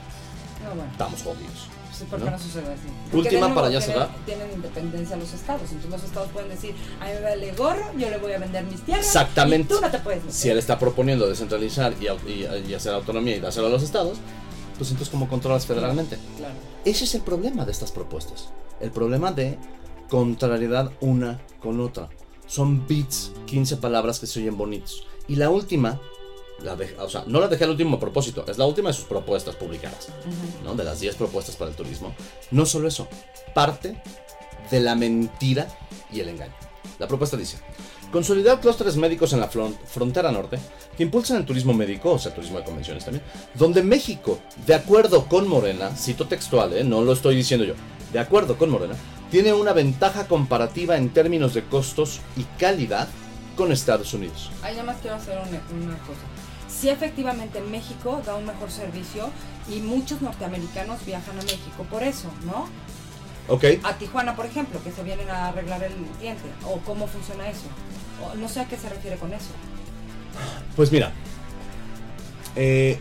No, 0.63 0.69
bueno. 0.75 0.91
estamos 0.91 1.21
jodidos. 1.23 1.69
¿por 2.09 2.19
qué 2.19 2.25
¿no? 2.25 2.31
no, 2.31 2.39
sucede 2.39 2.63
así? 2.73 2.81
Porque 3.11 3.17
Última 3.17 3.39
nuevo 3.47 3.55
para 3.55 3.69
ya 3.69 3.79
cerrar. 3.79 4.09
Tienen 4.25 4.51
independencia 4.51 5.15
los 5.15 5.31
estados, 5.31 5.61
entonces 5.71 5.89
los 5.91 6.03
estados 6.03 6.29
pueden 6.31 6.49
decir, 6.49 6.75
a 6.99 7.05
mí 7.05 7.11
me 7.13 7.21
vale 7.21 7.51
gorro, 7.53 7.91
yo 7.97 8.09
le 8.09 8.17
voy 8.17 8.33
a 8.33 8.39
vender 8.39 8.63
mis 8.65 8.81
tierras. 8.81 9.05
Exactamente. 9.05 9.73
Y 9.73 9.77
tú 9.77 9.81
no 9.81 9.89
te 9.91 9.99
puedes 9.99 10.21
meter. 10.23 10.33
Si 10.35 10.49
él 10.49 10.57
está 10.57 10.77
proponiendo 10.79 11.27
descentralizar 11.29 11.93
y, 12.01 12.07
y- 12.29 12.65
y 12.67 12.73
hacer 12.73 12.93
autonomía 12.93 13.37
y 13.37 13.39
dárselo 13.39 13.67
a 13.67 13.69
los 13.69 13.83
estados, 13.83 14.17
pues 14.77 14.89
entonces 14.91 15.09
¿cómo 15.09 15.27
controlas 15.29 15.65
federalmente? 15.65 16.17
Claro. 16.37 16.55
Ese 16.85 17.03
es 17.05 17.15
el 17.15 17.21
problema 17.21 17.65
de 17.65 17.71
estas 17.71 17.91
propuestas. 17.91 18.49
El 18.79 18.91
problema 18.91 19.31
de 19.31 19.57
contrariedad 20.09 20.91
una 21.01 21.41
con 21.61 21.79
otra. 21.79 22.09
Son 22.47 22.85
bits, 22.87 23.31
15 23.45 23.77
palabras 23.77 24.19
que 24.19 24.27
se 24.27 24.39
oyen 24.39 24.57
bonitos. 24.57 25.05
Y 25.27 25.35
la 25.37 25.49
última, 25.49 25.99
la 26.61 26.75
de- 26.75 26.95
o 26.99 27.09
sea, 27.09 27.23
no 27.27 27.39
la 27.39 27.47
dejé 27.47 27.63
al 27.63 27.71
último 27.71 27.99
propósito, 27.99 28.43
es 28.47 28.57
la 28.57 28.65
última 28.65 28.89
de 28.89 28.93
sus 28.93 29.05
propuestas 29.05 29.55
publicadas, 29.55 30.09
¿no? 30.63 30.75
De 30.75 30.83
las 30.83 30.99
10 30.99 31.15
propuestas 31.15 31.55
para 31.55 31.71
el 31.71 31.77
turismo. 31.77 32.13
No 32.51 32.65
solo 32.65 32.87
eso, 32.87 33.07
parte 33.55 34.01
de 34.69 34.79
la 34.81 34.95
mentira 34.95 35.67
y 36.11 36.19
el 36.19 36.29
engaño. 36.29 36.53
La 36.99 37.07
propuesta 37.07 37.37
dice, 37.37 37.57
consolidar 38.13 38.61
clústeres 38.61 38.95
médicos 38.95 39.33
en 39.33 39.41
la 39.41 39.49
fron- 39.51 39.75
frontera 39.85 40.31
norte 40.31 40.57
que 40.95 41.03
impulsen 41.03 41.35
el 41.37 41.45
turismo 41.45 41.73
médico, 41.73 42.11
o 42.11 42.19
sea, 42.19 42.33
turismo 42.33 42.59
de 42.59 42.63
convenciones 42.63 43.03
también, 43.03 43.25
donde 43.55 43.81
México, 43.83 44.39
de 44.65 44.75
acuerdo 44.75 45.25
con 45.25 45.47
Morena, 45.49 45.89
cito 45.97 46.27
textual, 46.27 46.71
¿eh? 46.77 46.83
no 46.83 47.01
lo 47.01 47.11
estoy 47.11 47.35
diciendo 47.35 47.65
yo, 47.65 47.73
de 48.13 48.19
acuerdo 48.19 48.57
con 48.57 48.69
Morena, 48.69 48.93
tiene 49.31 49.51
una 49.51 49.73
ventaja 49.73 50.27
comparativa 50.27 50.95
en 50.95 51.09
términos 51.09 51.55
de 51.55 51.63
costos 51.65 52.21
y 52.37 52.43
calidad 52.59 53.07
con 53.57 53.71
Estados 53.71 54.13
Unidos. 54.13 54.51
Ahí 54.61 54.73
nada 54.75 54.85
más 54.85 54.97
quiero 55.01 55.15
hacer 55.17 55.37
una, 55.37 55.83
una 55.85 55.97
cosa. 55.99 56.21
Sí, 56.69 56.89
efectivamente, 56.89 57.59
México 57.61 58.21
da 58.25 58.35
un 58.35 58.45
mejor 58.45 58.69
servicio 58.71 59.29
y 59.69 59.79
muchos 59.79 60.21
norteamericanos 60.21 61.03
viajan 61.05 61.39
a 61.39 61.43
México 61.43 61.85
por 61.89 62.03
eso, 62.03 62.27
¿no? 62.45 62.67
¿Ok? 63.47 63.63
A 63.83 63.93
Tijuana, 63.97 64.35
por 64.35 64.45
ejemplo, 64.45 64.81
que 64.83 64.91
se 64.91 65.03
vienen 65.03 65.29
a 65.29 65.49
arreglar 65.49 65.83
el 65.83 65.93
diente. 66.21 66.43
¿O 66.65 66.77
cómo 66.79 67.07
funciona 67.07 67.49
eso? 67.49 67.65
No 68.39 68.47
sé 68.49 68.59
a 68.61 68.67
qué 68.67 68.77
se 68.77 68.89
refiere 68.89 69.17
con 69.17 69.33
eso. 69.33 69.49
Pues 70.75 70.91
mira, 70.91 71.11
eh, 72.55 72.97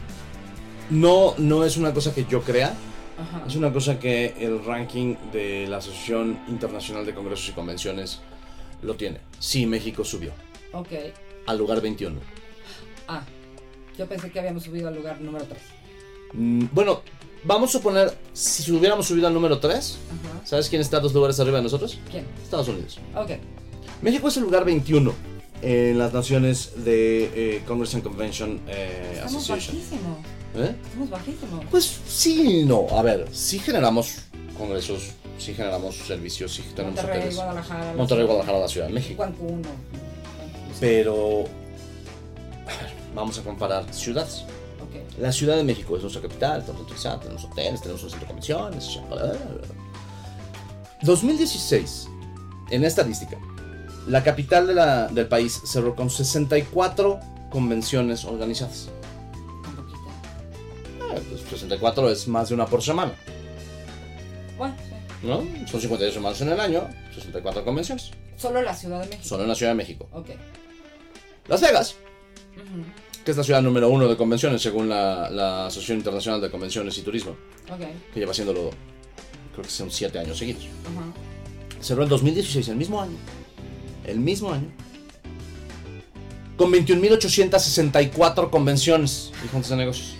no, 0.90 1.34
no 1.38 1.64
es 1.64 1.76
una 1.76 1.92
cosa 1.94 2.14
que 2.14 2.24
yo 2.26 2.42
crea, 2.42 2.74
Ajá. 3.18 3.44
es 3.46 3.56
una 3.56 3.72
cosa 3.72 3.98
que 3.98 4.34
el 4.38 4.64
ranking 4.64 5.16
de 5.32 5.66
la 5.68 5.78
Asociación 5.78 6.38
Internacional 6.48 7.06
de 7.06 7.14
Congresos 7.14 7.48
y 7.48 7.52
Convenciones 7.52 8.20
lo 8.82 8.94
tiene. 8.96 9.20
Sí, 9.38 9.64
México 9.66 10.04
subió 10.04 10.32
Ok. 10.72 10.88
al 11.46 11.56
lugar 11.58 11.80
21. 11.80 12.18
Ah, 13.08 13.22
yo 13.96 14.06
pensé 14.06 14.30
que 14.30 14.38
habíamos 14.40 14.64
subido 14.64 14.88
al 14.88 14.94
lugar 14.96 15.20
número 15.20 15.44
3. 15.46 15.60
Mm, 16.34 16.64
Bueno, 16.72 17.02
vamos 17.44 17.70
a 17.70 17.72
suponer, 17.78 18.16
si 18.32 18.70
hubiéramos 18.72 19.06
subido 19.06 19.26
al 19.28 19.34
número 19.34 19.58
3, 19.60 19.98
Ajá. 20.36 20.46
¿sabes 20.46 20.68
quién 20.68 20.82
está 20.82 21.00
dos 21.00 21.14
lugares 21.14 21.38
arriba 21.40 21.58
de 21.58 21.62
nosotros? 21.64 21.98
¿Quién? 22.10 22.26
Estados 22.42 22.68
Unidos. 22.68 22.98
Ok. 23.14 23.30
México 24.02 24.28
es 24.28 24.36
el 24.36 24.42
lugar 24.44 24.64
21 24.64 25.12
en 25.62 25.96
las 25.98 26.12
naciones 26.12 26.72
de 26.84 27.56
eh, 27.56 27.62
Congress 27.66 27.94
and 27.94 28.02
Convention 28.02 28.60
eh, 28.66 29.12
Estamos 29.14 29.48
Association. 29.48 29.76
bajísimos. 29.76 30.18
¿Eh? 30.56 30.74
Estamos 30.84 31.10
bajísimos. 31.10 31.64
Pues 31.70 32.00
sí, 32.06 32.64
no. 32.66 32.86
A 32.90 33.02
ver, 33.02 33.28
sí 33.32 33.58
generamos 33.60 34.22
congresos, 34.58 35.12
sí 35.38 35.54
generamos 35.54 35.96
servicios, 35.96 36.52
sí 36.54 36.62
tenemos 36.74 36.96
Monterrey, 36.96 37.18
hoteles. 37.18 37.36
Guadalajara. 37.36 37.94
Monterrey, 37.94 38.24
Guadalajara, 38.26 38.58
la 38.58 38.68
Ciudad 38.68 38.86
de 38.88 38.92
México. 38.92 39.22
Cancún. 39.22 39.62
Pero, 40.80 41.44
a 42.66 42.82
ver, 42.82 42.92
vamos 43.14 43.38
a 43.38 43.42
comparar 43.42 43.94
ciudades. 43.94 44.44
Ok. 44.82 45.18
La 45.20 45.30
Ciudad 45.30 45.56
de 45.56 45.62
México 45.62 45.94
es 45.96 46.02
nuestra 46.02 46.20
capital, 46.22 46.60
estamos 46.60 46.80
autorizados, 46.82 47.20
tenemos 47.20 47.44
hoteles, 47.44 47.80
tenemos 47.80 48.02
un 48.02 48.10
centro 48.10 48.26
de 48.26 48.34
convenciones. 48.34 49.00
bla, 49.08 49.16
bla, 49.16 49.32
bla, 49.32 49.38
bla. 49.38 49.68
2016, 51.02 52.08
en 52.70 52.84
estadística, 52.84 53.38
la 54.06 54.22
capital 54.24 54.66
de 54.66 54.74
la- 54.74 55.08
del 55.08 55.26
país 55.28 55.60
cerró 55.64 55.94
con 55.94 56.10
64 56.10 57.20
convenciones 57.50 58.24
organizadas. 58.24 58.88
Un 59.64 59.76
poquito. 59.76 59.98
Ah, 61.00 61.14
pues 61.28 61.42
64 61.42 62.10
es 62.10 62.26
más 62.28 62.48
de 62.48 62.54
una 62.54 62.66
por 62.66 62.82
semana, 62.82 63.12
Bueno, 64.58 64.74
sí. 65.20 65.26
¿no? 65.26 65.38
Son 65.68 65.80
58 65.80 66.14
semanas 66.14 66.40
en 66.40 66.48
el 66.50 66.60
año, 66.60 66.88
64 67.14 67.64
convenciones. 67.64 68.10
Solo 68.36 68.60
la 68.62 68.74
Ciudad 68.74 69.00
de 69.02 69.06
México. 69.08 69.24
Solo 69.28 69.42
en 69.44 69.48
la 69.48 69.54
Ciudad 69.54 69.72
de 69.72 69.76
México. 69.76 70.08
Ok. 70.12 70.30
Las 71.48 71.60
Vegas, 71.60 71.96
que 73.24 73.30
es 73.30 73.36
la 73.36 73.44
ciudad 73.44 73.62
número 73.62 73.88
uno 73.88 74.08
de 74.08 74.16
convenciones 74.16 74.62
según 74.62 74.88
la, 74.88 75.28
la 75.30 75.66
Asociación 75.66 75.98
Internacional 75.98 76.40
de 76.40 76.50
Convenciones 76.50 76.96
y 76.98 77.02
Turismo, 77.02 77.36
que 78.14 78.20
lleva 78.20 78.32
haciéndolo, 78.32 78.70
creo 79.52 79.64
que 79.64 79.70
son 79.70 79.90
7 79.90 80.18
años 80.18 80.38
seguidos. 80.38 80.64
Ajá. 80.64 81.82
Cerró 81.82 82.02
en 82.04 82.08
2016, 82.08 82.68
el 82.68 82.76
mismo 82.76 83.00
año. 83.02 83.16
El 84.04 84.20
mismo 84.20 84.52
año. 84.52 84.68
Con 86.56 86.70
21.864 86.72 88.50
convenciones 88.50 89.32
y 89.44 89.48
juntas 89.48 89.70
de 89.70 89.76
negocios. 89.76 90.14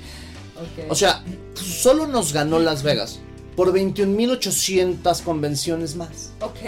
Ok. 0.57 0.91
O 0.91 0.95
sea, 0.95 1.23
solo 1.55 2.07
nos 2.07 2.33
ganó 2.33 2.59
Las 2.59 2.83
Vegas 2.83 3.21
por 3.57 3.73
21.800 3.73 5.23
convenciones 5.23 5.95
más. 5.97 6.33
Ok. 6.41 6.59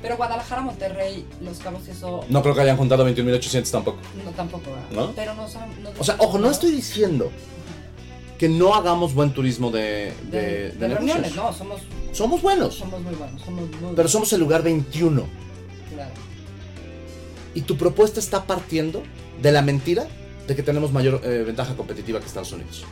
Pero 0.00 0.16
Guadalajara, 0.16 0.62
Monterrey, 0.62 1.26
Los 1.42 1.58
Cabos 1.58 1.86
eso. 1.88 2.24
No 2.28 2.42
creo 2.42 2.54
que 2.54 2.60
hayan 2.62 2.76
juntado 2.76 3.06
21.800 3.08 3.70
tampoco. 3.70 3.98
No, 4.24 4.30
tampoco, 4.30 4.70
¿verdad? 4.70 4.90
¿No? 4.92 5.12
Pero 5.14 5.34
no 5.34 5.48
son. 5.48 5.62
no- 5.82 5.90
O 5.98 6.04
sea, 6.04 6.16
ojo, 6.18 6.38
no 6.38 6.50
estoy 6.50 6.70
diciendo 6.70 7.30
que 8.38 8.48
no 8.48 8.74
hagamos 8.74 9.12
buen 9.12 9.32
turismo 9.32 9.70
de, 9.70 10.14
de, 10.30 10.30
De, 10.30 10.40
de 10.40 10.68
de 10.70 10.88
negocios. 10.88 10.98
reuniones, 10.98 11.36
no, 11.36 11.52
somos, 11.52 11.80
Somos 12.12 12.40
buenos, 12.42 12.74
somos 12.76 13.02
muy 13.02 13.14
buenos. 13.14 13.42
Somos 13.42 13.68
muy 13.68 13.92
pero 13.94 14.08
somos 14.08 14.32
el 14.32 14.40
lugar 14.40 14.62
21. 14.62 15.24
Y 17.54 17.62
tu 17.62 17.76
propuesta 17.76 18.20
está 18.20 18.44
partiendo 18.44 19.02
de 19.42 19.52
la 19.52 19.62
mentira 19.62 20.06
de 20.46 20.54
que 20.56 20.62
tenemos 20.62 20.92
mayor 20.92 21.20
eh, 21.24 21.42
ventaja 21.46 21.74
competitiva 21.76 22.20
que 22.20 22.26
Estados 22.26 22.52
Unidos. 22.52 22.84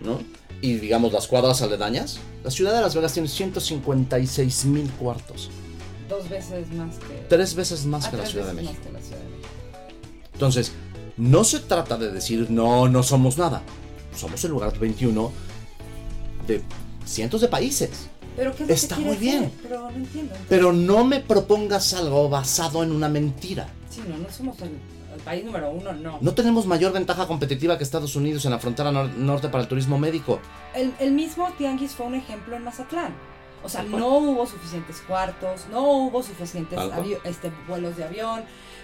¿no? 0.00 0.18
Y 0.60 0.74
digamos 0.74 1.12
las 1.12 1.26
cuadras 1.26 1.60
aledañas. 1.62 2.18
La 2.42 2.50
ciudad 2.50 2.74
de 2.74 2.80
Las 2.80 2.94
Vegas 2.94 3.12
tiene 3.12 3.28
156 3.28 4.64
mil 4.66 4.90
cuartos. 4.92 5.50
Dos 6.08 6.28
veces 6.28 6.70
más 6.72 6.96
que... 6.96 7.26
Tres 7.28 7.54
veces 7.54 7.84
más 7.86 8.06
Ah, 8.06 8.10
que 8.10 8.16
la 8.16 8.22
tres 8.22 8.32
Ciudad 8.32 8.46
de 8.48 8.52
veces 8.54 8.70
México. 8.70 8.90
más 8.92 9.02
que 9.02 9.10
la 9.10 9.16
Ciudad 9.16 9.22
de 9.22 9.36
México. 9.36 9.48
Entonces, 10.32 10.72
no 11.16 11.44
se 11.44 11.60
trata 11.60 11.96
de 11.96 12.10
decir, 12.10 12.50
no, 12.50 12.88
no 12.88 13.02
somos 13.02 13.38
nada. 13.38 13.62
Somos 14.16 14.42
el 14.44 14.50
lugar 14.52 14.78
21 14.78 15.32
de 16.46 16.62
cientos 17.04 17.40
de 17.40 17.48
países. 17.48 17.90
Pero 18.36 18.54
¿qué 18.54 18.64
es 18.64 18.70
Está 18.70 18.98
muy 18.98 19.16
bien. 19.16 19.44
hacer? 19.44 19.50
Pero 19.62 19.80
no 19.90 19.96
entiendo. 19.96 20.34
Pero 20.48 20.72
no 20.72 21.04
me 21.04 21.20
propongas 21.20 21.94
algo 21.94 22.28
basado 22.28 22.82
en 22.82 22.90
una 22.92 23.08
mentira. 23.08 23.68
Sí, 23.90 24.02
no, 24.08 24.16
no 24.18 24.30
somos 24.30 24.60
el, 24.60 24.70
el 25.14 25.20
país 25.20 25.44
número 25.44 25.70
uno, 25.70 25.92
no. 25.92 26.18
No 26.20 26.34
tenemos 26.34 26.66
mayor 26.66 26.92
ventaja 26.92 27.26
competitiva 27.26 27.76
que 27.78 27.84
Estados 27.84 28.16
Unidos 28.16 28.44
en 28.44 28.50
la 28.50 28.58
frontera 28.58 28.90
nor- 28.90 29.12
norte 29.14 29.48
para 29.48 29.62
el 29.62 29.68
turismo 29.68 29.98
médico. 29.98 30.40
El, 30.74 30.92
el 30.98 31.12
mismo 31.12 31.50
Tianguis 31.56 31.92
fue 31.92 32.06
un 32.06 32.14
ejemplo 32.14 32.56
en 32.56 32.64
Mazatlán. 32.64 33.14
O 33.62 33.68
sea, 33.70 33.82
no 33.82 34.18
hubo 34.18 34.46
suficientes 34.46 35.00
cuartos, 35.06 35.66
no 35.70 35.80
hubo 35.90 36.22
suficientes 36.22 36.78
este, 37.24 37.50
vuelos 37.66 37.96
de 37.96 38.04
avión, 38.04 38.42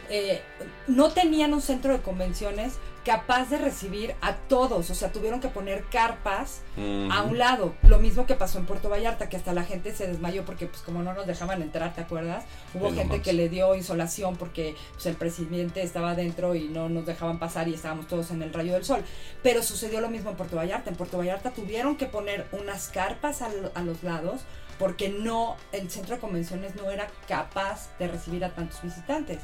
eh, 0.09 0.41
no 0.87 1.11
tenían 1.11 1.53
un 1.53 1.61
centro 1.61 1.93
de 1.93 2.01
convenciones 2.01 2.75
capaz 3.05 3.49
de 3.51 3.59
recibir 3.59 4.15
a 4.21 4.35
todos, 4.35 4.91
o 4.91 4.95
sea, 4.95 5.11
tuvieron 5.11 5.41
que 5.41 5.49
poner 5.49 5.85
carpas 5.85 6.63
a 7.11 7.23
un 7.23 7.39
lado. 7.39 7.75
Lo 7.83 7.99
mismo 7.99 8.27
que 8.27 8.35
pasó 8.35 8.59
en 8.59 8.67
Puerto 8.67 8.89
Vallarta, 8.89 9.29
que 9.29 9.37
hasta 9.37 9.53
la 9.53 9.65
gente 9.65 9.95
se 9.95 10.07
desmayó 10.07 10.45
porque 10.45 10.67
pues 10.67 10.83
como 10.83 11.03
no 11.03 11.13
nos 11.15 11.27
dejaban 11.27 11.63
entrar, 11.63 11.95
¿te 11.95 12.01
acuerdas? 12.03 12.45
Hubo 12.75 12.93
gente 12.93 13.21
que 13.23 13.33
le 13.33 13.49
dio 13.49 13.75
insolación 13.75 14.37
porque 14.37 14.75
pues, 14.95 15.07
el 15.07 15.15
presidente 15.17 15.83
estaba 15.83 16.11
adentro 16.13 16.55
y 16.55 16.69
no 16.69 16.89
nos 16.89 17.07
dejaban 17.07 17.39
pasar 17.39 17.69
y 17.69 17.75
estábamos 17.75 18.07
todos 18.07 18.31
en 18.31 18.43
el 18.43 18.53
rayo 18.53 18.73
del 18.75 18.85
sol. 18.85 19.03
Pero 19.43 19.63
sucedió 19.63 20.01
lo 20.01 20.09
mismo 20.09 20.31
en 20.31 20.37
Puerto 20.37 20.57
Vallarta. 20.57 20.91
En 20.91 20.97
Puerto 20.97 21.19
Vallarta 21.19 21.51
tuvieron 21.51 21.97
que 21.97 22.07
poner 22.07 22.47
unas 22.53 22.89
carpas 22.89 23.43
al- 23.43 23.73
a, 23.75 23.83
los 23.83 24.03
lados 24.03 24.43
porque 24.79 25.11
no, 25.11 25.57
el 25.73 25.91
centro 25.91 26.15
de 26.15 26.21
convenciones 26.21 26.75
no 26.77 26.91
era 26.91 27.07
capaz 27.29 27.91
de 27.99 28.09
recibir 28.09 28.45
a 28.45 28.51
tantos 28.55 28.81
visitantes. 28.83 29.39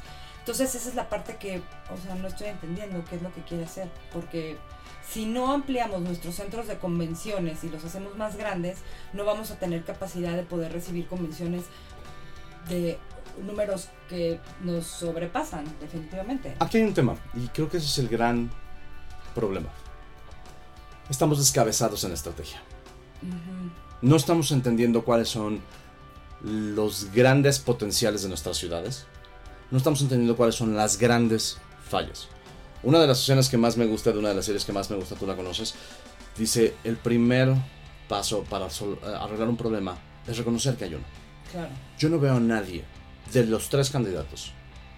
Entonces 0.47 0.75
esa 0.75 0.87
es 0.87 0.95
la 0.95 1.09
parte 1.09 1.35
que, 1.35 1.61
o 1.93 2.01
sea, 2.01 2.15
no 2.15 2.29
estoy 2.29 2.47
entendiendo 2.47 3.03
qué 3.09 3.17
es 3.17 3.21
lo 3.21 3.33
que 3.33 3.41
quiere 3.41 3.65
hacer, 3.65 3.89
porque 4.13 4.55
si 5.05 5.25
no 5.25 5.51
ampliamos 5.51 5.99
nuestros 5.99 6.35
centros 6.35 6.67
de 6.67 6.77
convenciones 6.77 7.65
y 7.65 7.69
los 7.69 7.83
hacemos 7.83 8.15
más 8.15 8.37
grandes, 8.37 8.77
no 9.11 9.25
vamos 9.25 9.51
a 9.51 9.59
tener 9.59 9.83
capacidad 9.83 10.37
de 10.37 10.43
poder 10.43 10.71
recibir 10.71 11.05
convenciones 11.07 11.65
de 12.69 12.97
números 13.45 13.89
que 14.07 14.39
nos 14.61 14.87
sobrepasan, 14.87 15.65
definitivamente. 15.81 16.55
Aquí 16.59 16.77
hay 16.77 16.83
un 16.83 16.93
tema, 16.93 17.17
y 17.33 17.49
creo 17.49 17.67
que 17.69 17.75
ese 17.75 17.87
es 17.87 17.97
el 17.97 18.07
gran 18.07 18.49
problema. 19.35 19.67
Estamos 21.09 21.39
descabezados 21.39 22.05
en 22.05 22.11
la 22.11 22.15
estrategia. 22.15 22.61
No 24.01 24.15
estamos 24.15 24.53
entendiendo 24.53 25.03
cuáles 25.03 25.27
son 25.27 25.59
los 26.41 27.11
grandes 27.11 27.59
potenciales 27.59 28.21
de 28.21 28.29
nuestras 28.29 28.55
ciudades. 28.55 29.07
No 29.71 29.77
estamos 29.77 30.01
entendiendo 30.01 30.35
cuáles 30.37 30.55
son 30.55 30.75
las 30.75 30.97
grandes 30.97 31.57
fallas. 31.89 32.27
Una 32.83 32.99
de 32.99 33.07
las 33.07 33.21
escenas 33.21 33.49
que 33.49 33.57
más 33.57 33.75
me 33.75 33.85
gusta, 33.85 34.11
de 34.11 34.19
una 34.19 34.29
de 34.29 34.35
las 34.35 34.45
series 34.45 34.63
que 34.63 34.71
más 34.71 34.89
me 34.89 34.95
gusta, 34.95 35.15
tú 35.15 35.25
la 35.25 35.35
conoces, 35.35 35.75
dice, 36.37 36.75
el 36.83 36.95
primer 36.95 37.53
paso 38.07 38.43
para 38.43 38.67
eh, 38.67 38.97
arreglar 39.19 39.49
un 39.49 39.57
problema 39.57 39.97
es 40.27 40.37
reconocer 40.37 40.75
que 40.75 40.85
hay 40.85 40.93
uno. 40.93 41.03
Claro. 41.51 41.69
Yo 41.97 42.09
no 42.09 42.19
veo 42.19 42.35
a 42.35 42.39
nadie 42.39 42.83
de 43.33 43.45
los 43.45 43.69
tres 43.69 43.89
candidatos, 43.89 44.53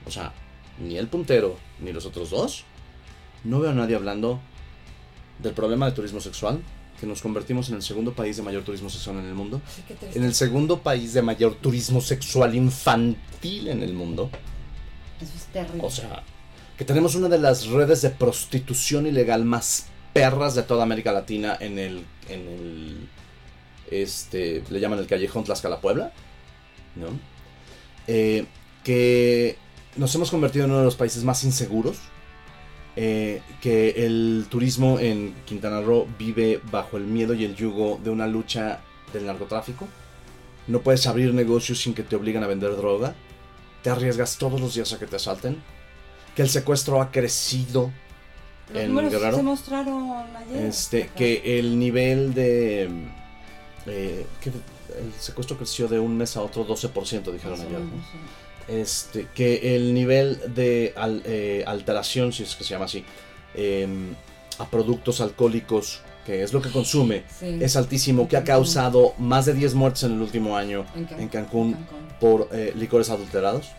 o 0.06 0.12
sea, 0.12 0.34
ni 0.80 0.98
el 0.98 1.08
puntero 1.08 1.58
ni 1.80 1.92
los 1.92 2.06
otros 2.06 2.30
dos, 2.30 2.64
no 3.44 3.60
veo 3.60 3.72
a 3.72 3.74
nadie 3.74 3.96
hablando 3.96 4.40
del 5.42 5.54
problema 5.54 5.86
de 5.86 5.94
turismo 5.94 6.20
sexual, 6.20 6.62
que 7.00 7.08
nos 7.08 7.22
convertimos 7.22 7.70
en 7.70 7.76
el 7.76 7.82
segundo 7.82 8.14
país 8.14 8.36
de 8.38 8.44
mayor 8.44 8.64
turismo 8.64 8.90
sexual 8.90 9.20
en 9.20 9.26
el 9.26 9.34
mundo, 9.34 9.62
Sí, 9.74 9.84
en 10.14 10.24
el 10.24 10.36
segundo 10.36 10.80
país 10.82 11.14
de 11.14 11.22
mayor 11.22 11.56
turismo 11.56 12.02
sexual 12.02 12.56
infantil 12.56 13.70
en 13.70 13.82
el 13.84 13.94
mundo, 13.94 14.30
Eso 15.22 15.32
es 15.36 15.46
terrible. 15.46 15.82
o 15.84 15.90
sea, 15.90 16.24
que 16.78 16.86
tenemos 16.86 17.16
una 17.16 17.28
de 17.28 17.40
las 17.40 17.68
redes 17.68 18.02
de 18.02 18.10
prostitución 18.10 19.06
ilegal 19.06 19.44
más 19.44 19.88
perras 20.14 20.56
de 20.56 20.64
toda 20.64 20.84
América 20.84 21.12
Latina 21.12 21.58
en 21.60 21.78
el, 21.78 22.06
en 22.30 22.48
el, 22.48 23.10
este, 23.92 24.64
le 24.70 24.80
llaman 24.80 25.00
el 25.00 25.08
callejón 25.08 25.44
Tlaxcala 25.44 25.82
Puebla, 25.82 26.12
¿no? 26.96 27.08
Eh, 28.08 28.46
que 28.84 29.58
nos 29.98 30.14
hemos 30.16 30.32
convertido 30.32 30.66
en 30.66 30.72
uno 30.72 30.80
de 30.80 30.86
los 30.86 30.96
países 30.96 31.24
más 31.24 31.44
inseguros, 31.44 31.98
eh, 32.96 33.42
que 33.62 34.06
el 34.06 34.48
turismo 34.50 35.00
en 35.00 35.36
Quintana 35.46 35.82
Roo 35.82 36.08
vive 36.18 36.60
bajo 36.72 36.98
el 36.98 37.04
miedo 37.04 37.34
y 37.34 37.46
el 37.46 37.56
yugo 37.56 38.00
de 38.04 38.10
una 38.10 38.28
lucha 38.28 38.82
del 39.14 39.26
narcotráfico. 39.26 39.88
No 40.68 40.82
puedes 40.82 41.06
abrir 41.08 41.34
negocios 41.34 41.82
sin 41.82 41.94
que 41.94 42.04
te 42.04 42.16
obliguen 42.16 42.44
a 42.44 42.48
vender 42.48 42.76
droga. 42.76 43.16
Te 43.84 43.90
arriesgas 43.90 44.38
todos 44.38 44.60
los 44.60 44.74
días 44.76 44.92
a 44.94 45.00
que 45.00 45.06
te 45.08 45.16
asalten. 45.16 45.62
Que 46.36 46.42
el 46.42 46.50
secuestro 46.50 47.02
ha 47.02 47.12
crecido 47.12 47.92
Los 48.74 48.84
en 48.84 48.90
números 48.90 49.12
Guerrero. 49.12 49.38
se 49.38 49.44
mostraron 49.44 50.12
ayer. 50.36 50.66
Este, 50.66 51.04
Ajá. 51.04 51.14
que 51.16 51.60
el 51.60 51.80
nivel 51.80 52.34
de. 52.34 52.90
eh, 53.86 54.26
que 54.42 54.50
el 54.50 55.14
secuestro 55.20 55.58
creció 55.58 55.88
de 55.88 56.00
un 56.00 56.18
mes 56.18 56.36
a 56.38 56.42
otro 56.42 56.66
12%, 56.68 57.32
dijeron 57.32 57.60
ayer. 57.62 57.80
¿no? 57.80 57.92
Este, 58.68 59.28
que 59.34 59.76
el 59.76 59.94
nivel 59.94 60.40
de 60.54 60.94
al- 60.96 61.24
eh, 61.26 61.64
alteración, 61.66 62.32
si 62.34 62.44
es 62.44 62.56
que 62.56 62.64
se 62.64 62.72
llama 62.72 62.86
así, 62.86 63.04
em, 63.56 64.14
a 64.60 64.66
productos 64.70 65.22
alcohólicos, 65.22 66.02
que 66.26 66.44
es 66.44 66.54
lo 66.54 66.62
que 66.62 66.70
consume, 66.70 67.24
Sí. 67.40 67.58
es 67.62 67.76
altísimo, 67.76 68.28
que 68.28 68.38
ha 68.38 68.44
causado 68.44 69.16
más 69.18 69.46
de 69.48 69.54
10 69.56 69.74
muertes 69.74 70.04
en 70.04 70.14
el 70.14 70.22
último 70.22 70.56
año 70.56 70.86
En 70.96 71.06
Can- 71.06 71.20
en 71.20 71.28
Cancún 71.30 71.74
Cancún. 71.74 71.99
Por 72.20 72.50
eh, 72.52 72.74
licores 72.76 73.10
adulterados. 73.10 73.70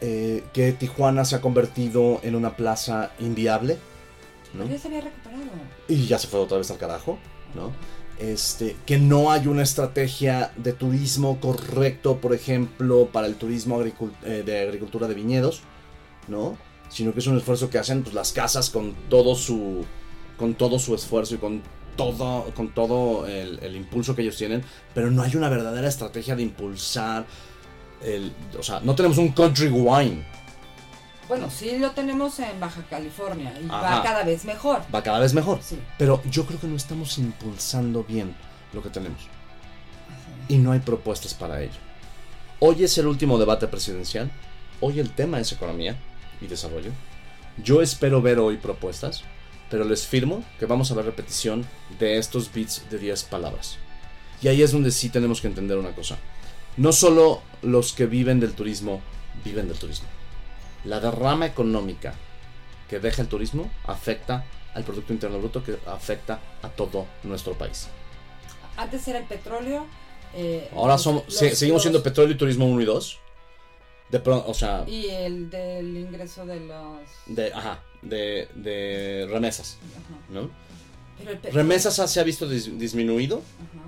Eh, 0.00 0.44
que 0.52 0.72
Tijuana 0.72 1.24
se 1.24 1.36
ha 1.36 1.40
convertido 1.40 2.20
en 2.22 2.34
una 2.34 2.56
plaza 2.56 3.12
inviable. 3.20 3.78
¿no? 4.52 4.64
Pero 4.64 4.74
ya 4.74 4.78
se 4.78 4.88
había 4.88 5.00
recuperado. 5.00 5.42
y 5.88 6.06
ya 6.06 6.18
se 6.18 6.26
fue 6.26 6.40
otra 6.40 6.58
vez 6.58 6.70
al 6.70 6.78
carajo, 6.78 7.18
¿no? 7.54 7.72
Este, 8.18 8.76
que 8.86 8.98
no 8.98 9.32
hay 9.32 9.48
una 9.48 9.62
estrategia 9.62 10.52
de 10.56 10.72
turismo 10.72 11.40
correcto, 11.40 12.18
por 12.18 12.32
ejemplo, 12.32 13.08
para 13.12 13.26
el 13.26 13.34
turismo 13.34 13.82
eh, 13.82 14.42
de 14.44 14.60
agricultura 14.60 15.08
de 15.08 15.14
viñedos, 15.14 15.62
¿no? 16.28 16.56
Sino 16.88 17.12
que 17.12 17.20
es 17.20 17.26
un 17.26 17.36
esfuerzo 17.36 17.70
que 17.70 17.78
hacen 17.78 18.02
pues, 18.02 18.14
las 18.14 18.32
casas 18.32 18.70
con 18.70 18.94
todo 19.08 19.34
su 19.34 19.84
con 20.38 20.54
todo 20.54 20.78
su 20.78 20.94
esfuerzo 20.94 21.36
y 21.36 21.38
con 21.38 21.62
todo 21.96 22.52
con 22.54 22.74
todo 22.74 23.26
el, 23.26 23.58
el 23.62 23.74
impulso 23.74 24.14
que 24.14 24.22
ellos 24.22 24.36
tienen, 24.36 24.62
pero 24.94 25.10
no 25.10 25.22
hay 25.22 25.34
una 25.34 25.48
verdadera 25.48 25.88
estrategia 25.88 26.36
de 26.36 26.42
impulsar 26.42 27.24
el, 28.04 28.32
o 28.58 28.62
sea, 28.62 28.80
no 28.80 28.94
tenemos 28.94 29.18
un 29.18 29.32
country 29.32 29.68
wine, 29.68 30.24
Bueno, 31.28 31.50
sí 31.50 31.78
lo 31.78 31.90
tenemos 31.92 32.38
en 32.38 32.60
Baja 32.60 32.82
California 32.90 33.52
y 33.62 33.66
Ajá. 33.66 33.96
va 33.98 34.02
cada 34.02 34.24
vez 34.24 34.44
mejor. 34.44 34.82
va 34.94 35.02
cada 35.02 35.18
vez 35.20 35.32
mejor. 35.34 35.58
Sí. 35.62 35.78
Pero 35.98 36.22
yo 36.30 36.44
creo 36.46 36.60
que 36.60 36.66
no 36.66 36.76
estamos 36.76 37.16
impulsando 37.18 38.04
bien 38.04 38.34
lo 38.72 38.82
que 38.82 38.90
tenemos. 38.90 39.20
y 40.48 40.58
no 40.58 40.72
hay 40.72 40.80
propuestas 40.80 41.32
para 41.32 41.62
ello. 41.62 41.78
Hoy 42.60 42.84
es 42.84 42.96
el 42.98 43.06
último 43.06 43.38
debate 43.38 43.66
presidencial, 43.66 44.30
hoy 44.80 45.00
el 45.00 45.10
tema 45.12 45.40
es 45.40 45.50
economía 45.52 45.96
y 46.42 46.46
desarrollo. 46.46 46.90
Yo 47.62 47.80
espero 47.82 48.20
ver 48.20 48.38
hoy 48.38 48.58
propuestas, 48.58 49.22
pero 49.70 49.84
les 49.84 50.06
firmo 50.06 50.44
que 50.58 50.66
vamos 50.66 50.90
a 50.90 50.94
ver 50.94 51.06
repetición 51.06 51.64
de 51.98 52.18
estos 52.18 52.52
bits 52.52 52.84
de 52.90 52.98
10 52.98 53.24
palabras. 53.24 53.78
Y 54.42 54.48
ahí 54.48 54.60
es 54.62 54.72
donde 54.72 54.90
sí 54.90 55.08
tenemos 55.08 55.40
que 55.40 55.46
entender 55.46 55.78
una 55.78 55.92
cosa. 55.94 56.18
No 56.76 56.92
solo 56.92 57.40
los 57.62 57.92
que 57.92 58.06
viven 58.06 58.40
del 58.40 58.52
turismo 58.54 59.00
viven 59.44 59.68
del 59.68 59.78
turismo. 59.78 60.08
La 60.84 61.00
derrama 61.00 61.46
económica 61.46 62.14
que 62.88 62.98
deja 63.00 63.22
el 63.22 63.28
turismo 63.28 63.70
afecta 63.86 64.44
al 64.74 64.84
Producto 64.84 65.12
Interno 65.12 65.38
Bruto, 65.38 65.62
que 65.62 65.78
afecta 65.86 66.40
a 66.62 66.68
todo 66.68 67.06
nuestro 67.22 67.54
país. 67.54 67.88
Antes 68.76 69.06
era 69.08 69.18
el 69.18 69.24
petróleo. 69.26 69.86
eh, 70.36 70.68
Ahora 70.74 70.94
los- 70.94 71.02
somos, 71.02 71.24
los- 71.26 71.36
se- 71.36 71.54
seguimos 71.54 71.76
los- 71.78 71.82
siendo 71.84 72.02
petróleo 72.02 72.34
y 72.34 72.38
turismo 72.38 72.66
1 72.66 72.80
y 72.80 72.84
2. 72.84 73.18
De 74.10 74.18
pronto, 74.20 74.50
o 74.50 74.54
sea, 74.54 74.84
Y 74.86 75.06
el 75.06 75.48
del 75.48 75.96
ingreso 75.96 76.44
de 76.44 76.58
los. 76.60 77.00
de, 77.26 77.52
ajá, 77.52 77.82
de, 78.02 78.48
de 78.56 79.26
remesas, 79.30 79.78
Ajá. 79.92 80.20
¿no? 80.30 80.50
Pero 81.18 81.30
el 81.30 81.52
Remesas 81.54 81.94
se 82.10 82.20
ha 82.20 82.24
visto 82.24 82.50
dis- 82.50 82.76
disminuido 82.76 83.36
Ajá. 83.38 83.84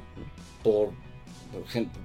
por, 0.62 0.92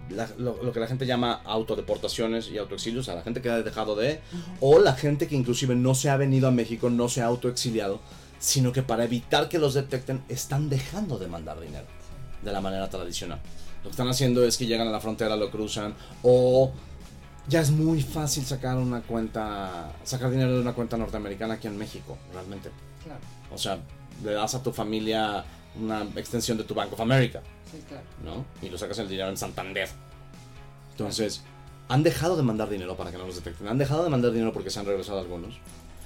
la- 0.09 0.29
lo, 0.37 0.61
lo 0.63 0.71
que 0.71 0.79
la 0.79 0.87
gente 0.87 1.05
llama 1.05 1.41
autodeportaciones 1.45 2.49
y 2.49 2.57
autoexilios, 2.57 3.09
a 3.09 3.15
la 3.15 3.21
gente 3.21 3.41
que 3.41 3.49
ha 3.49 3.61
dejado 3.61 3.95
de, 3.95 4.19
o 4.59 4.79
la 4.79 4.93
gente 4.93 5.27
que 5.27 5.35
inclusive 5.35 5.75
no 5.75 5.95
se 5.95 6.09
ha 6.09 6.17
venido 6.17 6.47
a 6.47 6.51
México, 6.51 6.89
no 6.89 7.09
se 7.09 7.21
ha 7.21 7.25
autoexiliado, 7.25 7.99
sino 8.39 8.71
que 8.71 8.83
para 8.83 9.03
evitar 9.03 9.49
que 9.49 9.59
los 9.59 9.73
detecten 9.73 10.23
están 10.29 10.69
dejando 10.69 11.17
de 11.19 11.27
mandar 11.27 11.59
dinero 11.59 11.85
de 12.43 12.51
la 12.51 12.61
manera 12.61 12.89
tradicional. 12.89 13.39
Lo 13.83 13.89
que 13.89 13.91
están 13.91 14.07
haciendo 14.09 14.43
es 14.45 14.57
que 14.57 14.65
llegan 14.65 14.87
a 14.87 14.91
la 14.91 14.99
frontera, 14.99 15.35
lo 15.35 15.49
cruzan, 15.51 15.93
o 16.23 16.71
ya 17.47 17.61
es 17.61 17.71
muy 17.71 18.01
fácil 18.01 18.45
sacar 18.45 18.77
una 18.77 19.01
cuenta, 19.01 19.91
sacar 20.03 20.29
dinero 20.31 20.53
de 20.53 20.61
una 20.61 20.73
cuenta 20.73 20.97
norteamericana 20.97 21.55
aquí 21.55 21.67
en 21.67 21.77
México, 21.77 22.17
realmente. 22.33 22.69
Claro, 23.03 23.19
O 23.51 23.57
sea, 23.57 23.79
le 24.23 24.33
das 24.33 24.53
a 24.55 24.61
tu 24.61 24.71
familia 24.71 25.43
una 25.79 26.03
extensión 26.15 26.57
de 26.57 26.63
tu 26.63 26.73
Bank 26.73 26.91
of 26.93 26.99
America, 27.01 27.41
sí, 27.71 27.79
claro. 27.87 28.03
¿no? 28.23 28.45
Y 28.65 28.69
lo 28.69 28.77
sacas 28.77 28.99
el 28.99 29.07
dinero 29.09 29.29
en 29.29 29.37
Santander. 29.37 29.89
Entonces, 30.91 31.41
han 31.87 32.03
dejado 32.03 32.35
de 32.37 32.43
mandar 32.43 32.69
dinero 32.69 32.95
para 32.95 33.11
que 33.11 33.17
no 33.17 33.25
los 33.25 33.35
detecten. 33.35 33.67
Han 33.67 33.77
dejado 33.77 34.03
de 34.03 34.09
mandar 34.09 34.31
dinero 34.31 34.53
porque 34.53 34.69
se 34.69 34.79
han 34.79 34.85
regresado 34.85 35.19
algunos. 35.19 35.55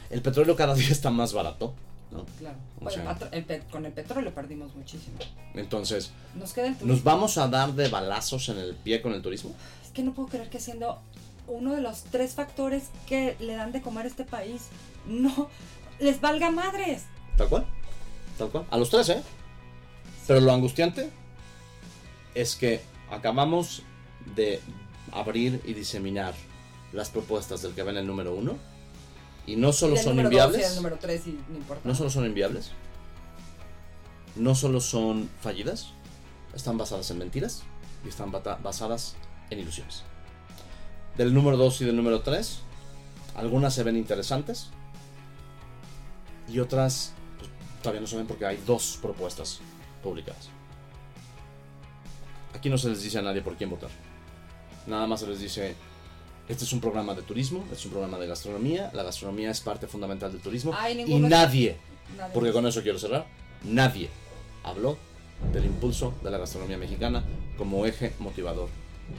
El 0.09 0.21
petróleo 0.21 0.55
cada 0.55 0.73
día 0.75 0.89
está 0.89 1.09
más 1.09 1.33
barato, 1.33 1.73
¿no? 2.11 2.25
claro. 2.39 2.57
O 2.79 2.89
sea- 2.89 3.17
el 3.31 3.45
pe- 3.45 3.63
con 3.71 3.85
el 3.85 3.91
petróleo 3.91 4.33
perdimos 4.33 4.75
muchísimo. 4.75 5.17
Entonces, 5.53 6.11
Nos 6.35 6.53
queda 6.53 6.67
el. 6.67 6.75
¿nos 6.87 7.03
vamos 7.03 7.37
a 7.37 7.47
dar 7.47 7.73
de 7.73 7.87
balazos 7.89 8.49
en 8.49 8.57
el 8.59 8.75
pie 8.75 9.01
con 9.01 9.13
el 9.13 9.21
turismo? 9.21 9.53
Es 9.83 9.91
que 9.91 10.03
no 10.03 10.13
puedo 10.13 10.29
creer 10.29 10.49
que 10.49 10.59
siendo 10.59 10.99
uno 11.47 11.73
de 11.73 11.81
los 11.81 12.03
tres 12.05 12.33
factores 12.33 12.85
que 13.07 13.35
le 13.39 13.55
dan 13.55 13.71
de 13.71 13.81
comer 13.81 14.05
a 14.05 14.09
este 14.09 14.25
país, 14.25 14.63
no 15.07 15.49
les 15.99 16.19
valga 16.21 16.51
madres. 16.51 17.03
Tal 17.37 17.47
cual. 17.49 17.65
Tal 18.37 18.49
cual. 18.49 18.65
A 18.71 18.77
los 18.77 18.89
tres, 18.89 19.09
¿eh? 19.09 19.21
Pero 20.27 20.39
lo 20.39 20.51
angustiante 20.51 21.09
es 22.33 22.55
que 22.55 22.81
acabamos 23.11 23.83
de 24.35 24.59
abrir 25.11 25.61
y 25.65 25.73
diseminar 25.73 26.33
las 26.91 27.09
propuestas 27.09 27.61
del 27.61 27.73
que 27.73 27.83
ven 27.83 27.97
el 27.97 28.07
número 28.07 28.33
uno. 28.33 28.57
Y 29.45 29.55
no 29.55 29.71
solo 29.71 29.95
Y 29.95 29.97
son 29.99 30.15
número 30.15 30.29
dos 30.29 30.33
y 30.33 30.35
inviables. 30.35 30.67
del 30.67 30.75
número 30.77 30.97
tres 30.99 31.27
y 31.27 31.31
no. 31.31 31.75
No 31.83 31.95
solo 31.95 32.09
son 32.09 32.25
inviables. 32.25 32.71
No 34.35 34.55
solo 34.55 34.81
son 34.81 35.29
fallidas. 35.41 35.89
Están 36.55 36.77
basadas 36.77 37.09
en 37.11 37.19
mentiras. 37.19 37.63
Y 38.03 38.09
están 38.09 38.31
basadas 38.31 39.15
en 39.49 39.59
ilusiones. 39.59 40.03
Del 41.17 41.33
número 41.33 41.57
2 41.57 41.81
y 41.81 41.85
del 41.85 41.95
número 41.95 42.21
3. 42.21 42.59
Algunas 43.35 43.73
se 43.73 43.83
ven 43.83 43.97
interesantes. 43.97 44.69
Y 46.47 46.59
otras 46.59 47.13
pues, 47.39 47.49
todavía 47.81 48.01
no 48.01 48.07
se 48.07 48.17
ven 48.17 48.27
porque 48.27 48.45
hay 48.45 48.61
dos 48.65 48.99
propuestas 49.01 49.59
publicadas. 50.05 50.49
Aquí 52.53 52.69
no 52.69 52.77
se 52.77 52.89
les 52.89 53.01
dice 53.03 53.17
a 53.19 53.21
nadie 53.21 53.41
por 53.41 53.55
quién 53.55 53.69
votar. 53.69 53.89
Nada 54.87 55.07
más 55.07 55.19
se 55.19 55.27
les 55.27 55.39
dice, 55.39 55.75
este 56.47 56.63
es 56.63 56.71
un 56.71 56.79
programa 56.79 57.15
de 57.15 57.23
turismo, 57.23 57.61
este 57.63 57.75
es 57.75 57.85
un 57.85 57.91
programa 57.91 58.19
de 58.19 58.27
gastronomía, 58.27 58.91
la 58.93 59.03
gastronomía 59.03 59.49
es 59.49 59.59
parte 59.61 59.87
fundamental 59.87 60.31
del 60.31 60.41
turismo 60.41 60.71
Ay, 60.77 60.93
y 61.01 61.19
nadie, 61.19 61.77
Nadie 62.15 62.33
porque 62.33 62.53
con 62.53 62.67
eso 62.67 62.83
quiero 62.83 62.99
cerrar, 62.99 63.25
nadie 63.63 64.09
habló 64.63 64.97
del 65.51 65.65
impulso 65.65 66.13
de 66.23 66.29
la 66.29 66.37
gastronomía 66.37 66.77
mexicana 66.77 67.23
como 67.57 67.85
eje 67.85 68.13
motivador 68.19 68.69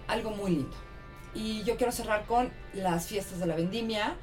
algo 0.08 0.28
muy 0.28 0.56
lindo. 0.56 0.93
Y 1.34 1.62
yo 1.64 1.76
quiero 1.76 1.92
cerrar 1.92 2.24
con 2.26 2.50
las 2.74 3.06
fiestas 3.06 3.38
de 3.40 3.46
la 3.46 3.56
vendimia, 3.56 4.14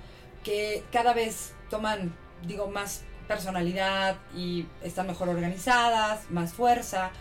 que 0.43 0.83
cada 0.91 1.13
vez 1.13 1.53
toman, 1.69 2.15
digo, 2.47 2.67
más 2.67 3.01
personalidad 3.27 4.17
y 4.35 4.65
están 4.83 5.07
mejor 5.07 5.29
organizadas, 5.29 6.29
más 6.29 6.53
fuerza. 6.53 7.11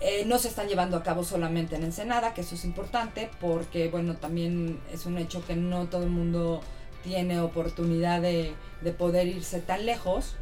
Eh, 0.00 0.24
no 0.26 0.38
se 0.38 0.48
están 0.48 0.68
llevando 0.68 0.96
a 0.96 1.02
cabo 1.02 1.24
solamente 1.24 1.76
en 1.76 1.84
Ensenada, 1.84 2.34
que 2.34 2.42
eso 2.42 2.54
es 2.54 2.64
importante, 2.64 3.30
porque, 3.40 3.88
bueno, 3.88 4.16
también 4.16 4.80
es 4.92 5.06
un 5.06 5.16
hecho 5.18 5.44
que 5.46 5.56
no 5.56 5.86
todo 5.86 6.02
el 6.02 6.10
mundo 6.10 6.60
tiene 7.02 7.40
oportunidad 7.40 8.20
de, 8.20 8.54
de 8.82 8.92
poder 8.92 9.26
irse 9.28 9.60
tan 9.60 9.86
lejos. 9.86 10.36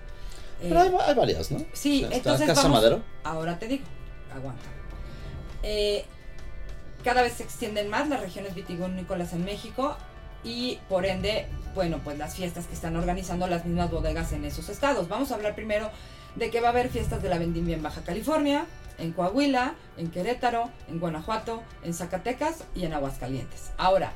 Pero 0.61 0.81
hay, 0.81 0.91
hay 1.07 1.15
varias, 1.15 1.51
¿no? 1.51 1.59
Sí, 1.73 2.05
O 2.05 2.09
sea, 2.09 2.17
entonces 2.17 2.47
Casa 2.47 2.63
vamos- 2.63 2.79
Madero. 2.79 3.03
Ahora 3.25 3.59
te 3.59 3.67
digo, 3.69 3.85
aguanta. 4.35 4.63
Eh, 5.63 6.05
cada 7.03 7.23
vez 7.23 7.35
se 7.35 7.43
extienden 7.43 7.89
más 7.89 8.09
las 8.09 8.21
regiones 8.21 8.55
vitivinícolas 8.55 9.33
en 9.33 9.45
México 9.45 9.97
y 10.45 10.79
por 10.89 11.07
ende, 11.07 11.47
bueno, 11.75 12.01
pues 12.03 12.19
las 12.19 12.35
fiestas 12.35 12.67
que 12.67 12.75
están 12.75 12.97
organizando 12.97 13.47
las 13.47 13.65
mismas 13.65 13.91
bodegas 13.91 14.33
en 14.33 14.45
esos 14.45 14.69
estados. 14.69 15.09
Vamos 15.09 15.31
a 15.31 15.35
hablar 15.37 15.55
primero 15.55 15.91
de 16.37 16.51
que 16.51 16.61
va 16.61 16.69
a 16.69 16.71
haber 16.71 16.89
fiestas 16.89 17.23
de 17.23 17.29
la 17.29 17.39
vendimia 17.39 17.77
en 17.77 17.83
Baja 17.83 18.03
California, 18.03 18.67
en 18.99 19.13
Coahuila, 19.13 19.75
en 19.97 20.11
Querétaro, 20.11 20.71
en 20.89 21.01
Guanajuato, 21.01 21.63
en 21.85 21.95
Zacatecas 21.95 22.65
y 22.75 22.85
en 22.85 22.95
Aguascalientes. 22.95 23.71
Ahora, 23.77 24.13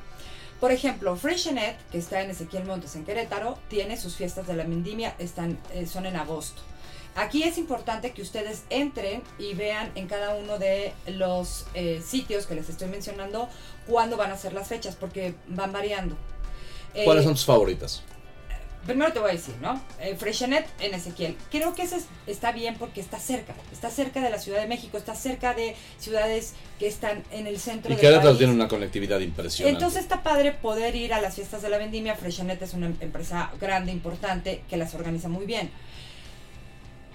Por 0.59 0.71
ejemplo, 0.71 1.15
Freshenet, 1.15 1.77
que 1.91 1.99
está 1.99 2.21
en 2.21 2.31
Ezequiel 2.31 2.65
Montes 2.65 2.95
en 2.95 3.05
Querétaro, 3.05 3.59
tiene 3.67 3.95
sus 3.95 4.15
fiestas 4.15 4.47
de 4.47 4.55
la 4.55 4.63
vendimia, 4.63 5.13
están, 5.19 5.59
eh, 5.71 5.85
son 5.85 6.07
en 6.07 6.15
agosto. 6.15 6.63
Aquí 7.17 7.41
es 7.43 7.57
importante 7.57 8.11
que 8.11 8.21
ustedes 8.21 8.63
entren 8.69 9.23
y 9.39 9.53
vean 9.55 9.91
en 9.95 10.07
cada 10.07 10.35
uno 10.35 10.59
de 10.59 10.93
los 11.07 11.65
eh, 11.73 12.01
sitios 12.05 12.45
que 12.45 12.53
les 12.55 12.69
estoy 12.69 12.87
mencionando 12.89 13.49
cuándo 13.87 14.17
van 14.17 14.31
a 14.31 14.37
ser 14.37 14.53
las 14.53 14.67
fechas, 14.67 14.95
porque 14.95 15.33
van 15.47 15.71
variando. 15.73 16.15
Eh, 16.93 17.03
¿Cuáles 17.05 17.23
son 17.23 17.33
tus 17.33 17.43
favoritas? 17.45 18.03
Primero 18.85 19.11
te 19.11 19.19
voy 19.19 19.31
a 19.31 19.33
decir, 19.33 19.55
¿no? 19.59 19.81
Eh, 19.99 20.15
Freshenet 20.15 20.65
en 20.79 20.93
Ezequiel. 20.93 21.35
Creo 21.51 21.75
que 21.75 21.81
ese 21.81 21.97
es- 21.97 22.05
está 22.25 22.53
bien 22.53 22.75
porque 22.77 23.01
está 23.01 23.19
cerca. 23.19 23.53
Está 23.73 23.89
cerca 23.89 24.21
de 24.21 24.29
la 24.29 24.37
Ciudad 24.39 24.61
de 24.61 24.67
México, 24.67 24.97
está 24.97 25.13
cerca 25.13 25.53
de 25.53 25.75
ciudades 25.97 26.53
que 26.79 26.87
están 26.87 27.23
en 27.31 27.47
el 27.47 27.59
centro 27.59 27.91
Y 27.91 27.95
del 27.95 28.01
Querétaro 28.01 28.27
país. 28.29 28.37
tiene 28.37 28.53
una 28.53 28.69
conectividad 28.69 29.19
impresionante. 29.19 29.77
Entonces 29.77 30.03
está 30.03 30.23
padre 30.23 30.53
poder 30.53 30.95
ir 30.95 31.13
a 31.13 31.19
las 31.19 31.35
fiestas 31.35 31.61
de 31.63 31.69
la 31.69 31.79
vendimia. 31.79 32.15
Freshenet 32.15 32.61
es 32.61 32.73
una 32.75 32.85
em- 32.85 32.95
empresa 33.01 33.51
grande, 33.59 33.91
importante, 33.91 34.63
que 34.69 34.77
las 34.77 34.93
organiza 34.93 35.27
muy 35.27 35.45
bien. 35.45 35.69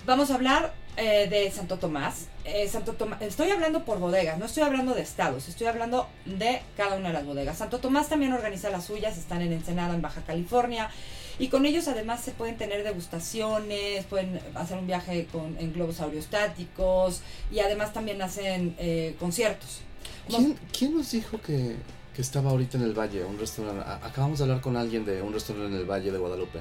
Vamos 0.05 0.33
a 0.33 0.35
hablar 0.35 0.75
eh, 0.97 1.29
de 1.31 1.49
Santo 1.53 1.79
Tomás. 1.79 2.27
Eh, 2.45 2.69
Santo 2.69 2.95
Tomás. 2.95 3.23
Estoy 3.23 3.51
hablando 3.51 3.85
por 3.85 4.01
bodegas, 4.01 4.37
no 4.37 4.47
estoy 4.47 4.65
hablando 4.65 4.95
de 4.95 5.03
estados, 5.03 5.49
estoy 5.49 5.69
hablando 5.69 6.09
de 6.25 6.61
cada 6.77 6.97
una 6.97 7.09
de 7.09 7.15
las 7.15 7.25
bodegas. 7.25 7.59
Santo 7.59 7.79
Tomás 7.79 8.09
también 8.09 8.33
organiza 8.33 8.69
las 8.69 8.87
suyas, 8.87 9.17
están 9.17 9.43
en 9.43 9.53
Ensenada, 9.53 9.95
en 9.95 10.03
Baja 10.03 10.23
California. 10.23 10.91
Y 11.39 11.49
con 11.49 11.67
ellos 11.67 11.87
además 11.87 12.21
se 12.21 12.33
pueden 12.33 12.59
tener 12.59 12.83
degustaciones, 12.83 14.05
pueden 14.07 14.41
hacer 14.55 14.77
un 14.77 14.89
viaje 14.89 15.29
con, 15.31 15.57
en 15.59 15.73
globos 15.73 16.01
aerostáticos 16.01 17.23
y 17.51 17.61
además 17.61 17.93
también 17.93 18.21
hacen 18.21 18.75
eh, 18.79 19.15
conciertos. 19.21 19.83
¿Quién, 20.29 20.59
quién 20.77 20.97
nos 20.97 21.13
dijo 21.13 21.41
que, 21.41 21.77
que 22.15 22.23
estaba 22.23 22.51
ahorita 22.51 22.77
en 22.77 22.83
el 22.83 22.93
Valle? 22.93 23.25
Un 23.25 23.39
restaurante. 23.39 23.85
Acabamos 24.03 24.39
de 24.39 24.45
hablar 24.45 24.61
con 24.61 24.77
alguien 24.77 25.05
de 25.05 25.23
un 25.23 25.33
restaurante 25.33 25.75
en 25.75 25.81
el 25.81 25.87
Valle 25.87 26.11
de 26.11 26.19
Guadalupe. 26.19 26.61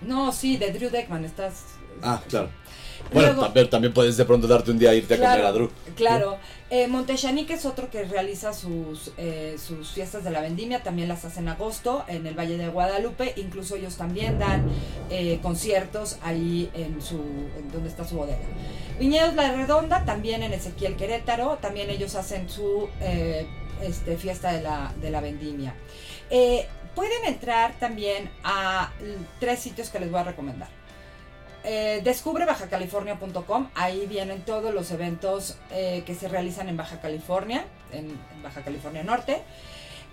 No, 0.00 0.32
sí, 0.32 0.56
de 0.56 0.72
Drew 0.72 0.90
Deckman, 0.90 1.24
estás... 1.24 1.64
Ah, 2.02 2.20
claro. 2.28 2.48
Bueno, 3.12 3.28
Luego- 3.28 3.42
también, 3.42 3.68
también 3.70 3.92
puedes 3.92 4.16
de 4.16 4.24
pronto 4.24 4.46
darte 4.46 4.70
un 4.70 4.78
día 4.78 4.90
a 4.90 4.94
irte 4.94 5.14
a 5.14 5.16
comer 5.18 5.44
a 5.44 5.52
Drew. 5.52 5.70
Claro. 5.96 6.38
Eh, 6.70 6.86
Montechanic 6.86 7.50
es 7.50 7.66
otro 7.66 7.90
que 7.90 8.04
realiza 8.04 8.54
sus, 8.54 9.12
eh, 9.18 9.56
sus 9.58 9.90
fiestas 9.90 10.24
de 10.24 10.30
la 10.30 10.40
vendimia, 10.40 10.82
también 10.82 11.08
las 11.08 11.24
hace 11.24 11.40
en 11.40 11.48
agosto 11.48 12.04
en 12.08 12.26
el 12.26 12.34
Valle 12.38 12.56
de 12.56 12.68
Guadalupe, 12.68 13.34
incluso 13.36 13.76
ellos 13.76 13.96
también 13.96 14.38
dan 14.38 14.64
eh, 15.10 15.38
conciertos 15.42 16.16
ahí 16.22 16.70
en 16.72 17.02
su 17.02 17.16
en 17.16 17.70
donde 17.72 17.90
está 17.90 18.06
su 18.06 18.16
bodega. 18.16 18.38
Viñedos 18.98 19.34
La 19.34 19.52
Redonda, 19.52 20.04
también 20.06 20.42
en 20.42 20.54
Ezequiel 20.54 20.96
Querétaro, 20.96 21.58
también 21.60 21.90
ellos 21.90 22.14
hacen 22.14 22.48
su 22.48 22.88
eh, 23.00 23.46
este, 23.82 24.16
fiesta 24.16 24.52
de 24.52 24.62
la, 24.62 24.94
de 25.02 25.10
la 25.10 25.20
vendimia. 25.20 25.74
Pueden 26.94 27.24
entrar 27.26 27.72
también 27.80 28.30
a 28.44 28.92
tres 29.40 29.60
sitios 29.60 29.88
que 29.88 29.98
les 29.98 30.10
voy 30.10 30.20
a 30.20 30.24
recomendar. 30.24 30.68
Eh, 31.64 32.00
descubre 32.02 32.44
bajacalifornia.com, 32.44 33.68
ahí 33.74 34.06
vienen 34.06 34.42
todos 34.42 34.74
los 34.74 34.90
eventos 34.90 35.56
eh, 35.70 36.02
que 36.04 36.14
se 36.14 36.28
realizan 36.28 36.68
en 36.68 36.76
Baja 36.76 37.00
California, 37.00 37.64
en, 37.92 38.10
en 38.10 38.42
Baja 38.42 38.62
California 38.62 39.02
Norte. 39.04 39.42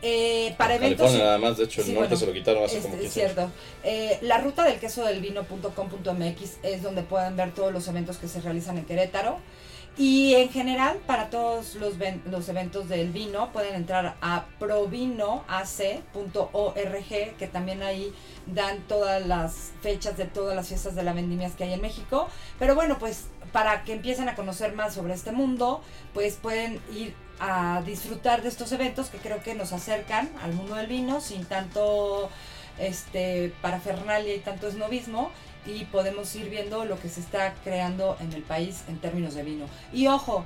Eh, 0.02 0.54
para 0.58 0.76
eventos... 0.76 0.98
California, 1.08 1.26
nada 1.26 1.38
más, 1.40 1.58
de 1.58 1.66
hecho, 1.66 1.82
el 1.82 1.88
Sí, 1.88 1.94
norte 1.94 2.08
bueno, 2.10 2.18
se 2.18 2.26
lo 2.28 2.34
quitaron 2.34 2.64
hace 2.64 2.78
este, 2.78 2.90
como 2.90 3.02
es 3.02 3.02
15 3.12 3.22
años. 3.22 3.34
cierto. 3.36 3.52
Eh, 3.84 4.18
la 4.22 4.38
ruta 4.38 4.64
del 4.64 4.80
queso 4.80 5.04
del 5.04 5.20
vino.com.mx 5.22 6.58
es 6.64 6.84
donde 6.84 7.02
pueden 7.04 7.36
ver 7.36 7.54
todos 7.54 7.74
los 7.74 7.88
eventos 7.88 8.18
que 8.18 8.28
se 8.28 8.40
realizan 8.42 8.78
en 8.78 8.86
Querétaro. 8.86 9.40
Y 9.98 10.36
en 10.36 10.50
general, 10.50 10.98
para 11.06 11.30
todos 11.30 11.76
los, 11.76 11.96
los 12.26 12.48
eventos 12.48 12.88
del 12.88 13.12
vino, 13.12 13.52
pueden 13.52 13.76
entrar 13.76 14.16
a 14.22 14.46
provinoac.org, 14.58 17.38
que 17.38 17.48
también 17.52 17.84
ahí 17.84 18.14
dan 18.46 18.80
todas 18.88 19.26
las 19.26 19.72
fechas 19.82 20.16
de 20.16 20.26
todas 20.26 20.56
las 20.56 20.70
fiestas 20.70 20.96
de 20.96 21.04
la 21.04 21.14
vendimias 21.14 21.54
que 21.54 21.66
hay 21.66 21.74
en 21.74 21.82
México. 21.82 22.30
Pero 22.60 22.76
bueno, 22.76 22.98
pues 22.98 23.26
para 23.52 23.84
que 23.84 23.94
empiecen 23.94 24.30
a 24.30 24.36
conocer 24.36 24.74
más 24.74 24.94
sobre 24.94 25.14
este 25.14 25.32
mundo, 25.32 25.82
pues 26.14 26.36
pueden 26.36 26.80
ir 26.96 27.14
a 27.40 27.82
disfrutar 27.86 28.42
de 28.42 28.50
estos 28.50 28.72
eventos 28.72 29.10
que 29.10 29.18
creo 29.18 29.42
que 29.42 29.56
nos 29.56 29.74
acercan 29.74 30.30
al 30.42 30.54
mundo 30.54 30.76
del 30.76 30.88
vino 30.88 31.22
sin 31.22 31.46
tanto 31.46 32.30
este 32.78 33.54
parafernalia 33.62 34.36
y 34.36 34.40
tanto 34.40 34.68
esnovismo 34.68 35.32
y 35.66 35.86
podemos 35.86 36.34
ir 36.36 36.50
viendo 36.50 36.86
lo 36.86 37.00
que 37.00 37.10
se 37.10 37.20
está 37.20 37.54
creando 37.64 38.18
en 38.20 38.34
el 38.34 38.42
país 38.42 38.84
en 38.88 38.98
términos 39.00 39.34
de 39.36 39.44
vino. 39.44 39.66
Y 39.94 40.08
ojo, 40.08 40.46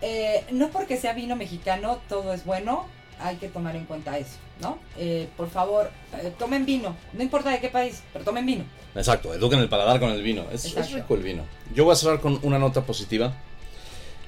eh, 0.00 0.44
no 0.50 0.70
porque 0.70 0.96
sea 0.96 1.12
vino 1.12 1.36
mexicano 1.36 2.00
todo 2.08 2.32
es 2.32 2.44
bueno, 2.44 2.86
hay 3.20 3.36
que 3.36 3.48
tomar 3.48 3.76
en 3.76 3.84
cuenta 3.84 4.18
eso, 4.18 4.36
¿no? 4.60 4.78
Eh, 4.96 5.28
por 5.36 5.50
favor, 5.50 5.90
eh, 6.20 6.32
tomen 6.38 6.66
vino, 6.66 6.96
no 7.12 7.22
importa 7.22 7.50
de 7.50 7.60
qué 7.60 7.68
país, 7.68 8.02
pero 8.12 8.24
tomen 8.24 8.44
vino. 8.46 8.64
Exacto, 8.94 9.34
eduquen 9.34 9.60
el 9.60 9.68
paladar 9.68 9.98
con 10.00 10.10
el 10.10 10.22
vino. 10.22 10.44
Es, 10.52 10.64
es 10.64 10.92
rico 10.92 11.14
el 11.14 11.22
vino. 11.22 11.44
Yo 11.74 11.84
voy 11.84 11.92
a 11.92 11.96
cerrar 11.96 12.20
con 12.20 12.38
una 12.42 12.58
nota 12.58 12.82
positiva. 12.82 13.32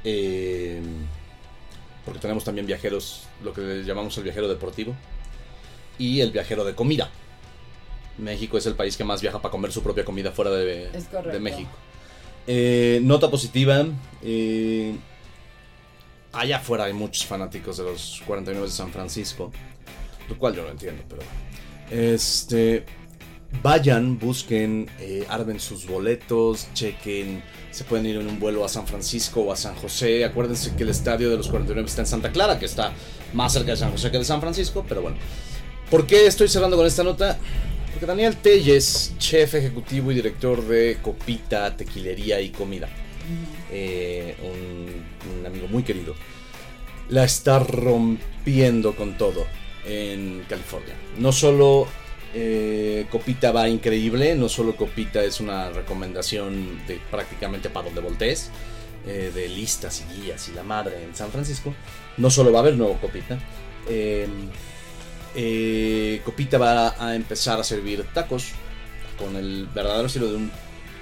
eh, 0.05 0.81
porque 2.05 2.21
tenemos 2.21 2.45
también 2.45 2.67
viajeros, 2.67 3.25
lo 3.43 3.53
que 3.53 3.83
llamamos 3.85 4.17
el 4.17 4.23
viajero 4.23 4.47
deportivo. 4.49 4.95
Y 5.99 6.21
el 6.21 6.31
viajero 6.31 6.65
de 6.65 6.75
comida. 6.75 7.11
México 8.19 8.59
es 8.59 8.67
el 8.67 8.75
país 8.75 8.97
que 8.97 9.05
más 9.05 9.21
viaja 9.21 9.41
para 9.41 9.51
comer 9.53 9.73
su 9.73 9.83
propia 9.83 10.05
comida 10.05 10.33
fuera 10.33 10.51
de, 10.51 10.91
de 10.91 11.41
México. 11.41 11.71
Eh, 12.47 13.01
nota 13.03 13.31
positiva. 13.31 13.85
eh, 14.23 14.95
allá 16.33 16.59
afuera 16.59 16.85
hay 16.85 16.93
muchos 16.93 17.27
fanáticos 17.27 17.79
de 17.79 17.85
los 17.85 18.23
49 18.27 18.67
de 18.67 18.73
San 18.73 18.91
Francisco. 18.93 19.51
Lo 20.29 20.39
cual 20.39 20.55
yo 20.55 20.63
no 20.63 20.71
entiendo, 20.71 21.03
pero. 21.09 21.23
Este. 21.91 22.85
Vayan, 23.63 24.19
busquen, 24.19 24.91
eh, 24.99 25.25
armen 25.29 25.61
sus 25.61 25.87
boletos, 25.87 26.67
chequen. 26.75 27.43
Se 27.71 27.85
pueden 27.85 28.07
ir 28.07 28.17
en 28.17 28.27
un 28.27 28.41
vuelo 28.41 28.65
a 28.65 28.69
San 28.69 28.87
Francisco 28.87 29.41
o 29.43 29.53
a 29.53 29.57
San 29.57 29.77
José. 29.77 30.25
Acuérdense 30.25 30.75
que 30.75 30.83
el 30.83 30.89
estadio 30.89 31.31
de 31.31 31.37
los 31.37 31.49
49 31.49 31.89
está 31.89 32.03
en 32.03 32.07
Santa 32.07 32.33
Clara, 32.33 32.59
que 32.59 32.67
está 32.67 32.93
más 33.35 33.53
cerca 33.53 33.71
de 33.71 33.77
San 33.77 33.93
José 33.93 34.11
que 34.11 34.19
de 34.19 34.25
San 34.25 34.41
Francisco, 34.41 34.85
pero 34.89 35.03
bueno. 35.03 35.17
¿Por 35.91 36.07
qué 36.07 36.27
estoy 36.27 36.49
cerrando 36.49 36.77
con 36.77 36.87
esta 36.87 37.05
nota? 37.05 37.39
Porque 37.97 38.05
Daniel 38.05 38.37
Telles, 38.37 39.15
chef 39.17 39.55
ejecutivo 39.55 40.13
y 40.13 40.17
director 40.17 40.63
de 40.63 40.99
Copita, 41.01 41.75
Tequilería 41.75 42.39
y 42.43 42.51
Comida, 42.51 42.91
eh, 43.73 44.37
un, 44.43 45.47
amigo 45.47 45.67
muy 45.69 45.83
querido, 45.83 46.15
la 47.09 47.25
está 47.25 47.59
rompiendo 47.59 48.95
con 48.95 49.17
todo 49.17 49.47
en 49.87 50.45
California. 50.47 50.93
No 51.17 51.33
solo 51.33 51.87
eh, 52.35 53.07
Copita 53.11 53.51
va 53.51 53.67
increíble, 53.67 54.35
no 54.35 54.51
solo 54.51 54.77
Copita 54.77 55.25
es 55.25 55.41
una 55.41 55.71
recomendación 55.71 56.87
de 56.87 57.01
prácticamente 57.11 57.71
para 57.71 57.87
donde 57.87 58.03
voltees, 58.03 58.51
eh, 59.07 59.33
de 59.35 59.49
listas 59.49 60.05
y 60.05 60.21
guías 60.21 60.51
y 60.51 60.53
la 60.53 60.65
madre 60.65 61.03
en 61.03 61.15
San 61.17 61.31
Francisco, 61.31 61.75
no 62.19 62.29
solo 62.29 62.53
va 62.53 62.59
a 62.59 62.61
haber 62.61 62.75
nuevo 62.77 62.99
Copita, 63.01 63.39
eh, 65.37 66.17
eh, 66.17 66.23
Copita 66.25 66.59
va 66.59 66.95
a 66.99 67.15
empezar 67.15 67.61
a 67.61 67.65
servir 67.65 68.05
tacos 68.15 68.49
con 69.19 69.37
el 69.37 69.67
verdadero 69.75 70.07
estilo 70.07 70.29
de 70.29 70.37
un 70.37 70.51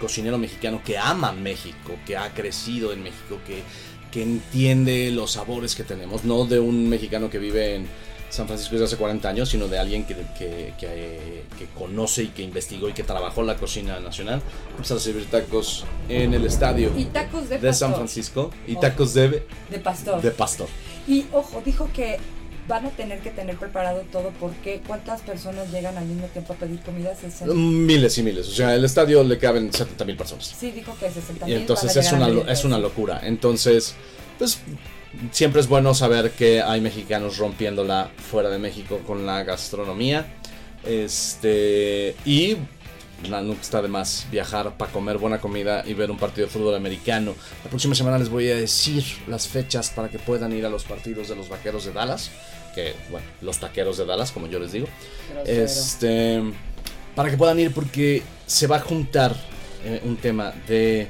cocinero 0.00 0.38
mexicano 0.38 0.80
que 0.84 0.98
ama 0.98 1.32
México, 1.32 1.92
que 2.06 2.16
ha 2.16 2.32
crecido 2.34 2.92
en 2.92 3.02
México, 3.02 3.38
que, 3.46 3.62
que 4.10 4.22
entiende 4.22 5.10
los 5.12 5.32
sabores 5.32 5.74
que 5.74 5.84
tenemos, 5.84 6.24
no 6.24 6.44
de 6.44 6.60
un 6.60 6.88
mexicano 6.88 7.30
que 7.30 7.38
vive 7.38 7.76
en 7.76 7.86
San 8.30 8.46
Francisco 8.48 8.72
desde 8.72 8.86
hace 8.86 8.96
40 8.96 9.28
años, 9.28 9.48
sino 9.48 9.68
de 9.68 9.78
alguien 9.78 10.04
que, 10.04 10.14
que, 10.38 10.74
que- 10.78 11.44
que 11.56 11.66
conoce 11.78 12.24
y 12.24 12.28
que 12.28 12.42
investigó 12.42 12.88
y 12.88 12.92
que 12.92 13.04
trabajó 13.04 13.44
la 13.44 13.56
cocina 13.56 14.00
nacional. 14.00 14.42
Empezar 14.72 14.96
a 14.96 15.00
servir 15.00 15.26
tacos 15.26 15.84
en 16.08 16.34
el 16.34 16.44
estadio 16.44 16.90
Y 16.98 17.04
tacos 17.06 17.48
de 17.48 17.58
de 17.58 17.72
San. 17.72 17.94
Francisco 17.94 18.50
y 18.66 18.72
Ojo. 18.72 18.80
tacos 18.80 19.14
de, 19.14 19.46
De 19.70 19.78
pastor. 19.78 20.20
de 20.20 20.30
pastor. 20.32 20.68
Y 21.06 21.26
ojo, 21.32 21.62
dijo 21.64 21.88
que 21.94 22.18
van 22.68 22.86
a 22.86 22.90
tener 22.90 23.20
que 23.20 23.30
tener 23.30 23.56
preparado 23.56 24.02
todo 24.10 24.32
porque 24.40 24.80
¿cuántas 24.86 25.20
personas 25.20 25.70
llegan 25.70 25.98
al 25.98 26.06
mismo 26.06 26.26
tiempo 26.28 26.54
a 26.54 26.56
pedir 26.56 26.80
comida? 26.80 27.14
60. 27.14 27.54
Miles 27.54 28.16
y 28.18 28.22
miles. 28.22 28.48
O 28.48 28.52
sea, 28.52 28.74
el 28.74 28.84
estadio 28.84 29.22
le 29.22 29.38
caben 29.38 29.72
70 29.72 30.04
mil 30.04 30.16
personas. 30.16 30.54
Sí, 30.58 30.70
dijo 30.70 30.96
que 30.98 31.10
60 31.10 31.46
Y 31.46 31.50
mil. 31.50 31.60
entonces 31.60 31.94
es 31.96 32.12
una, 32.12 32.28
es 32.50 32.64
una 32.64 32.78
locura. 32.78 33.20
Entonces, 33.22 33.94
pues 34.38 34.58
siempre 35.30 35.60
es 35.60 35.68
bueno 35.68 35.94
saber 35.94 36.30
que 36.32 36.62
hay 36.62 36.80
mexicanos 36.80 37.36
rompiéndola 37.38 38.10
fuera 38.30 38.48
de 38.48 38.58
México 38.58 39.00
con 39.06 39.26
la 39.26 39.42
gastronomía. 39.44 40.26
Este. 40.84 42.14
Y. 42.24 42.56
nunca 43.28 43.60
está 43.60 43.82
de 43.82 43.88
más 43.88 44.26
viajar 44.30 44.76
para 44.76 44.92
comer 44.92 45.18
buena 45.18 45.40
comida 45.40 45.82
y 45.86 45.94
ver 45.94 46.10
un 46.10 46.18
partido 46.18 46.46
de 46.46 46.52
fútbol 46.52 46.74
americano. 46.74 47.34
La 47.62 47.70
próxima 47.70 47.94
semana 47.94 48.18
les 48.18 48.28
voy 48.28 48.50
a 48.50 48.56
decir 48.56 49.04
las 49.26 49.48
fechas 49.48 49.90
para 49.90 50.08
que 50.08 50.18
puedan 50.18 50.52
ir 50.52 50.66
a 50.66 50.68
los 50.68 50.84
partidos 50.84 51.28
de 51.28 51.36
los 51.36 51.48
vaqueros 51.48 51.84
de 51.84 51.92
Dallas. 51.92 52.30
Que, 52.74 52.94
bueno, 53.10 53.26
los 53.40 53.58
taqueros 53.58 53.98
de 53.98 54.04
Dallas, 54.04 54.32
como 54.32 54.46
yo 54.48 54.58
les 54.58 54.72
digo. 54.72 54.88
Grosero. 55.32 55.64
Este. 55.64 56.42
Para 57.14 57.30
que 57.30 57.36
puedan 57.36 57.58
ir 57.60 57.72
porque 57.72 58.22
se 58.46 58.66
va 58.66 58.76
a 58.76 58.80
juntar 58.80 59.34
eh, 59.84 60.00
un 60.04 60.16
tema 60.16 60.52
de 60.66 61.08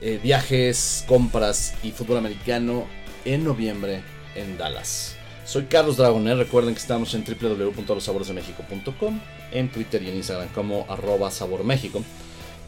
eh, 0.00 0.20
viajes, 0.22 1.04
compras 1.06 1.74
y 1.82 1.90
fútbol 1.90 2.18
americano 2.18 2.86
en 3.24 3.44
noviembre 3.44 4.02
en 4.34 4.56
Dallas. 4.56 5.15
Soy 5.46 5.66
Carlos 5.66 5.96
Dragoner, 5.96 6.36
recuerden 6.36 6.74
que 6.74 6.80
estamos 6.80 7.14
en 7.14 7.24
www.losaboresdemexico.com, 7.24 9.20
en 9.52 9.68
Twitter 9.68 10.02
y 10.02 10.08
en 10.08 10.16
Instagram 10.16 10.48
como 10.48 10.84
arroba 10.88 11.30
saborméxico. 11.30 12.02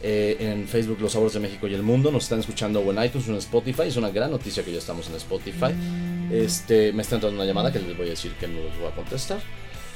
Eh, 0.01 0.37
en 0.39 0.65
Facebook 0.65 1.01
Los 1.01 1.11
Sabores 1.11 1.33
de 1.33 1.41
México 1.41 1.67
y 1.67 1.73
el 1.73 1.83
Mundo. 1.83 2.09
Nos 2.09 2.23
están 2.23 2.39
escuchando 2.39 2.79
o 2.79 2.89
en 2.93 3.03
iTunes 3.03 3.27
o 3.27 3.31
en 3.31 3.37
Spotify. 3.39 3.81
Es 3.87 3.97
una 3.97 4.09
gran 4.11 4.31
noticia 4.31 4.63
que 4.63 4.71
ya 4.71 4.77
estamos 4.77 5.09
en 5.09 5.15
Spotify. 5.15 5.73
Este, 6.31 6.93
me 6.93 7.01
está 7.01 7.15
entrando 7.15 7.35
una 7.35 7.45
llamada 7.45 7.69
que 7.69 7.79
les 7.79 7.97
voy 7.97 8.07
a 8.07 8.11
decir 8.11 8.31
que 8.39 8.47
no 8.47 8.63
les 8.63 8.79
voy 8.79 8.87
a 8.87 8.95
contestar. 8.95 9.41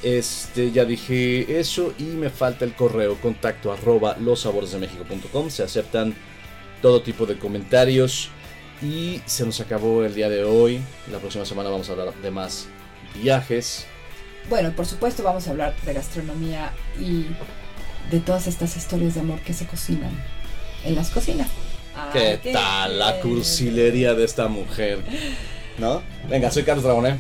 Este, 0.04 0.74
ya 0.74 0.84
dije 0.84 1.58
eso 1.58 1.94
y 1.98 2.04
me 2.04 2.30
falta 2.30 2.66
el 2.66 2.74
correo 2.74 3.16
contacto 3.22 3.72
arroba 3.72 4.18
losaboresdemexico.com. 4.20 5.50
Se 5.50 5.64
aceptan 5.64 6.14
todo 6.82 7.02
tipo 7.02 7.26
de 7.26 7.40
comentarios 7.40 8.30
y 8.84 9.22
se 9.26 9.46
nos 9.46 9.60
acabó 9.62 10.04
el 10.04 10.14
día 10.14 10.30
de 10.30 10.44
hoy. 10.44 10.82
La 11.12 11.20
próxima 11.20 11.46
semana 11.46 11.70
vamos 11.70 11.90
a 11.90 11.94
hablar 11.94 12.14
de 12.14 12.32
más 12.32 12.68
viajes. 13.22 13.86
Bueno, 14.50 14.72
por 14.76 14.86
supuesto 14.86 15.24
vamos 15.24 15.48
a 15.48 15.52
hablar 15.52 15.74
de 15.86 15.94
gastronomía 15.94 16.72
y 17.00 17.28
de 18.12 18.20
todas 18.20 18.48
estas 18.48 18.76
historias 18.76 19.16
de 19.16 19.22
amor 19.22 19.40
que 19.40 19.54
se 19.54 19.66
cocinan 19.66 20.12
en 20.84 20.96
las 20.96 21.10
cocinas. 21.10 21.48
¿Qué 22.12 22.40
tal 22.52 23.00
la 23.00 23.22
cursilería 23.22 24.14
de 24.16 24.26
esta 24.26 24.48
mujer? 24.48 25.00
¿No? 25.78 26.02
Venga, 26.30 26.52
soy 26.52 26.64
Carlos 26.64 26.84
Dragoné. 26.84 27.16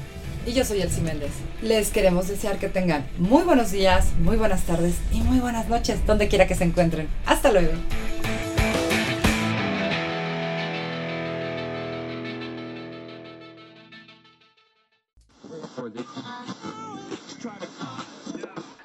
Y 0.45 0.51
yo 0.51 0.65
soy 0.65 0.81
Elsie 0.81 1.01
Méndez. 1.01 1.31
Les 1.61 1.89
queremos 1.91 2.27
desear 2.27 2.57
que 2.57 2.67
tengan 2.67 3.05
muy 3.17 3.43
buenos 3.43 3.71
días, 3.71 4.07
muy 4.19 4.35
buenas 4.35 4.63
tardes 4.63 4.95
y 5.13 5.21
muy 5.21 5.39
buenas 5.39 5.69
noches, 5.69 6.05
donde 6.05 6.27
quiera 6.27 6.47
que 6.47 6.55
se 6.55 6.65
encuentren. 6.65 7.07
Hasta 7.25 7.51
luego. 7.51 7.71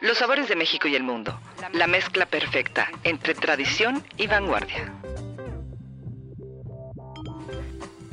Los 0.01 0.19
sabores 0.19 0.48
de 0.48 0.56
México 0.56 0.89
y 0.89 0.94
el 0.94 1.02
mundo. 1.02 1.39
La 1.73 1.86
mezcla 1.86 2.27
perfecta 2.27 2.89
entre 3.05 3.35
tradición 3.35 4.02
y 4.16 4.27
vanguardia. 4.27 4.94